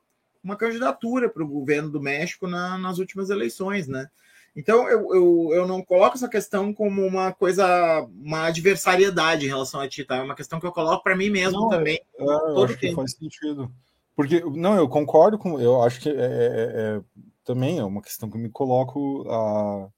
uma 0.48 0.56
candidatura 0.56 1.30
para 1.30 1.44
o 1.44 1.48
governo 1.48 1.90
do 1.90 2.02
México 2.02 2.48
na, 2.48 2.78
nas 2.78 3.00
últimas 3.00 3.30
eleições, 3.30 3.88
né? 3.88 4.08
Então 4.56 4.90
eu, 4.90 5.14
eu, 5.14 5.50
eu 5.54 5.68
não 5.68 5.84
coloco 5.84 6.16
essa 6.16 6.30
questão 6.30 6.74
como 6.74 7.06
uma 7.06 7.32
coisa, 7.32 8.08
uma 8.16 8.46
adversariedade 8.46 9.46
em 9.46 9.50
relação 9.50 9.80
a 9.80 9.88
ti, 9.88 10.04
tá? 10.04 10.16
É 10.16 10.22
uma 10.22 10.36
questão 10.36 10.60
que 10.60 10.66
eu 10.66 10.72
coloco 10.72 11.04
para 11.04 11.16
mim 11.16 11.30
mesmo 11.30 11.60
não, 11.60 11.70
também. 11.70 12.00
É, 12.18 12.24
eu 12.24 12.64
acho 12.64 12.78
tempo. 12.78 12.80
que 12.80 12.96
faz 12.96 13.12
sentido. 13.12 13.72
Porque, 14.16 14.42
não, 14.56 14.76
eu 14.76 14.90
concordo 14.90 15.38
com. 15.38 15.60
Eu 15.60 15.84
acho 15.84 16.00
que 16.00 16.10
é, 16.10 16.14
é, 16.14 16.18
é, 16.18 17.02
também 17.44 17.78
é 17.78 17.84
uma 17.84 18.02
questão 18.02 18.30
que 18.30 18.38
eu 18.38 18.42
me 18.42 18.50
coloco. 18.50 19.30
A, 19.30 19.90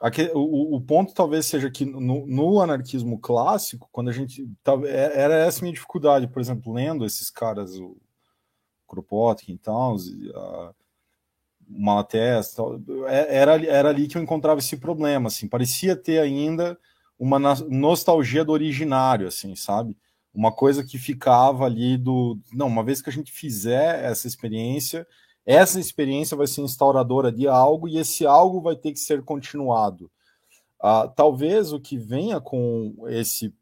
Aqui, 0.00 0.30
o, 0.32 0.76
o, 0.76 0.80
ponto 0.80 1.12
talvez 1.12 1.44
seja 1.44 1.68
que 1.68 1.84
no, 1.84 2.24
no, 2.24 2.60
anarquismo 2.60 3.18
clássico, 3.18 3.88
quando 3.90 4.08
a 4.08 4.12
gente. 4.12 4.48
É, 4.86 5.22
era 5.22 5.34
essa 5.34 5.60
minha 5.60 5.74
dificuldade, 5.74 6.28
por 6.28 6.40
exemplo, 6.40 6.72
lendo 6.72 7.04
esses 7.04 7.30
caras, 7.30 7.76
o 7.76 7.96
Kropotkin 8.88 9.52
e 9.52 9.58
tal, 9.58 9.96
a 10.34 10.72
Malatés, 11.68 12.56
é, 13.06 13.36
era, 13.36 13.66
era 13.66 13.88
ali 13.90 14.08
que 14.08 14.16
eu 14.16 14.22
encontrava 14.22 14.60
esse 14.60 14.76
problema, 14.76 15.28
assim, 15.28 15.46
parecia 15.46 15.94
ter 15.94 16.18
ainda 16.18 16.78
uma 17.18 17.38
nostalgia 17.38 18.44
do 18.44 18.52
originário, 18.52 19.26
assim, 19.26 19.54
sabe? 19.54 19.96
Uma 20.32 20.52
coisa 20.52 20.84
que 20.84 20.98
ficava 20.98 21.64
ali 21.64 21.98
do, 21.98 22.38
não, 22.52 22.68
uma 22.68 22.84
vez 22.84 23.02
que 23.02 23.10
a 23.10 23.12
gente 23.12 23.32
fizer 23.32 24.04
essa 24.04 24.26
experiência, 24.26 25.06
essa 25.44 25.80
experiência 25.80 26.36
vai 26.36 26.46
ser 26.46 26.60
instauradora 26.60 27.32
de 27.32 27.48
algo 27.48 27.88
e 27.88 27.98
esse 27.98 28.24
algo 28.24 28.60
vai 28.60 28.76
ter 28.76 28.92
que 28.92 29.00
ser 29.00 29.22
continuado. 29.22 30.10
Uh, 30.80 31.10
talvez 31.16 31.72
o 31.72 31.80
que 31.80 31.98
venha 31.98 32.40
com 32.40 32.94
esse 33.08 33.52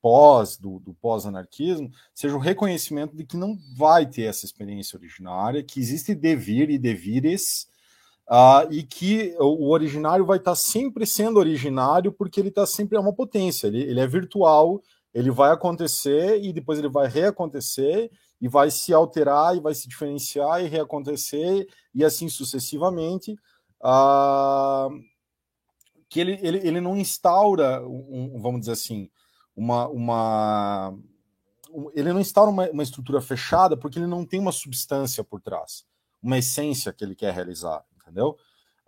pós, 0.00 0.56
do, 0.56 0.78
do 0.78 0.94
pós-anarquismo, 0.94 1.90
seja 2.14 2.36
o 2.36 2.40
reconhecimento 2.40 3.16
de 3.16 3.24
que 3.24 3.36
não 3.36 3.56
vai 3.76 4.06
ter 4.06 4.22
essa 4.22 4.44
experiência 4.44 4.96
originária, 4.96 5.62
que 5.62 5.80
existe 5.80 6.14
devir 6.14 6.70
e 6.70 6.78
devires, 6.78 7.68
uh, 8.28 8.70
e 8.70 8.82
que 8.82 9.34
o 9.38 9.70
originário 9.70 10.24
vai 10.24 10.38
estar 10.38 10.54
sempre 10.54 11.06
sendo 11.06 11.38
originário, 11.38 12.12
porque 12.12 12.40
ele 12.40 12.48
está 12.48 12.66
sempre 12.66 12.96
é 12.96 13.00
uma 13.00 13.12
potência, 13.12 13.66
ele, 13.66 13.82
ele 13.82 14.00
é 14.00 14.06
virtual, 14.06 14.80
ele 15.12 15.30
vai 15.30 15.50
acontecer 15.50 16.40
e 16.42 16.52
depois 16.52 16.78
ele 16.78 16.88
vai 16.88 17.08
reacontecer 17.08 18.10
e 18.40 18.48
vai 18.48 18.70
se 18.70 18.92
alterar 18.94 19.56
e 19.56 19.60
vai 19.60 19.74
se 19.74 19.88
diferenciar 19.88 20.64
e 20.64 20.68
reacontecer 20.68 21.66
e 21.94 22.04
assim 22.04 22.28
sucessivamente. 22.28 23.36
Uh, 23.82 25.10
que 26.08 26.18
ele, 26.18 26.38
ele, 26.42 26.58
ele 26.58 26.80
não 26.80 26.96
instaura, 26.96 27.86
um, 27.86 28.40
vamos 28.40 28.60
dizer 28.60 28.72
assim, 28.72 29.08
uma, 29.56 29.88
uma 29.88 30.98
ele 31.94 32.12
não 32.12 32.20
instaura 32.20 32.50
uma, 32.50 32.68
uma 32.70 32.82
estrutura 32.82 33.20
fechada 33.20 33.76
porque 33.76 33.98
ele 33.98 34.06
não 34.06 34.24
tem 34.24 34.40
uma 34.40 34.52
substância 34.52 35.22
por 35.22 35.40
trás, 35.40 35.84
uma 36.22 36.38
essência 36.38 36.92
que 36.92 37.04
ele 37.04 37.14
quer 37.14 37.32
realizar, 37.32 37.84
entendeu? 38.00 38.36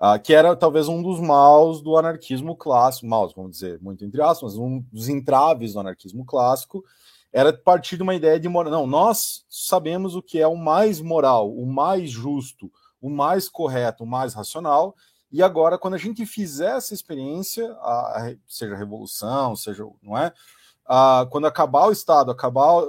Uh, 0.00 0.20
que 0.20 0.34
era 0.34 0.56
talvez 0.56 0.88
um 0.88 1.00
dos 1.00 1.20
maus 1.20 1.80
do 1.80 1.96
anarquismo 1.96 2.56
clássico, 2.56 3.06
maus, 3.06 3.32
vamos 3.32 3.52
dizer, 3.52 3.80
muito 3.80 4.04
entre 4.04 4.20
aspas, 4.20 4.56
um 4.56 4.80
dos 4.92 5.08
entraves 5.08 5.74
do 5.74 5.80
anarquismo 5.80 6.24
clássico, 6.24 6.84
era 7.32 7.52
partir 7.52 7.96
de 7.96 8.02
uma 8.02 8.14
ideia 8.14 8.38
de 8.38 8.48
moral. 8.48 8.72
Não, 8.72 8.86
nós 8.86 9.44
sabemos 9.48 10.16
o 10.16 10.22
que 10.22 10.40
é 10.40 10.46
o 10.46 10.56
mais 10.56 11.00
moral, 11.00 11.54
o 11.54 11.64
mais 11.64 12.10
justo, 12.10 12.70
o 13.00 13.08
mais 13.08 13.48
correto, 13.48 14.04
o 14.04 14.06
mais 14.06 14.34
racional, 14.34 14.94
e 15.32 15.42
agora, 15.42 15.78
quando 15.78 15.94
a 15.94 15.98
gente 15.98 16.26
fizer 16.26 16.76
essa 16.76 16.92
experiência, 16.92 17.72
a, 17.80 18.28
a, 18.28 18.34
seja 18.46 18.74
a 18.74 18.78
revolução, 18.78 19.56
seja, 19.56 19.84
não 20.02 20.16
é? 20.16 20.32
Ah, 20.86 21.26
quando 21.30 21.46
acabar 21.46 21.86
o 21.86 21.92
Estado, 21.92 22.30
acabar 22.30 22.82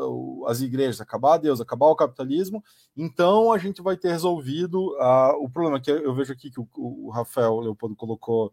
as 0.47 0.59
igrejas, 0.59 0.99
acabar 0.99 1.37
Deus, 1.37 1.61
acabar 1.61 1.87
o 1.87 1.95
capitalismo, 1.95 2.63
então 2.97 3.51
a 3.51 3.57
gente 3.57 3.81
vai 3.81 3.95
ter 3.95 4.11
resolvido 4.11 4.95
o 5.39 5.49
problema 5.49 5.79
que 5.79 5.89
eu 5.89 6.13
vejo 6.13 6.33
aqui 6.33 6.51
que 6.51 6.59
o, 6.59 6.67
o 6.75 7.09
Rafael 7.11 7.59
Leopoldo 7.59 7.95
colocou 7.95 8.51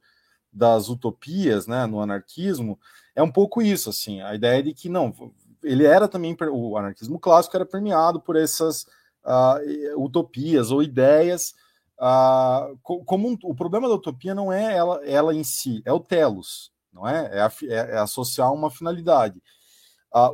das 0.53 0.89
utopias, 0.89 1.67
né, 1.67 1.87
no 1.87 2.01
anarquismo, 2.01 2.79
é 3.15 3.23
um 3.23 3.31
pouco 3.31 3.63
isso, 3.63 3.91
assim, 3.91 4.21
a 4.21 4.35
ideia 4.35 4.63
de 4.63 4.75
que 4.75 4.89
não, 4.89 5.13
ele 5.63 5.85
era 5.85 6.07
também 6.07 6.37
o 6.53 6.77
anarquismo 6.77 7.19
clássico 7.19 7.57
era 7.57 7.67
permeado 7.67 8.21
por 8.21 8.37
essas 8.37 8.83
uh, 9.25 10.03
utopias 10.03 10.71
ou 10.71 10.83
ideias, 10.83 11.55
como 12.83 13.29
um, 13.29 13.37
o 13.43 13.55
problema 13.55 13.89
da 13.89 13.95
utopia 13.95 14.35
não 14.35 14.53
é 14.53 14.75
ela, 14.75 15.05
ela 15.05 15.35
em 15.35 15.45
si, 15.45 15.83
é 15.85 15.93
o 15.93 16.01
telos, 16.01 16.73
não 16.93 17.07
é? 17.07 17.29
É, 17.31 17.41
a, 17.43 17.53
é, 17.65 17.75
é 17.97 17.99
associar 17.99 18.53
uma 18.53 18.71
finalidade. 18.71 19.43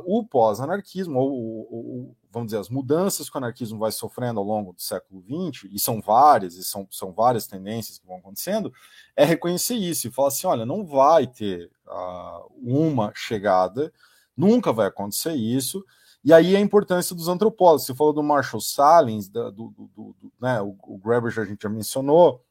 O 0.05 0.25
pós-anarquismo, 0.25 1.19
ou, 1.19 1.31
ou, 1.31 1.67
ou, 1.71 2.15
vamos 2.31 2.47
dizer, 2.47 2.57
as 2.57 2.69
mudanças 2.69 3.29
que 3.29 3.35
o 3.35 3.37
anarquismo 3.37 3.77
vai 3.77 3.91
sofrendo 3.91 4.39
ao 4.39 4.45
longo 4.45 4.73
do 4.73 4.81
século 4.81 5.21
XX, 5.21 5.69
e 5.71 5.77
são 5.77 6.01
várias, 6.01 6.55
e 6.55 6.63
são, 6.63 6.87
são 6.89 7.11
várias 7.11 7.45
tendências 7.45 7.99
que 7.99 8.07
vão 8.07 8.17
acontecendo, 8.17 8.73
é 9.15 9.23
reconhecer 9.23 9.75
isso 9.75 10.07
e 10.07 10.11
falar 10.11 10.29
assim: 10.29 10.47
olha, 10.47 10.65
não 10.65 10.83
vai 10.85 11.27
ter 11.27 11.69
uh, 11.85 12.51
uma 12.59 13.11
chegada, 13.13 13.93
nunca 14.35 14.71
vai 14.71 14.87
acontecer 14.87 15.33
isso. 15.33 15.85
E 16.23 16.33
aí 16.33 16.55
a 16.55 16.59
importância 16.59 17.15
dos 17.15 17.27
antropólogos. 17.27 17.85
Você 17.85 17.95
falou 17.95 18.13
do 18.13 18.23
Marshall 18.23 18.61
Salins, 18.61 19.29
do, 19.29 19.51
do, 19.51 19.69
do, 19.71 20.15
do 20.19 20.33
né, 20.39 20.61
o, 20.61 20.75
o 20.83 20.97
Graeber 20.97 21.33
a 21.39 21.45
gente 21.45 21.63
já 21.63 21.69
mencionou, 21.69 22.43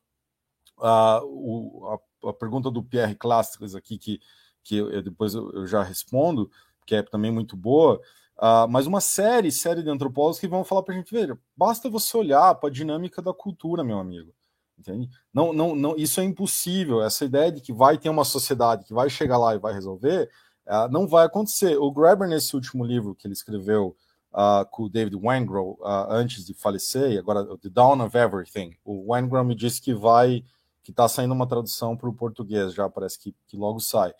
uh, 0.79 1.25
o, 1.25 1.89
a 1.93 1.99
a 2.29 2.33
pergunta 2.33 2.71
do 2.71 2.83
Pierre 2.83 3.15
Clastres 3.15 3.75
aqui, 3.75 3.99
que, 3.99 4.21
que 4.65 4.77
eu, 4.77 5.03
depois 5.03 5.35
eu, 5.35 5.51
eu, 5.53 5.67
já 5.67 5.83
respondo, 5.83 6.51
que 6.87 6.95
é 6.95 7.03
também 7.03 7.31
muito 7.31 7.57
boa, 7.57 8.01
uh, 8.39 8.69
mas 8.69 8.87
uma 8.87 9.01
série, 9.01 9.51
série 9.51 9.83
de 9.83 9.91
antropólogos 9.91 10.39
que 10.39 10.49
vão 10.49 10.65
falar 10.65 10.83
para 10.83 10.95
a 10.95 10.97
gente, 10.97 11.13
ver 11.13 11.39
basta 11.57 11.89
você 11.89 12.17
olhar 12.17 12.55
para 12.57 12.69
a 12.69 12.73
dinâmica 12.73 13.23
da 13.23 13.33
cultura, 13.33 13.85
meu 13.85 13.99
amigo. 13.99 14.33
Entende? 14.79 15.09
Não, 15.33 15.55
não, 15.55 15.75
não, 15.75 15.97
isso 15.97 16.21
é 16.21 16.25
impossível. 16.25 17.03
Essa 17.03 17.25
ideia 17.25 17.51
de 17.51 17.63
que 17.63 17.73
vai 17.73 17.97
ter 17.97 18.11
uma 18.11 18.25
sociedade 18.25 18.85
que 18.85 18.93
vai 18.93 19.09
chegar 19.09 19.39
lá 19.39 19.55
e 19.55 19.59
vai 19.59 19.73
resolver, 19.73 20.31
uh, 20.67 20.89
não 20.91 21.07
vai 21.07 21.27
acontecer. 21.27 21.77
O 21.79 21.91
Graeber, 21.91 22.29
nesse 22.29 22.55
último 22.55 22.85
livro 22.85 23.15
que 23.15 23.27
ele 23.27 23.35
escreveu 23.35 23.97
uh, 24.33 24.65
com 24.71 24.85
o 24.85 24.89
David 24.89 25.17
Wengrow, 25.17 25.79
uh, 25.81 26.07
antes 26.11 26.45
de 26.45 26.55
falecer, 26.55 27.19
agora 27.19 27.45
The 27.59 27.69
Dawn 27.69 28.05
of 28.05 28.17
Everything, 28.17 28.77
o 28.85 29.13
Wengrow 29.13 29.45
me 29.45 29.55
disse 29.55 29.81
que 29.81 29.95
vai 29.95 30.45
que 30.83 30.93
está 30.93 31.09
saindo 31.09 31.35
uma 31.35 31.49
tradução 31.49 31.97
para 31.97 32.09
o 32.09 32.15
português, 32.15 32.73
já 32.73 32.89
parece 32.89 33.19
que, 33.19 33.35
que 33.49 33.57
logo 33.57 33.81
sai. 33.81 34.15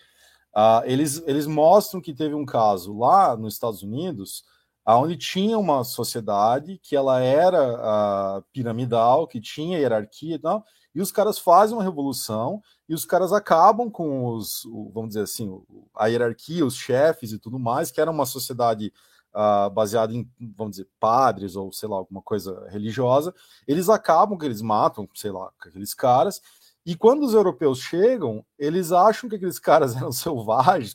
Eles, 0.85 1.23
eles 1.25 1.47
mostram 1.47 2.01
que 2.01 2.13
teve 2.13 2.35
um 2.35 2.45
caso 2.45 2.99
lá 2.99 3.37
nos 3.37 3.55
Estados 3.55 3.85
Unidos, 3.85 4.43
onde 4.85 5.17
tinha 5.17 5.57
uma 5.57 5.85
sociedade 5.85 6.81
que 6.83 6.97
ela 6.97 7.21
era 7.21 8.43
piramidal, 8.53 9.29
que 9.29 9.41
tinha 9.41 9.79
hierarquia 9.79 10.35
e 10.35 10.39
tal, 10.41 10.65
e 10.97 11.01
os 11.03 11.13
caras 11.13 11.39
fazem 11.39 11.77
uma 11.77 11.85
revolução 11.85 12.63
e 12.89 12.95
os 12.95 13.05
caras 13.05 13.31
acabam 13.31 13.91
com 13.91 14.29
os, 14.29 14.63
vamos 14.95 15.09
dizer 15.09 15.25
assim, 15.25 15.61
a 15.95 16.07
hierarquia, 16.07 16.65
os 16.65 16.75
chefes 16.75 17.33
e 17.33 17.39
tudo 17.39 17.59
mais, 17.59 17.91
que 17.91 18.01
era 18.01 18.11
uma 18.11 18.25
sociedade 18.25 18.91
uh, 19.35 19.69
baseada 19.69 20.15
em, 20.15 20.27
vamos 20.57 20.77
dizer, 20.77 20.89
padres 20.99 21.55
ou 21.55 21.71
sei 21.71 21.87
lá, 21.87 21.97
alguma 21.97 22.23
coisa 22.23 22.67
religiosa, 22.71 23.35
eles 23.69 23.91
acabam 23.91 24.39
que 24.39 24.47
eles 24.47 24.63
matam, 24.63 25.07
sei 25.15 25.31
lá, 25.31 25.53
aqueles 25.61 25.93
caras, 25.93 26.41
e 26.87 26.95
quando 26.95 27.25
os 27.25 27.35
europeus 27.35 27.81
chegam, 27.81 28.47
eles 28.57 28.93
acham 28.93 29.29
que 29.29 29.35
aqueles 29.35 29.59
caras 29.59 29.95
eram 29.97 30.13
selvagens, 30.13 30.95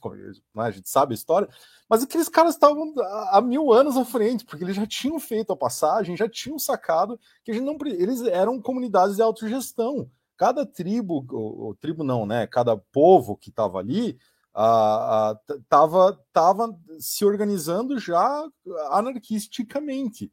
né, 0.56 0.64
a 0.64 0.72
gente 0.72 0.90
sabe 0.90 1.14
a 1.14 1.16
história, 1.16 1.50
mas 1.90 2.02
aqueles 2.02 2.30
caras 2.30 2.54
estavam 2.54 2.94
há 3.30 3.42
mil 3.42 3.74
anos 3.74 3.98
à 3.98 4.06
frente, 4.06 4.46
porque 4.46 4.64
eles 4.64 4.78
já 4.78 4.88
tinham 4.88 5.20
feito 5.20 5.52
a 5.52 5.58
passagem, 5.58 6.16
já 6.16 6.30
tinham 6.30 6.58
sacado 6.58 7.20
que 7.44 7.60
não, 7.60 7.78
eles 7.86 8.22
eram 8.22 8.62
comunidades 8.62 9.18
de 9.18 9.22
autogestão. 9.22 10.10
Cada 10.38 10.66
tribo, 10.66 11.26
ou, 11.30 11.60
ou 11.60 11.76
tribo 11.76 12.04
não, 12.04 12.26
né? 12.26 12.48
Cada 12.48 12.78
povo 12.78 13.36
que 13.36 13.50
estava 13.50 13.78
ali 13.78 14.18
estava 14.50 16.20
tava 16.34 16.80
se 17.00 17.26
organizando 17.26 18.00
já 18.00 18.44
anarquisticamente. 18.90 20.32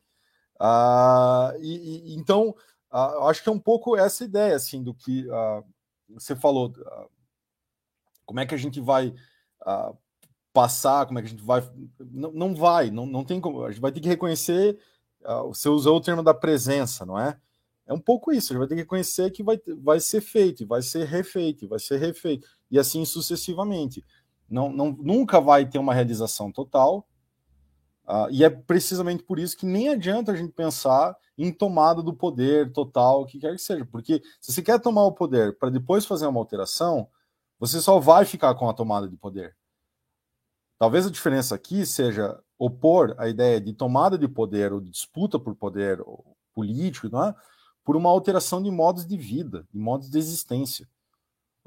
Uh, 0.60 1.54
e, 1.60 2.12
e, 2.12 2.16
então 2.16 2.54
Uh, 2.92 3.24
acho 3.28 3.42
que 3.42 3.48
é 3.48 3.52
um 3.52 3.58
pouco 3.58 3.96
essa 3.96 4.24
ideia, 4.24 4.56
assim, 4.56 4.82
do 4.82 4.94
que 4.94 5.26
uh, 5.28 5.64
você 6.08 6.34
falou. 6.34 6.68
Uh, 6.68 7.10
como 8.24 8.40
é 8.40 8.46
que 8.46 8.54
a 8.54 8.58
gente 8.58 8.80
vai 8.80 9.14
passar, 10.52 11.06
como 11.06 11.18
é 11.18 11.22
que 11.22 11.28
a 11.28 11.30
gente 11.30 11.42
vai. 11.42 11.62
Não, 11.98 12.32
não 12.32 12.54
vai, 12.54 12.90
não, 12.90 13.06
não 13.06 13.24
tem 13.24 13.40
como. 13.40 13.64
A 13.64 13.70
gente 13.70 13.80
vai 13.80 13.90
ter 13.90 14.00
que 14.00 14.08
reconhecer. 14.08 14.78
você 15.46 15.68
usou 15.68 15.96
o 15.96 16.00
termo 16.00 16.22
da 16.22 16.34
presença, 16.34 17.06
não 17.06 17.18
é? 17.18 17.38
É 17.86 17.92
um 17.92 17.98
pouco 17.98 18.30
isso, 18.30 18.52
a 18.52 18.54
gente 18.54 18.58
vai 18.58 18.68
ter 18.68 18.74
que 18.74 18.82
reconhecer 18.82 19.30
que 19.30 19.42
vai, 19.42 19.58
vai 19.78 19.98
ser 19.98 20.20
feito, 20.20 20.66
vai 20.66 20.82
ser 20.82 21.06
refeito, 21.06 21.66
vai 21.66 21.78
ser 21.78 21.96
refeito, 21.96 22.46
e 22.70 22.78
assim 22.78 23.02
sucessivamente. 23.06 24.04
Não, 24.48 24.70
não, 24.70 24.92
nunca 24.92 25.40
vai 25.40 25.64
ter 25.66 25.78
uma 25.78 25.94
realização 25.94 26.52
total, 26.52 27.08
Uh, 28.08 28.30
e 28.30 28.42
é 28.42 28.48
precisamente 28.48 29.22
por 29.22 29.38
isso 29.38 29.54
que 29.54 29.66
nem 29.66 29.90
adianta 29.90 30.32
a 30.32 30.36
gente 30.36 30.52
pensar 30.52 31.14
em 31.36 31.52
tomada 31.52 32.02
do 32.02 32.14
poder 32.14 32.72
total, 32.72 33.20
o 33.20 33.26
que 33.26 33.38
quer 33.38 33.52
que 33.52 33.60
seja, 33.60 33.84
porque 33.84 34.22
se 34.40 34.50
você 34.50 34.62
quer 34.62 34.80
tomar 34.80 35.04
o 35.04 35.12
poder 35.12 35.58
para 35.58 35.68
depois 35.68 36.06
fazer 36.06 36.26
uma 36.26 36.40
alteração, 36.40 37.06
você 37.58 37.82
só 37.82 38.00
vai 38.00 38.24
ficar 38.24 38.54
com 38.54 38.66
a 38.66 38.72
tomada 38.72 39.06
de 39.06 39.16
poder. 39.16 39.54
Talvez 40.78 41.06
a 41.06 41.10
diferença 41.10 41.54
aqui 41.54 41.84
seja 41.84 42.40
opor 42.58 43.14
a 43.18 43.28
ideia 43.28 43.60
de 43.60 43.74
tomada 43.74 44.16
de 44.16 44.26
poder 44.26 44.72
ou 44.72 44.80
de 44.80 44.90
disputa 44.90 45.38
por 45.38 45.54
poder 45.54 46.02
político 46.54 47.08
não 47.10 47.24
é? 47.24 47.34
por 47.84 47.94
uma 47.94 48.08
alteração 48.08 48.62
de 48.62 48.70
modos 48.70 49.06
de 49.06 49.16
vida, 49.16 49.66
de 49.70 49.78
modos 49.78 50.08
de 50.08 50.18
existência. 50.18 50.88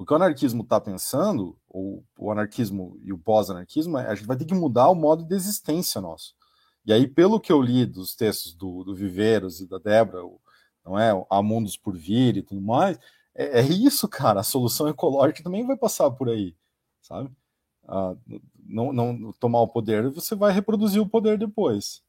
O 0.01 0.05
que 0.05 0.13
o 0.13 0.15
anarquismo 0.15 0.63
está 0.63 0.81
pensando, 0.81 1.55
ou 1.69 2.03
o 2.17 2.31
anarquismo 2.31 2.99
e 3.03 3.13
o 3.13 3.19
pós-anarquismo, 3.19 3.99
é 3.99 4.07
a 4.07 4.15
gente 4.15 4.25
vai 4.25 4.35
ter 4.35 4.45
que 4.45 4.55
mudar 4.55 4.89
o 4.89 4.95
modo 4.95 5.23
de 5.23 5.35
existência 5.35 6.01
nosso. 6.01 6.33
E 6.83 6.91
aí, 6.91 7.07
pelo 7.07 7.39
que 7.39 7.51
eu 7.51 7.61
li 7.61 7.85
dos 7.85 8.15
textos 8.15 8.55
do, 8.55 8.83
do 8.83 8.95
Viveiros 8.95 9.61
e 9.61 9.67
da 9.67 9.77
Débora, 9.77 10.23
não 10.83 10.97
é? 10.97 11.11
Há 11.29 11.43
mundos 11.43 11.77
por 11.77 11.95
vir 11.95 12.37
e 12.37 12.41
tudo 12.41 12.59
mais, 12.59 12.97
é, 13.35 13.59
é, 13.59 13.61
isso, 13.61 14.07
cara. 14.07 14.39
A 14.39 14.43
solução 14.43 14.87
ecológica 14.87 15.43
também 15.43 15.67
vai 15.67 15.77
passar 15.77 16.09
por 16.09 16.29
aí, 16.29 16.55
sabe? 16.99 17.29
Ah, 17.87 18.15
não, 18.57 18.91
não 18.91 19.31
tomar 19.33 19.61
o 19.61 19.67
poder, 19.67 20.09
você 20.09 20.33
vai 20.33 20.51
reproduzir 20.51 20.99
o 20.99 21.07
poder 21.07 21.37
depois. 21.37 22.01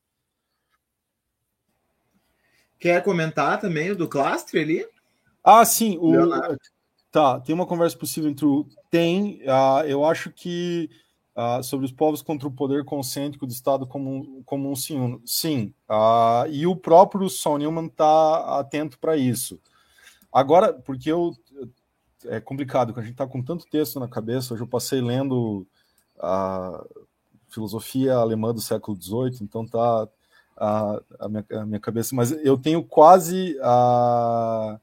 Quer 2.78 3.04
comentar 3.04 3.60
também 3.60 3.90
o 3.90 3.96
do 3.96 4.08
Clastre 4.08 4.60
ali? 4.60 4.86
Ah, 5.44 5.62
sim. 5.66 5.98
O, 5.98 6.10
Leonardo. 6.12 6.58
Tá, 7.12 7.38
tem 7.38 7.54
uma 7.54 7.66
conversa 7.66 7.96
possível 7.96 8.30
entre 8.30 8.46
o. 8.46 8.66
Tem, 8.90 9.42
uh, 9.42 9.86
eu 9.86 10.02
acho 10.02 10.30
que 10.30 10.88
uh, 11.36 11.62
sobre 11.62 11.84
os 11.84 11.92
povos 11.92 12.22
contra 12.22 12.48
o 12.48 12.50
poder 12.50 12.86
concêntrico 12.86 13.46
do 13.46 13.52
Estado 13.52 13.86
como 13.86 14.42
como 14.46 14.70
um 14.70 14.74
sim. 14.74 15.20
Sim, 15.26 15.74
uh, 15.90 16.48
e 16.50 16.66
o 16.66 16.74
próprio 16.74 17.28
Son 17.28 17.58
Newman 17.58 17.88
está 17.88 18.58
atento 18.58 18.98
para 18.98 19.14
isso. 19.14 19.60
Agora, 20.32 20.72
porque 20.72 21.12
eu. 21.12 21.36
É 22.24 22.40
complicado, 22.40 22.94
a 22.96 23.02
gente 23.02 23.12
está 23.12 23.26
com 23.26 23.42
tanto 23.42 23.66
texto 23.66 24.00
na 24.00 24.08
cabeça, 24.08 24.54
hoje 24.54 24.62
eu 24.62 24.68
passei 24.68 25.00
lendo 25.00 25.66
a 26.18 26.82
filosofia 27.48 28.14
alemã 28.14 28.54
do 28.54 28.60
século 28.60 28.96
XVIII, 28.96 29.38
então 29.42 29.66
tá 29.66 30.08
a, 30.56 31.02
a, 31.18 31.28
minha, 31.28 31.44
a 31.50 31.66
minha 31.66 31.80
cabeça, 31.80 32.14
mas 32.14 32.30
eu 32.30 32.56
tenho 32.56 32.82
quase 32.84 33.58
a 33.60 34.78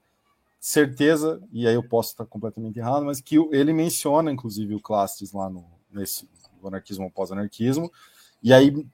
certeza, 0.59 1.41
e 1.51 1.67
aí 1.67 1.75
eu 1.75 1.83
posso 1.83 2.09
estar 2.09 2.25
completamente 2.25 2.77
errado, 2.77 3.05
mas 3.05 3.21
que 3.21 3.37
ele 3.51 3.71
menciona, 3.71 4.31
inclusive, 4.31 4.75
o 4.75 4.81
Clastes 4.81 5.31
lá 5.31 5.49
no, 5.49 5.65
nesse 5.89 6.29
anarquismo 6.63 7.09
pós-anarquismo, 7.09 7.91
e 8.43 8.53
aí 8.53 8.85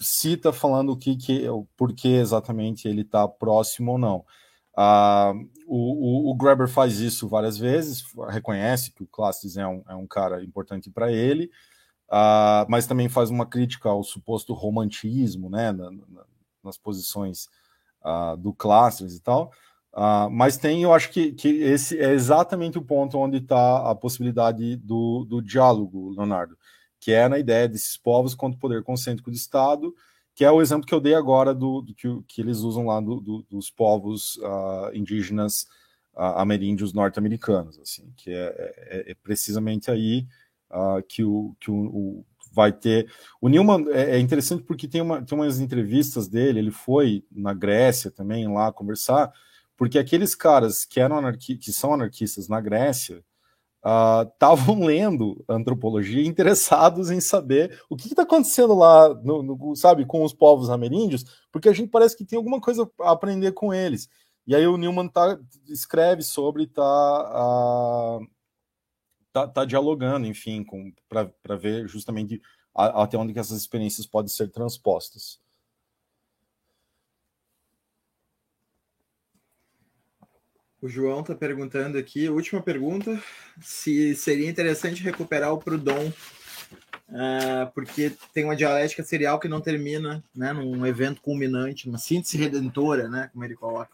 cita 0.00 0.52
falando 0.52 0.92
o 0.92 0.96
que, 0.96 1.16
que 1.16 1.48
o 1.48 1.66
porquê 1.76 2.08
exatamente 2.08 2.86
ele 2.86 3.02
está 3.02 3.26
próximo 3.26 3.92
ou 3.92 3.98
não. 3.98 4.24
Uh, 4.76 5.48
o, 5.66 6.30
o, 6.30 6.32
o 6.32 6.68
faz 6.68 7.00
isso 7.00 7.28
várias 7.28 7.58
vezes, 7.58 8.04
reconhece 8.28 8.92
que 8.92 9.02
o 9.02 9.08
Clastes 9.08 9.56
é 9.56 9.66
um, 9.66 9.82
é 9.88 9.94
um 9.96 10.06
cara 10.06 10.44
importante 10.44 10.88
para 10.88 11.10
ele, 11.10 11.50
uh, 12.08 12.64
mas 12.68 12.86
também 12.86 13.08
faz 13.08 13.28
uma 13.28 13.44
crítica 13.44 13.88
ao 13.88 14.04
suposto 14.04 14.54
romantismo, 14.54 15.50
né, 15.50 15.72
na, 15.72 15.90
na, 15.90 16.24
nas 16.62 16.78
posições 16.78 17.48
uh, 18.04 18.36
do 18.36 18.52
Clastres 18.52 19.16
e 19.16 19.20
tal. 19.20 19.50
Uh, 19.94 20.30
mas 20.30 20.56
tem, 20.56 20.82
eu 20.82 20.92
acho 20.92 21.10
que, 21.10 21.32
que 21.32 21.48
esse 21.48 21.98
é 21.98 22.12
exatamente 22.12 22.78
o 22.78 22.82
ponto 22.82 23.18
onde 23.18 23.38
está 23.38 23.90
a 23.90 23.94
possibilidade 23.94 24.76
do, 24.76 25.24
do 25.24 25.42
diálogo, 25.42 26.10
Leonardo, 26.10 26.56
que 27.00 27.12
é 27.12 27.28
na 27.28 27.38
ideia 27.38 27.68
desses 27.68 27.96
povos 27.96 28.34
contra 28.34 28.56
o 28.56 28.60
poder 28.60 28.82
concêntrico 28.82 29.30
do 29.30 29.36
Estado, 29.36 29.94
que 30.38 30.44
é 30.44 30.50
o 30.50 30.62
exemplo 30.62 30.86
que 30.86 30.94
eu 30.94 31.00
dei 31.00 31.14
agora 31.14 31.52
do, 31.52 31.82
do 31.82 31.92
que, 31.94 32.06
que, 32.28 32.40
eles 32.40 32.58
usam 32.58 32.86
lá 32.86 33.00
do, 33.00 33.20
do, 33.20 33.46
dos 33.50 33.70
povos 33.70 34.36
uh, 34.36 34.94
indígenas 34.94 35.62
uh, 36.14 36.36
ameríndios 36.36 36.92
norte-americanos, 36.92 37.76
assim, 37.80 38.12
que 38.16 38.30
é, 38.30 38.54
é, 38.86 39.10
é, 39.10 39.14
precisamente 39.14 39.90
aí 39.90 40.28
uh, 40.70 41.02
que, 41.08 41.24
o, 41.24 41.56
que 41.58 41.72
o, 41.72 41.74
o, 41.74 42.26
vai 42.52 42.72
ter. 42.72 43.10
O 43.40 43.48
Newman 43.48 43.86
é, 43.90 44.16
é, 44.16 44.20
interessante 44.20 44.62
porque 44.62 44.86
tem, 44.86 45.00
uma, 45.00 45.20
tem 45.22 45.36
umas 45.36 45.58
entrevistas 45.58 46.28
dele, 46.28 46.60
ele 46.60 46.70
foi 46.70 47.24
na 47.32 47.52
Grécia 47.52 48.08
também 48.08 48.46
lá 48.46 48.72
conversar, 48.72 49.32
porque 49.78 49.98
aqueles 49.98 50.34
caras 50.34 50.84
que 50.84 50.98
eram 50.98 51.16
anarqui, 51.16 51.56
que 51.56 51.72
são 51.72 51.94
anarquistas 51.94 52.48
na 52.48 52.60
Grécia 52.60 53.24
estavam 54.32 54.80
uh, 54.80 54.84
lendo 54.84 55.44
antropologia 55.48 56.26
interessados 56.26 57.10
em 57.12 57.20
saber 57.20 57.80
o 57.88 57.96
que 57.96 58.08
está 58.08 58.22
acontecendo 58.22 58.74
lá, 58.74 59.14
no, 59.22 59.42
no, 59.42 59.76
sabe, 59.76 60.04
com 60.04 60.24
os 60.24 60.34
povos 60.34 60.68
ameríndios, 60.68 61.24
porque 61.52 61.68
a 61.68 61.72
gente 61.72 61.90
parece 61.90 62.16
que 62.16 62.24
tem 62.24 62.36
alguma 62.36 62.60
coisa 62.60 62.90
a 63.00 63.12
aprender 63.12 63.52
com 63.52 63.72
eles. 63.72 64.08
E 64.44 64.54
aí 64.54 64.66
o 64.66 64.76
Newman 64.76 65.08
tá, 65.08 65.38
escreve 65.68 66.22
sobre, 66.22 66.66
tá, 66.66 66.82
uh, 66.82 68.26
tá, 69.32 69.46
tá, 69.46 69.64
dialogando, 69.64 70.26
enfim, 70.26 70.66
para 71.08 71.56
ver 71.56 71.86
justamente 71.86 72.42
a, 72.74 73.04
até 73.04 73.16
onde 73.16 73.32
que 73.32 73.38
essas 73.38 73.60
experiências 73.60 74.06
podem 74.06 74.28
ser 74.28 74.50
transpostas. 74.50 75.38
O 80.80 80.88
João 80.88 81.20
está 81.22 81.34
perguntando 81.34 81.98
aqui, 81.98 82.28
última 82.28 82.62
pergunta, 82.62 83.20
se 83.60 84.14
seria 84.14 84.48
interessante 84.48 85.02
recuperar 85.02 85.52
o 85.52 85.58
Proudhon, 85.58 86.12
uh, 87.08 87.72
porque 87.74 88.12
tem 88.32 88.44
uma 88.44 88.54
dialética 88.54 89.02
serial 89.02 89.40
que 89.40 89.48
não 89.48 89.60
termina 89.60 90.22
né, 90.32 90.52
num 90.52 90.86
evento 90.86 91.20
culminante, 91.20 91.88
uma 91.88 91.98
síntese 91.98 92.38
redentora, 92.38 93.08
né, 93.08 93.28
como 93.32 93.44
ele 93.44 93.56
coloca. 93.56 93.90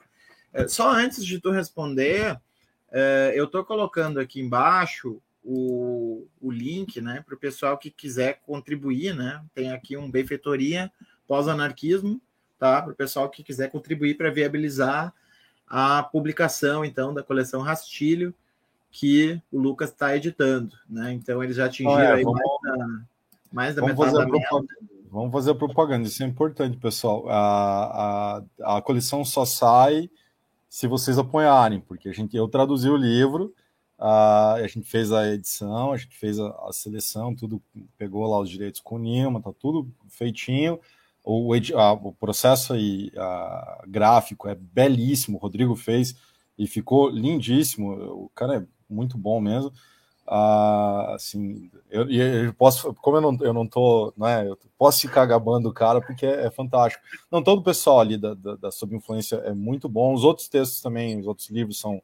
Uh, 0.52 0.68
só 0.68 0.92
antes 0.92 1.24
de 1.24 1.40
tu 1.40 1.50
responder, 1.50 2.34
uh, 2.34 3.32
eu 3.32 3.46
estou 3.46 3.64
colocando 3.64 4.20
aqui 4.20 4.38
embaixo 4.38 5.22
o, 5.42 6.26
o 6.38 6.50
link 6.50 7.00
né, 7.00 7.24
para 7.24 7.34
o 7.34 7.38
pessoal 7.38 7.78
que 7.78 7.90
quiser 7.90 8.40
contribuir. 8.44 9.14
Né? 9.14 9.42
Tem 9.54 9.72
aqui 9.72 9.96
um 9.96 10.10
benfeitoria 10.10 10.92
pós-anarquismo, 11.26 12.20
tá? 12.58 12.82
para 12.82 12.92
o 12.92 12.96
pessoal 12.96 13.30
que 13.30 13.42
quiser 13.42 13.70
contribuir 13.70 14.18
para 14.18 14.30
viabilizar 14.30 15.14
a 15.66 16.02
publicação, 16.02 16.84
então, 16.84 17.12
da 17.12 17.22
coleção 17.22 17.62
Rastilho, 17.62 18.34
que 18.90 19.40
o 19.50 19.58
Lucas 19.58 19.90
está 19.90 20.16
editando, 20.16 20.76
né? 20.88 21.12
Então, 21.12 21.42
eles 21.42 21.56
já 21.56 21.66
atingiram 21.66 22.00
é, 22.00 22.22
vamos, 22.22 22.40
mais 22.40 22.62
da, 22.62 23.00
mais 23.52 23.74
da 23.74 23.80
vamos 23.82 23.96
metade 23.96 24.12
fazer 24.12 24.24
da 24.24 24.30
propaganda, 24.30 24.74
Vamos 25.10 25.32
fazer 25.32 25.50
a 25.52 25.54
propaganda, 25.54 26.08
isso 26.08 26.22
é 26.24 26.26
importante, 26.26 26.76
pessoal. 26.76 27.28
A, 27.28 28.42
a, 28.60 28.76
a 28.78 28.82
coleção 28.82 29.24
só 29.24 29.44
sai 29.44 30.10
se 30.68 30.88
vocês 30.88 31.18
apoiarem, 31.18 31.78
porque 31.78 32.08
a 32.08 32.12
gente, 32.12 32.36
eu 32.36 32.48
traduzi 32.48 32.88
o 32.88 32.96
livro, 32.96 33.54
a, 33.96 34.54
a 34.54 34.66
gente 34.66 34.88
fez 34.88 35.12
a 35.12 35.28
edição, 35.28 35.92
a 35.92 35.96
gente 35.96 36.16
fez 36.16 36.40
a, 36.40 36.48
a 36.68 36.72
seleção, 36.72 37.32
tudo 37.32 37.62
pegou 37.96 38.26
lá 38.26 38.40
os 38.40 38.50
direitos 38.50 38.80
com 38.80 38.96
o 38.96 38.98
Nilma, 38.98 39.40
tá 39.40 39.52
tudo 39.56 39.88
feitinho 40.08 40.80
o, 41.24 41.52
a, 41.54 41.92
o 41.92 42.12
processo 42.12 42.74
aí, 42.74 43.10
a, 43.16 43.82
gráfico 43.88 44.46
é 44.46 44.54
belíssimo, 44.54 45.38
o 45.38 45.40
Rodrigo 45.40 45.74
fez 45.74 46.14
e 46.58 46.66
ficou 46.66 47.08
lindíssimo. 47.08 47.92
O 47.92 48.30
cara 48.34 48.58
é 48.58 48.66
muito 48.88 49.16
bom 49.16 49.40
mesmo. 49.40 49.72
Ah, 50.26 51.14
assim, 51.14 51.70
eu, 51.90 52.08
eu, 52.10 52.54
posso, 52.54 52.94
como 52.94 53.16
eu 53.18 53.20
não, 53.20 53.38
eu 53.40 53.52
não 53.52 53.66
tô, 53.66 54.12
né, 54.16 54.48
eu 54.48 54.58
posso 54.78 55.00
ficar 55.00 55.26
gabando 55.26 55.68
o 55.68 55.72
cara 55.72 56.00
porque 56.00 56.24
é, 56.26 56.46
é 56.46 56.50
fantástico. 56.50 57.02
Não, 57.30 57.42
todo 57.42 57.58
o 57.60 57.64
pessoal 57.64 58.00
ali 58.00 58.16
da, 58.16 58.34
da, 58.34 58.56
da 58.56 58.70
Sob 58.70 58.94
Influência 58.94 59.36
é 59.36 59.52
muito 59.52 59.88
bom. 59.88 60.14
Os 60.14 60.24
outros 60.24 60.48
textos 60.48 60.80
também, 60.80 61.18
os 61.18 61.26
outros 61.26 61.48
livros 61.50 61.78
são, 61.78 62.02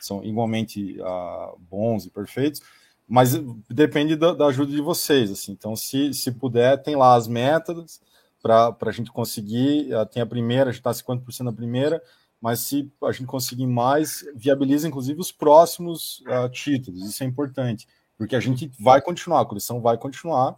são 0.00 0.24
igualmente 0.24 0.98
ah, 1.02 1.52
bons 1.58 2.06
e 2.06 2.10
perfeitos, 2.10 2.62
mas 3.06 3.34
depende 3.68 4.16
da, 4.16 4.32
da, 4.34 4.46
ajuda 4.46 4.72
de 4.72 4.80
vocês, 4.80 5.30
assim. 5.30 5.52
Então, 5.52 5.76
se, 5.76 6.12
se 6.14 6.32
puder, 6.32 6.82
tem 6.82 6.96
lá 6.96 7.14
as 7.14 7.28
metas, 7.28 8.00
para 8.42 8.76
a 8.80 8.92
gente 8.92 9.10
conseguir. 9.10 9.88
Tem 10.12 10.22
a 10.22 10.26
primeira, 10.26 10.70
a 10.70 10.72
gente 10.72 10.80
está 10.80 10.90
50% 10.90 11.40
na 11.40 11.52
primeira, 11.52 12.02
mas 12.40 12.60
se 12.60 12.90
a 13.02 13.12
gente 13.12 13.26
conseguir 13.26 13.66
mais, 13.66 14.24
viabiliza 14.34 14.86
inclusive 14.86 15.20
os 15.20 15.32
próximos 15.32 16.20
uh, 16.20 16.48
títulos. 16.48 17.04
Isso 17.04 17.22
é 17.22 17.26
importante, 17.26 17.86
porque 18.16 18.36
a 18.36 18.40
gente 18.40 18.70
vai 18.78 19.00
continuar, 19.00 19.40
a 19.40 19.46
coleção 19.46 19.80
vai 19.80 19.98
continuar 19.98 20.52
uh, 20.52 20.56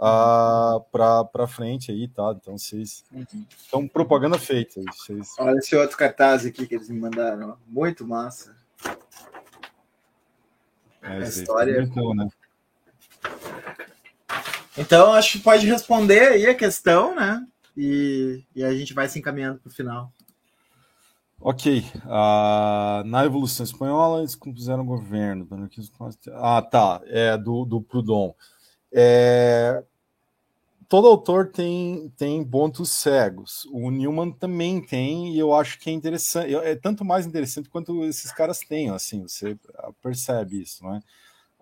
ah, 0.00 0.80
para 0.90 1.46
frente 1.46 1.92
aí, 1.92 2.08
tá? 2.08 2.34
Então 2.40 2.56
vocês. 2.56 3.04
Então, 3.68 3.86
propaganda 3.86 4.38
feita. 4.38 4.80
Vocês... 4.92 5.34
Olha 5.38 5.58
esse 5.58 5.76
outro 5.76 5.96
cartaz 5.96 6.46
aqui 6.46 6.66
que 6.66 6.74
eles 6.74 6.88
me 6.88 6.98
mandaram, 6.98 7.56
muito 7.66 8.06
massa. 8.06 8.56
É, 11.02 11.16
a 11.16 11.18
história. 11.20 11.82
Então, 11.82 12.14
né? 12.14 12.28
Então, 14.80 15.12
acho 15.12 15.32
que 15.32 15.44
pode 15.44 15.66
responder 15.66 16.20
aí 16.20 16.46
a 16.46 16.54
questão, 16.54 17.14
né? 17.14 17.46
E, 17.76 18.42
e 18.56 18.64
a 18.64 18.74
gente 18.74 18.94
vai 18.94 19.06
se 19.08 19.18
encaminhando 19.18 19.58
para 19.58 19.68
o 19.68 19.72
final. 19.72 20.10
Ok. 21.38 21.84
Uh, 21.96 23.04
na 23.04 23.24
Evolução 23.24 23.64
Espanhola, 23.64 24.20
eles 24.20 24.34
compuseram 24.34 24.84
governo. 24.84 25.46
Ah, 26.32 26.62
tá. 26.62 27.02
É 27.04 27.36
do, 27.36 27.66
do 27.66 27.82
Proudhon. 27.82 28.34
É, 28.90 29.84
todo 30.88 31.08
autor 31.08 31.48
tem, 31.48 32.10
tem 32.16 32.42
pontos 32.42 32.90
cegos. 32.90 33.66
O 33.70 33.90
Newman 33.90 34.32
também 34.32 34.80
tem, 34.80 35.34
e 35.34 35.38
eu 35.38 35.54
acho 35.54 35.78
que 35.78 35.90
é 35.90 35.92
interessante. 35.92 36.54
É 36.56 36.74
tanto 36.74 37.04
mais 37.04 37.26
interessante 37.26 37.68
quanto 37.68 38.02
esses 38.04 38.32
caras 38.32 38.60
têm, 38.60 38.88
assim, 38.90 39.22
você 39.22 39.58
percebe 40.02 40.62
isso, 40.62 40.82
não 40.82 40.96
é? 40.96 41.00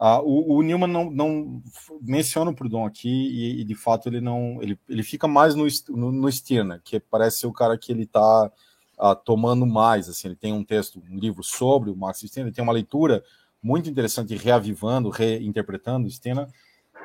Ah, 0.00 0.20
o, 0.22 0.56
o, 0.56 0.62
Newman 0.62 0.86
não, 0.86 1.10
não, 1.10 1.62
menciona 2.00 2.52
o 2.52 2.54
Proudhon 2.54 2.86
aqui 2.86 3.08
e, 3.08 3.60
e, 3.60 3.64
de 3.64 3.74
fato 3.74 4.08
ele 4.08 4.20
não 4.20 4.62
ele, 4.62 4.78
ele 4.88 5.02
fica 5.02 5.26
mais 5.26 5.56
no, 5.56 5.66
no, 5.88 6.12
no 6.12 6.30
Stirner, 6.30 6.80
que 6.84 7.00
parece 7.00 7.40
ser 7.40 7.46
o 7.48 7.52
cara 7.52 7.76
que 7.76 7.90
ele 7.90 8.04
está 8.04 8.52
ah, 8.96 9.16
tomando 9.16 9.66
mais. 9.66 10.08
Assim, 10.08 10.28
ele 10.28 10.36
tem 10.36 10.52
um 10.52 10.62
texto, 10.62 11.02
um 11.10 11.18
livro 11.18 11.42
sobre 11.42 11.90
o 11.90 11.96
Max 11.96 12.20
Stirner, 12.20 12.46
ele 12.46 12.54
tem 12.54 12.62
uma 12.62 12.72
leitura 12.72 13.24
muito 13.60 13.90
interessante, 13.90 14.36
reavivando, 14.36 15.10
reinterpretando 15.10 16.08
Stirner. 16.08 16.46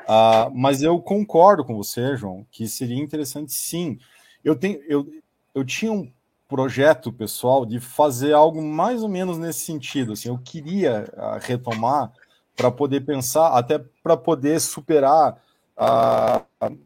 Ah, 0.08 0.52
mas 0.54 0.84
eu 0.84 1.00
concordo 1.02 1.66
com 1.66 1.76
você, 1.76 2.16
João, 2.16 2.46
que 2.52 2.68
seria 2.68 3.02
interessante 3.02 3.54
sim. 3.54 3.98
Eu, 4.44 4.56
tenho, 4.56 4.80
eu, 4.88 5.08
eu 5.56 5.66
tinha 5.66 5.92
um 5.92 6.12
projeto 6.48 7.12
pessoal 7.12 7.66
de 7.66 7.80
fazer 7.80 8.34
algo 8.34 8.62
mais 8.62 9.02
ou 9.02 9.10
menos 9.10 9.40
nesse 9.40 9.62
sentido. 9.62 10.14
Assim, 10.14 10.30
eu 10.30 10.38
queria 10.38 11.12
retomar 11.42 12.12
para 12.56 12.72
poder 12.72 13.02
pensar, 13.02 13.58
até 13.58 13.80
para 14.02 14.16
poder 14.16 14.60
superar 14.60 15.42
uh, 15.78 16.78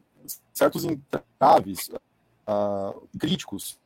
certos 0.54 0.86
entraves 0.86 1.90
uh, 2.48 3.08
críticos 3.20 3.78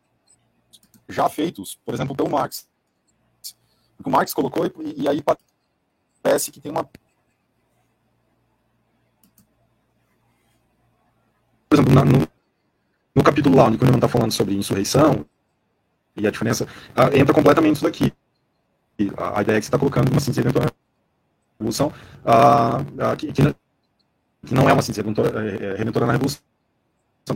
já 1.08 1.28
feitos, 1.28 1.80
por 1.84 1.94
exemplo, 1.94 2.16
pelo 2.16 2.30
Marx. 2.30 2.70
O 4.03 4.10
Marx 4.10 4.34
colocou, 4.34 4.66
e, 4.66 5.03
e 5.03 5.08
aí 5.08 5.24
parece 6.24 6.52
que 6.52 6.60
tem 6.60 6.72
uma. 6.72 6.84
Por 6.84 6.99
exemplo, 11.74 11.94
na, 11.94 12.03
no, 12.03 12.28
no 13.16 13.24
capítulo 13.24 13.56
lá, 13.56 13.66
onde 13.66 13.78
o 13.78 13.95
está 13.95 14.08
falando 14.08 14.32
sobre 14.32 14.56
insurreição 14.56 15.26
e 16.16 16.28
a 16.28 16.32
diferença, 16.32 16.66
uh, 16.66 17.16
entra 17.16 17.34
completamente 17.34 17.76
isso 17.76 17.86
daqui. 17.86 18.14
A, 19.18 19.40
a 19.40 19.41
ideia 19.41 19.60
que 19.60 19.66
você 19.66 19.70
está 19.70 19.80
colocando 19.80 20.12
uma 20.12 20.20
síntese 20.20 20.41
revolução, 21.61 21.93
que, 23.17 23.31
que, 23.31 23.55
não 24.51 24.67
é 24.67 24.73
uma 24.73 24.81
ciência 24.81 25.01
redentora, 25.01 25.47
é, 25.47 25.65
é 25.65 25.75
redentora 25.75 26.05
na 26.05 26.13
revolução, 26.13 26.41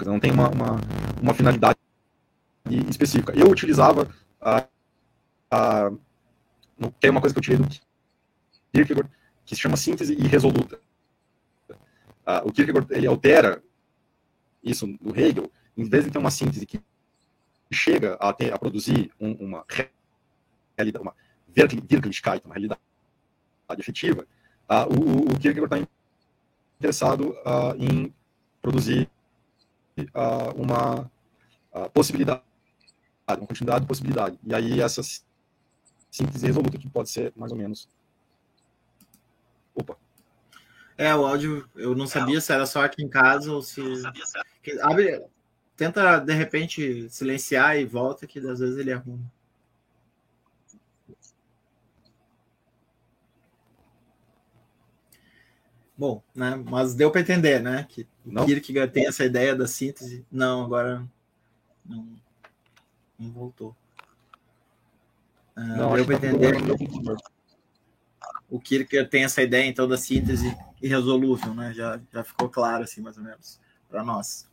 não 0.06 0.20
tem 0.20 0.32
uma, 0.32 0.50
uma, 0.50 0.82
uma, 1.22 1.34
finalidade 1.34 1.78
específica. 2.90 3.34
Eu 3.36 3.50
utilizava, 3.50 4.10
ah, 4.42 5.92
tem 7.00 7.12
uma 7.12 7.22
coisa 7.22 7.34
que 7.34 7.40
eu 7.40 7.44
tirei 7.44 7.60
do 7.60 7.68
Kierkegaard, 8.74 9.10
que 9.46 9.56
se 9.56 9.62
chama 9.62 9.78
síntese 9.78 10.14
irresoluta. 10.14 10.80
O 12.44 12.52
Kierkegaard 12.52 12.88
ele 12.92 13.08
altera 13.08 13.64
isso 14.64 14.88
do 15.00 15.18
Hegel, 15.18 15.52
em 15.78 15.84
vez 15.88 16.04
de 16.04 16.12
ter 16.12 16.18
uma 16.18 16.32
síntese 16.32 16.66
que 16.66 16.82
chega 17.72 18.16
a, 18.16 18.34
ter, 18.34 18.52
a 18.52 18.58
produzir 18.58 19.12
um, 19.20 19.34
uma 19.34 19.64
realidade, 20.76 21.04
uma 21.04 21.16
Wirklichkeit, 21.56 22.44
uma 22.46 22.56
realidade 22.56 22.82
efetiva, 23.78 24.26
ah, 24.68 24.86
o, 24.88 25.32
o 25.32 25.40
Kierkegaard 25.40 25.66
está 25.66 25.88
interessado 26.80 27.30
uh, 27.30 27.76
em 27.78 28.14
produzir 28.62 29.10
uh, 29.98 30.62
uma 30.62 31.12
uh, 31.74 31.90
possibilidade, 31.94 32.42
uma 33.28 33.48
continuidade 33.48 33.82
de 33.82 33.88
possibilidade. 33.88 34.40
E 34.44 34.54
aí 34.54 34.82
essa 34.82 35.02
síntese 36.12 36.46
resoluta 36.46 36.78
que 36.78 36.90
pode 36.90 37.10
ser 37.10 37.32
mais 37.36 37.52
ou 37.52 37.58
menos. 37.58 37.88
Opa. 39.74 39.98
É, 40.98 41.14
o 41.14 41.26
áudio, 41.26 41.70
eu 41.76 41.94
não 41.94 42.08
sabia 42.08 42.40
se 42.40 42.54
era 42.54 42.66
só 42.66 42.84
aqui 42.84 43.04
em 43.04 43.10
casa 43.10 43.52
ou 43.52 43.62
se. 43.62 43.82
Abre, 44.82 45.26
tenta 45.76 46.20
de 46.20 46.34
repente 46.34 47.10
silenciar 47.10 47.78
e 47.78 47.86
volta, 47.86 48.26
que 48.26 48.40
às 48.40 48.60
vezes 48.60 48.78
ele 48.78 48.94
arruma. 48.94 49.30
Bom, 55.98 56.22
né? 56.34 56.62
Mas 56.70 56.94
deu 56.94 57.10
para 57.10 57.22
entender, 57.22 57.62
né? 57.62 57.86
Que 57.88 58.06
não. 58.26 58.46
Kierkegaard 58.46 58.92
tem 58.92 59.08
essa 59.08 59.24
ideia 59.24 59.56
da 59.56 59.66
síntese. 59.66 60.26
Não, 60.30 60.66
agora 60.66 61.06
não, 61.86 62.08
não 63.18 63.32
voltou. 63.32 63.76
Uh, 65.56 65.62
não, 65.62 65.96
deu 65.96 66.06
para 66.06 66.20
tá 66.20 66.28
entender. 66.28 66.58
O 68.50 68.60
Kierkegaard 68.60 69.10
tem 69.10 69.24
essa 69.24 69.42
ideia 69.42 69.66
então 69.66 69.88
da 69.88 69.98
síntese 69.98 70.56
irresolúvel, 70.82 71.54
né? 71.54 71.74
Já, 71.74 72.00
já 72.12 72.24
ficou 72.24 72.50
claro 72.50 72.84
assim 72.84 73.02
mais 73.02 73.18
ou 73.18 73.24
menos 73.24 73.60
para 73.90 74.04
nós. 74.04 74.48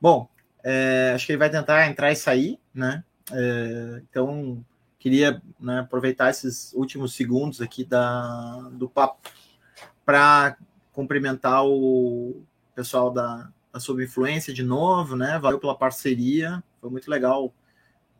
Bom, 0.00 0.28
é, 0.62 1.12
acho 1.14 1.26
que 1.26 1.32
ele 1.32 1.38
vai 1.38 1.50
tentar 1.50 1.88
entrar 1.88 2.12
e 2.12 2.16
sair, 2.16 2.58
né? 2.72 3.02
É, 3.32 4.02
então 4.08 4.64
queria 4.98 5.42
né, 5.58 5.80
aproveitar 5.80 6.30
esses 6.30 6.72
últimos 6.74 7.14
segundos 7.14 7.60
aqui 7.60 7.84
da, 7.84 8.70
do 8.72 8.88
papo 8.88 9.18
para 10.04 10.56
cumprimentar 10.92 11.64
o 11.64 12.42
pessoal 12.74 13.10
da, 13.10 13.50
da 13.72 13.80
Sob 13.80 14.02
Influência 14.02 14.52
de 14.52 14.62
novo, 14.62 15.16
né? 15.16 15.38
Valeu 15.38 15.58
pela 15.58 15.76
parceria, 15.76 16.62
foi 16.80 16.90
muito 16.90 17.10
legal 17.10 17.52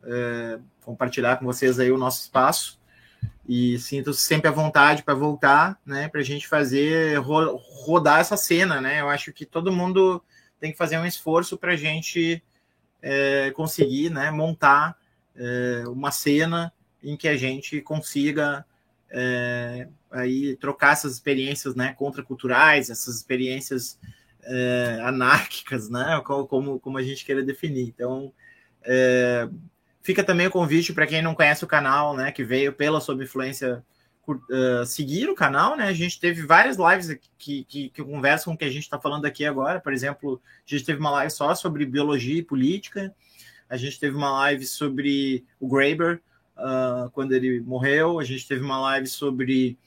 é, 0.03 0.59
compartilhar 0.83 1.37
com 1.37 1.45
vocês 1.45 1.79
aí 1.79 1.91
o 1.91 1.97
nosso 1.97 2.21
espaço 2.21 2.79
e 3.47 3.77
sinto-se 3.79 4.21
sempre 4.21 4.47
à 4.47 4.51
vontade 4.51 5.03
para 5.03 5.13
voltar, 5.13 5.79
né? 5.85 6.07
Para 6.07 6.21
a 6.21 6.23
gente 6.23 6.47
fazer 6.47 7.17
ro 7.19 7.55
rodar 7.85 8.19
essa 8.19 8.37
cena, 8.37 8.79
né? 8.79 9.01
Eu 9.01 9.09
acho 9.09 9.33
que 9.33 9.45
todo 9.45 9.71
mundo 9.71 10.23
tem 10.59 10.71
que 10.71 10.77
fazer 10.77 10.97
um 10.97 11.05
esforço 11.05 11.57
para 11.57 11.73
a 11.73 11.75
gente 11.75 12.41
é, 13.01 13.51
conseguir, 13.51 14.09
né? 14.09 14.31
Montar 14.31 14.97
é, 15.35 15.83
uma 15.87 16.11
cena 16.11 16.71
em 17.03 17.17
que 17.17 17.27
a 17.27 17.35
gente 17.35 17.81
consiga 17.81 18.65
é, 19.09 19.87
aí 20.13 20.55
trocar 20.55 20.93
essas 20.93 21.13
experiências 21.13 21.75
né, 21.75 21.93
contraculturais, 21.93 22.89
essas 22.89 23.15
experiências 23.15 23.99
é, 24.43 24.99
anárquicas, 25.03 25.89
né, 25.89 26.21
como, 26.23 26.79
como 26.79 26.97
a 26.97 27.03
gente 27.03 27.25
queira 27.25 27.43
definir. 27.43 27.87
Então, 27.87 28.31
é, 28.83 29.49
fica 30.01 30.23
também 30.23 30.47
o 30.47 30.51
convite 30.51 30.93
para 30.93 31.07
quem 31.07 31.21
não 31.21 31.35
conhece 31.35 31.63
o 31.63 31.67
canal, 31.67 32.15
né, 32.15 32.31
que 32.31 32.43
veio 32.43 32.71
pela 32.71 33.01
Sob 33.01 33.23
Influência, 33.23 33.83
uh, 34.27 34.85
seguir 34.85 35.29
o 35.29 35.35
canal, 35.35 35.75
né, 35.75 35.87
a 35.87 35.93
gente 35.93 36.19
teve 36.19 36.45
várias 36.45 36.77
lives 36.77 37.19
que, 37.37 37.65
que, 37.65 37.89
que 37.89 38.03
conversam 38.03 38.51
com 38.51 38.55
o 38.55 38.57
que 38.57 38.65
a 38.65 38.69
gente 38.69 38.83
está 38.83 38.99
falando 38.99 39.25
aqui 39.25 39.45
agora, 39.45 39.81
por 39.81 39.91
exemplo, 39.91 40.41
a 40.65 40.69
gente 40.69 40.85
teve 40.85 40.99
uma 40.99 41.11
live 41.11 41.31
só 41.31 41.53
sobre 41.55 41.85
biologia 41.85 42.37
e 42.37 42.43
política, 42.43 43.13
a 43.69 43.77
gente 43.77 43.99
teve 43.99 44.15
uma 44.15 44.31
live 44.31 44.65
sobre 44.65 45.43
o 45.59 45.67
Graeber, 45.67 46.21
uh, 46.57 47.09
quando 47.11 47.33
ele 47.33 47.59
morreu. 47.61 48.19
A 48.19 48.23
gente 48.23 48.47
teve 48.47 48.63
uma 48.63 48.79
live 48.79 49.07
sobre 49.07 49.77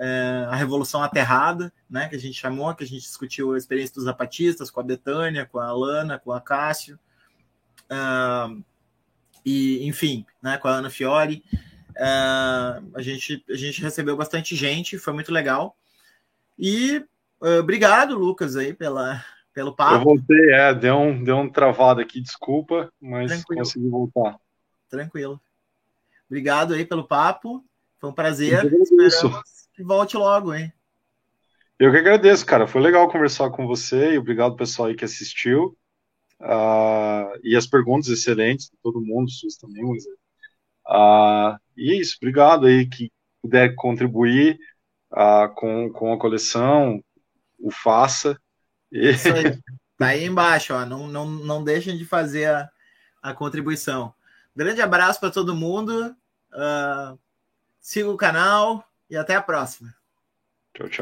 uh, 0.00 0.48
a 0.48 0.56
Revolução 0.56 1.02
Aterrada, 1.02 1.72
né, 1.88 2.08
que 2.08 2.16
a 2.16 2.18
gente 2.18 2.34
chamou, 2.34 2.74
que 2.74 2.82
a 2.82 2.86
gente 2.86 3.02
discutiu 3.02 3.52
a 3.52 3.58
experiência 3.58 3.94
dos 3.94 4.04
zapatistas 4.04 4.70
com 4.70 4.80
a 4.80 4.84
Betânia, 4.84 5.44
com 5.44 5.58
a 5.58 5.66
Alana, 5.66 6.18
com 6.18 6.32
a 6.32 6.40
Cássio. 6.40 6.98
Uh, 7.84 8.64
e, 9.44 9.86
enfim, 9.86 10.24
né, 10.42 10.56
com 10.56 10.68
a 10.68 10.72
Ana 10.72 10.90
Fiore. 10.90 11.44
Uh, 11.90 12.90
a, 12.94 13.02
gente, 13.02 13.44
a 13.48 13.54
gente 13.54 13.82
recebeu 13.82 14.16
bastante 14.16 14.56
gente, 14.56 14.98
foi 14.98 15.12
muito 15.12 15.32
legal. 15.32 15.76
E 16.58 17.04
uh, 17.40 17.60
obrigado, 17.60 18.16
Lucas, 18.16 18.56
aí, 18.56 18.72
pela, 18.72 19.22
pelo 19.52 19.74
papo. 19.74 19.96
Eu 19.96 20.04
voltei, 20.04 20.52
é, 20.52 20.74
deu 20.74 20.96
um, 20.96 21.22
deu 21.22 21.36
um 21.36 21.48
travado 21.50 22.00
aqui, 22.00 22.20
desculpa, 22.20 22.90
mas 23.00 23.30
Tranquilo. 23.30 23.62
consegui 23.62 23.88
voltar. 23.88 24.36
Tranquilo. 24.88 25.40
Obrigado 26.26 26.74
aí 26.74 26.86
pelo 26.86 27.06
papo. 27.06 27.64
Foi 28.00 28.10
um 28.10 28.14
prazer. 28.14 28.64
Esperamos 28.64 29.42
que 29.74 29.82
volte 29.82 30.16
logo, 30.16 30.54
hein? 30.54 30.72
Eu 31.78 31.90
que 31.92 31.98
agradeço, 31.98 32.44
cara. 32.44 32.66
Foi 32.66 32.80
legal 32.80 33.10
conversar 33.10 33.50
com 33.50 33.66
você 33.66 34.14
e 34.14 34.18
obrigado 34.18 34.56
pessoal 34.56 34.88
aí 34.88 34.94
que 34.94 35.04
assistiu. 35.04 35.76
Uh, 36.40 37.38
e 37.42 37.54
as 37.54 37.66
perguntas 37.66 38.08
excelentes 38.08 38.66
de 38.66 38.76
todo 38.82 39.00
mundo, 39.00 39.30
suas 39.30 39.56
também, 39.56 39.84
Moisés. 39.84 40.14
Uh, 40.86 41.58
e 41.76 41.92
é 41.92 41.96
isso, 41.96 42.16
obrigado 42.20 42.66
aí 42.66 42.86
que 42.86 43.12
puder 43.42 43.74
contribuir 43.74 44.58
uh, 45.12 45.54
com, 45.54 45.90
com 45.92 46.12
a 46.12 46.18
coleção, 46.18 47.02
o 47.58 47.70
faça. 47.70 48.40
Isso 48.90 49.28
aí. 49.28 49.58
Tá 50.00 50.06
aí 50.06 50.24
embaixo, 50.24 50.72
ó. 50.72 50.86
Não, 50.86 51.06
não, 51.06 51.26
não 51.28 51.62
deixem 51.62 51.94
de 51.94 52.06
fazer 52.06 52.46
a, 52.46 52.70
a 53.22 53.34
contribuição. 53.34 54.14
Grande 54.56 54.80
abraço 54.80 55.20
para 55.20 55.30
todo 55.30 55.54
mundo. 55.54 56.16
Uh, 56.50 57.18
siga 57.80 58.10
o 58.10 58.16
canal 58.16 58.84
e 59.08 59.16
até 59.16 59.34
a 59.34 59.42
próxima. 59.42 59.94
Tchau, 60.74 60.88
tchau. 60.88 60.98